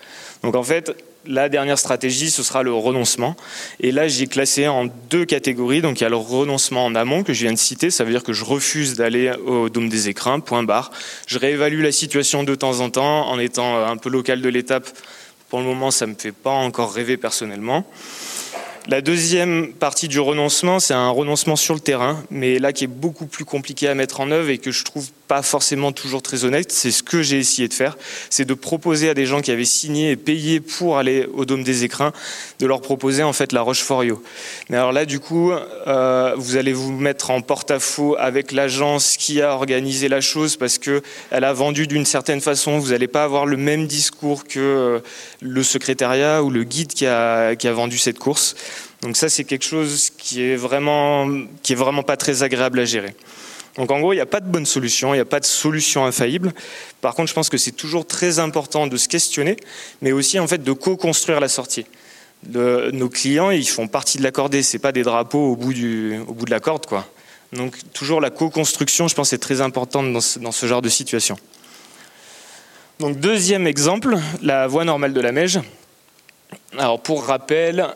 Donc 0.43 0.55
en 0.55 0.63
fait, 0.63 0.93
la 1.25 1.47
dernière 1.47 1.79
stratégie, 1.79 2.29
ce 2.29 2.43
sera 2.43 2.63
le 2.63 2.73
renoncement. 2.73 3.37
Et 3.79 3.93
là, 3.93 4.09
j'ai 4.09 4.27
classé 4.27 4.67
en 4.67 4.87
deux 5.09 5.25
catégories. 5.25 5.81
Donc, 5.81 5.99
il 5.99 6.03
y 6.03 6.07
a 6.07 6.09
le 6.09 6.15
renoncement 6.15 6.85
en 6.85 6.95
amont 6.95 7.23
que 7.23 7.33
je 7.33 7.43
viens 7.43 7.51
de 7.51 7.57
citer. 7.57 7.91
Ça 7.91 8.05
veut 8.05 8.11
dire 8.11 8.23
que 8.23 8.31
je 8.31 8.45
refuse 8.45 8.95
d'aller 8.95 9.33
au 9.45 9.67
dôme 9.67 9.89
des 9.89 10.07
écrins, 10.07 10.39
point 10.39 10.63
barre. 10.63 10.89
Je 11.25 11.37
réévalue 11.37 11.81
la 11.81 11.91
situation 11.91 12.43
de 12.43 12.55
temps 12.55 12.79
en 12.79 12.89
temps 12.89 13.27
en 13.27 13.39
étant 13.39 13.85
un 13.85 13.97
peu 13.97 14.09
local 14.09 14.41
de 14.41 14.47
l'étape. 14.47 14.87
Pour 15.49 15.59
le 15.59 15.65
moment, 15.65 15.91
ça 15.91 16.05
ne 16.05 16.13
me 16.13 16.17
fait 16.17 16.31
pas 16.31 16.51
encore 16.51 16.93
rêver 16.93 17.17
personnellement. 17.17 17.85
La 18.89 19.01
deuxième 19.01 19.73
partie 19.73 20.07
du 20.07 20.21
renoncement, 20.21 20.79
c'est 20.79 20.93
un 20.93 21.09
renoncement 21.09 21.57
sur 21.57 21.73
le 21.73 21.81
terrain, 21.81 22.23
mais 22.31 22.57
là 22.57 22.71
qui 22.71 22.85
est 22.85 22.87
beaucoup 22.87 23.25
plus 23.25 23.43
compliqué 23.43 23.89
à 23.89 23.95
mettre 23.95 24.21
en 24.21 24.31
œuvre 24.31 24.49
et 24.49 24.59
que 24.59 24.71
je 24.71 24.85
trouve 24.85 25.09
pas 25.27 25.41
forcément 25.41 25.91
toujours 25.91 26.21
très 26.21 26.45
honnête. 26.45 26.71
C'est 26.71 26.91
ce 26.91 27.03
que 27.03 27.21
j'ai 27.21 27.37
essayé 27.37 27.67
de 27.67 27.73
faire, 27.73 27.97
c'est 28.29 28.45
de 28.45 28.53
proposer 28.53 29.09
à 29.09 29.13
des 29.13 29.25
gens 29.25 29.41
qui 29.41 29.51
avaient 29.51 29.65
signé 29.65 30.11
et 30.11 30.15
payé 30.15 30.61
pour 30.61 30.97
aller 30.97 31.27
au 31.33 31.43
Dôme 31.43 31.63
des 31.63 31.83
Écrins, 31.83 32.13
de 32.59 32.65
leur 32.65 32.79
proposer 32.79 33.23
en 33.23 33.33
fait 33.33 33.51
la 33.51 33.61
Roche-Forio. 33.61 34.23
Mais 34.69 34.77
alors 34.77 34.93
là, 34.93 35.05
du 35.05 35.19
coup, 35.19 35.51
euh, 35.51 36.33
vous 36.37 36.55
allez 36.55 36.71
vous 36.71 36.93
mettre 36.93 37.29
en 37.29 37.41
porte-à-faux 37.41 38.15
avec 38.17 38.53
l'agence 38.53 39.17
qui 39.17 39.41
a 39.41 39.53
organisé 39.53 40.07
la 40.07 40.21
chose 40.21 40.55
parce 40.55 40.77
que 40.77 41.01
elle 41.29 41.43
a 41.43 41.51
vendu 41.51 41.87
d'une 41.87 42.05
certaine 42.05 42.39
façon. 42.39 42.79
Vous 42.79 42.91
n'allez 42.91 43.09
pas 43.09 43.25
avoir 43.25 43.45
le 43.45 43.57
même 43.57 43.85
discours 43.85 44.45
que 44.45 44.59
euh, 44.59 44.99
le 45.41 45.61
secrétariat 45.61 46.41
ou 46.41 46.49
le 46.49 46.63
guide 46.63 46.93
qui 46.93 47.05
a, 47.05 47.57
qui 47.57 47.67
a 47.67 47.73
vendu 47.73 47.97
cette 47.97 48.17
course. 48.17 48.55
Donc 49.01 49.15
ça, 49.15 49.29
c'est 49.29 49.43
quelque 49.43 49.65
chose 49.65 50.09
qui 50.17 50.41
est 50.41 50.55
vraiment, 50.55 51.27
qui 51.61 51.73
est 51.73 51.75
vraiment 51.75 52.03
pas 52.03 52.17
très 52.17 52.43
agréable 52.43 52.79
à 52.79 52.85
gérer. 52.85 53.15
Donc 53.77 53.91
en 53.91 53.99
gros, 53.99 54.11
il 54.11 54.15
n'y 54.15 54.21
a 54.21 54.25
pas 54.25 54.39
de 54.39 54.47
bonne 54.47 54.65
solution, 54.65 55.13
il 55.13 55.17
n'y 55.17 55.21
a 55.21 55.25
pas 55.25 55.39
de 55.39 55.45
solution 55.45 56.05
infaillible. 56.05 56.51
Par 56.99 57.13
contre, 57.13 57.29
je 57.29 57.35
pense 57.35 57.49
que 57.49 57.57
c'est 57.57 57.71
toujours 57.71 58.07
très 58.07 58.39
important 58.39 58.87
de 58.87 58.97
se 58.97 59.07
questionner, 59.07 59.55
mais 60.01 60.11
aussi 60.11 60.39
en 60.39 60.47
fait 60.47 60.63
de 60.63 60.71
co-construire 60.71 61.39
la 61.39 61.47
sortie. 61.47 61.85
Nos 62.53 63.09
clients, 63.09 63.51
ils 63.51 63.67
font 63.67 63.87
partie 63.87 64.17
de 64.17 64.23
la 64.23 64.31
cordée, 64.31 64.63
c'est 64.63 64.79
pas 64.79 64.91
des 64.91 65.03
drapeaux 65.03 65.51
au 65.51 65.55
bout, 65.55 65.73
du, 65.73 66.17
au 66.27 66.33
bout 66.33 66.45
de 66.45 66.51
la 66.51 66.59
corde, 66.59 66.85
quoi. 66.85 67.07
Donc 67.53 67.75
toujours 67.93 68.19
la 68.19 68.29
co-construction, 68.29 69.07
je 69.07 69.15
pense, 69.15 69.31
est 69.31 69.37
très 69.37 69.61
importante 69.61 70.11
dans 70.11 70.21
ce, 70.21 70.39
dans 70.39 70.51
ce 70.51 70.65
genre 70.65 70.81
de 70.81 70.89
situation. 70.89 71.37
Donc 72.99 73.19
deuxième 73.19 73.67
exemple, 73.67 74.17
la 74.41 74.67
voie 74.67 74.85
normale 74.85 75.13
de 75.13 75.21
la 75.21 75.31
Meige. 75.31 75.59
Alors 76.77 77.01
pour 77.01 77.25
rappel, 77.25 77.87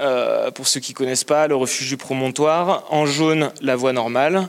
euh, 0.00 0.50
pour 0.50 0.66
ceux 0.66 0.80
qui 0.80 0.92
ne 0.92 0.96
connaissent 0.96 1.24
pas, 1.24 1.46
le 1.46 1.56
refuge 1.56 1.88
du 1.88 1.96
promontoire. 1.96 2.84
En 2.90 3.06
jaune, 3.06 3.50
la 3.60 3.76
voie 3.76 3.92
normale. 3.92 4.48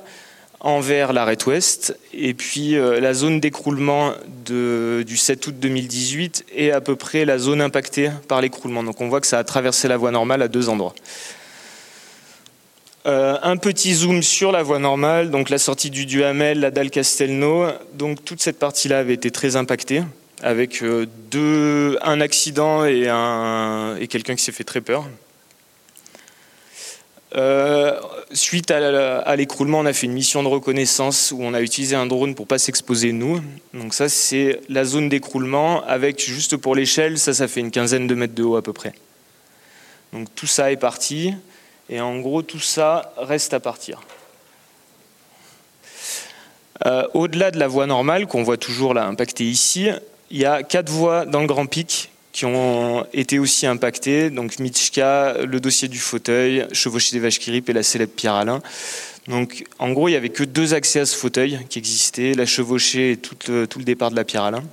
En 0.60 0.80
vert, 0.80 1.12
l'arrêt 1.12 1.38
ouest. 1.45 1.97
Et 2.14 2.34
puis 2.34 2.76
euh, 2.76 2.99
la 2.99 3.14
zone 3.14 3.39
d'écroulement 3.39 4.14
du 4.45 5.18
7 5.18 5.47
août 5.47 5.56
2018 5.60 6.45
est 6.56 6.72
à 6.72 6.82
peu 6.82 6.95
près 6.95 7.26
la 7.26 7.38
zone 7.38 7.62
impactée 7.62 8.12
par 8.28 8.41
l'écroulement. 8.41 8.84
Donc 8.84 9.02
on 9.02 9.10
voit 9.10 9.20
que 9.20 9.28
ça 9.28 9.39
a 9.39 9.43
traversé 9.43 9.88
la 9.88 9.97
voie 9.97 10.12
normale 10.12 10.41
à 10.41 10.47
deux 10.47 10.70
endroits. 10.70 10.93
Euh, 13.08 13.38
un 13.41 13.58
petit 13.58 13.95
zoom 13.95 14.22
sur 14.22 14.52
la 14.52 14.62
voie 14.62 14.78
normale, 14.78 15.32
donc 15.32 15.49
la 15.49 15.58
sortie 15.58 15.89
du 15.89 16.06
Duhamel, 16.06 16.60
la 16.60 16.70
dalle 16.70 16.91
Castelnau. 16.91 17.66
Donc 17.95 18.24
toute 18.24 18.41
cette 18.41 18.60
partie-là 18.60 18.99
avait 18.99 19.16
été 19.16 19.32
très 19.32 19.56
impactée, 19.56 20.04
avec 20.43 20.84
un 20.84 22.22
accident 22.22 22.86
et 22.86 24.08
quelqu'un 24.08 24.36
qui 24.36 24.43
s'est 24.43 24.52
fait 24.52 24.64
très 24.64 24.82
peur. 24.82 25.08
Euh, 27.36 27.97
suite 28.34 28.71
à 28.71 29.36
l'écroulement, 29.36 29.79
on 29.79 29.86
a 29.86 29.93
fait 29.93 30.05
une 30.05 30.13
mission 30.13 30.43
de 30.43 30.49
reconnaissance 30.49 31.32
où 31.32 31.41
on 31.41 31.53
a 31.53 31.61
utilisé 31.61 31.95
un 31.95 32.05
drone 32.05 32.36
pour 32.36 32.47
pas 32.47 32.57
s'exposer 32.57 33.13
nous. 33.13 33.41
Donc 33.73 33.93
ça, 33.93 34.09
c'est 34.09 34.59
la 34.67 34.84
zone 34.84 35.07
d'écroulement 35.07 35.84
avec 35.86 36.19
juste 36.19 36.57
pour 36.57 36.75
l'échelle, 36.75 37.17
ça, 37.17 37.34
ça 37.34 37.47
fait 37.47 37.61
une 37.61 37.71
quinzaine 37.71 38.07
de 38.07 38.15
mètres 38.15 38.36
de 38.36 38.43
haut 38.43 38.57
à 38.57 38.61
peu 38.61 38.73
près. 38.73 38.93
Donc 40.11 40.27
tout 40.36 40.47
ça 40.47 40.71
est 40.71 40.77
parti 40.77 41.34
et 41.89 42.01
en 42.01 42.19
gros 42.19 42.41
tout 42.41 42.59
ça 42.59 43.13
reste 43.17 43.53
à 43.53 43.61
partir. 43.61 44.01
Euh, 46.86 47.07
au-delà 47.13 47.51
de 47.51 47.59
la 47.59 47.67
voie 47.67 47.86
normale 47.86 48.27
qu'on 48.27 48.43
voit 48.43 48.57
toujours 48.57 48.93
là 48.93 49.05
impactée 49.05 49.45
ici, 49.45 49.89
il 50.32 50.38
y 50.38 50.45
a 50.45 50.63
quatre 50.63 50.89
voies 50.89 51.25
dans 51.25 51.41
le 51.41 51.47
Grand 51.47 51.65
Pic 51.65 52.11
qui 52.32 52.45
ont 52.45 53.05
été 53.13 53.39
aussi 53.39 53.65
impactés. 53.67 54.29
Donc 54.29 54.59
Mitchka, 54.59 55.38
le 55.45 55.59
dossier 55.59 55.88
du 55.88 55.99
fauteuil, 55.99 56.65
chevaucher 56.71 57.15
des 57.15 57.19
vaches 57.19 57.39
qui 57.39 57.51
ripent 57.51 57.69
et 57.69 57.73
la 57.73 57.84
célèbre 57.84 58.13
Pierre 58.15 58.36
Alain. 58.36 58.61
Donc 59.27 59.65
en 59.79 59.91
gros, 59.91 60.07
il 60.07 60.11
n'y 60.11 60.17
avait 60.17 60.29
que 60.29 60.43
deux 60.43 60.73
accès 60.73 60.99
à 60.99 61.05
ce 61.05 61.15
fauteuil 61.15 61.59
qui 61.69 61.79
existaient, 61.79 62.34
la 62.34 62.45
chevauchée 62.45 63.11
et 63.11 63.17
tout 63.17 63.36
le, 63.47 63.67
départ 63.84 64.11
de 64.11 64.15
la 64.15 64.23
Pierre 64.23 64.43
Alain. 64.43 64.63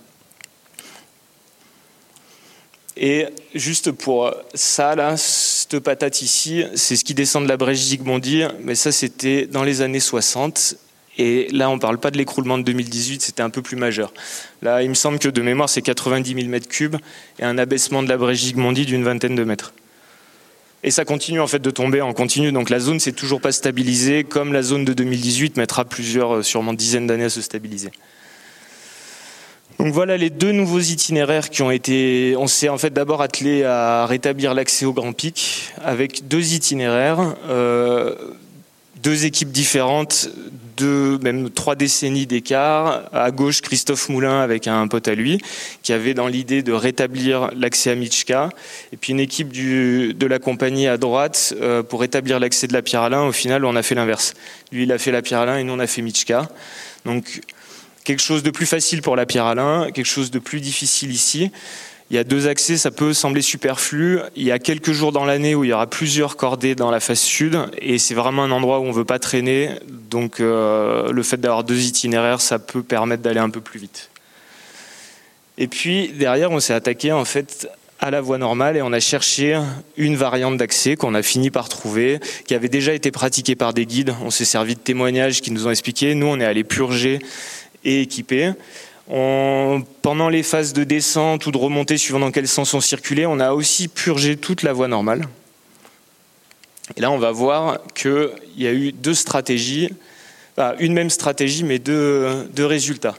Et 2.96 3.26
juste 3.54 3.92
pour 3.92 4.34
ça, 4.54 4.96
là, 4.96 5.16
cette 5.16 5.78
patate 5.78 6.20
ici, 6.20 6.64
c'est 6.74 6.96
ce 6.96 7.04
qui 7.04 7.14
descend 7.14 7.44
de 7.44 7.48
la 7.48 7.56
brèche 7.56 7.78
Zygmondi, 7.78 8.42
mais 8.60 8.74
ça 8.74 8.90
c'était 8.90 9.46
dans 9.46 9.62
les 9.62 9.82
années 9.82 10.00
60. 10.00 10.76
Et 11.18 11.48
là, 11.50 11.68
on 11.68 11.74
ne 11.74 11.80
parle 11.80 11.98
pas 11.98 12.12
de 12.12 12.16
l'écroulement 12.16 12.58
de 12.58 12.62
2018, 12.62 13.22
c'était 13.22 13.42
un 13.42 13.50
peu 13.50 13.60
plus 13.60 13.76
majeur. 13.76 14.14
Là, 14.62 14.82
il 14.82 14.88
me 14.88 14.94
semble 14.94 15.18
que 15.18 15.28
de 15.28 15.42
mémoire, 15.42 15.68
c'est 15.68 15.82
90 15.82 16.32
000 16.34 16.46
mètres 16.46 16.68
cubes 16.68 16.96
et 17.40 17.44
un 17.44 17.58
abaissement 17.58 18.04
de 18.04 18.08
la 18.08 18.16
brèche 18.16 18.54
d'une 18.54 19.04
vingtaine 19.04 19.34
de 19.34 19.44
mètres. 19.44 19.72
Et 20.84 20.92
ça 20.92 21.04
continue 21.04 21.40
en 21.40 21.48
fait 21.48 21.58
de 21.58 21.70
tomber 21.70 22.00
en 22.02 22.12
continu. 22.12 22.52
Donc 22.52 22.70
la 22.70 22.78
zone 22.78 23.00
s'est 23.00 23.12
toujours 23.12 23.40
pas 23.40 23.50
stabilisée, 23.50 24.22
comme 24.22 24.52
la 24.52 24.62
zone 24.62 24.84
de 24.84 24.92
2018 24.92 25.56
mettra 25.56 25.84
plusieurs, 25.84 26.36
euh, 26.36 26.42
sûrement 26.42 26.72
dizaines 26.72 27.08
d'années 27.08 27.24
à 27.24 27.30
se 27.30 27.42
stabiliser. 27.42 27.90
Donc 29.80 29.92
voilà 29.92 30.16
les 30.16 30.30
deux 30.30 30.52
nouveaux 30.52 30.80
itinéraires 30.80 31.50
qui 31.50 31.62
ont 31.62 31.70
été. 31.70 32.34
On 32.36 32.46
s'est 32.46 32.68
en 32.68 32.78
fait 32.78 32.92
d'abord 32.92 33.22
attelé 33.22 33.64
à 33.64 34.06
rétablir 34.06 34.54
l'accès 34.54 34.84
au 34.84 34.92
Grand 34.92 35.12
Pic 35.12 35.72
avec 35.82 36.28
deux 36.28 36.54
itinéraires. 36.54 37.34
Euh, 37.48 38.14
deux 39.02 39.24
équipes 39.24 39.50
différentes, 39.50 40.30
deux, 40.76 41.18
même 41.18 41.50
trois 41.50 41.74
décennies 41.74 42.26
d'écart. 42.26 43.08
À 43.12 43.30
gauche, 43.30 43.60
Christophe 43.60 44.08
Moulin 44.08 44.40
avec 44.40 44.66
un 44.66 44.86
pote 44.88 45.08
à 45.08 45.14
lui, 45.14 45.40
qui 45.82 45.92
avait 45.92 46.14
dans 46.14 46.28
l'idée 46.28 46.62
de 46.62 46.72
rétablir 46.72 47.50
l'accès 47.56 47.90
à 47.90 47.94
Michka. 47.94 48.48
Et 48.92 48.96
puis 48.96 49.12
une 49.12 49.20
équipe 49.20 49.50
de 49.52 50.26
la 50.26 50.38
compagnie 50.38 50.86
à 50.86 50.96
droite 50.96 51.54
euh, 51.60 51.82
pour 51.82 52.00
rétablir 52.00 52.38
l'accès 52.40 52.66
de 52.66 52.72
la 52.72 52.82
Pierre 52.82 53.02
Alain. 53.02 53.22
Au 53.24 53.32
final, 53.32 53.64
on 53.64 53.76
a 53.76 53.82
fait 53.82 53.94
l'inverse. 53.94 54.34
Lui, 54.72 54.84
il 54.84 54.92
a 54.92 54.98
fait 54.98 55.12
la 55.12 55.22
Pierre 55.22 55.40
Alain 55.40 55.58
et 55.58 55.64
nous, 55.64 55.72
on 55.72 55.80
a 55.80 55.86
fait 55.86 56.02
Michka. 56.02 56.48
Donc, 57.04 57.40
quelque 58.04 58.22
chose 58.22 58.42
de 58.42 58.50
plus 58.50 58.66
facile 58.66 59.02
pour 59.02 59.16
la 59.16 59.26
Pierre 59.26 59.44
Alain, 59.44 59.90
quelque 59.92 60.06
chose 60.06 60.30
de 60.30 60.38
plus 60.38 60.60
difficile 60.60 61.12
ici. 61.12 61.50
Il 62.10 62.16
y 62.16 62.18
a 62.18 62.24
deux 62.24 62.48
accès, 62.48 62.78
ça 62.78 62.90
peut 62.90 63.12
sembler 63.12 63.42
superflu. 63.42 64.20
Il 64.34 64.44
y 64.44 64.50
a 64.50 64.58
quelques 64.58 64.92
jours 64.92 65.12
dans 65.12 65.26
l'année 65.26 65.54
où 65.54 65.64
il 65.64 65.68
y 65.68 65.72
aura 65.74 65.86
plusieurs 65.86 66.36
cordées 66.36 66.74
dans 66.74 66.90
la 66.90 67.00
face 67.00 67.20
sud, 67.20 67.58
et 67.76 67.98
c'est 67.98 68.14
vraiment 68.14 68.44
un 68.44 68.50
endroit 68.50 68.80
où 68.80 68.84
on 68.84 68.92
veut 68.92 69.04
pas 69.04 69.18
traîner. 69.18 69.72
Donc 70.10 70.40
euh, 70.40 71.12
le 71.12 71.22
fait 71.22 71.36
d'avoir 71.36 71.64
deux 71.64 71.84
itinéraires, 71.84 72.40
ça 72.40 72.58
peut 72.58 72.82
permettre 72.82 73.22
d'aller 73.22 73.40
un 73.40 73.50
peu 73.50 73.60
plus 73.60 73.78
vite. 73.78 74.08
Et 75.58 75.68
puis 75.68 76.08
derrière, 76.08 76.50
on 76.50 76.60
s'est 76.60 76.72
attaqué 76.72 77.12
en 77.12 77.26
fait 77.26 77.68
à 78.00 78.10
la 78.10 78.22
voie 78.22 78.38
normale 78.38 78.76
et 78.76 78.82
on 78.82 78.92
a 78.92 79.00
cherché 79.00 79.60
une 79.98 80.16
variante 80.16 80.56
d'accès 80.56 80.96
qu'on 80.96 81.14
a 81.14 81.22
fini 81.22 81.50
par 81.50 81.68
trouver, 81.68 82.20
qui 82.46 82.54
avait 82.54 82.70
déjà 82.70 82.94
été 82.94 83.10
pratiquée 83.10 83.56
par 83.56 83.74
des 83.74 83.84
guides. 83.84 84.14
On 84.22 84.30
s'est 84.30 84.46
servi 84.46 84.76
de 84.76 84.80
témoignages 84.80 85.42
qui 85.42 85.50
nous 85.50 85.66
ont 85.66 85.70
expliqué. 85.70 86.14
Nous, 86.14 86.26
on 86.26 86.40
est 86.40 86.44
allé 86.44 86.64
purger 86.64 87.18
et 87.84 88.00
équiper 88.02 88.52
pendant 89.08 90.28
les 90.28 90.42
phases 90.42 90.72
de 90.74 90.84
descente 90.84 91.46
ou 91.46 91.50
de 91.50 91.56
remontée, 91.56 91.96
suivant 91.96 92.18
dans 92.18 92.30
quel 92.30 92.46
sens 92.46 92.74
on 92.74 92.80
circulait, 92.80 93.26
on 93.26 93.40
a 93.40 93.52
aussi 93.52 93.88
purgé 93.88 94.36
toute 94.36 94.62
la 94.62 94.72
voie 94.72 94.88
normale. 94.88 95.26
Et 96.96 97.00
là, 97.00 97.10
on 97.10 97.18
va 97.18 97.32
voir 97.32 97.80
qu'il 97.94 98.30
y 98.56 98.66
a 98.66 98.72
eu 98.72 98.92
deux 98.92 99.14
stratégies, 99.14 99.90
une 100.78 100.92
même 100.92 101.10
stratégie, 101.10 101.64
mais 101.64 101.78
deux, 101.78 102.48
résultats. 102.58 103.14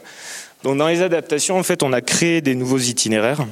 Donc, 0.62 0.78
dans 0.78 0.88
les 0.88 1.02
adaptations, 1.02 1.58
en 1.58 1.62
fait, 1.62 1.82
on 1.82 1.92
a 1.92 2.00
créé 2.00 2.40
des 2.40 2.54
nouveaux 2.54 2.78
itinéraires. 2.78 3.46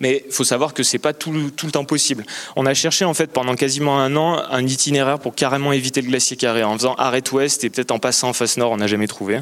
Mais 0.00 0.22
il 0.26 0.32
faut 0.32 0.44
savoir 0.44 0.74
que 0.74 0.82
c'est 0.82 0.98
pas 0.98 1.12
tout, 1.12 1.50
tout, 1.50 1.66
le 1.66 1.72
temps 1.72 1.84
possible. 1.84 2.24
On 2.54 2.66
a 2.66 2.74
cherché 2.74 3.04
en 3.04 3.14
fait 3.14 3.32
pendant 3.32 3.56
quasiment 3.56 3.98
un 3.98 4.14
an 4.14 4.40
un 4.48 4.64
itinéraire 4.64 5.18
pour 5.18 5.34
carrément 5.34 5.72
éviter 5.72 6.00
le 6.02 6.06
glacier 6.06 6.36
carré 6.36 6.62
en 6.62 6.74
faisant 6.78 6.94
arrêt 6.94 7.22
ouest 7.32 7.64
et 7.64 7.70
peut-être 7.70 7.90
en 7.90 7.98
passant 7.98 8.28
en 8.28 8.32
face 8.32 8.56
nord, 8.58 8.70
on 8.70 8.76
n'a 8.76 8.86
jamais 8.86 9.08
trouvé. 9.08 9.40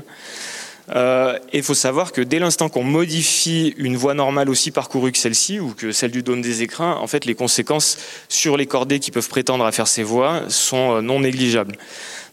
Euh, 0.95 1.39
il 1.53 1.63
faut 1.63 1.75
savoir 1.75 2.13
que 2.13 2.21
dès 2.21 2.39
l'instant 2.39 2.69
qu'on 2.69 2.83
modifie 2.83 3.75
une 3.77 3.97
voie 3.97 4.15
normale 4.15 4.51
aussi 4.51 4.71
parcourue 4.71 5.13
que 5.13 5.19
celle-ci, 5.19 5.61
ou 5.61 5.73
que 5.73 5.93
celle 5.93 6.11
du 6.11 6.23
dôme 6.23 6.43
des 6.43 6.63
écrins, 6.63 6.95
en 6.95 7.07
fait, 7.07 7.25
les 7.25 7.35
conséquences 7.35 7.99
sur 8.29 8.57
les 8.57 8.67
cordées 8.67 8.99
qui 8.99 9.11
peuvent 9.11 9.29
prétendre 9.29 9.65
à 9.65 9.73
faire 9.73 9.87
ces 9.87 10.03
voies 10.03 10.43
sont 10.49 10.97
euh, 10.97 11.01
non 11.01 11.21
négligeables. 11.21 11.77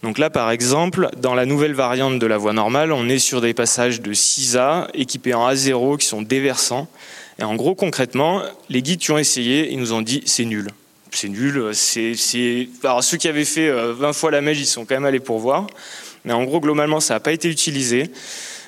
Donc 0.04 0.18
là, 0.18 0.30
par 0.30 0.52
exemple, 0.52 1.10
dans 1.18 1.34
la 1.34 1.46
nouvelle 1.46 1.74
variante 1.74 2.20
de 2.20 2.28
la 2.28 2.38
voie 2.38 2.54
normale, 2.54 2.92
on 2.92 3.10
est 3.10 3.20
sur 3.20 3.42
des 3.42 3.54
passages 3.54 4.02
de 4.02 4.14
6A 4.14 4.88
équipés 4.94 5.34
en 5.34 5.50
A0 5.50 5.98
qui 5.98 6.06
sont 6.06 6.22
déversants. 6.22 6.88
Et 7.40 7.44
en 7.44 7.56
gros, 7.56 7.76
concrètement, 7.76 8.42
les 8.70 8.82
guides 8.82 9.00
qui 9.00 9.12
ont 9.12 9.18
essayé, 9.18 9.72
ils 9.72 9.80
nous 9.80 9.94
ont 9.94 10.02
dit 10.02 10.24
c'est 10.26 10.46
nul. 10.46 10.70
C'est 11.12 11.30
nul. 11.30 11.72
C'est, 11.74 12.70
Alors 12.84 13.04
ceux 13.04 13.18
qui 13.18 13.28
avaient 13.28 13.46
fait 13.46 13.70
20 13.70 14.10
euh, 14.10 14.14
fois 14.14 14.32
la 14.32 14.42
mèche, 14.42 14.60
ils 14.60 14.66
sont 14.66 14.86
quand 14.86 14.96
même 14.96 15.06
allés 15.06 15.20
pour 15.20 15.40
voir. 15.40 15.68
Mais 16.26 16.34
en 16.34 16.44
gros, 16.44 16.60
globalement, 16.60 17.00
ça 17.00 17.16
n'a 17.16 17.20
pas 17.20 17.32
été 17.32 17.50
utilisé. 17.50 18.12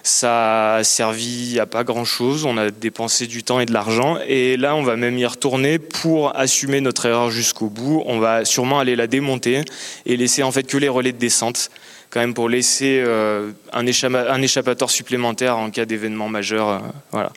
Ça 0.04 0.76
a 0.76 0.84
servi 0.84 1.60
à 1.60 1.66
pas 1.66 1.84
grand-chose, 1.84 2.46
on 2.46 2.58
a 2.58 2.72
dépensé 2.72 3.28
du 3.28 3.44
temps 3.44 3.60
et 3.60 3.66
de 3.66 3.74
l'argent, 3.74 4.18
et 4.26 4.56
là 4.56 4.74
on 4.76 4.82
va 4.82 4.96
même 4.96 5.18
y 5.18 5.26
retourner 5.26 5.78
pour 5.78 6.36
assumer 6.38 6.80
notre 6.80 7.06
erreur 7.06 7.32
jusqu'au 7.32 7.68
bout. 7.68 8.02
On 8.06 8.18
va 8.18 8.46
sûrement 8.46 8.80
aller 8.80 8.96
la 8.96 9.08
démonter 9.08 9.62
et 10.06 10.16
laisser 10.16 10.42
en 10.42 10.52
fait 10.52 10.64
que 10.64 10.78
les 10.78 10.88
relais 10.88 11.12
de 11.12 11.18
descente, 11.18 11.70
quand 12.12 12.22
même 12.22 12.34
pour 12.34 12.48
laisser 12.48 13.04
euh, 13.06 13.52
un, 13.74 13.86
échappatoire 13.86 14.90
supplémentaire 14.90 15.58
en 15.58 15.70
cas 15.70 15.86
d'événement 15.86 16.30
majeur. 16.30 16.70
Euh, 16.70 16.80
voilà. 17.12 17.34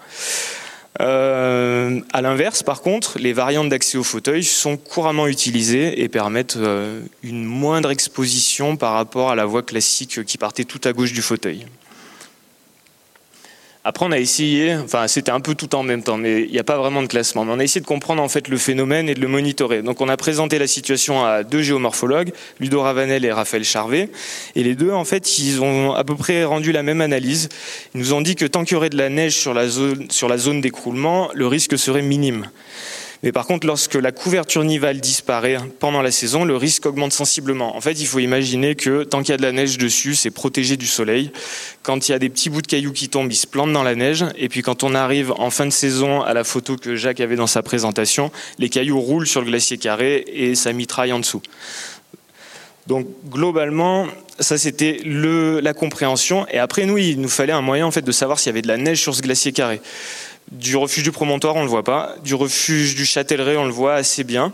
Euh, 1.01 2.01
à 2.12 2.20
l'inverse, 2.20 2.62
par 2.62 2.82
contre, 2.82 3.19
les 3.19 3.32
variantes 3.32 3.70
d'accès 3.70 3.97
au 3.97 4.05
fauteuil 4.05 4.44
sont 4.44 4.77
couramment 4.77 5.27
utilisées 5.27 6.02
et 6.02 6.09
permettent 6.09 6.59
une 7.23 7.44
moindre 7.44 7.90
exposition 7.90 8.77
par 8.77 8.93
rapport 8.93 9.31
à 9.31 9.35
la 9.35 9.47
voie 9.47 9.62
classique 9.62 10.24
qui 10.24 10.39
partait 10.39 10.64
tout 10.64 10.81
à 10.85 10.93
gauche 10.93 11.12
du 11.12 11.23
fauteuil. 11.23 11.66
Après, 13.85 14.07
on 14.07 14.13
a 14.13 14.19
essayé, 14.19 14.77
enfin, 14.77 15.09
c'était 15.09 15.33
un 15.33 15.41
peu 15.41 15.57
tout 15.57 15.75
en 15.75 15.83
même 15.83 16.05
temps, 16.05 16.17
mais 16.17 16.43
il 16.43 16.53
n'y 16.53 16.59
a 16.61 16.65
pas 16.65 16.79
vraiment 16.79 17.03
de 17.03 17.09
classement. 17.09 17.45
Mais 17.45 17.53
on 17.53 17.59
a 17.59 17.65
essayé 17.65 17.81
de 17.81 17.87
comprendre 17.87 18.23
en 18.23 18.29
fait 18.29 18.47
le 18.47 18.57
phénomène 18.57 19.09
et 19.09 19.15
de 19.15 19.21
le 19.21 19.27
monitorer. 19.27 19.83
Donc, 19.83 20.01
on 20.01 20.09
a 20.09 20.17
présenté 20.17 20.61
la 20.61 20.69
situation 20.69 21.25
à 21.25 21.43
deux 21.43 21.63
géomorphologues, 21.63 22.33
Ludo 22.61 22.81
Ravanel 22.81 23.25
et 23.25 23.33
Raphaël 23.33 23.65
Charvet, 23.65 24.09
et 24.55 24.63
les 24.63 24.77
deux, 24.77 24.93
en 24.93 25.05
fait, 25.05 25.41
ils 25.41 25.61
ont 25.63 25.95
à 25.95 26.05
peu 26.05 26.15
près 26.15 26.45
rendu 26.45 26.71
la 26.71 26.85
même 26.85 27.01
analyse. 27.01 27.49
Ils 27.97 28.01
nous 28.01 28.13
ont 28.13 28.21
dit 28.21 28.37
que 28.37 28.45
tant 28.45 28.63
qu'il 28.63 28.75
y 28.75 28.77
aurait 28.77 28.89
de 28.89 28.97
la 28.97 29.09
neige 29.09 29.35
sur 29.35 29.53
la 29.53 29.67
zone, 29.67 30.09
sur 30.11 30.29
la 30.29 30.39
zone 30.39 30.61
d'écroulement, 30.61 31.31
le 31.35 31.49
risque 31.49 31.77
serait 31.77 32.03
minime. 32.03 32.47
Mais 33.23 33.31
par 33.31 33.47
contre, 33.47 33.69
lorsque 33.69 33.94
la 33.94 34.11
couverture 34.11 34.65
nivale 34.65 35.01
disparaît 35.01 35.59
pendant 35.78 36.03
la 36.03 36.11
saison, 36.11 36.44
le 36.44 36.57
risque 36.57 36.86
augmente 36.86 37.12
sensiblement. 37.12 37.77
En 37.77 37.81
fait, 37.81 37.93
il 37.93 38.07
faut 38.07 38.19
imaginer 38.19 38.74
que 38.74 39.05
tant 39.05 39.20
qu'il 39.20 39.31
y 39.31 39.32
a 39.35 39.36
de 39.36 39.43
la 39.43 39.53
neige 39.53 39.78
dessus, 39.78 40.16
c'est 40.16 40.32
protégé 40.32 40.77
du 40.77 40.86
soleil. 40.86 41.31
Quand 41.82 42.09
il 42.09 42.12
y 42.12 42.15
a 42.15 42.19
des 42.19 42.28
petits 42.28 42.51
bouts 42.51 42.62
de 42.62 42.66
cailloux 42.66 42.93
qui 42.93 43.09
tombent, 43.09 43.31
ils 43.31 43.36
se 43.36 43.47
plantent 43.47 43.73
dans 43.73 43.85
la 43.85 43.94
neige. 43.94 44.24
Et 44.36 44.49
puis 44.49 44.62
quand 44.62 44.82
on 44.82 44.94
arrive 44.97 45.32
en 45.39 45.51
fin 45.51 45.66
de 45.66 45.70
saison 45.70 46.23
à 46.23 46.35
la 46.35 46.43
photo 46.43 46.77
que 46.77 46.97
Jacques 46.97 47.20
avait 47.20 47.36
dans 47.36 47.47
sa 47.47 47.62
présentation, 47.62 48.32
les 48.59 48.69
cailloux 48.69 49.01
roulent 49.01 49.27
sur 49.27 49.40
le 49.40 49.47
glacier 49.47 49.78
carré 49.78 50.24
et 50.27 50.57
ça 50.57 50.73
mitraille 50.73 51.12
en 51.12 51.20
dessous. 51.20 51.43
Donc 52.89 53.07
globalement, 53.31 54.09
ça 54.40 54.59
c'était 54.59 55.01
la 55.05 55.74
compréhension. 55.74 56.44
Et 56.51 56.59
après 56.59 56.86
nous, 56.86 56.99
il 56.99 57.20
nous 57.20 57.28
fallait 57.28 57.53
un 57.53 57.61
moyen 57.61 57.86
en 57.86 57.93
fait 57.93 58.03
de 58.03 58.11
savoir 58.11 58.40
s'il 58.40 58.49
y 58.49 58.51
avait 58.51 58.62
de 58.62 58.69
la 58.69 58.78
neige 58.78 59.01
sur 59.01 59.15
ce 59.15 59.23
glacier 59.23 59.53
carré. 59.53 59.81
Du 60.53 60.77
refuge 60.77 61.03
du 61.03 61.12
promontoire, 61.12 61.57
on 61.57 61.62
le 61.62 61.69
voit 61.69 61.83
pas. 61.83 62.15
Du 62.23 62.35
refuge 62.35 62.95
du 62.95 63.07
Châtelleret, 63.07 63.57
on 63.57 63.65
le 63.65 63.73
voit 63.73 63.95
assez 63.95 64.23
bien. 64.23 64.53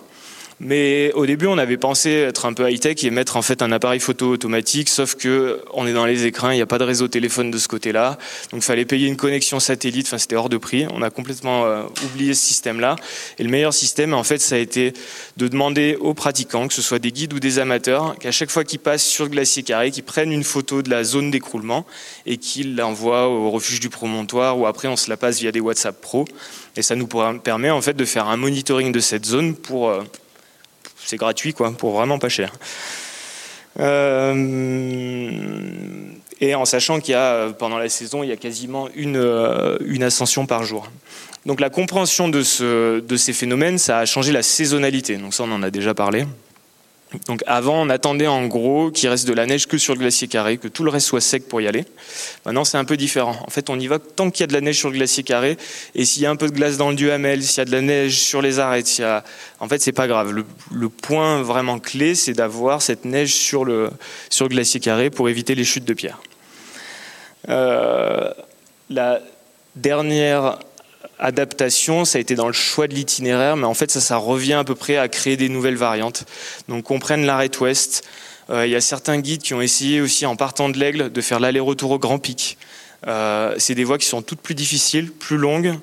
Mais 0.60 1.12
au 1.14 1.24
début, 1.24 1.46
on 1.46 1.56
avait 1.56 1.76
pensé 1.76 2.10
être 2.10 2.44
un 2.44 2.52
peu 2.52 2.68
high-tech 2.68 3.04
et 3.04 3.10
mettre 3.10 3.36
en 3.36 3.42
fait 3.42 3.62
un 3.62 3.70
appareil 3.70 4.00
photo 4.00 4.28
automatique, 4.28 4.88
sauf 4.88 5.14
que 5.14 5.62
on 5.72 5.86
est 5.86 5.92
dans 5.92 6.04
les 6.04 6.26
écrins, 6.26 6.52
il 6.52 6.56
n'y 6.56 6.62
a 6.62 6.66
pas 6.66 6.78
de 6.78 6.84
réseau 6.84 7.06
téléphone 7.06 7.52
de 7.52 7.58
ce 7.58 7.68
côté-là, 7.68 8.18
donc 8.50 8.62
il 8.62 8.64
fallait 8.64 8.84
payer 8.84 9.06
une 9.06 9.16
connexion 9.16 9.60
satellite. 9.60 10.06
Enfin, 10.06 10.18
c'était 10.18 10.34
hors 10.34 10.48
de 10.48 10.56
prix. 10.56 10.86
On 10.92 11.02
a 11.02 11.10
complètement 11.10 11.64
euh, 11.64 11.82
oublié 12.06 12.34
ce 12.34 12.44
système-là. 12.44 12.96
Et 13.38 13.44
le 13.44 13.50
meilleur 13.50 13.72
système, 13.72 14.14
en 14.14 14.24
fait, 14.24 14.38
ça 14.38 14.56
a 14.56 14.58
été 14.58 14.94
de 15.36 15.46
demander 15.46 15.96
aux 16.00 16.14
pratiquants, 16.14 16.66
que 16.66 16.74
ce 16.74 16.82
soit 16.82 16.98
des 16.98 17.12
guides 17.12 17.32
ou 17.34 17.38
des 17.38 17.60
amateurs, 17.60 18.16
qu'à 18.18 18.32
chaque 18.32 18.50
fois 18.50 18.64
qu'ils 18.64 18.80
passent 18.80 19.06
sur 19.06 19.24
le 19.24 19.30
glacier 19.30 19.62
carré, 19.62 19.92
qu'ils 19.92 20.02
prennent 20.02 20.32
une 20.32 20.44
photo 20.44 20.82
de 20.82 20.90
la 20.90 21.04
zone 21.04 21.30
d'écroulement 21.30 21.86
et 22.26 22.36
qu'ils 22.36 22.74
l'envoient 22.74 23.28
au 23.28 23.50
refuge 23.50 23.78
du 23.78 23.90
promontoire, 23.90 24.58
ou 24.58 24.66
après 24.66 24.88
on 24.88 24.96
se 24.96 25.08
la 25.08 25.16
passe 25.16 25.38
via 25.38 25.52
des 25.52 25.60
WhatsApp 25.60 26.00
Pro. 26.00 26.24
Et 26.76 26.82
ça 26.82 26.96
nous 26.96 27.06
permet 27.06 27.70
en 27.70 27.80
fait 27.80 27.94
de 27.94 28.04
faire 28.04 28.26
un 28.26 28.36
monitoring 28.36 28.90
de 28.90 29.00
cette 29.00 29.24
zone 29.24 29.54
pour 29.54 29.88
euh, 29.88 30.02
c'est 31.08 31.16
gratuit, 31.16 31.54
quoi, 31.54 31.72
pour 31.72 31.92
vraiment 31.92 32.18
pas 32.18 32.28
cher. 32.28 32.52
Euh, 33.80 34.34
et 36.40 36.54
en 36.54 36.66
sachant 36.66 37.00
qu'il 37.00 37.12
y 37.12 37.14
a, 37.14 37.48
pendant 37.50 37.78
la 37.78 37.88
saison, 37.88 38.22
il 38.22 38.28
y 38.28 38.32
a 38.32 38.36
quasiment 38.36 38.88
une, 38.94 39.16
euh, 39.16 39.78
ascension 40.02 40.44
par 40.44 40.64
jour. 40.64 40.90
Donc 41.46 41.60
la 41.60 41.70
compréhension 41.70 42.28
de, 42.28 43.00
de 43.00 43.16
ces 43.16 43.32
phénomènes, 43.32 43.78
ça 43.78 43.98
a 43.98 44.04
changé 44.04 44.32
la 44.32 44.42
saisonnalité. 44.42 45.16
Donc 45.16 45.32
ça, 45.32 45.44
on 45.44 45.52
en 45.52 45.62
a 45.62 45.70
déjà 45.70 45.94
parlé. 45.94 46.26
Donc 47.26 47.42
avant, 47.46 47.80
on 47.80 47.88
attendait 47.88 48.26
en 48.26 48.46
gros 48.46 48.90
qu'il 48.90 49.08
reste 49.08 49.26
de 49.26 49.32
la 49.32 49.46
neige 49.46 49.66
que 49.66 49.78
sur 49.78 49.94
le 49.94 50.00
glacier 50.00 50.28
carré, 50.28 50.58
que 50.58 50.68
tout 50.68 50.84
le 50.84 50.90
reste 50.90 51.06
soit 51.06 51.22
sec 51.22 51.48
pour 51.48 51.60
y 51.60 51.66
aller. 51.66 51.86
Maintenant, 52.44 52.64
c'est 52.64 52.76
un 52.76 52.84
peu 52.84 52.98
différent. 52.98 53.36
En 53.46 53.50
fait, 53.50 53.70
on 53.70 53.80
y 53.80 53.86
va 53.86 53.98
tant 53.98 54.30
qu'il 54.30 54.42
y 54.42 54.44
a 54.44 54.46
de 54.46 54.52
la 54.52 54.60
neige 54.60 54.76
sur 54.76 54.90
le 54.90 54.96
glacier 54.96 55.22
carré, 55.22 55.56
et 55.94 56.04
s'il 56.04 56.22
y 56.22 56.26
a 56.26 56.30
un 56.30 56.36
peu 56.36 56.48
de 56.48 56.54
glace 56.54 56.76
dans 56.76 56.90
le 56.90 56.96
Duhamel, 56.96 57.42
s'il 57.42 57.58
y 57.58 57.60
a 57.62 57.64
de 57.64 57.72
la 57.72 57.80
neige 57.80 58.18
sur 58.18 58.42
les 58.42 58.58
arêtes, 58.58 58.86
s'il 58.86 59.04
y 59.04 59.06
a... 59.06 59.24
en 59.58 59.68
fait, 59.68 59.80
c'est 59.80 59.92
pas 59.92 60.06
grave. 60.06 60.32
Le, 60.32 60.88
point 60.88 61.42
vraiment 61.42 61.78
clé, 61.78 62.14
c'est 62.14 62.34
d'avoir 62.34 62.82
cette 62.82 63.04
neige 63.04 63.32
sur 63.32 63.64
le, 63.64 63.90
sur 64.28 64.48
glacier 64.48 64.80
carré 64.80 65.08
pour 65.10 65.28
éviter 65.28 65.54
les 65.54 65.64
chutes 65.64 65.84
de 65.84 65.94
pierre. 65.94 66.20
Euh, 67.48 68.30
la 68.90 69.20
dernière 69.76 70.58
adaptation, 71.18 72.04
ça 72.04 72.18
a 72.18 72.20
été 72.20 72.34
dans 72.34 72.46
le 72.46 72.52
choix 72.52 72.86
de 72.86 72.94
l'itinéraire, 72.94 73.56
mais 73.56 73.66
en 73.66 73.74
fait 73.74 73.90
ça, 73.90 74.00
ça 74.00 74.16
revient 74.16 74.54
à 74.54 74.64
peu 74.64 74.74
près 74.74 74.96
à 74.96 75.08
créer 75.08 75.36
des 75.36 75.48
nouvelles 75.48 75.76
variantes. 75.76 76.24
Donc 76.68 76.90
on 76.90 76.98
prenne 76.98 77.26
l'arrêt 77.26 77.50
ouest. 77.60 78.04
Euh, 78.50 78.66
il 78.66 78.72
y 78.72 78.76
a 78.76 78.80
certains 78.80 79.18
guides 79.18 79.42
qui 79.42 79.54
ont 79.54 79.60
essayé 79.60 80.00
aussi 80.00 80.24
en 80.26 80.36
partant 80.36 80.68
de 80.68 80.78
l'aigle 80.78 81.12
de 81.12 81.20
faire 81.20 81.40
l'aller-retour 81.40 81.90
au 81.90 81.98
Grand 81.98 82.18
Pic. 82.18 82.56
Euh, 83.06 83.54
c'est 83.58 83.74
des 83.74 83.84
voies 83.84 83.98
qui 83.98 84.06
sont 84.06 84.22
toutes 84.22 84.40
plus 84.40 84.54
difficiles, 84.54 85.12
plus 85.12 85.36
longues, 85.36 85.74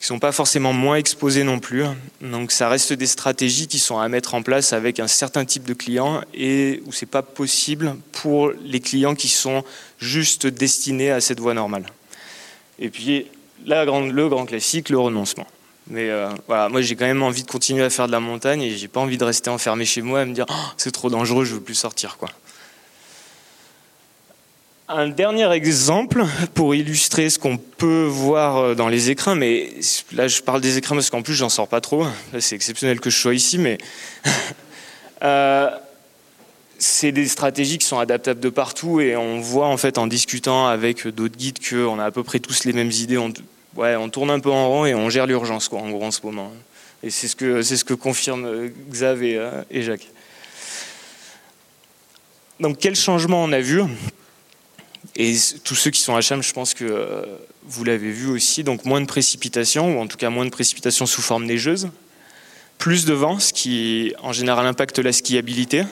qui 0.00 0.06
sont 0.06 0.18
pas 0.18 0.32
forcément 0.32 0.72
moins 0.72 0.96
exposées 0.96 1.44
non 1.44 1.60
plus. 1.60 1.84
Donc 2.20 2.52
ça 2.52 2.68
reste 2.68 2.92
des 2.92 3.06
stratégies 3.06 3.68
qui 3.68 3.78
sont 3.78 3.98
à 3.98 4.08
mettre 4.08 4.34
en 4.34 4.42
place 4.42 4.72
avec 4.72 4.98
un 4.98 5.06
certain 5.06 5.44
type 5.44 5.64
de 5.64 5.74
clients 5.74 6.22
et 6.34 6.82
où 6.86 6.92
c'est 6.92 7.06
pas 7.06 7.22
possible 7.22 7.96
pour 8.12 8.52
les 8.64 8.80
clients 8.80 9.14
qui 9.14 9.28
sont 9.28 9.64
juste 9.98 10.46
destinés 10.46 11.10
à 11.10 11.20
cette 11.20 11.40
voie 11.40 11.54
normale. 11.54 11.86
Et 12.78 12.90
puis 12.90 13.26
le 13.66 14.28
grand 14.28 14.46
classique, 14.46 14.88
le 14.88 14.98
renoncement. 14.98 15.46
Mais 15.86 16.08
euh, 16.08 16.28
voilà, 16.46 16.68
moi 16.68 16.80
j'ai 16.80 16.96
quand 16.96 17.04
même 17.04 17.22
envie 17.22 17.42
de 17.42 17.50
continuer 17.50 17.84
à 17.84 17.90
faire 17.90 18.06
de 18.06 18.12
la 18.12 18.20
montagne 18.20 18.62
et 18.62 18.70
j'ai 18.70 18.88
pas 18.88 19.00
envie 19.00 19.18
de 19.18 19.24
rester 19.24 19.50
enfermé 19.50 19.84
chez 19.84 20.00
moi 20.00 20.22
et 20.22 20.24
me 20.24 20.32
dire 20.32 20.46
oh, 20.48 20.54
c'est 20.78 20.92
trop 20.92 21.10
dangereux, 21.10 21.44
je 21.44 21.54
veux 21.54 21.60
plus 21.60 21.74
sortir 21.74 22.16
quoi. 22.16 22.30
Un 24.88 25.08
dernier 25.08 25.50
exemple 25.52 26.24
pour 26.54 26.74
illustrer 26.74 27.30
ce 27.30 27.38
qu'on 27.38 27.56
peut 27.56 28.04
voir 28.04 28.56
euh, 28.58 28.74
dans 28.74 28.88
les 28.88 29.10
écrins, 29.10 29.34
mais 29.34 29.74
là 30.12 30.26
je 30.26 30.40
parle 30.40 30.62
des 30.62 30.78
écrins 30.78 30.96
parce 30.96 31.10
qu'en 31.10 31.22
plus 31.22 31.34
j'en 31.34 31.50
sors 31.50 31.68
pas 31.68 31.82
trop. 31.82 32.06
C'est 32.38 32.54
exceptionnel 32.54 33.00
que 33.00 33.10
je 33.10 33.18
sois 33.18 33.34
ici, 33.34 33.58
mais 33.58 33.76
euh, 35.22 35.70
c'est 36.78 37.12
des 37.12 37.28
stratégies 37.28 37.76
qui 37.76 37.86
sont 37.86 37.98
adaptables 37.98 38.40
de 38.40 38.48
partout 38.48 39.00
et 39.00 39.16
on 39.16 39.40
voit 39.40 39.66
en 39.66 39.76
fait 39.76 39.98
en 39.98 40.06
discutant 40.06 40.66
avec 40.66 41.06
d'autres 41.08 41.36
guides 41.36 41.58
qu'on 41.66 41.98
a 41.98 42.04
à 42.04 42.10
peu 42.10 42.22
près 42.22 42.38
tous 42.38 42.64
les 42.64 42.72
mêmes 42.72 42.90
idées. 42.90 43.18
Ouais, 43.76 43.96
on 43.96 44.08
tourne 44.08 44.30
un 44.30 44.40
peu 44.40 44.50
en 44.50 44.68
rond 44.68 44.86
et 44.86 44.94
on 44.94 45.10
gère 45.10 45.26
l'urgence 45.26 45.68
quoi, 45.68 45.80
en 45.80 45.90
gros 45.90 46.04
en 46.04 46.10
ce 46.10 46.20
moment. 46.22 46.52
Et 47.02 47.10
c'est 47.10 47.28
ce 47.28 47.36
que 47.36 47.62
c'est 47.62 47.76
ce 47.76 47.84
que 47.84 47.94
confirment 47.94 48.70
Xav 48.90 49.22
et, 49.22 49.36
euh, 49.36 49.62
et 49.70 49.82
Jacques. 49.82 50.08
Donc 52.60 52.78
quel 52.78 52.94
changement 52.94 53.42
on 53.42 53.52
a 53.52 53.60
vu? 53.60 53.82
Et 55.16 55.36
tous 55.64 55.74
ceux 55.74 55.90
qui 55.90 56.00
sont 56.00 56.16
à 56.16 56.20
Cham, 56.20 56.42
je 56.42 56.52
pense 56.52 56.72
que 56.72 56.84
euh, 56.84 57.24
vous 57.64 57.84
l'avez 57.84 58.10
vu 58.10 58.28
aussi. 58.28 58.64
Donc 58.64 58.84
moins 58.84 59.00
de 59.00 59.06
précipitations 59.06 59.96
ou 59.96 60.00
en 60.00 60.06
tout 60.06 60.16
cas 60.16 60.30
moins 60.30 60.44
de 60.44 60.50
précipitations 60.50 61.06
sous 61.06 61.22
forme 61.22 61.44
neigeuse, 61.44 61.90
plus 62.78 63.04
de 63.04 63.12
vent, 63.12 63.38
ce 63.38 63.52
qui 63.52 64.14
en 64.20 64.32
général 64.32 64.66
impacte 64.66 64.98
la 64.98 65.12
skiabilité 65.12 65.84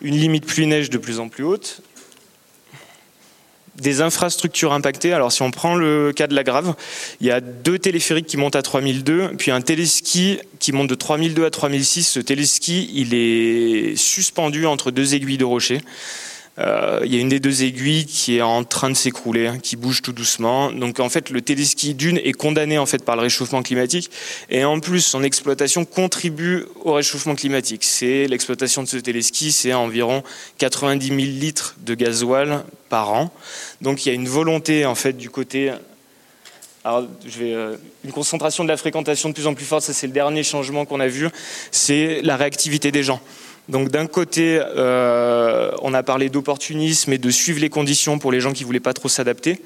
une 0.00 0.16
limite 0.16 0.46
pluie-neige 0.46 0.90
de 0.90 0.98
plus 0.98 1.18
en 1.18 1.28
plus 1.28 1.44
haute, 1.44 1.80
des 3.80 4.00
infrastructures 4.00 4.72
impactées. 4.72 5.12
Alors 5.12 5.32
si 5.32 5.42
on 5.42 5.50
prend 5.50 5.74
le 5.74 6.12
cas 6.12 6.26
de 6.26 6.34
la 6.34 6.44
Grave, 6.44 6.74
il 7.20 7.26
y 7.26 7.30
a 7.30 7.40
deux 7.40 7.78
téléphériques 7.78 8.26
qui 8.26 8.36
montent 8.36 8.56
à 8.56 8.62
3002, 8.62 9.32
puis 9.38 9.50
un 9.50 9.60
téléski 9.60 10.38
qui 10.58 10.72
monte 10.72 10.88
de 10.88 10.94
3002 10.94 11.44
à 11.44 11.50
3006. 11.50 12.08
Ce 12.08 12.20
téléski, 12.20 12.90
il 12.92 13.14
est 13.14 13.96
suspendu 13.96 14.66
entre 14.66 14.90
deux 14.90 15.14
aiguilles 15.14 15.38
de 15.38 15.44
rocher. 15.44 15.80
Euh, 16.58 17.00
il 17.04 17.14
y 17.14 17.16
a 17.16 17.20
une 17.20 17.28
des 17.28 17.38
deux 17.38 17.62
aiguilles 17.62 18.04
qui 18.04 18.38
est 18.38 18.42
en 18.42 18.64
train 18.64 18.90
de 18.90 18.94
s'écrouler, 18.94 19.46
hein, 19.46 19.58
qui 19.58 19.76
bouge 19.76 20.02
tout 20.02 20.12
doucement. 20.12 20.72
Donc 20.72 20.98
en 20.98 21.08
fait, 21.08 21.30
le 21.30 21.40
téléski 21.40 21.94
d'une 21.94 22.18
est 22.18 22.32
condamné 22.32 22.78
en 22.78 22.86
fait 22.86 23.04
par 23.04 23.16
le 23.16 23.22
réchauffement 23.22 23.62
climatique, 23.62 24.10
et 24.50 24.64
en 24.64 24.80
plus 24.80 25.00
son 25.00 25.22
exploitation 25.22 25.84
contribue 25.84 26.64
au 26.82 26.94
réchauffement 26.94 27.36
climatique. 27.36 27.84
C'est 27.84 28.26
l'exploitation 28.26 28.82
de 28.82 28.88
ce 28.88 28.96
téléski, 28.96 29.52
c'est 29.52 29.72
environ 29.72 30.22
90 30.58 31.06
000 31.06 31.18
litres 31.18 31.76
de 31.84 31.94
gasoil 31.94 32.64
par 32.88 33.12
an. 33.12 33.32
Donc 33.80 34.04
il 34.04 34.08
y 34.08 34.12
a 34.12 34.14
une 34.14 34.28
volonté 34.28 34.84
en 34.84 34.94
fait 34.94 35.16
du 35.16 35.30
côté 35.30 35.72
alors, 36.84 37.06
je 37.26 37.38
vais, 37.38 37.52
euh, 37.52 37.76
une 38.04 38.12
concentration 38.12 38.64
de 38.64 38.68
la 38.68 38.76
fréquentation 38.76 39.28
de 39.28 39.34
plus 39.34 39.46
en 39.46 39.52
plus 39.52 39.66
forte, 39.66 39.82
ça 39.82 39.92
c'est 39.92 40.06
le 40.06 40.12
dernier 40.12 40.42
changement 40.42 40.86
qu'on 40.86 41.00
a 41.00 41.08
vu, 41.08 41.28
c'est 41.70 42.22
la 42.22 42.36
réactivité 42.36 42.90
des 42.90 43.02
gens. 43.02 43.20
Donc 43.68 43.90
d'un 43.90 44.06
côté, 44.06 44.58
euh, 44.60 45.70
on 45.82 45.92
a 45.92 46.02
parlé 46.02 46.30
d'opportunisme 46.30 47.12
et 47.12 47.18
de 47.18 47.30
suivre 47.30 47.60
les 47.60 47.68
conditions 47.68 48.18
pour 48.18 48.32
les 48.32 48.40
gens 48.40 48.52
qui 48.52 48.64
voulaient 48.64 48.80
pas 48.80 48.94
trop 48.94 49.08
s'adapter. 49.08 49.60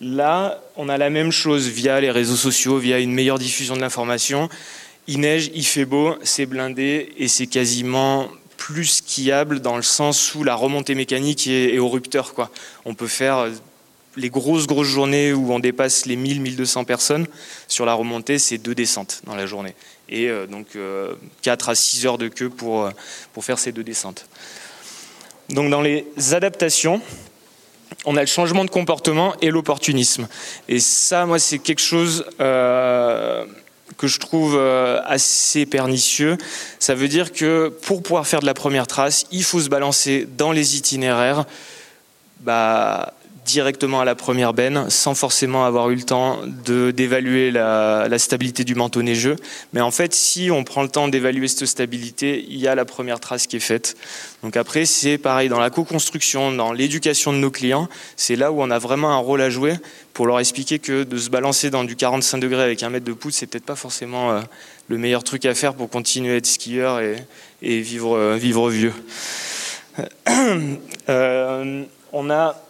Là, 0.00 0.60
on 0.76 0.90
a 0.90 0.98
la 0.98 1.08
même 1.08 1.30
chose 1.30 1.68
via 1.68 2.00
les 2.00 2.10
réseaux 2.10 2.36
sociaux, 2.36 2.76
via 2.76 2.98
une 2.98 3.12
meilleure 3.12 3.38
diffusion 3.38 3.74
de 3.74 3.80
l'information. 3.80 4.50
Il 5.06 5.20
neige, 5.20 5.50
il 5.54 5.64
fait 5.64 5.86
beau, 5.86 6.16
c'est 6.22 6.44
blindé 6.44 7.12
et 7.16 7.28
c'est 7.28 7.46
quasiment 7.46 8.28
plus 8.58 8.86
skiable 8.86 9.60
dans 9.60 9.76
le 9.76 9.82
sens 9.82 10.34
où 10.34 10.44
la 10.44 10.54
remontée 10.54 10.94
mécanique 10.94 11.46
est, 11.46 11.78
au 11.78 11.88
rupteur. 11.88 12.34
On 12.84 12.94
peut 12.94 13.06
faire 13.06 13.48
les 14.16 14.30
grosses 14.30 14.66
grosses 14.66 14.88
journées 14.88 15.32
où 15.32 15.52
on 15.52 15.60
dépasse 15.60 16.06
les 16.06 16.16
1000-1200 16.16 16.84
personnes, 16.84 17.26
sur 17.68 17.86
la 17.86 17.94
remontée, 17.94 18.38
c'est 18.38 18.58
deux 18.58 18.74
descentes 18.74 19.22
dans 19.24 19.34
la 19.34 19.46
journée. 19.46 19.74
Et 20.08 20.28
euh, 20.28 20.46
donc 20.46 20.78
4 21.42 21.68
à 21.68 21.74
6 21.74 22.06
heures 22.06 22.18
de 22.18 22.28
queue 22.28 22.50
pour, 22.50 22.90
pour 23.32 23.44
faire 23.44 23.58
ces 23.58 23.72
deux 23.72 23.84
descentes. 23.84 24.26
Donc 25.48 25.70
dans 25.70 25.82
les 25.82 26.06
adaptations, 26.32 27.00
on 28.04 28.16
a 28.16 28.20
le 28.20 28.26
changement 28.26 28.64
de 28.64 28.70
comportement 28.70 29.34
et 29.40 29.50
l'opportunisme. 29.50 30.28
Et 30.68 30.80
ça, 30.80 31.26
moi, 31.26 31.38
c'est 31.38 31.58
quelque 31.58 31.80
chose 31.80 32.24
euh, 32.40 33.44
que 33.96 34.06
je 34.06 34.18
trouve 34.18 34.56
euh, 34.56 35.00
assez 35.04 35.66
pernicieux. 35.66 36.36
Ça 36.78 36.94
veut 36.94 37.08
dire 37.08 37.32
que 37.32 37.68
pour 37.82 38.02
pouvoir 38.02 38.26
faire 38.26 38.40
de 38.40 38.46
la 38.46 38.54
première 38.54 38.86
trace, 38.86 39.26
il 39.30 39.44
faut 39.44 39.60
se 39.60 39.68
balancer 39.68 40.26
dans 40.36 40.52
les 40.52 40.76
itinéraires. 40.76 41.44
Bah, 42.40 43.14
directement 43.46 44.00
à 44.00 44.04
la 44.04 44.14
première 44.14 44.52
benne 44.52 44.90
sans 44.90 45.14
forcément 45.14 45.64
avoir 45.64 45.90
eu 45.90 45.94
le 45.94 46.02
temps 46.02 46.40
d'évaluer 46.44 47.50
la, 47.50 48.08
la, 48.08 48.18
stabilité 48.18 48.64
du 48.64 48.74
manteau 48.74 49.02
neigeux. 49.02 49.36
Mais 49.72 49.80
en 49.80 49.90
fait, 49.90 50.14
si 50.14 50.50
on 50.50 50.64
prend 50.64 50.82
le 50.82 50.88
temps 50.88 51.08
d'évaluer 51.08 51.48
cette 51.48 51.66
stabilité, 51.66 52.44
il 52.48 52.58
y 52.58 52.66
a 52.66 52.74
la 52.74 52.84
première 52.84 53.20
trace 53.20 53.46
qui 53.46 53.56
est 53.56 53.60
faite. 53.60 53.96
Donc 54.42 54.56
après, 54.56 54.84
c'est 54.84 55.16
pareil 55.16 55.48
dans 55.48 55.60
la 55.60 55.70
co-construction, 55.70 56.52
dans 56.52 56.72
l'éducation 56.72 57.32
de 57.32 57.38
nos 57.38 57.50
clients, 57.50 57.88
c'est 58.16 58.36
là 58.36 58.50
où 58.52 58.60
on 58.60 58.70
a 58.70 58.78
vraiment 58.78 59.12
un 59.12 59.18
rôle 59.18 59.40
à 59.40 59.50
jouer 59.50 59.74
pour 60.12 60.26
leur 60.26 60.40
expliquer 60.40 60.78
que 60.78 61.04
de 61.04 61.16
se 61.16 61.30
balancer 61.30 61.70
dans 61.70 61.84
du 61.84 61.94
45 61.94 62.38
degrés 62.38 62.62
avec 62.62 62.82
un 62.82 62.90
mètre 62.90 63.04
de 63.04 63.12
poutre, 63.12 63.36
c'est 63.36 63.46
peut-être 63.46 63.66
pas 63.66 63.76
forcément 63.76 64.32
euh, 64.32 64.40
le 64.88 64.98
meilleur 64.98 65.22
truc 65.22 65.44
à 65.44 65.54
faire 65.54 65.74
pour 65.74 65.88
continuer 65.88 66.32
à 66.32 66.36
être 66.36 66.46
skieur 66.46 67.00
et, 67.00 67.16
et 67.62 67.80
vivre, 67.80 68.16
euh, 68.16 68.36
vivre 68.36 68.70
vieux. 68.70 68.94
Euh, 71.08 71.84
on 72.12 72.30
a 72.30 72.65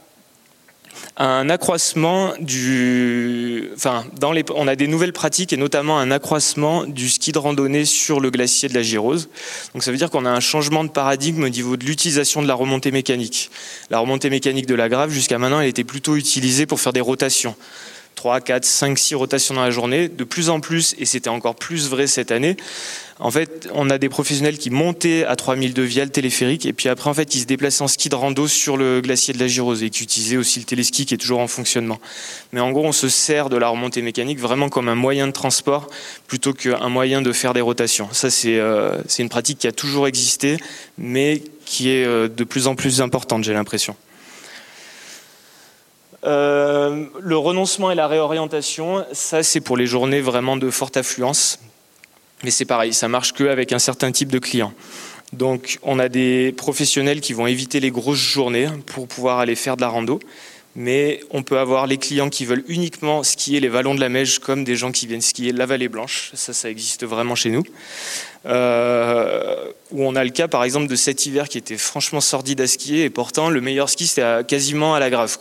un 1.18 1.48
accroissement 1.48 2.34
du, 2.40 3.70
enfin, 3.74 4.04
dans 4.20 4.32
les, 4.32 4.44
on 4.54 4.68
a 4.68 4.76
des 4.76 4.86
nouvelles 4.86 5.14
pratiques 5.14 5.52
et 5.52 5.56
notamment 5.56 5.98
un 5.98 6.10
accroissement 6.10 6.84
du 6.84 7.08
ski 7.08 7.32
de 7.32 7.38
randonnée 7.38 7.86
sur 7.86 8.20
le 8.20 8.30
glacier 8.30 8.68
de 8.68 8.74
la 8.74 8.82
Girose. 8.82 9.30
Donc 9.72 9.82
ça 9.82 9.90
veut 9.90 9.96
dire 9.96 10.10
qu'on 10.10 10.26
a 10.26 10.30
un 10.30 10.40
changement 10.40 10.84
de 10.84 10.90
paradigme 10.90 11.44
au 11.44 11.48
niveau 11.48 11.78
de 11.78 11.86
l'utilisation 11.86 12.42
de 12.42 12.48
la 12.48 12.54
remontée 12.54 12.90
mécanique. 12.90 13.50
La 13.88 13.98
remontée 13.98 14.28
mécanique 14.28 14.66
de 14.66 14.74
la 14.74 14.90
Grave 14.90 15.10
jusqu'à 15.10 15.38
maintenant, 15.38 15.60
elle 15.60 15.68
était 15.68 15.84
plutôt 15.84 16.16
utilisée 16.16 16.66
pour 16.66 16.80
faire 16.80 16.92
des 16.92 17.00
rotations. 17.00 17.56
3, 18.16 18.40
4, 18.40 18.64
5, 18.64 18.98
6 18.98 19.14
rotations 19.14 19.54
dans 19.54 19.62
la 19.62 19.70
journée. 19.70 20.08
De 20.08 20.24
plus 20.24 20.48
en 20.48 20.60
plus, 20.60 20.94
et 20.98 21.04
c'était 21.04 21.28
encore 21.28 21.54
plus 21.54 21.88
vrai 21.88 22.06
cette 22.06 22.32
année, 22.32 22.56
en 23.18 23.30
fait, 23.30 23.68
on 23.72 23.88
a 23.88 23.96
des 23.96 24.10
professionnels 24.10 24.58
qui 24.58 24.68
montaient 24.68 25.24
à 25.24 25.36
3002 25.36 25.82
via 25.82 26.04
le 26.04 26.10
téléphérique 26.10 26.66
et 26.66 26.74
puis 26.74 26.90
après, 26.90 27.08
en 27.08 27.14
fait, 27.14 27.34
ils 27.34 27.40
se 27.40 27.46
déplaçaient 27.46 27.82
en 27.82 27.88
ski 27.88 28.10
de 28.10 28.14
rando 28.14 28.46
sur 28.46 28.76
le 28.76 29.00
glacier 29.00 29.32
de 29.32 29.38
la 29.38 29.48
Girose 29.48 29.82
et 29.82 29.88
qui 29.88 30.02
utilisaient 30.02 30.36
aussi 30.36 30.58
le 30.58 30.66
téléski 30.66 31.06
qui 31.06 31.14
est 31.14 31.18
toujours 31.18 31.40
en 31.40 31.46
fonctionnement. 31.46 31.98
Mais 32.52 32.60
en 32.60 32.72
gros, 32.72 32.84
on 32.84 32.92
se 32.92 33.08
sert 33.08 33.48
de 33.48 33.56
la 33.56 33.68
remontée 33.68 34.02
mécanique 34.02 34.38
vraiment 34.38 34.68
comme 34.68 34.88
un 34.88 34.94
moyen 34.94 35.26
de 35.26 35.32
transport 35.32 35.88
plutôt 36.26 36.52
qu'un 36.52 36.90
moyen 36.90 37.22
de 37.22 37.32
faire 37.32 37.54
des 37.54 37.62
rotations. 37.62 38.08
Ça, 38.12 38.30
c'est 38.30 38.58
euh, 38.58 38.98
une 39.18 39.30
pratique 39.30 39.60
qui 39.60 39.66
a 39.66 39.72
toujours 39.72 40.06
existé, 40.06 40.58
mais 40.98 41.42
qui 41.64 41.90
est 41.90 42.04
euh, 42.04 42.28
de 42.28 42.44
plus 42.44 42.66
en 42.66 42.74
plus 42.74 43.00
importante, 43.00 43.44
j'ai 43.44 43.54
l'impression. 43.54 43.96
Euh, 46.26 47.06
le 47.20 47.36
renoncement 47.36 47.92
et 47.92 47.94
la 47.94 48.08
réorientation, 48.08 49.04
ça 49.12 49.42
c'est 49.42 49.60
pour 49.60 49.76
les 49.76 49.86
journées 49.86 50.20
vraiment 50.20 50.56
de 50.56 50.70
forte 50.70 50.96
affluence. 50.96 51.60
Mais 52.42 52.50
c'est 52.50 52.64
pareil, 52.64 52.92
ça 52.92 53.08
marche 53.08 53.32
qu'avec 53.32 53.72
un 53.72 53.78
certain 53.78 54.10
type 54.10 54.30
de 54.30 54.38
client. 54.38 54.72
Donc 55.32 55.78
on 55.82 55.98
a 55.98 56.08
des 56.08 56.52
professionnels 56.52 57.20
qui 57.20 57.32
vont 57.32 57.46
éviter 57.46 57.78
les 57.78 57.90
grosses 57.90 58.18
journées 58.18 58.68
pour 58.86 59.06
pouvoir 59.06 59.38
aller 59.38 59.54
faire 59.54 59.76
de 59.76 59.82
la 59.82 59.88
rando. 59.88 60.18
Mais 60.78 61.20
on 61.30 61.42
peut 61.42 61.58
avoir 61.58 61.86
les 61.86 61.96
clients 61.96 62.28
qui 62.28 62.44
veulent 62.44 62.64
uniquement 62.68 63.22
skier 63.22 63.60
les 63.60 63.68
vallons 63.68 63.94
de 63.94 64.00
la 64.00 64.10
Meige 64.10 64.38
comme 64.40 64.62
des 64.62 64.76
gens 64.76 64.92
qui 64.92 65.06
viennent 65.06 65.22
skier 65.22 65.52
la 65.52 65.64
vallée 65.64 65.88
blanche. 65.88 66.30
Ça, 66.34 66.52
ça 66.52 66.68
existe 66.68 67.04
vraiment 67.06 67.34
chez 67.34 67.50
nous. 67.50 67.62
Euh, 68.44 69.72
où 69.90 70.04
on 70.04 70.14
a 70.14 70.22
le 70.22 70.30
cas 70.30 70.46
par 70.46 70.62
exemple 70.62 70.86
de 70.86 70.94
cet 70.94 71.26
hiver 71.26 71.48
qui 71.48 71.58
était 71.58 71.76
franchement 71.76 72.20
sordide 72.20 72.60
à 72.60 72.68
skier 72.68 73.02
et 73.02 73.10
pourtant 73.10 73.50
le 73.50 73.60
meilleur 73.60 73.88
ski 73.88 74.06
c'était 74.06 74.44
quasiment 74.46 74.94
à 74.94 75.00
la 75.00 75.10
grave. 75.10 75.36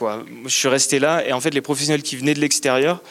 Je 0.45 0.49
suis 0.49 0.67
resté 0.67 0.97
là 0.97 1.23
et 1.23 1.31
en 1.31 1.39
fait 1.39 1.53
les 1.53 1.61
professionnels 1.61 2.01
qui 2.01 2.15
venaient 2.15 2.33
de 2.33 2.39
l'extérieur 2.39 3.03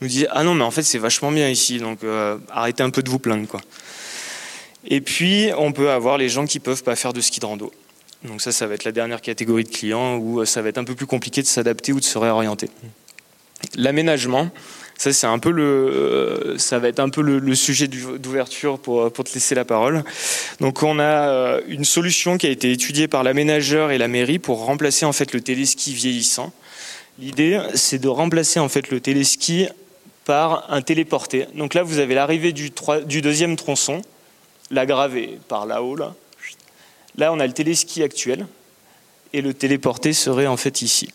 nous 0.00 0.08
disaient 0.08 0.28
ah 0.30 0.42
non 0.42 0.54
mais 0.54 0.64
en 0.64 0.70
fait 0.70 0.84
c'est 0.84 0.96
vachement 0.96 1.30
bien 1.30 1.50
ici 1.50 1.78
donc 1.78 2.02
euh, 2.02 2.38
arrêtez 2.50 2.82
un 2.82 2.88
peu 2.88 3.02
de 3.02 3.10
vous 3.10 3.18
plaindre. 3.18 3.60
Et 4.86 5.02
puis 5.02 5.50
on 5.58 5.72
peut 5.72 5.90
avoir 5.90 6.16
les 6.16 6.30
gens 6.30 6.46
qui 6.46 6.58
peuvent 6.58 6.82
pas 6.82 6.96
faire 6.96 7.12
de 7.12 7.20
ski 7.20 7.38
de 7.38 7.44
rando. 7.44 7.72
Donc 8.24 8.40
ça 8.40 8.52
ça 8.52 8.66
va 8.66 8.74
être 8.74 8.84
la 8.84 8.92
dernière 8.92 9.20
catégorie 9.20 9.64
de 9.64 9.68
clients 9.68 10.16
où 10.16 10.40
euh, 10.40 10.44
ça 10.44 10.62
va 10.62 10.68
être 10.68 10.78
un 10.78 10.84
peu 10.84 10.94
plus 10.94 11.06
compliqué 11.06 11.42
de 11.42 11.46
s'adapter 11.46 11.92
ou 11.92 12.00
de 12.00 12.04
se 12.04 12.18
réorienter. 12.18 12.70
L'aménagement, 13.76 14.50
ça 14.98 15.12
c'est 15.12 15.26
un 15.26 15.38
peu 15.38 15.50
le, 15.50 15.62
euh, 15.62 16.58
ça 16.58 16.78
va 16.78 16.88
être 16.88 17.00
un 17.00 17.08
peu 17.08 17.22
le, 17.22 17.54
sujet 17.54 17.88
d'ouverture 17.88 18.78
pour, 18.78 19.12
pour 19.12 19.24
te 19.24 19.34
laisser 19.34 19.54
la 19.54 19.64
parole. 19.64 20.04
Donc 20.60 20.82
on 20.82 20.98
a 20.98 21.60
une 21.68 21.84
solution 21.84 22.38
qui 22.38 22.46
a 22.46 22.50
été 22.50 22.72
étudiée 22.72 23.08
par 23.08 23.22
l'aménageur 23.22 23.90
et 23.90 23.98
la 23.98 24.08
mairie 24.08 24.38
pour 24.38 24.64
remplacer 24.64 25.04
en 25.04 25.12
fait 25.12 25.32
le 25.32 25.40
téléski 25.40 25.92
vieillissant. 25.92 26.52
L'idée 27.18 27.60
c'est 27.74 27.98
de 27.98 28.08
remplacer 28.08 28.60
en 28.60 28.68
fait 28.68 28.90
le 28.90 29.00
téléski 29.00 29.68
par 30.24 30.72
un 30.72 30.82
téléporté. 30.82 31.46
Donc 31.54 31.74
là, 31.74 31.82
vous 31.82 31.98
avez 31.98 32.14
l'arrivée 32.14 32.52
du, 32.52 32.70
deuxième 33.20 33.56
tronçon, 33.56 34.02
la 34.70 34.86
par 35.48 35.66
là-haut. 35.66 35.96
Là. 35.96 36.14
Là, 37.16 37.32
on 37.32 37.40
a 37.40 37.46
le 37.46 37.52
téléski 37.52 38.02
actuel, 38.02 38.46
et 39.32 39.40
le 39.40 39.54
téléporté 39.54 40.12
serait 40.12 40.46
en 40.46 40.56
fait 40.56 40.82
ici. 40.82 41.08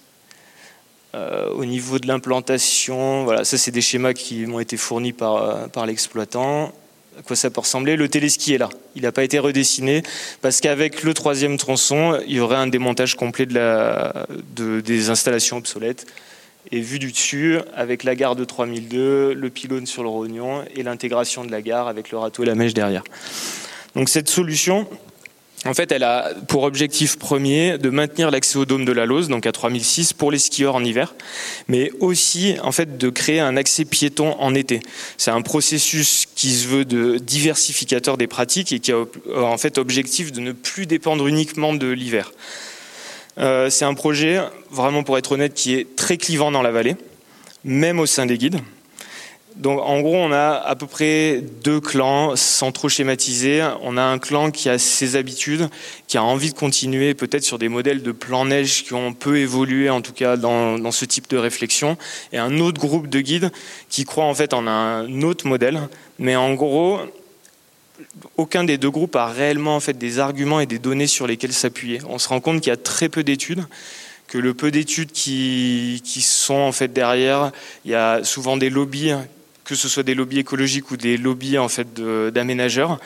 Euh, 1.16 1.50
au 1.52 1.66
niveau 1.66 2.00
de 2.00 2.08
l'implantation, 2.08 3.24
voilà, 3.24 3.46
ça 3.46 3.58
c'est 3.58 3.72
des 3.72 3.82
schémas 3.82 4.14
qui 4.14 4.46
m'ont 4.46 4.60
été 4.60 4.78
fournis 4.78 5.14
par, 5.14 5.36
euh, 5.36 5.68
par 5.68 5.86
l'exploitant. 5.86 6.74
À 7.18 7.24
quoi 7.24 7.36
ça 7.36 7.50
peut 7.50 7.62
ressembler? 7.62 7.96
Le 7.96 8.10
téléski 8.10 8.54
est 8.54 8.58
là. 8.58 8.70
Il 8.96 9.04
n'a 9.04 9.12
pas 9.12 9.24
été 9.24 9.40
redessiné 9.40 10.04
parce 10.42 10.62
qu'avec 10.62 11.04
le 11.04 11.14
troisième 11.14 11.58
tronçon, 11.58 12.20
il 12.28 12.36
y 12.36 12.40
aurait 12.40 12.58
un 12.58 12.68
démontage 12.68 13.16
complet 13.16 13.46
de 13.46 13.56
la, 13.56 14.28
de, 14.56 14.82
des 14.82 15.10
installations 15.10 15.58
obsolètes 15.58 16.06
et 16.72 16.82
vu 16.82 17.00
du 17.00 17.12
dessus 17.12 17.58
avec 17.76 18.04
la 18.04 18.16
gare 18.16 18.36
de 18.36 18.44
3002, 18.44 19.34
le 19.34 19.50
pylône 19.50 19.86
sur 19.88 20.04
le 20.04 20.10
rognon 20.10 20.64
et 20.76 20.84
l'intégration 20.84 21.46
de 21.46 21.52
la 21.52 21.62
gare 21.62 21.88
avec 21.88 22.12
le 22.12 22.18
râteau 22.18 22.44
et 22.44 22.46
la 22.46 22.56
mèche 22.56 22.74
derrière. 22.74 23.04
Donc 23.96 24.10
cette 24.10 24.30
solution, 24.30 24.88
en 25.66 25.74
fait, 25.74 25.92
elle 25.92 26.04
a 26.04 26.34
pour 26.48 26.64
objectif 26.64 27.18
premier 27.18 27.80
de 27.80 27.90
maintenir 27.90 28.30
l'accès 28.30 28.58
au 28.58 28.66
dôme 28.66 28.86
de 28.86 28.92
la 28.92 29.06
Lose, 29.06 29.28
donc 29.28 29.48
à 29.48 29.52
3006 29.52 30.14
pour 30.14 30.32
les 30.32 30.38
skieurs 30.38 30.76
en 30.76 30.84
hiver, 30.84 31.16
mais 31.68 31.92
aussi 32.00 32.56
en 32.62 32.72
fait 32.72 32.98
de 32.98 33.10
créer 33.10 33.40
un 33.40 33.58
accès 33.58 33.84
piéton 33.84 34.36
en 34.40 34.54
été. 34.54 34.82
C'est 35.18 35.32
un 35.32 35.42
processus 35.42 36.28
qui 36.36 36.52
se 36.52 36.68
veut 36.68 36.86
de 36.86 37.18
diversificateur 37.18 38.18
des 38.18 38.28
pratiques 38.28 38.72
et 38.72 38.80
qui 38.80 38.92
a 38.92 39.04
en 39.36 39.58
fait 39.58 39.80
objectif 39.80 40.32
de 40.32 40.42
ne 40.42 40.52
plus 40.52 40.86
dépendre 40.86 41.26
uniquement 41.26 41.74
de 41.74 41.88
l'hiver. 41.88 42.32
Euh, 43.40 43.70
c'est 43.72 43.86
un 43.86 43.96
projet, 43.96 44.40
vraiment 44.70 45.04
pour 45.04 45.18
être 45.18 45.32
honnête, 45.32 45.56
qui 45.56 45.74
est 45.74 45.96
très 45.96 46.18
clivant 46.18 46.52
dans 46.52 46.62
la 46.62 46.72
vallée, 46.72 46.96
même 47.64 48.00
au 48.00 48.06
sein 48.06 48.28
des 48.28 48.38
guides. 48.38 48.60
Donc 49.58 49.80
en 49.82 50.02
gros, 50.02 50.16
on 50.16 50.32
a 50.32 50.52
à 50.52 50.76
peu 50.76 50.86
près 50.86 51.42
deux 51.64 51.80
clans, 51.80 52.36
sans 52.36 52.72
trop 52.72 52.90
schématiser. 52.90 53.68
On 53.82 53.98
a 53.98 54.04
un 54.04 54.20
clan 54.20 54.52
qui 54.52 54.70
a 54.70 54.78
ses 54.78 55.16
habitudes, 55.16 55.68
qui 56.08 56.18
a 56.18 56.24
envie 56.24 56.52
de 56.52 56.58
continuer 56.58 57.16
peut-être 57.16 57.44
sur 57.44 57.58
des 57.58 57.68
modèles 57.68 58.04
de 58.04 58.12
plan 58.12 58.46
neige 58.46 58.84
qui 58.84 58.94
ont 58.94 59.14
peu 59.14 59.40
évolué, 59.40 59.90
en 59.90 60.02
tout 60.02 60.14
cas 60.14 60.38
dans, 60.38 60.92
ce 60.92 61.06
type 61.06 61.28
de 61.30 61.38
réflexion, 61.38 61.98
et 62.32 62.38
un 62.38 62.60
autre 62.60 62.80
groupe 62.80 63.08
de 63.08 63.20
guides 63.20 63.52
qui 63.90 64.06
croit 64.06 64.26
en 64.26 64.36
fait 64.36 64.54
en 64.54 64.68
un 64.68 65.22
autre 65.24 65.48
modèle. 65.48 65.82
Mais 66.20 66.36
en 66.36 66.54
gros, 66.54 67.00
aucun 68.38 68.64
des 68.64 68.78
deux 68.78 68.92
groupes 68.92 69.16
a 69.16 69.26
réellement 69.26 69.76
en 69.76 69.80
fait 69.80 69.98
des 69.98 70.20
arguments 70.20 70.60
et 70.60 70.68
des 70.68 70.78
données 70.78 71.08
sur 71.08 71.26
lesquelles 71.26 71.54
s'appuyer. 71.54 72.00
On 72.08 72.20
se 72.20 72.30
rend 72.30 72.42
compte 72.42 72.62
qu'il 72.62 72.70
y 72.70 72.74
a 72.74 72.78
très 72.78 73.10
peu 73.10 73.24
d'études, 73.24 73.66
que 74.28 74.38
le 74.38 74.54
peu 74.54 74.70
d'études 74.70 75.12
qui, 75.12 76.02
qui, 76.04 76.22
sont 76.22 76.54
en 76.54 76.72
fait 76.72 76.94
derrière, 76.94 77.52
il 77.86 77.92
y 77.92 77.96
a 77.96 78.24
souvent 78.24 78.58
des 78.58 78.70
lobbies, 78.70 79.14
que 79.68 79.76
ce 79.76 79.90
soit 79.90 80.04
des 80.04 80.16
lobbies 80.16 80.40
écologiques 80.40 80.92
ou 80.92 80.98
des 80.98 81.18
lobbies 81.18 81.58
en 81.58 81.68
fait 81.68 81.94
d'aménageurs, 81.94 83.00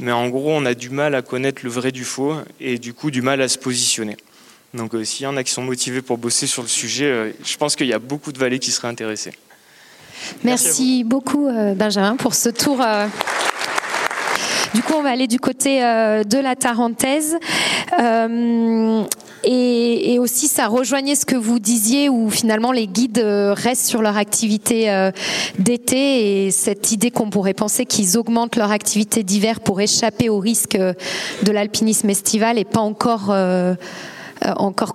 mais 0.00 0.12
en 0.12 0.28
gros 0.28 0.50
on 0.50 0.64
a 0.64 0.72
du 0.72 0.88
mal 0.88 1.14
à 1.14 1.20
connaître 1.20 1.60
le 1.62 1.70
vrai 1.70 1.92
du 1.92 2.04
faux 2.04 2.34
et 2.58 2.78
du 2.78 2.94
coup 2.94 3.10
du 3.10 3.20
mal 3.20 3.42
à 3.42 3.48
se 3.48 3.58
positionner. 3.58 4.16
Donc 4.72 4.94
euh, 4.94 5.04
s'il 5.04 5.24
y 5.24 5.26
en 5.26 5.36
a 5.36 5.44
qui 5.44 5.52
sont 5.52 5.62
motivés 5.62 6.02
pour 6.02 6.16
bosser 6.16 6.46
sur 6.46 6.62
le 6.62 6.68
sujet, 6.68 7.06
euh, 7.06 7.32
je 7.44 7.56
pense 7.58 7.76
qu'il 7.76 7.86
y 7.86 7.92
a 7.92 7.98
beaucoup 7.98 8.32
de 8.32 8.38
vallées 8.38 8.58
qui 8.58 8.70
seraient 8.70 8.88
intéressées. 8.88 9.32
Merci, 10.42 11.04
beaucoup 11.04 11.48
euh, 11.48 11.74
Benjamin 11.74 12.16
pour 12.16 12.34
ce 12.34 12.48
tour. 12.48 12.82
Du 14.76 14.82
coup, 14.82 14.92
on 14.94 15.02
va 15.02 15.08
aller 15.08 15.26
du 15.26 15.40
côté 15.40 15.82
euh, 15.82 16.22
de 16.22 16.36
la 16.36 16.54
Tarentaise. 16.54 17.38
Euh, 17.98 19.04
et, 19.42 20.18
aussi, 20.18 20.48
ça 20.48 20.66
rejoignait 20.66 21.14
ce 21.14 21.24
que 21.24 21.34
vous 21.34 21.58
disiez, 21.58 22.10
où 22.10 22.28
finalement 22.28 22.72
les 22.72 22.86
guides 22.86 23.20
euh, 23.20 23.54
restent 23.54 23.86
sur 23.86 24.02
leur 24.02 24.18
activité 24.18 25.10
d'été 25.58 26.44
et 26.44 26.50
cette 26.50 26.92
idée 26.92 27.10
qu'on 27.10 27.30
pourrait 27.30 27.54
penser 27.54 27.86
qu'ils 27.86 28.18
augmentent 28.18 28.56
leur 28.56 28.70
activité 28.70 29.22
d'hiver 29.22 29.60
pour 29.60 29.80
échapper 29.80 30.28
au 30.28 30.40
risque 30.40 30.76
de 30.76 31.52
l'alpinisme 31.52 32.10
estival 32.10 32.56
n'est 32.56 32.66
pas 32.66 32.80
encore 32.80 33.34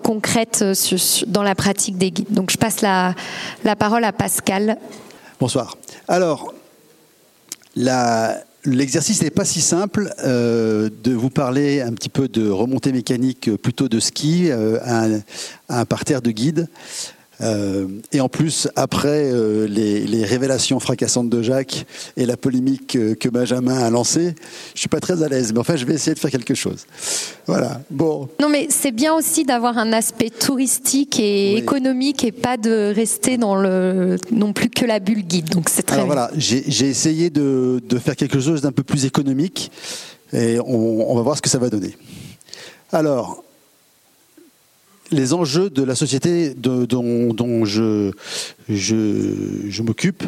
concrètes 0.03 0.63
dans 1.25 1.41
la 1.41 1.55
pratique 1.55 1.97
des 1.97 2.11
guides. 2.11 2.31
Donc 2.31 2.51
je 2.51 2.57
passe 2.57 2.81
la, 2.81 3.15
la 3.63 3.75
parole 3.75 4.03
à 4.03 4.11
Pascal. 4.11 4.77
Bonsoir. 5.39 5.75
Alors, 6.07 6.53
L'exercice 8.63 9.21
n'est 9.23 9.31
pas 9.31 9.45
si 9.45 9.61
simple 9.61 10.13
de 10.23 11.13
vous 11.13 11.29
parler 11.29 11.81
un 11.81 11.93
petit 11.93 12.09
peu 12.09 12.27
de 12.27 12.47
remontée 12.49 12.91
mécanique 12.91 13.55
plutôt 13.57 13.89
de 13.89 13.99
ski 13.99 14.51
à, 14.51 15.07
un, 15.69 15.85
parterre 15.85 16.21
de 16.21 16.31
guide. 16.31 16.67
Euh, 17.41 17.87
et 18.11 18.21
en 18.21 18.29
plus, 18.29 18.67
après 18.75 19.31
euh, 19.31 19.67
les, 19.67 20.25
révélations 20.25 20.79
fracassantes 20.79 21.29
de 21.29 21.41
Jacques 21.41 21.85
et 22.15 22.25
la 22.25 22.37
polémique 22.37 22.97
que, 23.19 23.29
Benjamin 23.29 23.77
a 23.77 23.89
lancée, 23.89 24.35
je 24.75 24.79
suis 24.79 24.89
pas 24.89 24.99
très 24.99 25.23
à 25.23 25.29
l'aise. 25.29 25.51
Mais 25.53 25.59
enfin, 25.59 25.75
je 25.75 25.85
vais 25.85 25.93
essayer 25.93 26.13
de 26.13 26.19
faire 26.19 26.29
quelque 26.29 26.53
chose. 26.53 26.85
Voilà. 27.47 27.81
Bon. 27.89 28.29
Non, 28.39 28.49
mais 28.49 28.67
c'est 28.69 28.91
bien 28.91 29.13
aussi 29.13 29.43
d'avoir 29.45 29.77
un 29.77 29.93
aspect 29.93 30.29
touristique 30.29 31.19
et 31.19 31.57
économique 31.57 32.23
et 32.23 32.31
pas 32.31 32.57
de 32.57 32.93
rester 32.93 33.37
dans 33.37 33.55
le 33.55 34.17
non 34.31 34.53
plus 34.53 34.69
que 34.69 34.85
la 34.85 34.99
bulle 34.99 35.23
guide. 35.23 35.49
Donc 35.49 35.69
c'est 35.69 35.83
très. 35.83 35.95
Alors 35.95 36.07
voilà, 36.07 36.31
j'ai 36.35 36.87
essayé 36.87 37.29
de, 37.29 37.81
faire 37.99 38.15
quelque 38.15 38.39
chose 38.39 38.61
d'un 38.61 38.71
peu 38.71 38.83
plus 38.83 39.05
économique 39.05 39.71
et 40.33 40.59
on, 40.59 41.11
on 41.11 41.15
va 41.15 41.21
voir 41.21 41.37
ce 41.37 41.41
que 41.41 41.49
ça 41.49 41.59
va 41.59 41.69
donner. 41.69 41.95
Alors, 42.91 43.43
les 45.11 45.33
enjeux 45.33 45.69
de 45.69 45.83
la 45.83 45.95
société 45.95 46.53
dont, 46.55 47.65
je, 47.65 48.11
m'occupe, 49.81 50.23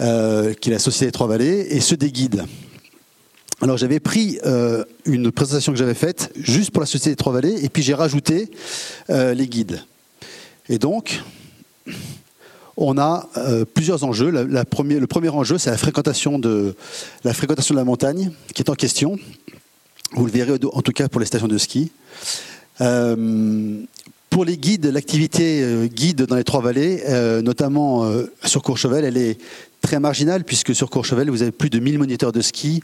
euh, 0.00 0.52
qui 0.54 0.70
est 0.70 0.72
la 0.72 0.78
Société 0.78 1.06
des 1.06 1.12
Trois-Vallées, 1.12 1.66
et 1.70 1.80
ceux 1.80 1.96
des 1.96 2.10
guides. 2.10 2.44
Alors 3.60 3.76
j'avais 3.76 4.00
pris 4.00 4.38
euh, 4.44 4.84
une 5.04 5.30
présentation 5.30 5.72
que 5.72 5.78
j'avais 5.78 5.94
faite 5.94 6.32
juste 6.36 6.72
pour 6.72 6.80
la 6.80 6.86
Société 6.86 7.10
des 7.10 7.16
Trois-Vallées, 7.16 7.64
et 7.64 7.68
puis 7.68 7.82
j'ai 7.82 7.94
rajouté 7.94 8.50
euh, 9.10 9.32
les 9.34 9.46
guides. 9.46 9.82
Et 10.68 10.78
donc, 10.78 11.22
on 12.76 12.98
a 12.98 13.28
plusieurs 13.74 14.02
enjeux. 14.02 14.30
Le 14.30 14.64
premier 14.64 15.28
enjeu, 15.28 15.58
c'est 15.58 15.70
la 15.70 15.76
fréquentation, 15.76 16.38
de, 16.38 16.74
la 17.22 17.34
fréquentation 17.34 17.74
de 17.74 17.78
la 17.78 17.84
montagne, 17.84 18.32
qui 18.52 18.62
est 18.62 18.70
en 18.70 18.74
question. 18.74 19.16
Vous 20.12 20.26
le 20.26 20.32
verrez 20.32 20.52
en 20.72 20.82
tout 20.82 20.92
cas 20.92 21.08
pour 21.08 21.20
les 21.20 21.26
stations 21.26 21.46
de 21.46 21.58
ski. 21.58 21.92
Pour 24.34 24.44
les 24.44 24.56
guides, 24.56 24.86
l'activité 24.86 25.62
euh, 25.62 25.86
guide 25.86 26.22
dans 26.22 26.34
les 26.34 26.42
trois 26.42 26.60
vallées, 26.60 27.04
euh, 27.06 27.40
notamment 27.40 28.02
euh, 28.02 28.24
sur 28.44 28.64
Courchevel, 28.64 29.04
elle 29.04 29.16
est 29.16 29.38
très 29.80 30.00
marginale 30.00 30.42
puisque 30.42 30.74
sur 30.74 30.90
Courchevel, 30.90 31.30
vous 31.30 31.42
avez 31.42 31.52
plus 31.52 31.70
de 31.70 31.78
1000 31.78 32.00
moniteurs 32.00 32.32
de 32.32 32.40
ski 32.40 32.80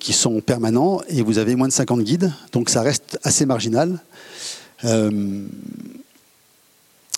qui 0.00 0.12
sont 0.12 0.40
permanents 0.40 1.00
et 1.08 1.22
vous 1.22 1.38
avez 1.38 1.54
moins 1.54 1.68
de 1.68 1.72
50 1.72 2.02
guides, 2.02 2.32
donc 2.50 2.70
ça 2.70 2.82
reste 2.82 3.20
assez 3.22 3.46
marginal. 3.46 4.00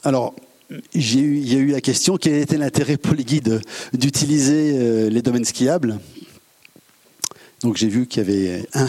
alors, 0.05 0.35
il 0.93 1.49
y 1.49 1.57
a 1.57 1.61
eu 1.61 1.69
la 1.69 1.81
question 1.81 2.19
quel 2.19 2.35
était 2.35 2.59
l'intérêt 2.59 2.99
pour 2.99 3.15
les 3.15 3.25
guides 3.25 3.63
d'utiliser 3.95 5.09
les 5.09 5.23
domaines 5.23 5.47
skiables? 5.47 5.99
Donc 7.63 7.77
j'ai 7.77 7.89
vu 7.89 8.07
qu'il 8.07 8.23
y 8.23 8.27
avait 8.27 8.67
un, 8.75 8.89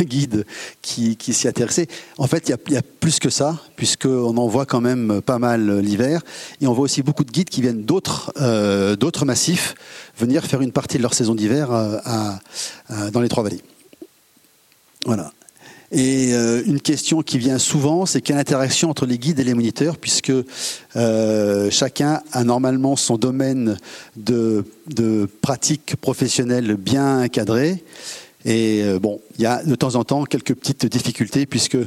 guide 0.02 0.46
qui, 0.80 1.16
s'y 1.18 1.48
intéressait. 1.48 1.86
En 2.18 2.26
fait, 2.26 2.48
il 2.48 2.72
y, 2.72 2.76
a, 2.76 2.82
plus 2.82 3.18
que 3.18 3.30
ça, 3.30 3.60
puisqu'on 3.76 4.36
en 4.36 4.46
voit 4.46 4.66
quand 4.66 4.80
même 4.80 5.20
pas 5.20 5.38
mal 5.38 5.80
l'hiver. 5.80 6.22
Et 6.60 6.66
on 6.66 6.72
voit 6.72 6.84
aussi 6.84 7.02
beaucoup 7.02 7.24
de 7.24 7.30
guides 7.30 7.50
qui 7.50 7.60
viennent 7.60 7.84
d'autres 7.84 8.32
euh, 8.40 8.96
massifs 9.24 9.74
venir 10.18 10.44
faire 10.44 10.62
une 10.62 10.72
partie 10.72 10.96
de 10.96 11.02
leur 11.02 11.14
saison 11.14 11.34
d'hiver 11.34 11.70
euh, 11.72 13.10
dans 13.10 13.20
les 13.20 13.28
Trois-Vallées. 13.28 13.62
Voilà. 15.04 15.30
Et 15.92 16.32
euh, 16.32 16.62
une 16.66 16.80
question 16.80 17.22
qui 17.22 17.38
vient 17.38 17.58
souvent, 17.58 18.06
c'est 18.06 18.20
quelle 18.20 18.38
interaction 18.38 18.90
entre 18.90 19.06
les 19.06 19.18
guides 19.18 19.38
et 19.38 19.44
les 19.44 19.54
moniteurs, 19.54 19.98
puisque 19.98 20.32
euh, 20.96 21.70
chacun 21.70 22.22
a 22.32 22.44
normalement 22.44 22.96
son 22.96 23.16
domaine 23.16 23.76
de, 24.16 24.64
pratique 25.42 25.96
professionnelle 25.96 26.74
bien 26.74 27.22
encadré. 27.22 27.84
Et 28.44 28.82
euh, 28.82 28.98
bon, 28.98 29.20
il 29.38 29.42
y 29.42 29.46
a 29.46 29.62
de 29.62 29.74
temps 29.74 29.94
en 29.94 30.04
temps 30.04 30.24
quelques 30.24 30.54
petites 30.54 30.86
difficultés, 30.86 31.46
puisque 31.46 31.78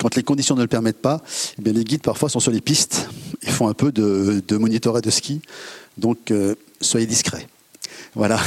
quand 0.00 0.14
les 0.16 0.22
conditions 0.22 0.54
ne 0.54 0.62
le 0.62 0.68
permettent 0.68 1.00
pas, 1.00 1.22
eh 1.58 1.62
bien, 1.62 1.72
les 1.72 1.84
guides 1.84 2.02
parfois 2.02 2.28
sont 2.28 2.40
sur 2.40 2.52
les 2.52 2.60
pistes 2.60 3.08
et 3.42 3.50
font 3.50 3.68
un 3.68 3.74
peu 3.74 3.92
de, 3.92 4.42
de 4.46 4.56
monitorat 4.56 5.00
de 5.00 5.10
ski. 5.10 5.40
Donc, 5.96 6.32
soyez 6.80 7.06
discrets. 7.06 7.46
Voilà. 8.14 8.40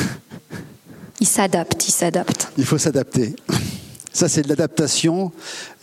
Il 1.19 1.27
s'adapte, 1.27 1.87
il 1.87 1.91
s'adapte. 1.91 2.49
Il 2.57 2.65
faut 2.65 2.77
s'adapter. 2.77 3.33
Ça, 4.13 4.29
c'est 4.29 4.41
de 4.41 4.49
l'adaptation 4.49 5.31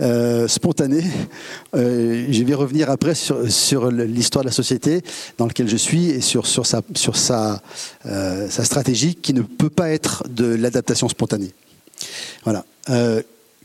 euh, 0.01 0.49
spontanée. 0.49 1.05
Euh, 1.75 2.27
je 2.31 2.43
vais 2.43 2.55
revenir 2.55 2.91
après 2.91 3.15
sur, 3.15 3.91
l'histoire 3.91 4.45
de 4.45 4.49
la 4.49 4.53
société 4.53 5.03
dans 5.39 5.47
laquelle 5.47 5.69
je 5.69 5.77
suis 5.77 6.11
et 6.11 6.21
sur, 6.21 6.45
euh, 6.45 8.49
sa 8.49 8.65
stratégie 8.65 9.15
qui 9.15 9.35
ne 9.35 9.43
peut 9.43 9.71
pas 9.71 9.91
être 9.91 10.25
de 10.29 10.47
l'adaptation 10.47 11.09
spontanée. 11.09 11.53
Voilà. 12.45 12.65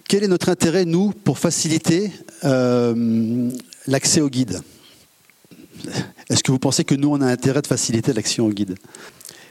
quel 0.08 0.24
est 0.24 0.28
notre 0.28 0.50
intérêt, 0.50 0.86
nous, 0.86 1.12
pour 1.12 1.40
faciliter 1.40 2.12
l'accès 3.88 4.22
au 4.22 4.30
guide? 4.30 4.62
Est-ce 6.30 6.44
que 6.44 6.52
vous 6.52 6.60
pensez 6.60 6.84
que 6.84 6.96
nous, 6.96 7.10
on 7.10 7.22
a 7.22 7.26
intérêt 7.26 7.62
de 7.62 7.68
faciliter 7.68 8.14
l'accès 8.14 8.42
au 8.42 8.50
guide? 8.50 8.76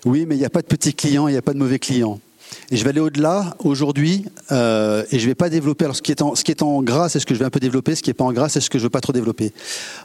Oui, 0.04 0.26
mais 0.26 0.36
il 0.36 0.38
n'y 0.38 0.44
a 0.44 0.50
pas 0.50 0.62
de 0.62 0.66
petits 0.66 0.94
clients, 0.94 1.28
il 1.28 1.32
n'y 1.32 1.38
a 1.38 1.42
pas 1.42 1.54
de 1.54 1.58
mauvais 1.58 1.78
clients. 1.78 2.20
Et 2.70 2.76
je 2.76 2.84
vais 2.84 2.90
aller 2.90 3.00
au-delà 3.00 3.56
aujourd'hui, 3.60 4.24
euh, 4.52 5.04
et 5.10 5.18
je 5.18 5.24
ne 5.24 5.30
vais 5.30 5.34
pas 5.34 5.48
développer. 5.48 5.86
Ce 5.92 6.02
qui 6.02 6.10
est 6.12 6.22
en, 6.22 6.34
ce 6.34 6.44
qui 6.44 6.52
est 6.52 6.62
gras, 6.82 7.08
c'est 7.08 7.20
ce 7.20 7.26
que 7.26 7.34
je 7.34 7.38
vais 7.38 7.46
un 7.46 7.50
peu 7.50 7.60
développer. 7.60 7.94
Ce 7.94 8.02
qui 8.02 8.10
n'est 8.10 8.14
pas 8.14 8.24
en 8.24 8.32
gras, 8.32 8.48
c'est 8.48 8.60
ce 8.60 8.70
que 8.70 8.78
je 8.78 8.84
ne 8.84 8.86
veux 8.86 8.90
pas 8.90 9.00
trop 9.00 9.12
développer. 9.12 9.52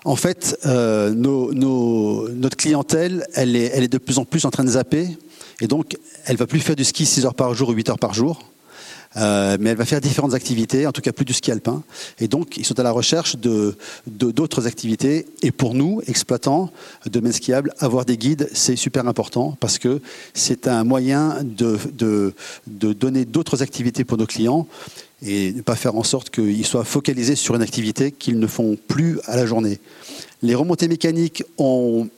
En 0.06 0.16
fait, 0.16 0.58
euh, 0.66 1.14
notre 1.14 2.58
clientèle, 2.58 3.26
elle 3.34 3.56
est, 3.56 3.78
est 3.78 3.88
de 3.88 3.98
plus 3.98 4.18
en 4.18 4.26
plus 4.26 4.46
en 4.46 4.52
train 4.52 4.64
de 4.64 4.70
zapper, 4.70 5.08
et 5.62 5.68
donc, 5.68 5.98
elle 6.26 6.38
va 6.38 6.48
plus 6.48 6.60
faire 6.60 6.76
du 6.76 6.84
ski 6.84 7.06
6 7.06 7.26
heures 7.26 7.36
par 7.36 7.54
jour 7.54 7.70
ou 7.70 7.74
8 7.74 7.90
heures 7.90 8.00
par 8.00 8.14
jour. 8.14 8.53
Euh, 9.18 9.58
mais 9.60 9.72
elle 9.72 9.78
va 9.78 9.86
faire 9.86 10.02
différentes 10.02 10.34
activités, 10.34 10.88
en 10.88 10.92
tout 10.92 11.02
cas 11.02 11.12
plus 11.12 11.26
du 11.26 11.34
ski 11.34 11.52
alpin. 11.52 11.84
Et 12.20 12.28
donc, 12.28 12.58
ils 12.58 12.66
sont 12.66 12.80
à 12.80 12.84
la 12.84 12.92
recherche 12.92 13.38
de 13.38 13.76
d'autres 14.08 14.68
activités. 14.68 15.28
Et 15.42 15.52
pour 15.52 15.74
nous, 15.74 16.02
exploitants 16.08 16.72
de 17.06 17.10
domaine 17.10 17.32
skiable, 17.32 17.74
avoir 17.80 18.06
des 18.06 18.18
guides, 18.18 18.50
c'est 18.54 18.76
super 18.76 19.08
important 19.08 19.56
parce 19.60 19.78
que 19.78 20.02
c'est 20.34 20.68
un 20.68 20.84
moyen 20.84 21.38
de, 21.44 21.78
de, 21.94 22.34
donner 22.94 23.26
d'autres 23.26 23.62
activités 23.62 24.04
pour 24.04 24.18
nos 24.18 24.26
clients 24.26 24.68
et 25.22 25.54
ne 25.54 25.62
pas 25.62 25.76
faire 25.76 25.96
en 25.96 26.04
sorte 26.04 26.30
qu'ils 26.30 26.66
soient 26.66 26.84
focalisés 26.84 27.36
sur 27.36 27.56
une 27.56 27.62
activité 27.62 28.12
qu'ils 28.12 28.40
ne 28.40 28.48
font 28.48 28.78
plus 28.88 29.20
à 29.26 29.36
la 29.36 29.46
journée. 29.46 29.80
Les 30.42 30.56
remontées 30.56 30.88
mécaniques 30.88 31.44
ont 31.58 32.10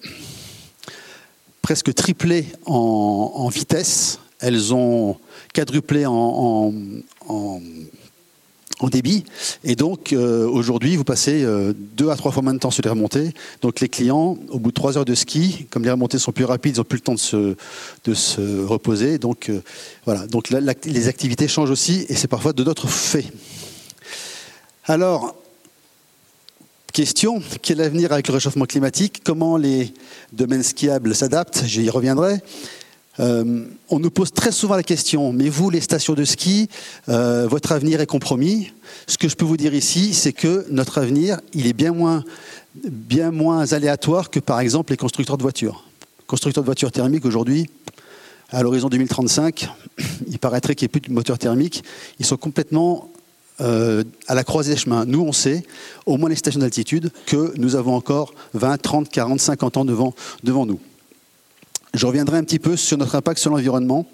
presque 1.61 1.93
triplé 1.93 2.45
en 2.65 3.49
vitesse. 3.49 4.19
Elles 4.39 4.73
ont 4.73 5.17
quadruplé 5.53 6.05
en, 6.05 6.71
débit. 8.91 9.23
Et 9.63 9.75
donc, 9.75 10.13
euh, 10.13 10.47
aujourd'hui, 10.47 10.95
vous 10.95 11.03
passez 11.03 11.43
euh, 11.43 11.73
deux 11.75 12.09
à 12.09 12.15
trois 12.15 12.31
fois 12.31 12.43
moins 12.43 12.53
de 12.53 12.59
temps 12.59 12.69
sur 12.69 12.83
les 12.83 12.89
remontées. 12.89 13.33
Donc, 13.61 13.79
les 13.79 13.89
clients, 13.89 14.37
au 14.49 14.59
bout 14.59 14.69
de 14.69 14.75
trois 14.75 14.95
heures 14.95 15.05
de 15.05 15.15
ski, 15.15 15.65
comme 15.71 15.83
les 15.83 15.89
remontées 15.89 16.19
sont 16.19 16.31
plus 16.31 16.45
rapides, 16.45 16.75
ils 16.75 16.79
n'ont 16.79 16.83
plus 16.83 16.97
le 16.97 17.01
temps 17.01 17.15
de 17.15 18.13
se, 18.13 18.65
reposer. 18.65 19.17
Donc, 19.17 19.49
euh, 19.49 19.63
voilà. 20.05 20.27
Donc, 20.27 20.51
les 20.51 21.07
activités 21.07 21.47
changent 21.47 21.71
aussi, 21.71 22.05
et 22.09 22.15
c'est 22.15 22.27
parfois 22.27 22.53
de 22.53 22.63
d'autres 22.63 22.87
faits. 22.87 23.25
Alors, 24.85 25.35
question, 26.93 27.41
quel 27.63 27.81
avenir 27.81 28.11
avec 28.11 28.27
le 28.27 28.35
réchauffement 28.35 28.65
climatique? 28.65 29.21
Comment 29.23 29.57
les 29.57 29.93
domaines 30.31 30.63
skiables 30.63 31.15
s'adaptent? 31.15 31.63
J'y 31.65 31.89
reviendrai. 31.89 32.39
Euh, 33.19 33.65
on 33.89 33.99
nous 33.99 34.11
pose 34.11 34.31
très 34.31 34.51
souvent 34.51 34.75
la 34.75 34.83
question, 34.83 35.31
mais 35.31 35.49
vous, 35.49 35.69
les 35.69 35.81
stations 35.81 36.13
de 36.13 36.25
ski, 36.25 36.69
euh, 37.09 37.47
votre 37.47 37.71
avenir 37.71 38.01
est 38.01 38.05
compromis. 38.05 38.73
Ce 39.07 39.17
que 39.17 39.29
je 39.29 39.35
peux 39.35 39.45
vous 39.45 39.57
dire 39.57 39.73
ici, 39.73 40.13
c'est 40.13 40.33
que 40.33 40.65
notre 40.69 40.97
avenir, 40.97 41.39
il 41.53 41.67
est 41.67 41.73
bien 41.73 41.93
moins, 41.93 42.23
aléatoire 43.71 44.29
que, 44.29 44.39
par 44.39 44.59
exemple, 44.59 44.91
les 44.91 44.97
constructeurs 44.97 45.37
de 45.37 45.43
voitures. 45.43 45.85
Constructeurs 46.27 46.63
de 46.63 46.67
voitures 46.67 46.91
thermiques, 46.91 47.25
aujourd'hui, 47.25 47.69
à 48.49 48.61
l'horizon 48.63 48.89
2035, 48.89 49.69
il 50.27 50.39
paraîtrait 50.39 50.75
qu'il 50.75 50.85
n'y 50.85 50.89
ait 50.89 50.99
plus 50.99 51.01
de 51.01 51.13
moteurs 51.13 51.37
thermiques. 51.37 51.83
Ils 52.19 52.25
sont 52.25 52.37
complètement 52.37 53.11
euh, 53.61 54.03
à 54.27 54.35
la 54.35 54.43
croisée 54.43 54.73
des 54.73 54.79
chemins. 54.79 55.05
Nous, 55.05 55.21
on 55.21 55.31
sait, 55.31 55.63
au 56.05 56.17
moins 56.17 56.29
les 56.29 56.35
stations 56.35 56.59
d'altitude, 56.59 57.11
que 57.25 57.53
nous 57.57 57.75
avons 57.75 57.95
encore 57.95 58.33
20, 58.53 58.81
30, 58.81 59.09
40, 59.09 59.39
50 59.39 59.77
ans 59.77 59.85
devant, 59.85 60.13
devant 60.43 60.65
nous. 60.65 60.79
Je 61.95 62.05
reviendrai 62.05 62.37
un 62.37 62.43
petit 62.43 62.59
peu 62.59 62.75
sur 62.75 62.97
notre 62.97 63.15
impact 63.15 63.39
sur 63.39 63.49
l'environnement. 63.51 64.05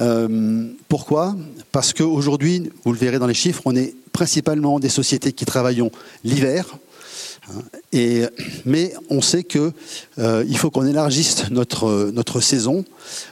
Euh, 0.00 0.68
pourquoi? 0.88 1.36
Parce 1.70 1.92
qu'aujourd'hui, 1.92 2.70
vous 2.84 2.92
le 2.92 2.98
verrez 2.98 3.18
dans 3.18 3.26
les 3.26 3.34
chiffres, 3.34 3.60
on 3.66 3.76
est 3.76 3.94
principalement 4.12 4.80
des 4.80 4.88
sociétés 4.88 5.32
qui 5.32 5.44
travaillons 5.44 5.90
l'hiver. 6.24 6.78
Hein, 7.50 8.28
mais 8.64 8.94
on 9.10 9.20
sait 9.20 9.44
qu'il 9.44 9.72
euh, 10.18 10.54
faut 10.54 10.70
qu'on 10.70 10.86
élargisse 10.86 11.50
notre, 11.50 12.40
saison, 12.40 12.82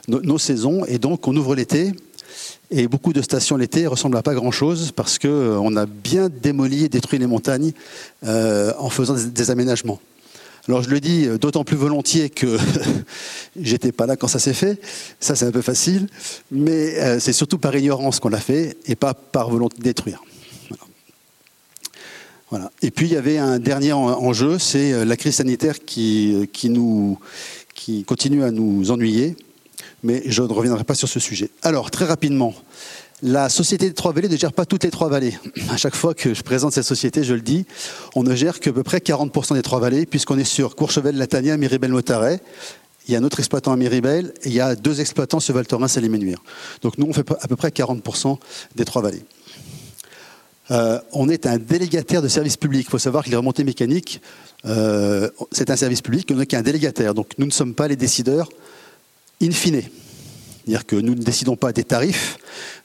nos 0.07 0.37
saisons, 0.37 0.85
et 0.85 0.99
donc 0.99 1.27
on 1.27 1.35
ouvre 1.35 1.55
l'été. 1.55 1.93
Et 2.69 2.87
beaucoup 2.87 3.13
de 3.13 3.21
stations 3.23 3.57
l'été 3.57 3.87
ressemblent 3.87 4.17
à 4.17 4.21
pas 4.21 4.35
grand-chose 4.35 4.91
parce 4.95 5.17
qu'on 5.17 5.75
a 5.75 5.85
bien 5.87 6.29
démoli 6.29 6.85
et 6.85 6.89
détruit 6.89 7.17
les 7.17 7.27
montagnes 7.27 7.73
en 8.23 8.89
faisant 8.89 9.15
des 9.15 9.49
aménagements. 9.49 9.99
Alors 10.67 10.83
je 10.83 10.89
le 10.89 10.99
dis 10.99 11.27
d'autant 11.39 11.63
plus 11.63 11.77
volontiers 11.77 12.29
que 12.29 12.57
j'étais 13.59 13.91
pas 13.91 14.05
là 14.05 14.15
quand 14.15 14.27
ça 14.27 14.39
s'est 14.39 14.53
fait. 14.53 14.79
Ça 15.19 15.35
c'est 15.35 15.45
un 15.45 15.51
peu 15.51 15.61
facile, 15.61 16.07
mais 16.51 16.99
euh, 16.99 17.19
c'est 17.19 17.33
surtout 17.33 17.57
par 17.57 17.75
ignorance 17.75 18.19
qu'on 18.19 18.29
l'a 18.29 18.39
fait 18.39 18.77
et 18.85 18.95
pas 18.95 19.13
par 19.13 19.49
volonté 19.49 19.77
de 19.77 19.83
détruire. 19.83 20.21
Voilà. 22.51 22.69
Et 22.81 22.91
puis 22.91 23.07
il 23.07 23.13
y 23.13 23.17
avait 23.17 23.37
un 23.37 23.59
dernier 23.59 23.93
enjeu, 23.93 24.59
c'est 24.59 24.91
euh, 24.91 25.05
la 25.05 25.15
crise 25.15 25.35
sanitaire 25.35 25.79
qui, 25.79 26.49
qui, 26.51 26.69
nous, 26.69 27.17
qui 27.73 28.03
continue 28.03 28.43
à 28.43 28.51
nous 28.51 28.91
ennuyer, 28.91 29.37
mais 30.03 30.21
je 30.25 30.43
ne 30.43 30.51
reviendrai 30.51 30.83
pas 30.83 30.93
sur 30.93 31.07
ce 31.07 31.19
sujet. 31.19 31.49
Alors 31.63 31.91
très 31.91 32.05
rapidement, 32.05 32.53
la 33.23 33.49
société 33.49 33.87
des 33.87 33.93
Trois 33.93 34.13
Vallées 34.13 34.29
ne 34.29 34.37
gère 34.37 34.53
pas 34.53 34.65
toutes 34.65 34.83
les 34.83 34.91
Trois 34.91 35.09
Vallées. 35.09 35.37
À 35.69 35.77
chaque 35.77 35.95
fois 35.95 36.13
que 36.13 36.33
je 36.33 36.41
présente 36.41 36.73
cette 36.73 36.85
société, 36.85 37.23
je 37.23 37.33
le 37.33 37.41
dis, 37.41 37.65
on 38.15 38.23
ne 38.23 38.35
gère 38.35 38.59
que 38.59 38.69
peu 38.69 38.83
près 38.83 38.97
40% 38.97 39.53
des 39.53 39.61
Trois 39.61 39.79
Vallées, 39.79 40.05
puisqu'on 40.05 40.37
est 40.37 40.43
sur 40.43 40.75
Courchevel, 40.75 41.15
Latania, 41.15 41.57
Miribel, 41.57 41.91
Motaret. 41.91 42.41
Il 43.07 43.13
y 43.13 43.15
a 43.15 43.19
un 43.19 43.23
autre 43.23 43.39
exploitant 43.39 43.71
à 43.71 43.75
Miribel 43.75 44.33
et 44.43 44.49
il 44.49 44.53
y 44.53 44.59
a 44.59 44.75
deux 44.75 45.01
exploitants 45.01 45.39
sur 45.39 45.53
Val 45.55 45.65
Thorens 45.65 45.97
et 45.97 46.01
Donc 46.81 46.97
nous, 46.97 47.07
on 47.07 47.13
fait 47.13 47.29
à 47.41 47.47
peu 47.47 47.55
près 47.55 47.69
40% 47.69 48.37
des 48.75 48.85
Trois 48.85 49.01
Vallées. 49.01 49.23
Euh, 50.69 50.99
on 51.11 51.27
est 51.27 51.45
un 51.45 51.57
délégataire 51.57 52.21
de 52.21 52.27
service 52.27 52.57
public. 52.57 52.85
Il 52.87 52.91
faut 52.91 52.99
savoir 52.99 53.25
que 53.25 53.29
les 53.29 53.35
remontées 53.35 53.63
mécaniques, 53.63 54.21
euh, 54.65 55.29
c'est 55.51 55.69
un 55.69 55.75
service 55.75 56.01
public, 56.01 56.29
on 56.31 56.35
n'est 56.35 56.45
qu'un 56.45 56.61
délégataire. 56.61 57.13
Donc 57.13 57.31
nous 57.37 57.45
ne 57.45 57.51
sommes 57.51 57.73
pas 57.73 57.87
les 57.87 57.95
décideurs 57.95 58.49
in 59.41 59.51
fine. 59.51 59.81
C'est-à-dire 60.63 60.85
que 60.85 60.95
nous 60.95 61.15
ne 61.15 61.21
décidons 61.21 61.55
pas 61.55 61.73
des 61.73 61.83
tarifs, 61.83 62.37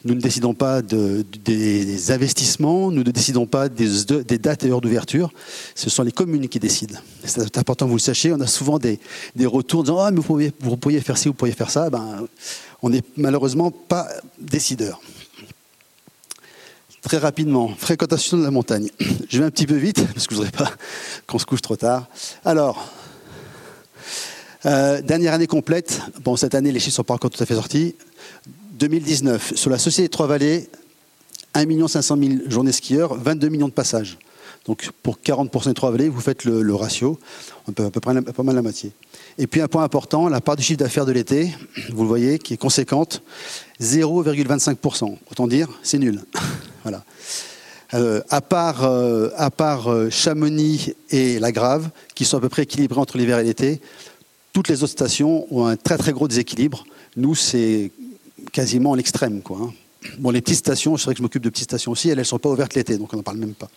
nous 0.05 0.15
ne 0.15 0.21
décidons 0.21 0.55
pas 0.55 0.81
des 0.81 2.11
investissements, 2.11 2.91
nous 2.91 3.03
ne 3.03 3.11
décidons 3.11 3.47
pas 3.47 3.69
des, 3.69 4.39
dates 4.39 4.65
et 4.65 4.71
heures 4.71 4.81
d'ouverture. 4.81 5.31
Ce 5.75 5.91
sont 5.91 6.03
les 6.03 6.13
communes 6.13 6.49
qui 6.49 6.59
décident. 6.59 6.99
C'est 7.25 7.59
important 7.59 7.85
que 7.85 7.91
vous 7.91 7.97
le 7.97 8.01
sachiez. 8.01 8.33
On 8.33 8.41
a 8.41 8.47
souvent 8.47 8.79
des, 8.79 8.99
retours 9.45 9.83
disant 9.83 9.99
Ah, 9.99 10.11
mais 10.11 10.21
vous 10.21 10.77
pourriez, 10.77 11.01
faire 11.01 11.19
ci, 11.19 11.29
vous 11.29 11.35
pourriez 11.35 11.55
faire 11.55 11.71
ça. 11.71 11.91
Ben, 11.91 12.27
on 12.83 12.89
n'est 12.89 13.03
malheureusement 13.17 13.71
pas 13.71 14.09
décideur. 14.39 15.01
Très 17.03 17.19
rapidement, 17.19 17.69
fréquentation 17.77 18.39
de 18.39 18.43
la 18.43 18.51
montagne. 18.51 18.89
Je 19.29 19.39
vais 19.39 19.45
un 19.45 19.51
petit 19.51 19.67
peu 19.67 19.77
vite, 19.77 20.05
parce 20.13 20.27
que 20.27 20.35
je 20.35 20.41
ne 20.41 20.47
voudrais 20.47 20.65
pas 20.65 20.73
qu'on 21.27 21.39
se 21.39 21.47
couche 21.47 21.63
trop 21.63 21.77
tard. 21.77 22.09
Alors, 22.45 22.91
euh, 24.65 25.03
dernière 25.03 25.35
année 25.35 25.47
complète. 25.47 26.01
Bon, 26.25 26.37
cette 26.37 26.55
année, 26.55 26.73
les 26.73 26.81
chiffres 26.81 26.93
ne 26.93 26.97
sont 26.97 27.05
pas 27.05 27.15
encore 27.15 27.31
tout 27.31 27.43
à 27.43 27.47
fait 27.47 27.55
sortis. 27.55 27.95
2019, 28.79 29.55
sur 29.55 29.71
la 29.71 29.79
Société 29.79 30.09
Trois-Vallées, 30.09 30.69
1 31.55 31.89
500 31.89 32.17
000 32.19 32.35
journées 32.49 32.73
skieurs, 32.73 33.15
22 33.15 33.49
millions 33.49 33.69
de 33.69 33.73
passages. 33.73 34.19
Donc 34.67 34.91
pour 35.03 35.19
40% 35.25 35.69
des 35.69 35.75
Trois-Vallées, 35.75 36.09
vous 36.09 36.21
faites 36.21 36.45
le, 36.45 36.75
ratio, 36.75 37.19
on 37.69 37.73
peut 37.73 37.85
à 37.85 37.91
peu 37.91 38.01
près 38.01 38.21
pas 38.21 38.43
mal 38.43 38.55
la 38.55 38.63
moitié. 38.63 38.93
Et 39.39 39.47
puis 39.47 39.61
un 39.61 39.69
point 39.69 39.85
important, 39.85 40.29
la 40.29 40.41
part 40.41 40.57
du 40.57 40.63
chiffre 40.63 40.79
d'affaires 40.79 41.07
de 41.07 41.13
l'été, 41.13 41.55
vous 41.91 42.03
le 42.03 42.09
voyez, 42.09 42.39
qui 42.39 42.55
est 42.55 42.59
conséquente, 42.59 43.23
0,25%. 43.81 45.17
Autant 45.31 45.47
dire, 45.47 45.69
c'est 45.83 45.99
nul. 45.99 46.25
voilà. 46.83 47.05
Euh, 47.95 48.21
à 48.31 48.41
part, 48.41 48.83
euh, 48.83 49.29
à 49.37 49.51
part 49.51 49.89
Chamonix 50.11 50.95
et 51.11 51.39
La 51.39 51.53
Grave, 51.53 51.91
qui 52.17 52.25
sont 52.25 52.39
à 52.39 52.41
peu 52.41 52.49
près 52.49 52.63
équilibrés 52.63 52.99
entre 52.99 53.17
l'hiver 53.17 53.39
et 53.39 53.45
l'été, 53.45 53.81
toutes 54.57 54.69
les 54.69 54.83
autres 54.83 54.93
stations 54.93 55.47
ont 55.55 55.67
un 55.67 55.77
très 55.77 55.99
très 55.99 56.13
gros 56.13 56.29
déséquilibre. 56.29 56.87
Nous, 57.15 57.35
c'est 57.35 57.91
quasiment 58.53 58.95
l'extrême. 58.95 59.43
Hein. 59.51 59.71
Bon, 60.17 60.31
les 60.31 60.41
petites 60.41 60.57
stations, 60.57 60.97
c'est 60.97 61.05
vrai 61.05 61.13
que 61.13 61.19
je 61.19 61.23
m'occupe 61.23 61.43
de 61.43 61.51
petites 61.51 61.69
stations 61.69 61.93
aussi, 61.93 62.09
elles 62.09 62.17
ne 62.17 62.25
sont 62.25 62.39
pas 62.39 62.49
ouvertes 62.49 62.73
l'été, 62.73 62.97
donc 62.97 63.13
on 63.13 63.19
n'en 63.19 63.23
parle 63.23 63.37
même 63.37 63.53
pas. 63.53 63.69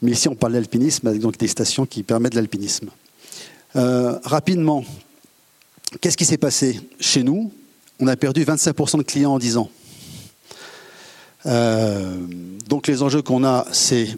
Mais 0.00 0.12
ici, 0.12 0.28
on 0.28 0.36
parle 0.36 0.52
d'alpinisme, 0.52 1.08
avec 1.08 1.20
donc 1.20 1.38
des 1.38 1.48
stations 1.48 1.86
qui 1.86 2.04
permettent 2.04 2.34
l'alpinisme. 2.34 2.90
Euh, 3.74 4.16
rapidement, 4.22 4.84
qu'est-ce 6.00 6.16
qui 6.16 6.24
s'est 6.24 6.38
passé 6.38 6.80
Chez 7.00 7.24
nous, 7.24 7.50
on 7.98 8.06
a 8.06 8.14
perdu 8.14 8.44
25% 8.44 8.98
de 8.98 9.02
clients 9.02 9.32
en 9.32 9.40
10 9.40 9.56
ans. 9.56 9.70
Euh, 11.46 12.16
donc 12.68 12.86
les 12.86 13.02
enjeux 13.02 13.22
qu'on 13.22 13.44
a, 13.44 13.66
c'est 13.72 14.08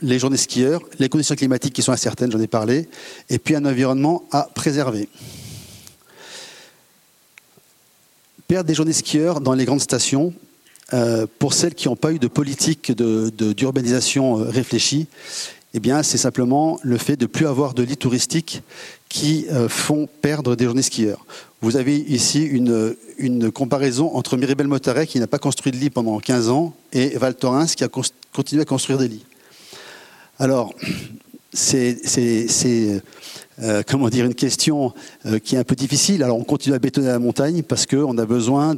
les 0.00 0.18
journées 0.18 0.36
skieurs, 0.36 0.82
les 0.98 1.08
conditions 1.08 1.34
climatiques 1.34 1.74
qui 1.74 1.82
sont 1.82 1.92
incertaines, 1.92 2.32
j'en 2.32 2.40
ai 2.40 2.46
parlé, 2.46 2.88
et 3.28 3.38
puis 3.38 3.54
un 3.54 3.64
environnement 3.64 4.24
à 4.30 4.48
préserver. 4.54 5.08
Perdre 8.48 8.66
des 8.66 8.74
journées 8.74 8.92
skieurs 8.92 9.40
dans 9.40 9.54
les 9.54 9.64
grandes 9.64 9.80
stations, 9.80 10.32
euh, 10.92 11.26
pour 11.38 11.52
celles 11.52 11.74
qui 11.74 11.88
n'ont 11.88 11.96
pas 11.96 12.12
eu 12.12 12.18
de 12.18 12.26
politique 12.26 12.90
d'urbanisation 12.92 14.38
de, 14.38 14.44
euh, 14.44 14.50
réfléchie, 14.50 15.06
eh 15.72 15.78
bien, 15.78 16.02
c'est 16.02 16.18
simplement 16.18 16.80
le 16.82 16.98
fait 16.98 17.16
de 17.16 17.24
ne 17.24 17.28
plus 17.28 17.46
avoir 17.46 17.74
de 17.74 17.84
lits 17.84 17.96
touristiques 17.96 18.62
qui 19.10 19.46
font 19.68 20.08
perdre 20.22 20.56
des 20.56 20.64
journées 20.64 20.82
skieurs. 20.82 21.26
Vous 21.60 21.76
avez 21.76 21.96
ici 21.96 22.42
une, 22.42 22.96
une 23.18 23.50
comparaison 23.50 24.14
entre 24.14 24.36
Miribel 24.36 24.68
Motaret, 24.68 25.06
qui 25.06 25.18
n'a 25.20 25.26
pas 25.26 25.38
construit 25.38 25.72
de 25.72 25.76
lit 25.76 25.90
pendant 25.90 26.18
15 26.18 26.48
ans, 26.48 26.74
et 26.92 27.10
Val 27.18 27.34
Thorens, 27.34 27.74
qui 27.74 27.84
a 27.84 27.88
continué 28.32 28.62
à 28.62 28.64
construire 28.64 28.98
des 28.98 29.08
lits. 29.08 29.26
Alors, 30.38 30.72
c'est 31.52 31.98
euh, 33.62 33.82
une 34.24 34.34
question 34.34 34.94
euh, 35.26 35.38
qui 35.38 35.54
est 35.54 35.58
un 35.58 35.64
peu 35.64 35.74
difficile. 35.74 36.22
Alors, 36.22 36.38
on 36.38 36.44
continue 36.44 36.74
à 36.74 36.78
bétonner 36.78 37.08
la 37.08 37.18
montagne 37.18 37.62
parce 37.62 37.84
qu'on 37.84 38.16
a 38.16 38.24
besoin 38.24 38.74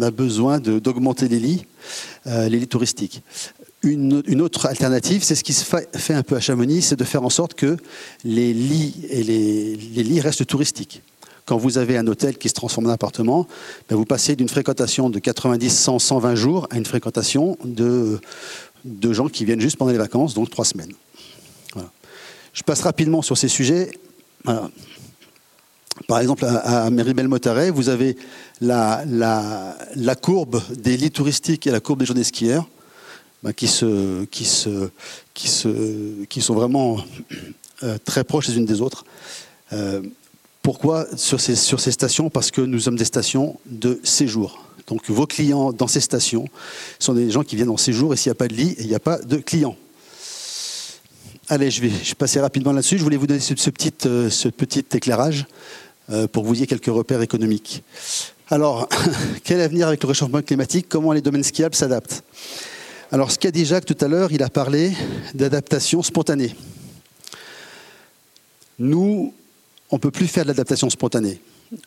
a 0.00 0.10
besoin 0.10 0.60
d'augmenter 0.60 1.28
les 1.28 1.38
lits, 1.38 1.66
euh, 2.26 2.48
les 2.48 2.58
lits 2.58 2.68
touristiques. 2.68 3.22
Une, 3.82 4.42
autre 4.42 4.66
alternative, 4.66 5.22
c'est 5.22 5.36
ce 5.36 5.44
qui 5.44 5.52
se 5.52 5.64
fait 5.64 6.14
un 6.14 6.22
peu 6.22 6.34
à 6.36 6.40
Chamonix, 6.40 6.82
c'est 6.82 6.96
de 6.96 7.04
faire 7.04 7.22
en 7.22 7.30
sorte 7.30 7.54
que 7.54 7.76
les 8.24 8.52
lits 8.52 10.20
restent 10.20 10.46
touristiques. 10.46 11.02
Quand 11.48 11.56
vous 11.56 11.78
avez 11.78 11.96
un 11.96 12.06
hôtel 12.06 12.36
qui 12.36 12.50
se 12.50 12.54
transforme 12.54 12.88
en 12.88 12.90
appartement, 12.90 13.46
ben, 13.88 13.96
vous 13.96 14.04
passez 14.04 14.36
d'une 14.36 14.50
fréquentation 14.50 15.08
de 15.08 15.18
90, 15.18 15.70
100, 15.70 15.98
120 15.98 16.34
jours 16.34 16.66
à 16.70 16.76
une 16.76 16.84
fréquentation 16.84 17.56
de, 17.64 18.20
de 18.84 19.12
gens 19.14 19.28
qui 19.28 19.46
viennent 19.46 19.60
juste 19.60 19.78
pendant 19.78 19.90
les 19.90 19.96
vacances, 19.96 20.34
donc 20.34 20.50
trois 20.50 20.66
semaines. 20.66 20.92
Je 22.52 22.62
passe 22.64 22.82
rapidement 22.82 23.22
sur 23.22 23.38
ces 23.38 23.48
sujets. 23.48 23.92
Par 26.06 26.18
exemple, 26.20 26.44
à, 26.44 26.84
à 26.84 26.90
Méribel-Motaret, 26.90 27.70
vous 27.70 27.88
avez 27.88 28.16
la, 28.60 29.04
la, 29.06 30.14
courbe 30.16 30.60
des 30.76 30.98
lits 30.98 31.10
touristiques 31.10 31.66
et 31.66 31.70
la 31.70 31.80
courbe 31.80 32.00
des 32.00 32.06
journées 32.06 32.24
skieurs 32.24 32.68
ben, 33.42 33.52
qui, 33.52 33.68
sont 33.68 34.90
vraiment 36.54 36.98
euh, 37.84 37.96
très 38.04 38.24
proches 38.24 38.48
les 38.48 38.56
unes 38.56 38.66
des 38.66 38.80
autres. 38.80 39.04
Euh, 39.72 40.02
pourquoi 40.62 41.06
sur 41.16 41.40
ces, 41.40 41.54
stations? 41.54 42.30
Parce 42.30 42.50
que 42.50 42.60
nous 42.60 42.80
sommes 42.80 42.96
des 42.96 43.04
stations 43.04 43.60
de 43.66 44.00
séjour. 44.02 44.64
Donc 44.88 45.08
vos 45.08 45.26
clients 45.26 45.72
dans 45.72 45.86
ces 45.86 46.00
stations 46.00 46.48
sont 46.98 47.14
des 47.14 47.30
gens 47.30 47.44
qui 47.44 47.54
viennent 47.54 47.68
en 47.70 47.76
séjour 47.76 48.12
et 48.12 48.16
s'il 48.16 48.30
n'y 48.30 48.32
a 48.32 48.38
pas 48.38 48.48
de 48.48 48.54
lit, 48.54 48.74
il 48.78 48.88
n'y 48.88 48.94
a 48.94 49.00
pas 49.00 49.18
de 49.18 49.36
clients. 49.36 49.76
Allez, 51.48 51.70
je 51.70 51.80
vais 51.80 51.92
passer 52.18 52.40
rapidement 52.40 52.72
là-dessus. 52.72 52.98
Je 52.98 53.04
voulais 53.04 53.16
vous 53.16 53.26
donner 53.28 53.40
ce, 53.40 53.54
petit, 53.70 53.92
euh, 54.06 54.30
ce 54.30 54.48
petit 54.48 54.84
éclairage 54.92 55.46
pour 56.32 56.42
que 56.42 56.48
vous 56.48 56.54
ayez 56.54 56.66
quelques 56.66 56.86
repères 56.86 57.20
économiques. 57.20 57.84
Alors, 58.48 58.88
quel 59.44 59.60
avenir 59.60 59.88
avec 59.88 60.02
le 60.02 60.08
réchauffement 60.08 60.40
climatique? 60.40 60.86
Comment 60.88 61.12
les 61.12 61.20
domaines 61.20 61.44
skiables 61.44 61.74
s'adaptent? 61.74 62.24
Alors, 63.10 63.30
ce 63.30 63.38
qu'a 63.38 63.50
dit 63.50 63.64
Jacques 63.64 63.86
tout 63.86 63.96
à 64.02 64.06
l'heure, 64.06 64.32
il 64.32 64.42
a 64.42 64.50
parlé 64.50 64.92
d'adaptation 65.32 66.02
spontanée. 66.02 66.54
Nous, 68.78 69.32
on 69.90 69.96
ne 69.96 70.00
peut 70.00 70.10
plus 70.10 70.26
faire 70.26 70.44
de 70.44 70.48
l'adaptation 70.48 70.90
spontanée. 70.90 71.40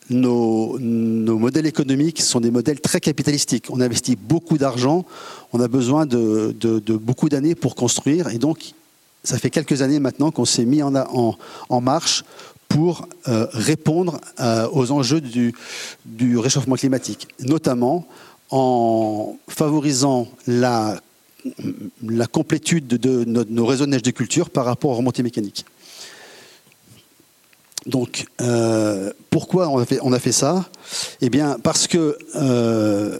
Nos, 0.09 0.79
modèles 0.79 1.67
économiques 1.67 2.21
sont 2.21 2.39
des 2.39 2.49
modèles 2.49 2.81
très 2.81 2.99
capitalistiques. 2.99 3.67
On 3.69 3.81
investit 3.81 4.15
beaucoup 4.15 4.57
d'argent, 4.57 5.05
on 5.53 5.59
a 5.59 5.67
besoin 5.67 6.07
de, 6.07 6.55
beaucoup 6.97 7.29
d'années 7.29 7.53
pour 7.53 7.75
construire, 7.75 8.29
et 8.29 8.39
donc 8.39 8.73
ça 9.23 9.37
fait 9.37 9.51
quelques 9.51 9.83
années 9.83 9.99
maintenant 9.99 10.31
qu'on 10.31 10.45
s'est 10.45 10.65
mis 10.65 10.81
en, 10.81 11.81
marche 11.81 12.25
pour 12.67 13.07
euh, 13.27 13.45
répondre 13.51 14.19
euh, 14.39 14.67
aux 14.71 14.91
enjeux 14.91 15.21
du, 15.21 15.53
réchauffement 16.37 16.75
climatique, 16.75 17.27
notamment 17.41 18.07
en 18.49 19.37
favorisant 19.47 20.27
la, 20.47 20.99
complétude 22.27 22.87
de, 22.87 23.23
nos 23.25 23.65
réseaux 23.65 23.85
de 23.85 23.91
neige 23.91 24.03
de 24.03 24.11
culture 24.11 24.49
par 24.49 24.65
rapport 24.65 24.91
aux 24.91 24.95
remontées 24.95 25.23
mécaniques. 25.23 25.65
Donc, 27.85 28.25
euh, 28.41 29.11
pourquoi 29.29 29.69
on 29.69 29.79
a, 29.79 29.85
fait, 29.85 29.99
on 30.03 30.13
a, 30.13 30.19
fait, 30.19 30.31
ça? 30.31 30.69
Eh 31.19 31.29
bien, 31.29 31.57
parce 31.63 31.87
que, 31.87 32.17
euh, 32.35 33.17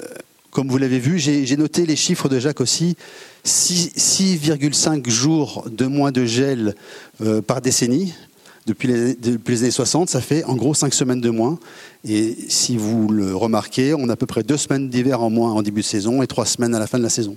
comme 0.51 0.69
vous 0.69 0.77
l'avez 0.77 0.99
vu, 0.99 1.17
j'ai 1.17 1.57
noté 1.57 1.85
les 1.85 1.95
chiffres 1.95 2.29
de 2.29 2.39
Jacques 2.39 2.61
aussi. 2.61 2.95
6,5 3.43 5.09
jours 5.09 5.65
de 5.69 5.87
moins 5.87 6.11
de 6.11 6.25
gel 6.25 6.75
euh, 7.21 7.41
par 7.41 7.61
décennie. 7.61 8.13
Depuis 8.65 8.87
les, 8.87 9.63
années 9.63 9.71
60, 9.71 10.09
ça 10.09 10.21
fait 10.21 10.43
en 10.43 10.55
gros 10.55 10.73
5 10.73 10.93
semaines 10.93 11.21
de 11.21 11.29
moins. 11.29 11.59
Et 12.05 12.35
si 12.47 12.77
vous 12.77 13.09
le 13.09 13.35
remarquez, 13.35 13.93
on 13.93 14.07
a 14.09 14.13
à 14.13 14.15
peu 14.15 14.25
près 14.25 14.43
2 14.43 14.55
semaines 14.57 14.89
d'hiver 14.89 15.21
en 15.21 15.29
moins 15.29 15.51
en 15.51 15.61
début 15.61 15.81
de 15.81 15.85
saison 15.85 16.21
et 16.21 16.27
3 16.27 16.45
semaines 16.45 16.75
à 16.75 16.79
la 16.79 16.87
fin 16.87 16.97
de 16.97 17.03
la 17.03 17.09
saison. 17.09 17.33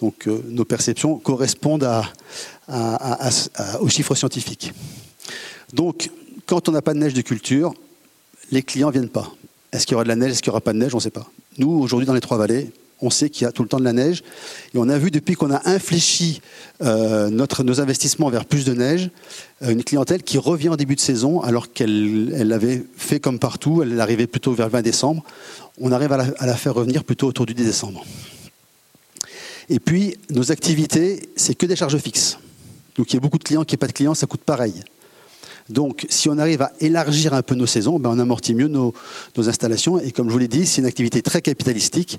Donc 0.00 0.26
euh, 0.26 0.42
nos 0.48 0.64
perceptions 0.64 1.18
correspondent 1.18 1.88
aux 2.68 3.88
chiffres 3.88 4.14
scientifiques. 4.14 4.72
Donc 5.72 6.10
quand 6.46 6.68
on 6.68 6.72
n'a 6.72 6.82
pas 6.82 6.94
de 6.94 6.98
neige 6.98 7.14
de 7.14 7.22
culture, 7.22 7.74
les 8.50 8.62
clients 8.62 8.88
ne 8.88 8.92
viennent 8.92 9.08
pas. 9.08 9.30
Est-ce 9.72 9.86
qu'il 9.86 9.92
y 9.92 9.96
aura 9.96 10.04
de 10.04 10.08
la 10.08 10.16
neige 10.16 10.32
Est-ce 10.32 10.42
qu'il 10.42 10.50
n'y 10.50 10.54
aura 10.54 10.60
pas 10.60 10.72
de 10.72 10.78
neige? 10.78 10.94
On 10.94 10.98
ne 10.98 11.02
sait 11.02 11.10
pas. 11.10 11.30
Nous, 11.58 11.70
aujourd'hui, 11.70 12.06
dans 12.06 12.14
les 12.14 12.20
Trois 12.20 12.36
Vallées, 12.36 12.70
on 13.02 13.10
sait 13.10 13.28
qu'il 13.28 13.44
y 13.44 13.48
a 13.48 13.52
tout 13.52 13.62
le 13.62 13.68
temps 13.68 13.78
de 13.78 13.84
la 13.84 13.92
neige. 13.92 14.22
Et 14.74 14.78
on 14.78 14.88
a 14.88 14.96
vu 14.96 15.10
depuis 15.10 15.34
qu'on 15.34 15.52
a 15.52 15.68
infléchi 15.68 16.40
euh, 16.82 17.28
nos 17.30 17.80
investissements 17.80 18.30
vers 18.30 18.44
plus 18.44 18.64
de 18.64 18.72
neige, 18.72 19.10
euh, 19.62 19.70
une 19.70 19.84
clientèle 19.84 20.22
qui 20.22 20.38
revient 20.38 20.70
en 20.70 20.76
début 20.76 20.94
de 20.94 21.00
saison 21.00 21.40
alors 21.40 21.72
qu'elle 21.72 22.32
elle 22.34 22.52
avait 22.52 22.84
fait 22.96 23.20
comme 23.20 23.38
partout, 23.38 23.82
elle 23.82 24.00
arrivait 24.00 24.26
plutôt 24.26 24.52
vers 24.52 24.66
le 24.66 24.72
20 24.72 24.82
décembre. 24.82 25.24
On 25.78 25.92
arrive 25.92 26.12
à 26.12 26.16
la, 26.16 26.26
à 26.38 26.46
la 26.46 26.56
faire 26.56 26.74
revenir 26.74 27.04
plutôt 27.04 27.26
autour 27.26 27.44
du 27.44 27.54
10 27.54 27.64
décembre. 27.64 28.04
Et 29.68 29.80
puis, 29.80 30.16
nos 30.30 30.52
activités, 30.52 31.28
c'est 31.36 31.54
que 31.54 31.66
des 31.66 31.76
charges 31.76 31.98
fixes. 31.98 32.38
Donc 32.96 33.10
il 33.12 33.14
y 33.14 33.16
a 33.16 33.20
beaucoup 33.20 33.38
de 33.38 33.44
clients 33.44 33.64
qui 33.64 33.74
n'ont 33.74 33.78
pas 33.78 33.86
de 33.86 33.92
clients, 33.92 34.14
ça 34.14 34.26
coûte 34.26 34.42
pareil. 34.42 34.74
Donc, 35.68 36.06
si 36.08 36.28
on 36.28 36.38
arrive 36.38 36.62
à 36.62 36.72
élargir 36.80 37.34
un 37.34 37.42
peu 37.42 37.54
nos 37.54 37.66
saisons, 37.66 37.98
ben, 37.98 38.10
on 38.10 38.18
amortit 38.18 38.54
mieux 38.54 38.68
nos, 38.68 38.92
installations. 39.36 39.98
Et 39.98 40.12
comme 40.12 40.28
je 40.28 40.32
vous 40.32 40.38
l'ai 40.38 40.48
dit, 40.48 40.66
c'est 40.66 40.80
une 40.80 40.86
activité 40.86 41.22
très 41.22 41.40
capitalistique. 41.40 42.18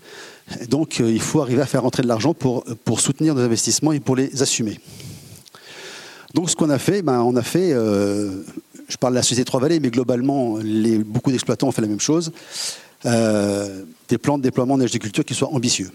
Donc, 0.69 0.99
euh, 0.99 1.11
il 1.11 1.21
faut 1.21 1.41
arriver 1.41 1.61
à 1.61 1.65
faire 1.65 1.83
rentrer 1.83 2.03
de 2.03 2.07
l'argent 2.07 2.33
pour, 2.33 2.63
pour 2.85 2.99
soutenir 2.99 3.35
nos 3.35 3.41
investissements 3.41 3.91
et 3.91 3.99
pour 3.99 4.15
les 4.15 4.41
assumer. 4.41 4.79
Donc, 6.33 6.49
ce 6.49 6.55
qu'on 6.55 6.69
a 6.69 6.79
fait, 6.79 7.01
ben, 7.01 7.21
on 7.21 7.35
a 7.35 7.43
fait, 7.43 7.73
euh, 7.73 8.43
je 8.87 8.97
parle 8.97 9.13
de 9.13 9.17
la 9.17 9.23
société 9.23 9.45
Trois-Vallées, 9.45 9.79
mais 9.79 9.91
globalement, 9.91 10.57
beaucoup 11.05 11.31
d'exploitants 11.31 11.67
ont 11.67 11.71
fait 11.71 11.81
la 11.81 11.87
même 11.87 11.99
chose. 11.99 12.31
Euh, 13.05 13.83
des 14.07 14.17
plans 14.17 14.37
de 14.37 14.43
déploiement 14.43 14.77
neige 14.77 14.91
de 14.91 14.97
culture 14.97 15.25
qui 15.25 15.33
soient 15.33 15.53
ambitieux, 15.53 15.91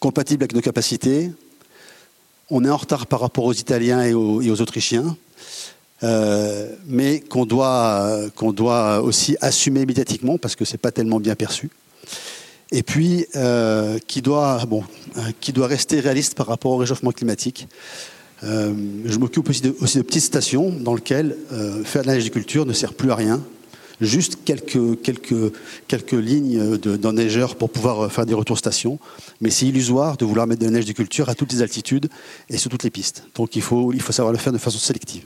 compatibles 0.00 0.42
avec 0.42 0.54
nos 0.54 0.60
capacités. 0.60 1.30
On 2.50 2.64
est 2.64 2.70
en 2.70 2.76
retard 2.76 3.06
par 3.06 3.20
rapport 3.20 3.44
aux 3.44 3.52
Italiens 3.52 4.02
et 4.02 4.14
aux 4.14 4.60
Autrichiens. 4.60 5.16
Euh, 6.04 6.68
mais 6.86 7.20
qu'on 7.20 7.46
doit, 7.46 8.18
qu'on 8.36 8.52
doit 8.52 9.00
aussi 9.00 9.36
assumer 9.40 9.86
médiatiquement 9.86 10.36
parce 10.36 10.54
que 10.54 10.64
c'est 10.64 10.78
pas 10.78 10.92
tellement 10.92 11.18
bien 11.18 11.34
perçu. 11.34 11.70
Et 12.72 12.82
puis, 12.82 13.26
euh, 13.36 13.98
qui, 14.06 14.20
doit, 14.20 14.64
bon, 14.66 14.84
euh, 15.16 15.20
qui 15.40 15.52
doit 15.52 15.66
rester 15.66 16.00
réaliste 16.00 16.34
par 16.34 16.46
rapport 16.46 16.72
au 16.72 16.76
réchauffement 16.76 17.12
climatique. 17.12 17.68
je 18.42 19.18
m'occupe 19.18 19.48
aussi 19.48 19.62
de, 19.62 19.74
aussi 19.80 19.96
de, 19.96 20.02
petites 20.02 20.24
stations 20.24 20.68
dans 20.70 20.94
lesquelles 20.94 21.34
faire 21.84 22.02
de 22.02 22.08
l'agriculture 22.08 22.66
ne 22.66 22.74
sert 22.74 22.92
plus 22.92 23.10
à 23.10 23.14
rien. 23.14 23.42
Juste 24.00 24.38
quelques, 24.44 25.00
quelques, 25.02 25.52
quelques 25.86 26.12
lignes 26.12 26.76
d'enneigeurs 26.76 27.54
pour 27.54 27.70
pouvoir 27.70 28.12
faire 28.12 28.26
des 28.26 28.34
retours 28.34 28.58
stations. 28.58 28.98
Mais 29.40 29.50
c'est 29.50 29.66
illusoire 29.66 30.18
de 30.18 30.26
vouloir 30.26 30.46
mettre 30.46 30.60
de 30.60 30.66
la 30.66 30.72
neige 30.72 30.84
de 30.84 30.92
culture 30.92 31.30
à 31.30 31.34
toutes 31.34 31.52
les 31.52 31.62
altitudes 31.62 32.10
et 32.50 32.58
sur 32.58 32.70
toutes 32.70 32.82
les 32.82 32.90
pistes. 32.90 33.24
Donc 33.36 33.56
il 33.56 33.62
faut, 33.62 33.92
il 33.94 34.02
faut 34.02 34.12
savoir 34.12 34.32
le 34.32 34.38
faire 34.38 34.52
de 34.52 34.58
façon 34.58 34.78
sélective. 34.78 35.24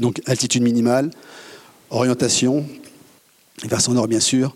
Donc 0.00 0.20
altitude 0.26 0.62
minimale, 0.62 1.10
orientation, 1.90 2.66
versant 3.64 3.92
nord 3.92 4.08
bien 4.08 4.20
sûr. 4.20 4.54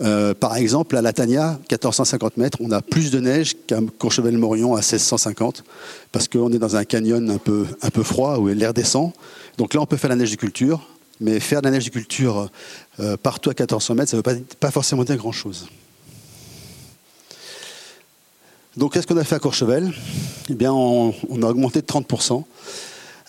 Euh, 0.00 0.34
par 0.34 0.56
exemple, 0.56 0.96
à 0.96 1.02
Latania, 1.02 1.60
1450 1.70 2.36
mètres, 2.36 2.58
on 2.60 2.72
a 2.72 2.82
plus 2.82 3.12
de 3.12 3.20
neige 3.20 3.54
qu'à 3.66 3.78
Courchevel-Morion 3.98 4.74
à 4.74 4.80
1650, 4.80 5.62
parce 6.10 6.26
qu'on 6.26 6.52
est 6.52 6.58
dans 6.58 6.74
un 6.74 6.84
canyon 6.84 7.30
un 7.30 7.38
peu, 7.38 8.02
froid 8.02 8.38
où 8.38 8.48
l'air 8.48 8.74
descend. 8.74 9.12
Donc 9.56 9.72
là, 9.72 9.80
on 9.80 9.86
peut 9.86 9.96
faire 9.96 10.10
la 10.10 10.16
neige 10.16 10.32
de 10.32 10.36
culture, 10.36 10.88
mais 11.20 11.38
faire 11.38 11.60
de 11.60 11.66
la 11.66 11.70
neige 11.70 11.84
de 11.84 11.90
culture 11.90 12.50
euh, 12.98 13.16
partout 13.16 13.50
à 13.50 13.52
1400 13.52 13.94
mètres, 13.94 14.10
ça 14.10 14.16
ne 14.16 14.22
veut 14.22 14.44
pas, 14.58 14.70
forcément 14.72 15.04
dire 15.04 15.16
grand-chose. 15.16 15.68
Donc, 18.76 18.94
qu'est-ce 18.94 19.06
qu'on 19.06 19.16
a 19.16 19.22
fait 19.22 19.36
à 19.36 19.38
Courchevel? 19.38 19.92
Eh 20.48 20.54
bien, 20.54 20.72
on 20.72 21.12
a 21.42 21.46
augmenté 21.46 21.80
de 21.80 21.86
30%. 21.86 22.42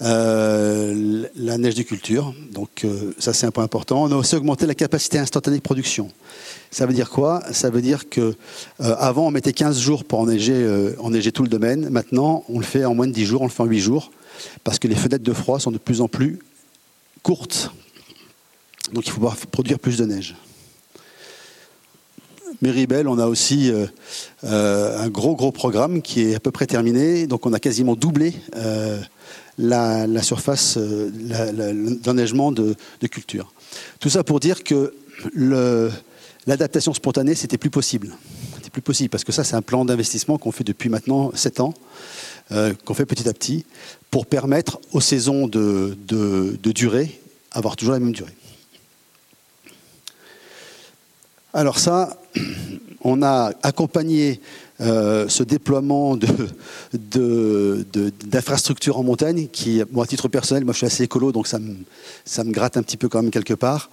Euh, 0.01 1.25
la 1.37 1.57
neige 1.57 1.75
de 1.75 1.83
culture. 1.83 2.33
Donc 2.51 2.83
euh, 2.83 3.13
ça 3.17 3.31
c'est 3.31 3.45
un 3.45 3.51
point 3.51 3.63
important. 3.63 4.03
On 4.03 4.11
a 4.11 4.15
aussi 4.15 4.35
augmenté 4.35 4.65
la 4.65 4.75
capacité 4.75 5.17
instantanée 5.19 5.57
de 5.57 5.61
production. 5.61 6.11
Ça 6.69 6.85
veut 6.85 6.93
dire 6.93 7.09
quoi? 7.09 7.41
Ça 7.53 7.69
veut 7.69 7.81
dire 7.81 8.09
que 8.09 8.35
euh, 8.81 8.95
avant 8.97 9.27
on 9.27 9.31
mettait 9.31 9.53
15 9.53 9.79
jours 9.79 10.03
pour 10.03 10.19
enneiger, 10.19 10.93
enneiger 10.99 11.31
tout 11.31 11.43
le 11.43 11.49
domaine. 11.49 11.89
Maintenant 11.89 12.43
on 12.49 12.59
le 12.59 12.65
fait 12.65 12.83
en 12.83 12.93
moins 12.93 13.07
de 13.07 13.13
10 13.13 13.25
jours, 13.25 13.41
on 13.41 13.45
le 13.45 13.51
fait 13.51 13.63
en 13.63 13.67
8 13.67 13.79
jours 13.79 14.11
parce 14.65 14.79
que 14.79 14.89
les 14.89 14.95
fenêtres 14.95 15.23
de 15.23 15.33
froid 15.33 15.61
sont 15.61 15.71
de 15.71 15.77
plus 15.77 16.01
en 16.01 16.09
plus 16.09 16.39
courtes. 17.23 17.71
Donc 18.91 19.05
il 19.05 19.11
faut 19.11 19.15
pouvoir 19.15 19.37
produire 19.37 19.79
plus 19.79 19.97
de 19.97 20.05
neige. 20.05 20.35
Méribel, 22.61 23.07
on 23.07 23.17
a 23.17 23.27
aussi 23.27 23.71
un 24.43 25.09
gros 25.09 25.35
gros 25.37 25.53
programme 25.53 26.01
qui 26.01 26.23
est 26.23 26.35
à 26.35 26.39
peu 26.41 26.51
près 26.51 26.67
terminé. 26.67 27.27
Donc 27.27 27.45
on 27.45 27.53
a 27.53 27.59
quasiment 27.59 27.95
doublé 27.95 28.33
la, 29.57 30.21
surface 30.21 30.77
euh, 30.77 31.09
d'enneigement 32.03 32.51
de, 32.51 32.75
culture. 33.09 33.53
Tout 33.99 34.09
ça 34.09 34.23
pour 34.23 34.39
dire 34.39 34.63
que 34.63 34.93
l'adaptation 36.47 36.93
spontanée, 36.93 37.35
c'était 37.35 37.57
plus 37.57 37.69
possible. 37.69 38.15
C'était 38.55 38.69
plus 38.69 38.81
possible 38.81 39.09
parce 39.09 39.23
que 39.23 39.31
ça, 39.31 39.43
c'est 39.43 39.55
un 39.55 39.61
plan 39.61 39.85
d'investissement 39.85 40.37
qu'on 40.37 40.51
fait 40.51 40.63
depuis 40.63 40.89
maintenant 40.89 41.31
7 41.35 41.59
ans, 41.59 41.73
euh, 42.51 42.73
qu'on 42.85 42.93
fait 42.93 43.05
petit 43.05 43.27
à 43.29 43.33
petit, 43.33 43.65
pour 44.11 44.25
permettre 44.25 44.79
aux 44.91 45.01
saisons 45.01 45.47
de, 45.47 45.97
de, 46.07 46.57
de 46.61 46.71
durée 46.71 47.19
avoir 47.55 47.75
toujours 47.75 47.93
la 47.93 47.99
même 47.99 48.11
durée. 48.11 48.35
Alors 51.53 51.79
ça, 51.79 52.21
on 53.01 53.23
a 53.23 53.53
accompagné 53.63 54.41
euh, 54.81 55.27
ce 55.29 55.43
déploiement 55.43 56.17
d'infrastructures 58.25 58.97
en 58.97 59.03
montagne, 59.03 59.47
qui, 59.51 59.81
à 59.81 60.05
titre 60.05 60.27
personnel, 60.27 60.65
moi 60.65 60.73
je 60.73 60.79
suis 60.79 60.87
assez 60.87 61.03
écolo, 61.03 61.31
donc 61.31 61.47
ça 61.47 61.59
me, 61.59 61.75
ça 62.25 62.43
me 62.43 62.51
gratte 62.51 62.75
un 62.77 62.83
petit 62.83 62.97
peu 62.97 63.07
quand 63.07 63.21
même 63.21 63.31
quelque 63.31 63.53
part. 63.53 63.89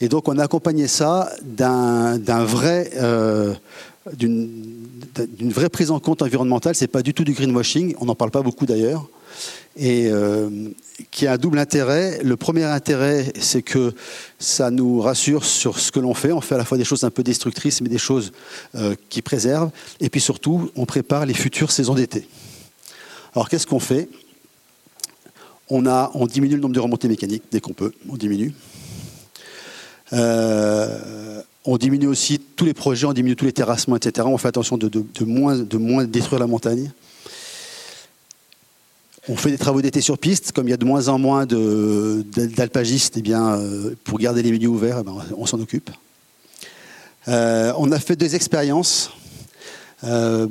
Et 0.00 0.08
donc 0.08 0.28
on 0.28 0.38
a 0.38 0.44
accompagné 0.44 0.86
ça 0.86 1.30
d'un 1.42 2.44
vrai... 2.44 2.90
Euh, 2.96 3.54
d'une 4.12 5.50
vraie 5.50 5.68
prise 5.68 5.90
en 5.90 5.98
compte 5.98 6.22
environnementale, 6.22 6.76
c'est 6.76 6.86
pas 6.86 7.02
du 7.02 7.12
tout 7.12 7.24
du 7.24 7.32
greenwashing, 7.32 7.96
on 7.98 8.04
n'en 8.04 8.14
parle 8.14 8.30
pas 8.30 8.42
beaucoup 8.42 8.64
d'ailleurs 8.64 9.08
et 9.76 10.08
euh, 10.08 10.48
qui 11.10 11.26
a 11.26 11.32
un 11.32 11.36
double 11.36 11.58
intérêt. 11.58 12.20
Le 12.22 12.36
premier 12.36 12.64
intérêt, 12.64 13.32
c'est 13.40 13.62
que 13.62 13.92
ça 14.38 14.70
nous 14.70 15.00
rassure 15.00 15.44
sur 15.44 15.78
ce 15.78 15.92
que 15.92 16.00
l'on 16.00 16.14
fait. 16.14 16.32
On 16.32 16.40
fait 16.40 16.54
à 16.54 16.58
la 16.58 16.64
fois 16.64 16.78
des 16.78 16.84
choses 16.84 17.04
un 17.04 17.10
peu 17.10 17.22
destructrices, 17.22 17.80
mais 17.80 17.88
des 17.88 17.98
choses 17.98 18.32
euh, 18.74 18.94
qui 19.08 19.22
préservent. 19.22 19.70
Et 20.00 20.08
puis 20.08 20.20
surtout, 20.20 20.70
on 20.76 20.86
prépare 20.86 21.26
les 21.26 21.34
futures 21.34 21.70
saisons 21.70 21.94
d'été. 21.94 22.26
Alors 23.34 23.48
qu'est-ce 23.48 23.66
qu'on 23.66 23.80
fait? 23.80 24.08
On, 25.68 25.86
a, 25.86 26.10
on 26.14 26.26
diminue 26.26 26.54
le 26.54 26.60
nombre 26.60 26.74
de 26.74 26.80
remontées 26.80 27.08
mécaniques 27.08 27.42
dès 27.50 27.60
qu'on 27.60 27.74
peut, 27.74 27.92
on 28.08 28.16
diminue. 28.16 28.54
Euh, 30.12 31.42
on 31.64 31.76
diminue 31.76 32.06
aussi 32.06 32.38
tous 32.38 32.64
les 32.64 32.74
projets, 32.74 33.06
on 33.06 33.12
diminue 33.12 33.34
tous 33.34 33.44
les 33.44 33.52
terrassements, 33.52 33.96
etc. 33.96 34.26
On 34.30 34.38
fait 34.38 34.48
attention 34.48 34.78
de, 34.78 34.88
de, 34.88 35.24
moins, 35.24 35.58
de 35.58 35.76
moins 35.76 36.04
détruire 36.04 36.38
la 36.38 36.46
montagne. 36.46 36.92
On 39.28 39.34
fait 39.36 39.50
des 39.50 39.58
travaux 39.58 39.82
d'été 39.82 40.00
sur 40.00 40.18
piste, 40.18 40.52
comme 40.52 40.68
il 40.68 40.70
y 40.70 40.74
a 40.74 40.76
de 40.76 40.84
moins 40.84 41.08
en 41.08 41.18
moins 41.18 41.46
d'alpagistes, 41.46 43.16
eh 43.16 43.32
euh, 43.34 43.94
pour 44.04 44.18
garder 44.18 44.42
les 44.42 44.52
milieux 44.52 44.68
ouverts, 44.68 44.98
eh 45.00 45.04
ben, 45.04 45.16
on 45.36 45.46
s'en 45.46 45.58
occupe. 45.58 45.90
Euh, 47.26 47.72
on 47.76 47.90
a 47.90 47.98
fait 47.98 48.14
des 48.14 48.36
expériences 48.36 49.10
euh, 50.06 50.46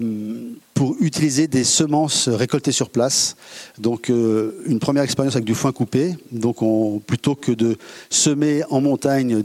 pour 0.73 0.97
utiliser 0.99 1.47
des 1.47 1.63
semences 1.63 2.27
récoltées 2.27 2.73
sur 2.73 2.89
place. 2.89 3.37
Donc 3.77 4.09
euh, 4.09 4.61
une 4.65 4.79
première 4.79 5.03
expérience 5.03 5.35
avec 5.35 5.45
du 5.45 5.55
foin 5.55 5.71
coupé. 5.71 6.17
Donc 6.33 6.61
on, 6.61 6.99
plutôt 6.99 7.33
que 7.35 7.53
de 7.53 7.77
semer 8.09 8.63
en 8.69 8.81
montagne 8.81 9.41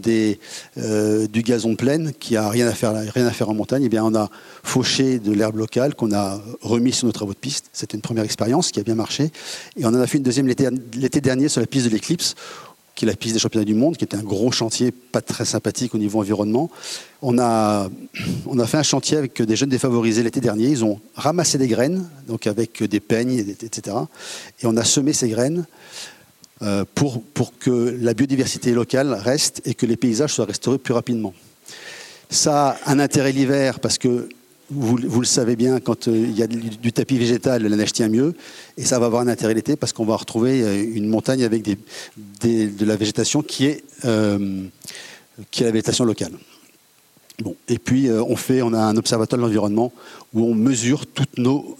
euh, 0.76 1.26
du 1.28 1.42
gazon 1.42 1.70
de 1.70 1.76
plaine 1.76 2.12
qui 2.18 2.36
a 2.36 2.48
rien 2.48 2.66
à 2.66 2.72
faire 2.72 2.94
rien 3.14 3.26
à 3.26 3.30
faire 3.30 3.48
en 3.48 3.54
montagne, 3.54 3.84
eh 3.84 3.88
bien 3.88 4.04
on 4.04 4.14
a 4.16 4.28
fauché 4.64 5.20
de 5.20 5.32
l'herbe 5.32 5.56
locale 5.56 5.94
qu'on 5.94 6.12
a 6.12 6.40
remis 6.62 6.90
sur 6.90 7.06
nos 7.06 7.12
travaux 7.12 7.32
de 7.32 7.38
piste. 7.38 7.66
C'était 7.72 7.96
une 7.96 8.02
première 8.02 8.24
expérience 8.24 8.72
qui 8.72 8.80
a 8.80 8.82
bien 8.82 8.96
marché. 8.96 9.30
Et 9.76 9.84
on 9.84 9.88
en 9.90 10.00
a 10.00 10.06
fait 10.08 10.18
une 10.18 10.24
deuxième 10.24 10.48
l'été 10.48 11.20
dernier 11.20 11.48
sur 11.48 11.60
la 11.60 11.68
piste 11.68 11.86
de 11.86 11.90
l'éclipse 11.90 12.34
qui 13.01 13.06
est 13.06 13.09
la 13.09 13.16
piste 13.16 13.32
des 13.32 13.40
championnats 13.40 13.64
du 13.64 13.72
monde, 13.72 13.97
qui 13.97 14.05
était 14.05 14.18
un 14.18 14.22
gros 14.22 14.52
chantier 14.52 14.90
pas 14.93 15.22
très 15.22 15.47
sympathique 15.47 15.94
au 15.94 15.98
niveau 15.98 16.20
environnement. 16.20 16.70
On 17.22 17.39
a, 17.39 17.89
on 18.44 18.59
a 18.59 18.66
fait 18.66 18.77
un 18.77 18.82
chantier 18.82 19.16
avec 19.16 19.40
des 19.40 19.56
jeunes 19.56 19.70
défavorisés 19.70 20.22
l'été 20.22 20.43
dernier. 20.43 20.68
Ils 20.68 20.85
ont 20.85 21.01
ramassé 21.14 21.56
des 21.56 21.66
graines, 21.66 22.06
donc 22.28 22.47
avec 22.47 22.82
des 22.82 23.01
peignes, 23.01 23.39
etc. 23.39 23.97
Et 24.62 24.66
on 24.66 24.77
a 24.77 24.85
semé 24.85 25.14
ces 25.14 25.31
graines 25.31 25.64
euh, 26.60 26.85
pour, 26.94 27.22
pour 27.22 27.56
que 27.59 27.97
la 27.98 28.12
biodiversité 28.12 28.72
locale 28.72 29.14
reste 29.14 29.62
et 29.64 29.72
que 29.72 29.86
les 29.86 29.97
paysages 29.97 30.35
soient 30.35 30.44
restaurés 30.44 30.77
plus 30.77 30.93
rapidement. 30.93 31.32
Ça 32.28 32.77
a 32.85 32.93
un 32.93 32.98
intérêt 32.98 33.32
l'hiver 33.32 33.81
parce 33.81 33.97
que 33.97 34.28
vous, 34.70 34.97
le 34.97 35.26
savez 35.26 35.56
bien, 35.56 35.80
quand 35.80 36.09
euh, 36.09 36.16
il 36.16 36.36
y 36.36 36.42
a 36.42 36.47
du, 36.47 36.92
tapis 36.92 37.18
végétal, 37.18 37.62
la 37.62 37.76
neige 37.76 37.92
tient 37.92 38.09
mieux. 38.09 38.34
Et 38.76 38.84
ça 38.84 38.98
va 38.98 39.06
avoir 39.06 39.22
un 39.22 39.28
intérêt 39.28 39.55
l'été 39.55 39.76
parce 39.76 39.92
qu'on 39.92 40.05
va 40.05 40.16
retrouver 40.16 40.62
euh, 40.62 40.84
une 40.94 41.09
montagne 41.09 41.44
avec 41.44 41.64
de 41.64 42.84
la 42.84 42.97
végétation 42.97 43.42
qui 43.42 43.66
est, 43.66 43.84
qui 45.51 45.62
est 45.62 45.66
la 45.66 45.72
végétation 45.72 46.05
locale. 46.05 46.32
Bon. 47.40 47.56
Et 47.68 47.78
puis, 47.78 48.10
on, 48.10 48.36
fait, 48.36 48.62
on 48.62 48.72
a 48.72 48.80
un 48.80 48.97
observatoire 48.97 49.38
de 49.38 49.44
l'environnement 49.44 49.92
où 50.34 50.44
on 50.44 50.55
mesure 50.55 51.06
toutes 51.06 51.38
nos 51.38 51.76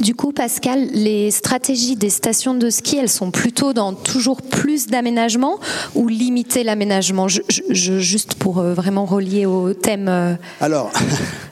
du 0.00 0.14
coup, 0.14 0.32
Pascal, 0.32 0.88
les 0.92 1.30
stratégies 1.30 1.96
des 1.96 2.10
stations 2.10 2.54
de 2.54 2.70
ski, 2.70 2.98
elles 2.98 3.08
sont 3.08 3.30
plutôt 3.30 3.72
dans 3.72 3.92
toujours 3.92 4.42
plus 4.42 4.86
d'aménagement 4.86 5.58
ou 5.94 6.08
limiter 6.08 6.64
l'aménagement? 6.64 7.26
Juste 7.28 8.34
pour 8.34 8.58
euh, 8.58 8.74
vraiment 8.74 9.04
relier 9.04 9.46
au 9.46 9.72
thème. 9.74 10.08
Euh. 10.08 10.34
Alors. 10.60 10.90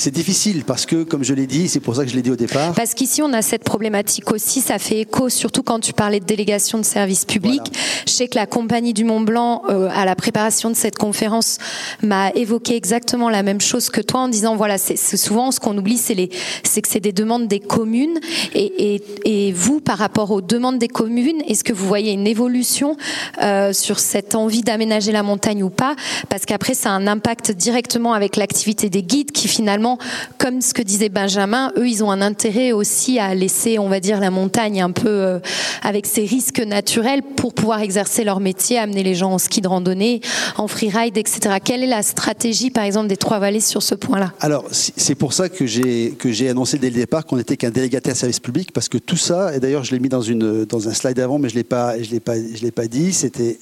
C'est 0.00 0.10
difficile 0.10 0.64
parce 0.64 0.86
que, 0.86 1.02
comme 1.02 1.22
je 1.22 1.34
l'ai 1.34 1.46
dit, 1.46 1.68
c'est 1.68 1.78
pour 1.78 1.94
ça 1.94 2.04
que 2.04 2.10
je 2.10 2.16
l'ai 2.16 2.22
dit 2.22 2.30
au 2.30 2.36
départ. 2.36 2.72
Parce 2.72 2.94
qu'ici, 2.94 3.20
on 3.20 3.34
a 3.34 3.42
cette 3.42 3.64
problématique 3.64 4.32
aussi, 4.32 4.62
ça 4.62 4.78
fait 4.78 5.00
écho, 5.00 5.28
surtout 5.28 5.62
quand 5.62 5.78
tu 5.78 5.92
parlais 5.92 6.20
de 6.20 6.24
délégation 6.24 6.78
de 6.78 6.84
services 6.84 7.26
publics. 7.26 7.70
Je 8.06 8.10
sais 8.10 8.26
que 8.26 8.36
la 8.36 8.46
compagnie 8.46 8.94
du 8.94 9.04
Mont 9.04 9.20
Blanc, 9.20 9.60
euh, 9.68 9.90
à 9.92 10.06
la 10.06 10.14
préparation 10.14 10.70
de 10.70 10.74
cette 10.74 10.96
conférence, 10.96 11.58
m'a 12.02 12.30
évoqué 12.30 12.76
exactement 12.76 13.28
la 13.28 13.42
même 13.42 13.60
chose 13.60 13.90
que 13.90 14.00
toi 14.00 14.20
en 14.20 14.28
disant, 14.28 14.56
voilà, 14.56 14.78
c'est 14.78 14.96
souvent 15.18 15.50
ce 15.50 15.60
qu'on 15.60 15.76
oublie, 15.76 15.98
c'est 15.98 16.16
que 16.16 16.88
c'est 16.88 17.00
des 17.00 17.12
demandes 17.12 17.46
des 17.46 17.60
communes. 17.60 18.20
Et, 18.54 18.94
et, 18.94 19.02
et, 19.26 19.52
vous, 19.52 19.82
par 19.82 19.98
rapport 19.98 20.30
aux 20.30 20.40
demandes 20.40 20.78
des 20.78 20.88
communes, 20.88 21.42
est-ce 21.46 21.62
que 21.62 21.74
vous 21.74 21.86
voyez 21.86 22.12
une 22.12 22.26
évolution 22.26 22.96
euh, 23.42 23.74
sur 23.74 23.98
cette 23.98 24.34
envie 24.34 24.62
d'aménager 24.62 25.12
la 25.12 25.22
montagne 25.22 25.62
ou 25.62 25.68
pas? 25.68 25.94
Parce 26.30 26.46
qu'après, 26.46 26.72
ça 26.72 26.88
a 26.88 26.92
un 26.92 27.06
impact 27.06 27.50
directement 27.50 28.14
avec 28.14 28.36
l'activité 28.36 28.88
des 28.88 29.02
guides 29.02 29.32
qui 29.32 29.46
finalement 29.46 29.89
comme 30.38 30.60
ce 30.60 30.74
que 30.74 30.82
disait 30.82 31.08
Benjamin, 31.08 31.72
eux, 31.76 31.88
ils 31.88 32.04
ont 32.04 32.10
un 32.10 32.20
intérêt 32.20 32.72
aussi 32.72 33.18
à 33.18 33.34
laisser, 33.34 33.78
on 33.78 33.88
va 33.88 34.00
dire, 34.00 34.20
la 34.20 34.30
montagne 34.30 34.82
un 34.82 34.90
peu 34.90 35.08
euh, 35.08 35.38
avec 35.82 36.06
ses 36.06 36.24
risques 36.24 36.60
naturels 36.60 37.22
pour 37.22 37.54
pouvoir 37.54 37.80
exercer 37.80 38.24
leur 38.24 38.40
métier, 38.40 38.78
amener 38.78 39.02
les 39.02 39.14
gens 39.14 39.32
en 39.32 39.38
ski 39.38 39.60
de 39.60 39.68
randonnée, 39.68 40.20
en 40.56 40.68
freeride, 40.68 41.16
etc. 41.16 41.56
Quelle 41.64 41.82
est 41.82 41.88
la 41.88 42.02
stratégie, 42.02 42.70
par 42.70 42.84
exemple, 42.84 43.08
des 43.08 43.16
Trois-Vallées 43.16 43.60
sur 43.60 43.82
ce 43.82 43.94
point-là? 43.94 44.32
Alors, 44.40 44.64
c'est 44.70 45.14
pour 45.14 45.32
ça 45.32 45.48
que 45.48 45.66
j'ai 45.66 46.48
annoncé 46.48 46.78
dès 46.78 46.90
le 46.90 46.96
départ 46.96 47.26
qu'on 47.26 47.36
n'était 47.36 47.56
qu'un 47.56 47.70
délégataire 47.70 48.16
service 48.16 48.40
public, 48.40 48.72
parce 48.72 48.88
que 48.88 48.98
tout 48.98 49.16
ça, 49.16 49.54
et 49.54 49.60
d'ailleurs, 49.60 49.84
je 49.84 49.92
l'ai 49.92 50.00
mis 50.00 50.08
dans 50.08 50.22
une 50.22 50.64
dans 50.64 50.88
un 50.88 50.94
slide 50.94 51.18
avant, 51.18 51.38
mais 51.38 51.48
je 51.48 51.54
l'ai 51.54 51.64
pas 51.64 52.00
je 52.00 52.10
l'ai 52.10 52.20
pas 52.20 52.36
l'ai 52.36 52.70
pas 52.70 52.86
dit, 52.86 53.12
c'était 53.12 53.58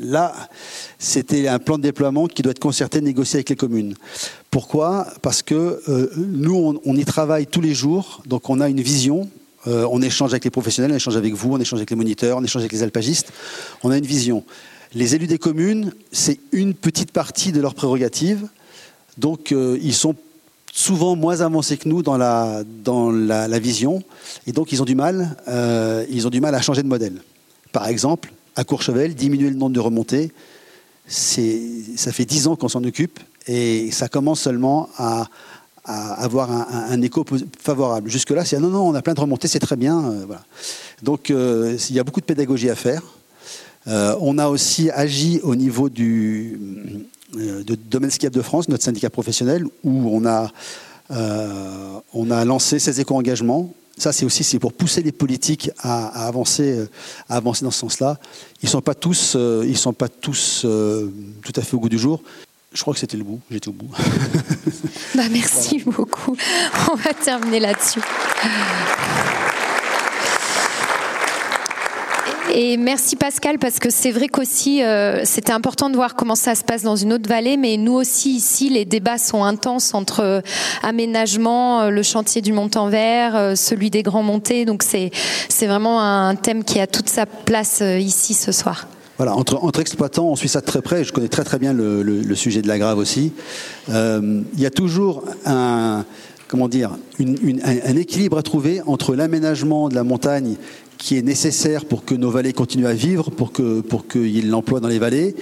Là, 0.00 0.34
c'était 0.98 1.48
un 1.48 1.58
plan 1.58 1.78
de 1.78 1.82
déploiement 1.82 2.26
qui 2.26 2.42
doit 2.42 2.52
être 2.52 2.58
concerté, 2.58 3.00
négocié 3.00 3.38
avec 3.38 3.50
les 3.50 3.56
communes. 3.56 3.94
Pourquoi? 4.50 5.06
Parce 5.22 5.42
que 5.42 5.80
euh, 5.88 6.10
nous, 6.16 6.80
on, 6.84 6.96
y 6.96 7.04
travaille 7.04 7.46
tous 7.46 7.60
les 7.60 7.74
jours, 7.74 8.22
donc 8.26 8.48
on 8.50 8.60
a 8.60 8.68
une 8.68 8.80
vision, 8.80 9.28
euh, 9.66 9.86
on 9.90 10.00
échange 10.02 10.32
avec 10.32 10.44
les 10.44 10.50
professionnels, 10.50 10.92
on 10.92 10.96
échange 10.96 11.16
avec 11.16 11.34
vous, 11.34 11.52
on 11.52 11.60
échange 11.60 11.78
avec 11.80 11.90
les 11.90 11.96
moniteurs, 11.96 12.38
on 12.38 12.44
échange 12.44 12.62
avec 12.62 12.72
les 12.72 12.82
alpagistes, 12.82 13.32
on 13.82 13.90
a 13.90 13.98
une 13.98 14.06
vision. 14.06 14.44
Les 14.94 15.14
élus 15.14 15.26
des 15.26 15.38
communes, 15.38 15.92
c'est 16.12 16.40
une 16.52 16.74
petite 16.74 17.12
partie 17.12 17.52
de 17.52 17.60
leurs 17.60 17.74
prérogatives, 17.74 18.48
donc 19.18 19.52
euh, 19.52 19.78
ils 19.82 19.94
sont 19.94 20.14
souvent 20.72 21.16
moins 21.16 21.40
avancés 21.40 21.76
que 21.76 21.88
nous 21.88 22.02
dans 22.02 22.16
la, 22.16 22.64
vision, 23.58 24.02
et 24.46 24.52
donc 24.52 24.72
ils 24.72 24.80
ont 24.80 24.84
du 24.84 24.94
mal, 24.94 25.36
ils 26.08 26.26
ont 26.26 26.30
du 26.30 26.40
mal 26.40 26.54
à 26.54 26.60
changer 26.60 26.84
de 26.84 26.88
modèle. 26.88 27.20
Par 27.72 27.88
exemple, 27.88 28.32
à 28.58 28.64
Courchevel, 28.64 29.14
diminuer 29.14 29.50
le 29.50 29.56
nombre 29.56 29.72
de 29.72 29.80
remontées, 29.80 30.32
ça 31.06 32.12
fait 32.12 32.24
dix 32.24 32.48
ans 32.48 32.56
qu'on 32.56 32.68
s'en 32.68 32.82
occupe 32.82 33.20
et 33.46 33.90
ça 33.92 34.08
commence 34.08 34.40
seulement 34.40 34.90
à, 34.98 35.28
avoir 35.84 36.50
un, 36.50 37.00
écho 37.00 37.24
favorable. 37.58 38.10
Jusque-là, 38.10 38.44
c'est 38.44 38.58
non, 38.58 38.68
non, 38.68 38.86
on 38.86 38.94
a 38.94 39.00
plein 39.00 39.14
de 39.14 39.20
remontées, 39.20 39.48
c'est 39.48 39.60
très 39.60 39.76
bien. 39.76 40.04
Euh. 40.04 40.26
Donc, 41.02 41.30
euh, 41.30 41.78
il 41.88 41.96
y 41.96 41.98
a 41.98 42.04
beaucoup 42.04 42.20
de 42.20 42.26
pédagogie 42.26 42.68
à 42.68 42.74
faire. 42.74 43.02
Euh, 43.86 44.14
on 44.20 44.36
a 44.36 44.48
aussi 44.48 44.90
agi 44.90 45.40
au 45.42 45.54
niveau 45.54 45.88
du 45.88 46.58
de 47.32 47.74
Domaine 47.74 48.10
Skiable 48.10 48.34
de 48.34 48.42
France, 48.42 48.68
notre 48.68 48.84
syndicat 48.84 49.08
professionnel, 49.08 49.64
où 49.84 50.10
on 50.10 50.26
a, 50.26 50.50
on 52.12 52.30
a 52.30 52.44
lancé 52.44 52.78
ces 52.78 53.00
éco-engagements 53.00 53.72
ça, 53.98 54.12
c'est 54.12 54.24
aussi 54.24 54.44
c'est 54.44 54.58
pour 54.58 54.72
pousser 54.72 55.02
les 55.02 55.12
politiques 55.12 55.70
à, 55.78 56.26
avancer, 56.26 56.86
à 57.28 57.36
avancer 57.36 57.64
dans 57.64 57.70
ce 57.70 57.80
sens-là. 57.80 58.18
Ils 58.62 58.68
sont 58.68 58.80
pas 58.80 58.94
tous, 58.94 59.34
euh, 59.36 59.64
ils 59.66 59.76
sont 59.76 59.92
pas 59.92 60.08
tous 60.08 60.62
euh, 60.64 61.10
tout 61.42 61.52
à 61.56 61.62
fait 61.62 61.74
au 61.74 61.80
goût 61.80 61.88
du 61.88 61.98
jour. 61.98 62.22
Je 62.72 62.82
crois 62.82 62.92
que 62.94 63.00
c'était 63.00 63.16
le 63.16 63.24
bout. 63.24 63.40
J'étais 63.50 63.68
au 63.68 63.72
bout. 63.72 63.90
bah, 65.14 65.22
merci 65.30 65.78
beaucoup. 65.86 66.36
On 66.90 66.96
va 66.96 67.14
terminer 67.14 67.60
là-dessus. 67.60 68.00
Et 72.60 72.76
merci 72.76 73.14
Pascal, 73.14 73.60
parce 73.60 73.78
que 73.78 73.88
c'est 73.88 74.10
vrai 74.10 74.26
qu'aussi, 74.26 74.82
euh, 74.82 75.20
c'était 75.22 75.52
important 75.52 75.90
de 75.90 75.94
voir 75.94 76.16
comment 76.16 76.34
ça 76.34 76.56
se 76.56 76.64
passe 76.64 76.82
dans 76.82 76.96
une 76.96 77.12
autre 77.12 77.28
vallée, 77.28 77.56
mais 77.56 77.76
nous 77.76 77.92
aussi, 77.92 78.34
ici, 78.34 78.68
les 78.68 78.84
débats 78.84 79.16
sont 79.16 79.44
intenses 79.44 79.94
entre 79.94 80.24
euh, 80.24 80.40
aménagement, 80.82 81.82
euh, 81.82 81.90
le 81.90 82.02
chantier 82.02 82.42
du 82.42 82.52
Mont-en-Vert, 82.52 83.56
celui 83.56 83.90
des 83.90 84.02
Grands 84.02 84.24
Montées. 84.24 84.64
Donc 84.64 84.82
c'est, 84.82 85.12
vraiment 85.68 86.02
un 86.02 86.34
thème 86.34 86.64
qui 86.64 86.80
a 86.80 86.88
toute 86.88 87.08
sa 87.08 87.26
place 87.26 87.80
ici 87.80 88.34
ce 88.34 88.50
soir. 88.50 88.88
Voilà, 89.18 89.36
entre, 89.36 89.78
exploitants, 89.78 90.26
on 90.26 90.34
suit 90.34 90.48
ça 90.48 90.60
de 90.60 90.66
très 90.66 90.82
près. 90.82 91.04
Je 91.04 91.12
connais 91.12 91.28
très 91.28 91.44
très 91.44 91.60
bien 91.60 91.72
le, 91.72 92.34
sujet 92.34 92.60
de 92.60 92.66
la 92.66 92.78
grave 92.78 92.98
aussi. 92.98 93.32
il 93.86 94.44
y 94.56 94.66
a 94.66 94.70
toujours 94.70 95.22
un, 95.46 96.04
comment 96.48 96.68
dire, 96.68 96.96
un, 97.20 97.96
équilibre 97.96 98.38
à 98.38 98.42
trouver 98.42 98.80
entre 98.86 99.14
l'aménagement 99.14 99.88
de 99.88 99.94
la 99.94 100.02
montagne 100.02 100.56
qui 100.98 101.16
est 101.16 101.22
nécessaire 101.22 101.84
pour 101.84 102.04
que 102.04 102.14
nos 102.14 102.30
vallées 102.30 102.52
continuent 102.52 102.86
à 102.86 102.92
vivre, 102.92 103.30
pour 103.30 103.52
que 103.52 103.80
pour 103.80 104.06
qu'il 104.06 104.26
y 104.26 104.40
ait 104.40 104.42
de 104.42 104.50
l'emploi 104.50 104.80
dans 104.80 104.88
les 104.88 104.98
vallées, 104.98 105.34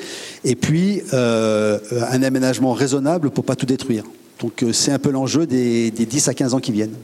et 0.44 0.54
puis 0.54 1.02
euh, 1.12 1.78
un 2.10 2.22
aménagement 2.22 2.74
raisonnable 2.74 3.30
pour 3.30 3.44
pas 3.44 3.56
tout 3.56 3.66
détruire. 3.66 4.04
Donc 4.40 4.62
euh, 4.62 4.72
c'est 4.72 4.92
un 4.92 4.98
peu 4.98 5.10
l'enjeu 5.10 5.46
des, 5.46 5.90
des, 5.90 6.04
10 6.04 6.28
à 6.28 6.34
15 6.34 6.54
ans 6.54 6.60
qui 6.60 6.72
viennent. 6.72 6.94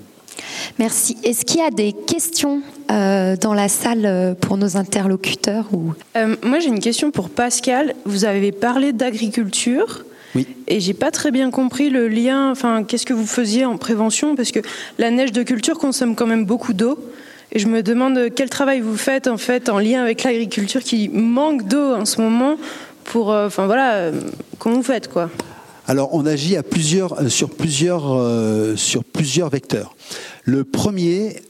Merci. 0.78 1.16
Est-ce 1.24 1.44
qu'il 1.44 1.60
y 1.60 1.64
a 1.64 1.70
des 1.70 1.92
questions 1.92 2.62
euh, 2.90 3.36
dans 3.36 3.54
la 3.54 3.68
salle 3.68 4.36
pour 4.40 4.56
nos 4.56 4.76
interlocuteurs 4.76 5.66
ou... 5.72 5.92
Moi 6.42 6.60
j'ai 6.60 6.68
une 6.68 6.80
question 6.80 7.10
pour 7.10 7.30
Pascal. 7.30 7.94
Vous 8.04 8.24
avez 8.24 8.52
parlé 8.52 8.92
d'agriculture. 8.92 10.04
Oui. 10.34 10.46
Et 10.66 10.80
j'ai 10.80 10.94
pas 10.94 11.10
très 11.10 11.30
bien 11.30 11.50
compris 11.50 11.90
le 11.90 12.08
lien. 12.08 12.50
Enfin, 12.50 12.84
qu'est-ce 12.84 13.04
que 13.04 13.12
vous 13.12 13.26
faisiez 13.26 13.66
en 13.66 13.76
prévention? 13.76 14.34
Parce 14.34 14.50
que 14.50 14.60
la 14.98 15.10
neige 15.10 15.32
de 15.32 15.42
culture 15.42 15.78
consomme 15.78 16.14
quand 16.14 16.26
même 16.26 16.46
beaucoup 16.46 16.72
d'eau. 16.72 16.98
Et 17.54 17.58
je 17.58 17.68
me 17.68 17.82
demande 17.82 18.18
quel 18.34 18.48
travail 18.48 18.80
vous 18.80 18.96
faites 18.96 19.28
en 19.28 19.36
fait 19.36 19.68
en 19.68 19.78
lien 19.78 20.02
avec 20.02 20.22
l'agriculture 20.22 20.82
qui 20.82 21.10
manque 21.10 21.68
d'eau 21.68 21.94
en 21.94 22.06
ce 22.06 22.20
moment 22.20 22.56
pour, 23.04 23.30
euh, 23.30 23.46
enfin 23.46 23.66
voilà, 23.66 23.94
euh, 23.94 24.12
comment 24.58 24.76
vous 24.76 24.82
faites 24.82 25.08
quoi? 25.08 25.28
Alors 25.86 26.14
on 26.14 26.24
agit 26.24 26.56
à 26.56 26.62
plusieurs, 26.62 27.20
euh, 27.20 27.28
sur 27.28 27.50
plusieurs, 27.50 28.78
sur 28.78 29.04
plusieurs 29.04 29.50
vecteurs. 29.50 29.94
Le 30.44 30.64
premier, 30.64 31.42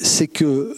c'est 0.00 0.26
que 0.26 0.76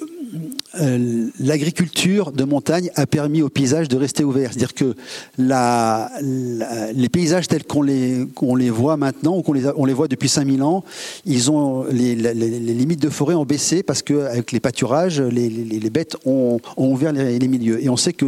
euh, 0.80 1.28
l'agriculture 1.38 2.32
de 2.32 2.44
montagne 2.44 2.90
a 2.94 3.06
permis 3.06 3.42
aux 3.42 3.48
paysages 3.48 3.88
de 3.88 3.96
rester 3.96 4.24
ouverts. 4.24 4.50
C'est-à-dire 4.52 4.74
que 4.74 4.94
la, 5.38 6.10
les 6.20 7.08
paysages 7.08 7.48
tels 7.48 7.64
qu'on 7.64 7.82
les, 7.82 8.26
les 8.56 8.70
voit 8.70 8.96
maintenant, 8.96 9.36
ou 9.36 9.42
qu'on 9.42 9.52
les, 9.52 9.66
on 9.76 9.84
les 9.84 9.92
voit 9.92 10.08
depuis 10.08 10.28
5000 10.28 10.62
ans, 10.62 10.84
ils 11.26 11.50
ont, 11.50 11.84
les, 11.90 12.14
les, 12.14 12.34
limites 12.34 13.02
de 13.02 13.10
forêt 13.10 13.34
ont 13.34 13.44
baissé 13.44 13.82
parce 13.82 14.02
qu'avec 14.02 14.52
les 14.52 14.60
pâturages, 14.60 15.20
les, 15.20 15.48
les 15.48 15.90
bêtes 15.90 16.16
ont, 16.24 16.60
ont 16.76 16.92
ouvert 16.92 17.12
les, 17.12 17.48
milieux. 17.48 17.82
Et 17.82 17.88
on 17.88 17.96
sait 17.96 18.12
que 18.12 18.26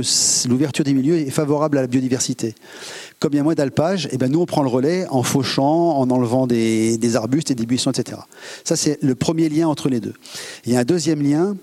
l'ouverture 0.48 0.84
des 0.84 0.94
milieux 0.94 1.16
est 1.16 1.30
favorable 1.30 1.78
à 1.78 1.82
la 1.82 1.86
biodiversité 1.86 2.54
comme 3.20 3.32
il 3.32 3.36
y 3.36 3.40
a 3.40 3.42
moins 3.42 3.54
d'alpage, 3.54 4.08
eh 4.12 4.18
ben 4.18 4.30
nous 4.30 4.40
on 4.40 4.46
prend 4.46 4.62
le 4.62 4.68
relais 4.68 5.06
en 5.08 5.22
fauchant, 5.22 5.98
en 5.98 6.10
enlevant 6.10 6.46
des, 6.46 6.98
des 6.98 7.16
arbustes 7.16 7.50
et 7.50 7.54
des 7.54 7.66
buissons, 7.66 7.90
etc. 7.90 8.20
Ça 8.64 8.76
c'est 8.76 9.02
le 9.02 9.14
premier 9.14 9.48
lien 9.48 9.68
entre 9.68 9.88
les 9.88 10.00
deux. 10.00 10.14
Il 10.66 10.72
y 10.72 10.76
a 10.76 10.80
un 10.80 10.84
deuxième 10.84 11.22
lien, 11.22 11.56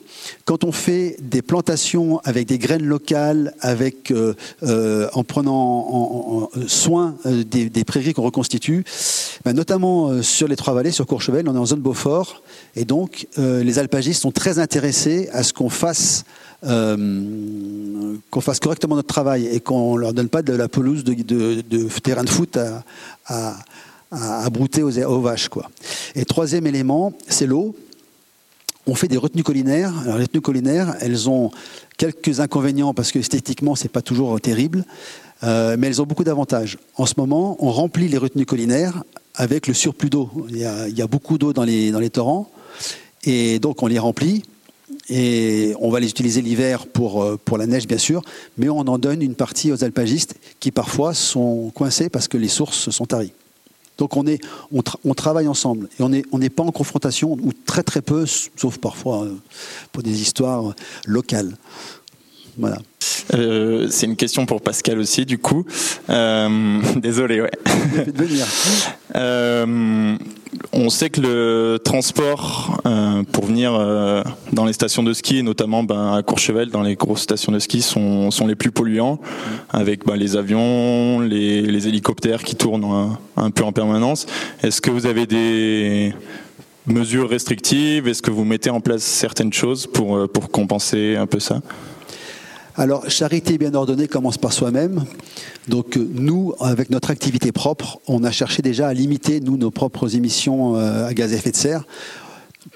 quand 0.45 0.63
on 0.63 0.71
fait 0.71 1.17
des 1.21 1.41
plantations 1.41 2.19
avec 2.23 2.47
des 2.47 2.57
graines 2.57 2.85
locales, 2.85 3.53
avec 3.61 4.11
euh, 4.11 4.33
euh, 4.63 5.09
en 5.13 5.23
prenant 5.23 6.49
soin 6.67 7.15
euh, 7.25 7.43
des, 7.43 7.83
prairies 7.83 8.13
qu'on 8.13 8.23
reconstitue, 8.23 8.83
ben 9.43 9.53
notamment 9.53 10.21
sur 10.21 10.47
les 10.47 10.55
Trois 10.55 10.73
Vallées, 10.73 10.91
sur 10.91 11.05
Courchevel, 11.05 11.49
on 11.49 11.55
est 11.55 11.59
en 11.59 11.65
zone 11.65 11.81
Beaufort, 11.81 12.41
et 12.75 12.85
donc 12.85 13.27
les 13.37 13.79
alpagistes 13.79 14.21
sont 14.21 14.31
très 14.31 14.59
intéressés 14.59 15.29
à 15.33 15.43
ce 15.43 15.51
qu'on 15.51 15.69
fasse 15.69 16.23
euh, 16.63 18.15
qu'on 18.29 18.41
fasse 18.41 18.59
correctement 18.59 18.95
notre 18.95 19.07
travail 19.07 19.47
et 19.47 19.59
qu'on 19.59 19.95
leur 19.95 20.13
donne 20.13 20.29
pas 20.29 20.43
de 20.43 20.53
la 20.53 20.67
pelouse 20.67 21.03
de, 21.03 21.91
terrain 21.99 22.23
de 22.23 22.29
foot 22.29 22.57
à, 23.27 24.49
brouter 24.49 24.83
aux, 24.83 25.21
vaches. 25.21 25.49
Quoi. 25.49 25.69
Et 26.15 26.25
troisième 26.25 26.67
élément, 26.67 27.13
c'est 27.27 27.47
l'eau. 27.47 27.75
On 28.85 28.95
fait 28.95 29.07
des 29.07 29.17
retenues 29.17 29.43
collinaires. 29.43 29.93
Alors, 30.03 30.17
les 30.17 30.23
retenues 30.23 30.41
collinaires, 30.41 30.95
elles 31.01 31.29
ont 31.29 31.51
quelques 31.97 32.39
inconvénients 32.39 32.93
parce 32.93 33.11
que 33.11 33.19
esthétiquement, 33.19 33.75
c'est 33.75 33.89
pas 33.89 34.01
toujours 34.01 34.39
terrible. 34.39 34.85
Euh, 35.43 35.75
mais 35.79 35.87
elles 35.87 36.01
ont 36.01 36.05
beaucoup 36.05 36.23
d'avantages. 36.23 36.77
En 36.95 37.05
ce 37.05 37.15
moment, 37.17 37.57
on 37.59 37.71
remplit 37.71 38.07
les 38.07 38.17
retenues 38.17 38.45
collinaires 38.45 39.03
avec 39.33 39.67
le 39.67 39.73
surplus 39.73 40.09
d'eau. 40.09 40.29
Il, 40.49 40.57
y 40.57 40.65
a 41.01 41.07
beaucoup 41.07 41.37
d'eau 41.37 41.53
dans 41.53 41.63
les 41.63 42.09
torrents, 42.11 42.51
et 43.23 43.59
donc 43.59 43.81
on 43.81 43.87
les 43.87 43.99
remplit. 43.99 44.43
Et 45.09 45.73
on 45.79 45.89
va 45.89 45.99
les 45.99 46.09
utiliser 46.09 46.41
l'hiver 46.41 46.87
pour, 46.87 47.23
euh, 47.23 47.37
pour 47.43 47.57
la 47.57 47.67
neige, 47.67 47.87
bien 47.87 47.97
sûr, 47.97 48.21
mais 48.57 48.69
on 48.69 48.79
en 48.79 48.97
donne 48.97 49.21
une 49.21 49.35
partie 49.35 49.71
aux 49.71 49.83
alpagistes 49.83 50.35
qui 50.59 50.71
parfois 50.71 51.13
sont 51.13 51.71
coincés 51.73 52.09
parce 52.09 52.27
que 52.27 52.37
les 52.37 52.47
sources 52.47 52.89
sont 52.89 53.05
taries. 53.05 53.33
Donc 53.97 54.17
on, 54.17 54.25
est, 54.25 54.41
travaille 55.15 55.47
ensemble 55.47 55.87
et 55.99 56.03
on 56.31 56.37
n'est 56.39 56.49
pas 56.49 56.63
en 56.63 56.71
confrontation, 56.71 57.33
ou 57.33 57.51
très 57.65 57.83
très 57.83 58.01
peu, 58.01 58.25
sauf 58.25 58.79
parfois 58.79 59.25
euh, 59.25 59.35
pour 59.91 60.01
des 60.01 60.21
histoires 60.21 60.73
locales. 61.05 61.55
Voilà. 62.57 62.77
Euh, 63.33 63.87
c'est 63.89 64.05
une 64.05 64.15
question 64.15 64.45
pour 64.45 64.61
Pascal 64.61 64.99
aussi, 64.99 65.25
du 65.25 65.37
coup. 65.37 65.65
Euh, 66.09 66.79
désolé, 66.95 67.41
ouais. 67.41 67.51
Euh, 69.15 70.17
on 70.73 70.89
sait 70.89 71.09
que 71.09 71.21
le 71.21 71.79
transport 71.83 72.81
pour 73.31 73.45
venir 73.45 73.71
dans 74.51 74.65
les 74.65 74.73
stations 74.73 75.03
de 75.03 75.13
ski, 75.13 75.39
et 75.39 75.43
notamment 75.43 75.83
ben, 75.83 76.13
à 76.13 76.23
Courchevel, 76.23 76.69
dans 76.69 76.81
les 76.81 76.95
grosses 76.95 77.21
stations 77.21 77.51
de 77.51 77.59
ski, 77.59 77.81
sont, 77.81 78.31
sont 78.31 78.47
les 78.47 78.55
plus 78.55 78.71
polluants, 78.71 79.19
avec 79.69 80.05
ben, 80.05 80.15
les 80.15 80.35
avions, 80.35 81.19
les, 81.19 81.87
hélicoptères 81.87 82.43
qui 82.43 82.55
tournent 82.55 82.83
un, 82.83 83.17
un 83.37 83.51
peu 83.51 83.63
en 83.63 83.71
permanence. 83.71 84.25
Est-ce 84.61 84.81
que 84.81 84.91
vous 84.91 85.05
avez 85.05 85.25
des 85.25 86.13
mesures 86.85 87.29
restrictives? 87.29 88.07
Est-ce 88.07 88.21
que 88.21 88.31
vous 88.31 88.43
mettez 88.43 88.69
en 88.69 88.81
place 88.81 89.03
certaines 89.03 89.53
choses 89.53 89.87
pour, 89.87 90.29
pour 90.29 90.51
compenser 90.51 91.15
un 91.15 91.27
peu 91.27 91.39
ça? 91.39 91.61
Alors, 92.81 93.07
charité 93.11 93.59
bien 93.59 93.75
ordonnée 93.75 94.07
commence 94.07 94.39
par 94.39 94.51
soi-même. 94.53 95.05
Donc, 95.67 95.97
euh, 95.97 96.09
nous, 96.15 96.55
avec 96.59 96.89
notre 96.89 97.11
activité 97.11 97.51
propre, 97.51 98.01
on 98.07 98.23
a 98.23 98.31
cherché 98.31 98.63
déjà 98.63 98.87
à 98.87 98.93
limiter, 98.95 99.39
nous, 99.39 99.55
nos 99.55 99.69
propres 99.69 100.15
émissions 100.15 100.75
euh, 100.77 101.05
à 101.05 101.13
gaz 101.13 101.31
à 101.31 101.35
effet 101.35 101.51
de 101.51 101.55
serre. 101.55 101.85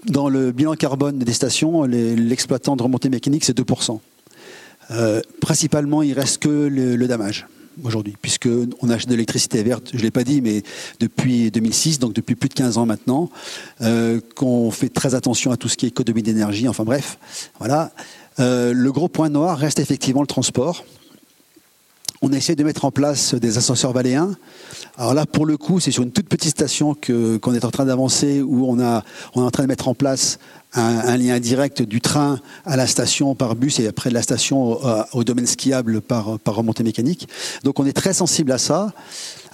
Dans 0.05 0.29
le 0.29 0.51
bilan 0.51 0.75
carbone 0.75 1.17
des 1.17 1.33
stations, 1.33 1.85
l'exploitant 1.85 2.75
de 2.75 2.83
remontée 2.83 3.09
mécanique, 3.09 3.45
c'est 3.45 3.57
2%. 3.57 3.99
Euh, 4.91 5.21
principalement, 5.41 6.03
il 6.03 6.13
reste 6.13 6.37
que 6.37 6.49
le, 6.49 7.07
damage 7.07 7.47
aujourd'hui, 7.83 8.15
puisqu'on 8.21 8.89
achète 8.91 9.09
de 9.09 9.13
l'électricité 9.13 9.63
verte, 9.63 9.89
je 9.91 9.97
ne 9.97 10.03
l'ai 10.03 10.11
pas 10.11 10.23
dit, 10.23 10.39
mais 10.39 10.61
depuis 10.99 11.49
2006, 11.49 11.97
donc 11.97 12.13
depuis 12.13 12.35
plus 12.35 12.47
de 12.47 12.53
15 12.53 12.77
ans 12.77 12.85
maintenant, 12.85 13.29
qu'on 14.35 14.71
fait 14.71 14.89
très 14.89 15.15
attention 15.15 15.51
à 15.51 15.57
tout 15.57 15.67
ce 15.67 15.75
qui 15.75 15.87
est 15.87 15.89
économie 15.89 16.21
d'énergie, 16.21 16.67
enfin 16.67 16.83
bref, 16.83 17.17
voilà. 17.57 17.91
Euh, 18.39 18.73
le 18.73 18.91
gros 18.91 19.07
point 19.07 19.29
noir 19.29 19.57
reste 19.57 19.79
effectivement 19.79 20.21
le 20.21 20.27
transport. 20.27 20.83
On 22.21 22.31
essaie 22.31 22.55
de 22.55 22.63
mettre 22.63 22.85
en 22.85 22.91
place 22.91 23.35
des 23.35 23.57
ascenseurs 23.57 23.91
valéens. 23.91 24.35
Alors 24.97 25.13
là, 25.13 25.25
pour 25.25 25.45
le 25.45 25.57
coup, 25.57 25.79
c'est 25.79 25.91
sur 25.91 26.01
une 26.03 26.11
toute 26.11 26.27
petite 26.27 26.51
station 26.51 26.95
qu'on 26.95 27.53
est 27.53 27.65
en 27.65 27.71
train 27.71 27.85
d'avancer, 27.85 28.41
où 28.41 28.65
on, 28.67 28.79
a, 28.79 29.03
est 29.35 29.39
en 29.39 29.51
train 29.51 29.63
de 29.63 29.67
mettre 29.67 29.87
en 29.87 29.93
place 29.93 30.39
un, 30.73 31.17
lien 31.17 31.39
direct 31.39 31.81
du 31.81 32.01
train 32.01 32.39
à 32.65 32.75
la 32.77 32.87
station 32.87 33.35
par 33.35 33.55
bus 33.55 33.79
et 33.79 33.87
après 33.87 34.09
de 34.09 34.15
la 34.15 34.21
station 34.21 34.79
au, 35.13 35.23
domaine 35.23 35.45
skiable 35.45 36.01
par 36.01 36.39
remontée 36.47 36.83
mécanique. 36.83 37.27
Donc 37.63 37.79
on 37.79 37.85
est 37.85 37.93
très 37.93 38.13
sensible 38.13 38.51
à 38.51 38.57
ça. 38.57 38.93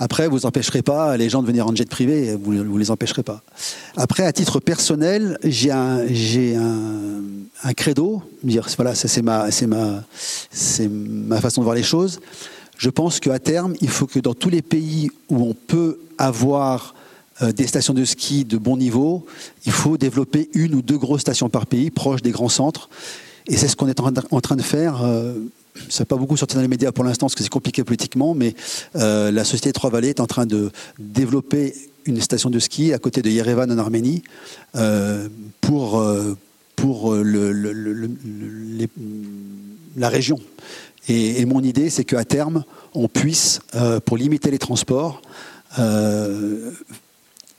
Après, 0.03 0.27
vous 0.27 0.47
empêcherez 0.47 0.81
pas 0.81 1.15
les 1.15 1.29
gens 1.29 1.43
de 1.43 1.47
venir 1.47 1.67
en 1.67 1.75
jet 1.75 1.87
privé, 1.87 2.35
vous 2.35 2.55
ne 2.55 2.79
les 2.79 2.89
empêcherez 2.89 3.21
pas. 3.21 3.43
Après, 3.95 4.25
à 4.25 4.33
titre 4.33 4.59
personnel, 4.59 5.37
j'ai 5.43 5.69
un, 5.69 6.07
j'ai 6.07 6.55
un, 6.55 7.73
credo, 7.73 8.23
dire 8.41 8.67
voilà, 8.77 8.95
ça 8.95 9.07
c'est 9.07 9.21
ma, 9.21 9.51
c'est 9.51 9.67
ma, 9.67 10.03
c'est 10.49 10.87
ma 10.87 11.39
façon 11.39 11.61
de 11.61 11.65
voir 11.65 11.75
les 11.75 11.83
choses. 11.83 12.19
Je 12.79 12.89
pense 12.89 13.19
qu'à 13.19 13.37
terme, 13.37 13.75
il 13.79 13.89
faut 13.89 14.07
que 14.07 14.17
dans 14.17 14.33
tous 14.33 14.49
les 14.49 14.63
pays 14.63 15.11
où 15.29 15.47
on 15.47 15.53
peut 15.53 15.99
avoir 16.17 16.95
euh, 17.43 17.51
des 17.51 17.67
stations 17.67 17.93
de 17.93 18.03
ski 18.03 18.43
de 18.43 18.57
bon 18.57 18.77
niveau, 18.77 19.27
il 19.67 19.71
faut 19.71 19.97
développer 19.97 20.49
une 20.55 20.73
ou 20.73 20.81
deux 20.81 20.97
grosses 20.97 21.21
stations 21.21 21.49
par 21.49 21.67
pays, 21.67 21.91
proches 21.91 22.23
des 22.23 22.31
grands 22.31 22.49
centres. 22.49 22.89
Et 23.45 23.55
c'est 23.55 23.67
ce 23.67 23.75
qu'on 23.75 23.87
est 23.87 23.99
en 23.99 24.41
train 24.41 24.55
de 24.55 24.63
faire. 24.63 25.03
Euh, 25.77 25.81
ça 25.89 26.01
n'a 26.01 26.05
pas 26.05 26.15
beaucoup 26.15 26.37
sorti 26.37 26.55
dans 26.55 26.61
les 26.61 26.67
médias 26.67 26.91
pour 26.91 27.03
l'instant 27.03 27.27
parce 27.27 27.35
que 27.35 27.43
c'est 27.43 27.49
compliqué 27.49 27.83
politiquement, 27.83 28.33
mais 28.33 28.55
euh, 28.95 29.31
la 29.31 29.43
société 29.43 29.71
Trois-Vallées 29.71 30.09
est 30.09 30.19
en 30.19 30.27
train 30.27 30.45
de 30.45 30.71
développer 30.99 31.73
une 32.05 32.19
station 32.19 32.49
de 32.49 32.59
ski 32.59 32.93
à 32.93 32.97
côté 32.97 33.21
de 33.21 33.29
Yerevan 33.29 33.71
en 33.71 33.77
Arménie 33.77 34.23
pour, 35.61 36.03
pour 36.75 37.15
la 39.95 40.09
région. 40.09 40.39
Et, 41.07 41.45
mon 41.45 41.61
idée, 41.61 41.91
c'est 41.91 42.03
qu'à 42.03 42.25
terme, 42.25 42.63
on 42.95 43.07
puisse, 43.07 43.59
pour 44.05 44.17
limiter 44.17 44.49
les 44.49 44.57
transports, 44.57 45.21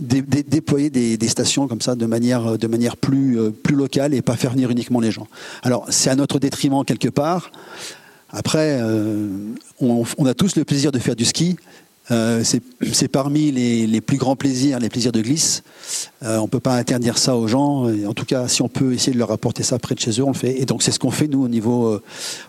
déployer 0.03 0.91
des, 0.91 1.29
stations 1.29 1.69
comme 1.69 1.81
ça 1.81 1.95
de 1.95 2.07
manière, 2.07 2.59
de 2.59 2.67
manière 2.67 2.97
plus, 2.97 3.39
euh, 3.39 3.51
plus 3.51 3.75
locale 3.75 4.15
et 4.15 4.23
pas 4.23 4.37
faire 4.37 4.53
venir 4.53 4.71
uniquement 4.71 5.01
les 5.01 5.11
gens. 5.11 5.27
Alors 5.63 5.87
c'est 5.91 6.11
à 6.11 6.17
notre 6.17 6.39
détriment 6.39 6.85
quelque 6.85 7.09
part. 7.09 7.53
Après, 8.33 8.79
euh, 8.81 9.29
on, 9.81 10.27
a 10.27 10.35
tous 10.35 10.57
le 10.57 10.65
plaisir 10.65 10.91
de 10.91 10.99
faire 10.99 11.17
du 11.17 11.25
ski. 11.25 11.57
Euh, 12.11 12.43
c'est 12.45 13.09
parmi 13.09 13.53
les, 13.53 14.01
plus 14.01 14.17
grands 14.17 14.37
plaisirs, 14.37 14.81
les 14.81 14.89
plaisirs 14.89 15.13
de 15.13 15.21
glisse. 15.21 15.63
on 16.23 16.43
ne 16.43 16.47
peut 16.47 16.61
pas 16.61 16.75
interdire 16.75 17.19
ça 17.19 17.37
aux 17.37 17.47
gens. 17.47 17.87
en 18.07 18.15
tout 18.15 18.25
cas, 18.25 18.49
si 18.49 18.63
on 18.63 18.69
peut 18.69 18.95
essayer 18.95 19.13
de 19.13 19.19
leur 19.19 19.31
apporter 19.31 19.63
ça 19.63 19.79
près 19.79 19.95
de 19.95 20.01
chez 20.01 20.13
eux, 20.13 20.25
on 20.25 20.33
le 20.33 20.35
fait. 20.35 20.61
Et 20.61 20.65
donc 20.65 20.83
c'est 20.83 20.93
ce 20.93 20.99
qu'on 20.99 21.11
fait 21.11 21.29
nous 21.29 21.45
au 21.45 21.49
niveau, 21.49 22.01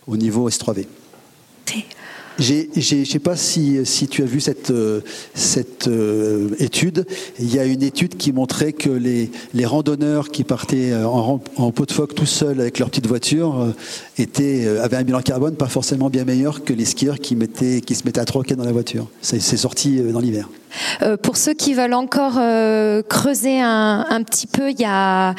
au 0.08 0.18
niveau 0.18 0.50
S3V. 0.50 0.86
Je 2.40 3.00
ne 3.00 3.06
sais 3.06 3.20
pas 3.20 3.36
si, 3.36 3.86
si, 3.86 4.08
tu 4.08 4.24
as 4.24 4.26
vu 4.26 4.40
cette, 4.40 4.72
euh, 4.72 5.02
euh, 5.88 6.50
étude. 6.60 7.06
Il 7.40 7.54
y 7.54 7.60
a 7.60 7.66
une 7.66 7.84
étude 7.84 8.18
qui 8.18 8.32
montrait 8.32 8.74
que 8.74 8.90
les, 8.90 9.30
randonneurs 9.66 10.30
qui 10.30 10.44
partaient 10.44 10.92
euh, 10.92 11.06
en, 11.06 11.72
pot 11.72 11.86
de 11.86 11.92
phoque 11.92 12.16
tout 12.16 12.26
seuls 12.26 12.60
avec 12.60 12.80
leur 12.80 12.90
petite 12.90 13.08
voiture 13.08 13.74
avaient 14.18 14.98
un 14.98 15.04
bilan 15.04 15.22
carbone 15.22 15.56
pas 15.56 15.68
forcément 15.68 16.10
bien 16.10 16.26
meilleur 16.26 16.64
que 16.64 16.74
les 16.74 16.86
skieurs 16.86 17.20
qui, 17.20 17.36
mettaient, 17.36 17.82
qui 17.82 17.96
se 17.96 18.04
mettaient 18.06 18.20
à 18.20 18.26
troquer 18.26 18.56
dans 18.56 18.66
la 18.66 18.72
voiture. 18.72 19.08
C'est 19.22 19.40
sorti 19.40 20.00
dans 20.00 20.20
l'hiver. 20.20 20.50
Euh, 21.02 21.18
pour 21.18 21.38
ceux 21.38 21.54
qui 21.54 21.74
veulent 21.74 21.94
encore 21.94 22.36
euh, 22.38 23.02
creuser 23.04 23.60
un, 23.62 24.24
petit 24.24 24.48
peu, 24.48 24.72
il 24.72 24.80
y 24.80 24.86
a, 24.86 25.34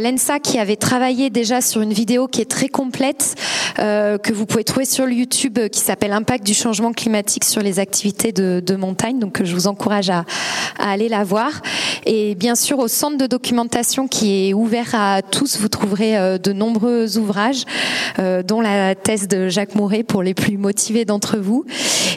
l'ENSA 0.00 0.40
qui 0.40 0.58
avait 0.58 0.76
travaillé 0.76 1.30
déjà 1.30 1.60
sur 1.60 1.80
une 1.82 1.92
vidéo 1.92 2.28
qui 2.28 2.40
est 2.40 2.50
très 2.50 2.68
complète, 2.68 3.34
euh, 3.78 4.18
que 4.18 4.32
vous 4.32 4.46
pouvez 4.46 4.64
trouver 4.64 4.84
sur 4.84 5.08
YouTube, 5.08 5.58
qui 5.70 5.80
s'appelle 5.80 6.12
Impact 6.12 6.44
du 6.44 6.54
changement 6.54 6.92
climatique 6.92 7.44
sur 7.44 7.62
les 7.62 7.78
activités 7.78 8.32
de, 8.32 8.62
de 8.64 8.76
montagne. 8.76 9.18
Donc 9.18 9.42
je 9.42 9.54
vous 9.54 9.66
encourage 9.66 10.10
à, 10.10 10.24
à, 10.78 10.90
aller 10.90 11.08
la 11.08 11.24
voir. 11.24 11.50
Et 12.06 12.34
bien 12.34 12.54
sûr, 12.54 12.78
au 12.78 12.88
centre 12.88 13.18
de 13.18 13.26
documentation 13.26 14.08
qui 14.08 14.48
est 14.48 14.54
ouvert 14.54 14.94
à 14.94 15.22
tous, 15.22 15.58
vous 15.58 15.68
trouverez 15.68 16.38
de 16.38 16.52
nombreux 16.52 17.18
ouvrages, 17.18 17.64
dont 18.44 18.60
la 18.60 18.94
thèse 18.94 19.28
de 19.28 19.48
Jacques 19.48 19.74
Mouret 19.74 20.02
pour 20.02 20.22
les 20.22 20.34
plus 20.34 20.56
motivés 20.56 21.04
d'entre 21.04 21.38
vous. 21.38 21.64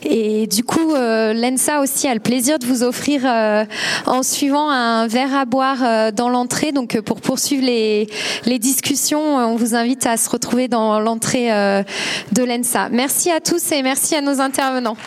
Et 0.04 0.48
du 0.48 0.64
coup, 0.64 0.94
l'ENSA 0.94 1.82
aussi 1.82 2.08
a 2.08 2.14
le 2.14 2.20
plaisir 2.20 2.41
de 2.42 2.66
vous 2.66 2.84
offrir 2.84 3.22
euh, 3.26 3.66
en 4.06 4.24
suivant 4.24 4.70
un 4.70 5.08
verre 5.08 5.36
à 5.36 5.46
boire 5.46 5.78
euh, 5.84 6.12
dans 6.12 6.30
l'entrée. 6.30 6.72
Donc 6.72 6.96
euh, 6.96 7.02
pour 7.02 7.22
poursuivre 7.22 7.64
les, 7.64 8.08
les 8.46 8.60
discussions, 8.60 9.22
on 9.22 9.56
vous 9.56 9.76
invite 9.76 10.06
à 10.08 10.18
se 10.18 10.30
retrouver 10.30 10.68
dans 10.68 11.00
l'entrée 11.00 11.50
de 11.50 12.44
l'ENSA. 12.44 12.90
Merci 12.90 13.32
à 13.32 13.40
tous 13.40 13.72
et 13.72 13.84
merci 13.84 14.16
à 14.16 14.22
nos 14.22 14.40
intervenants. 14.42 14.98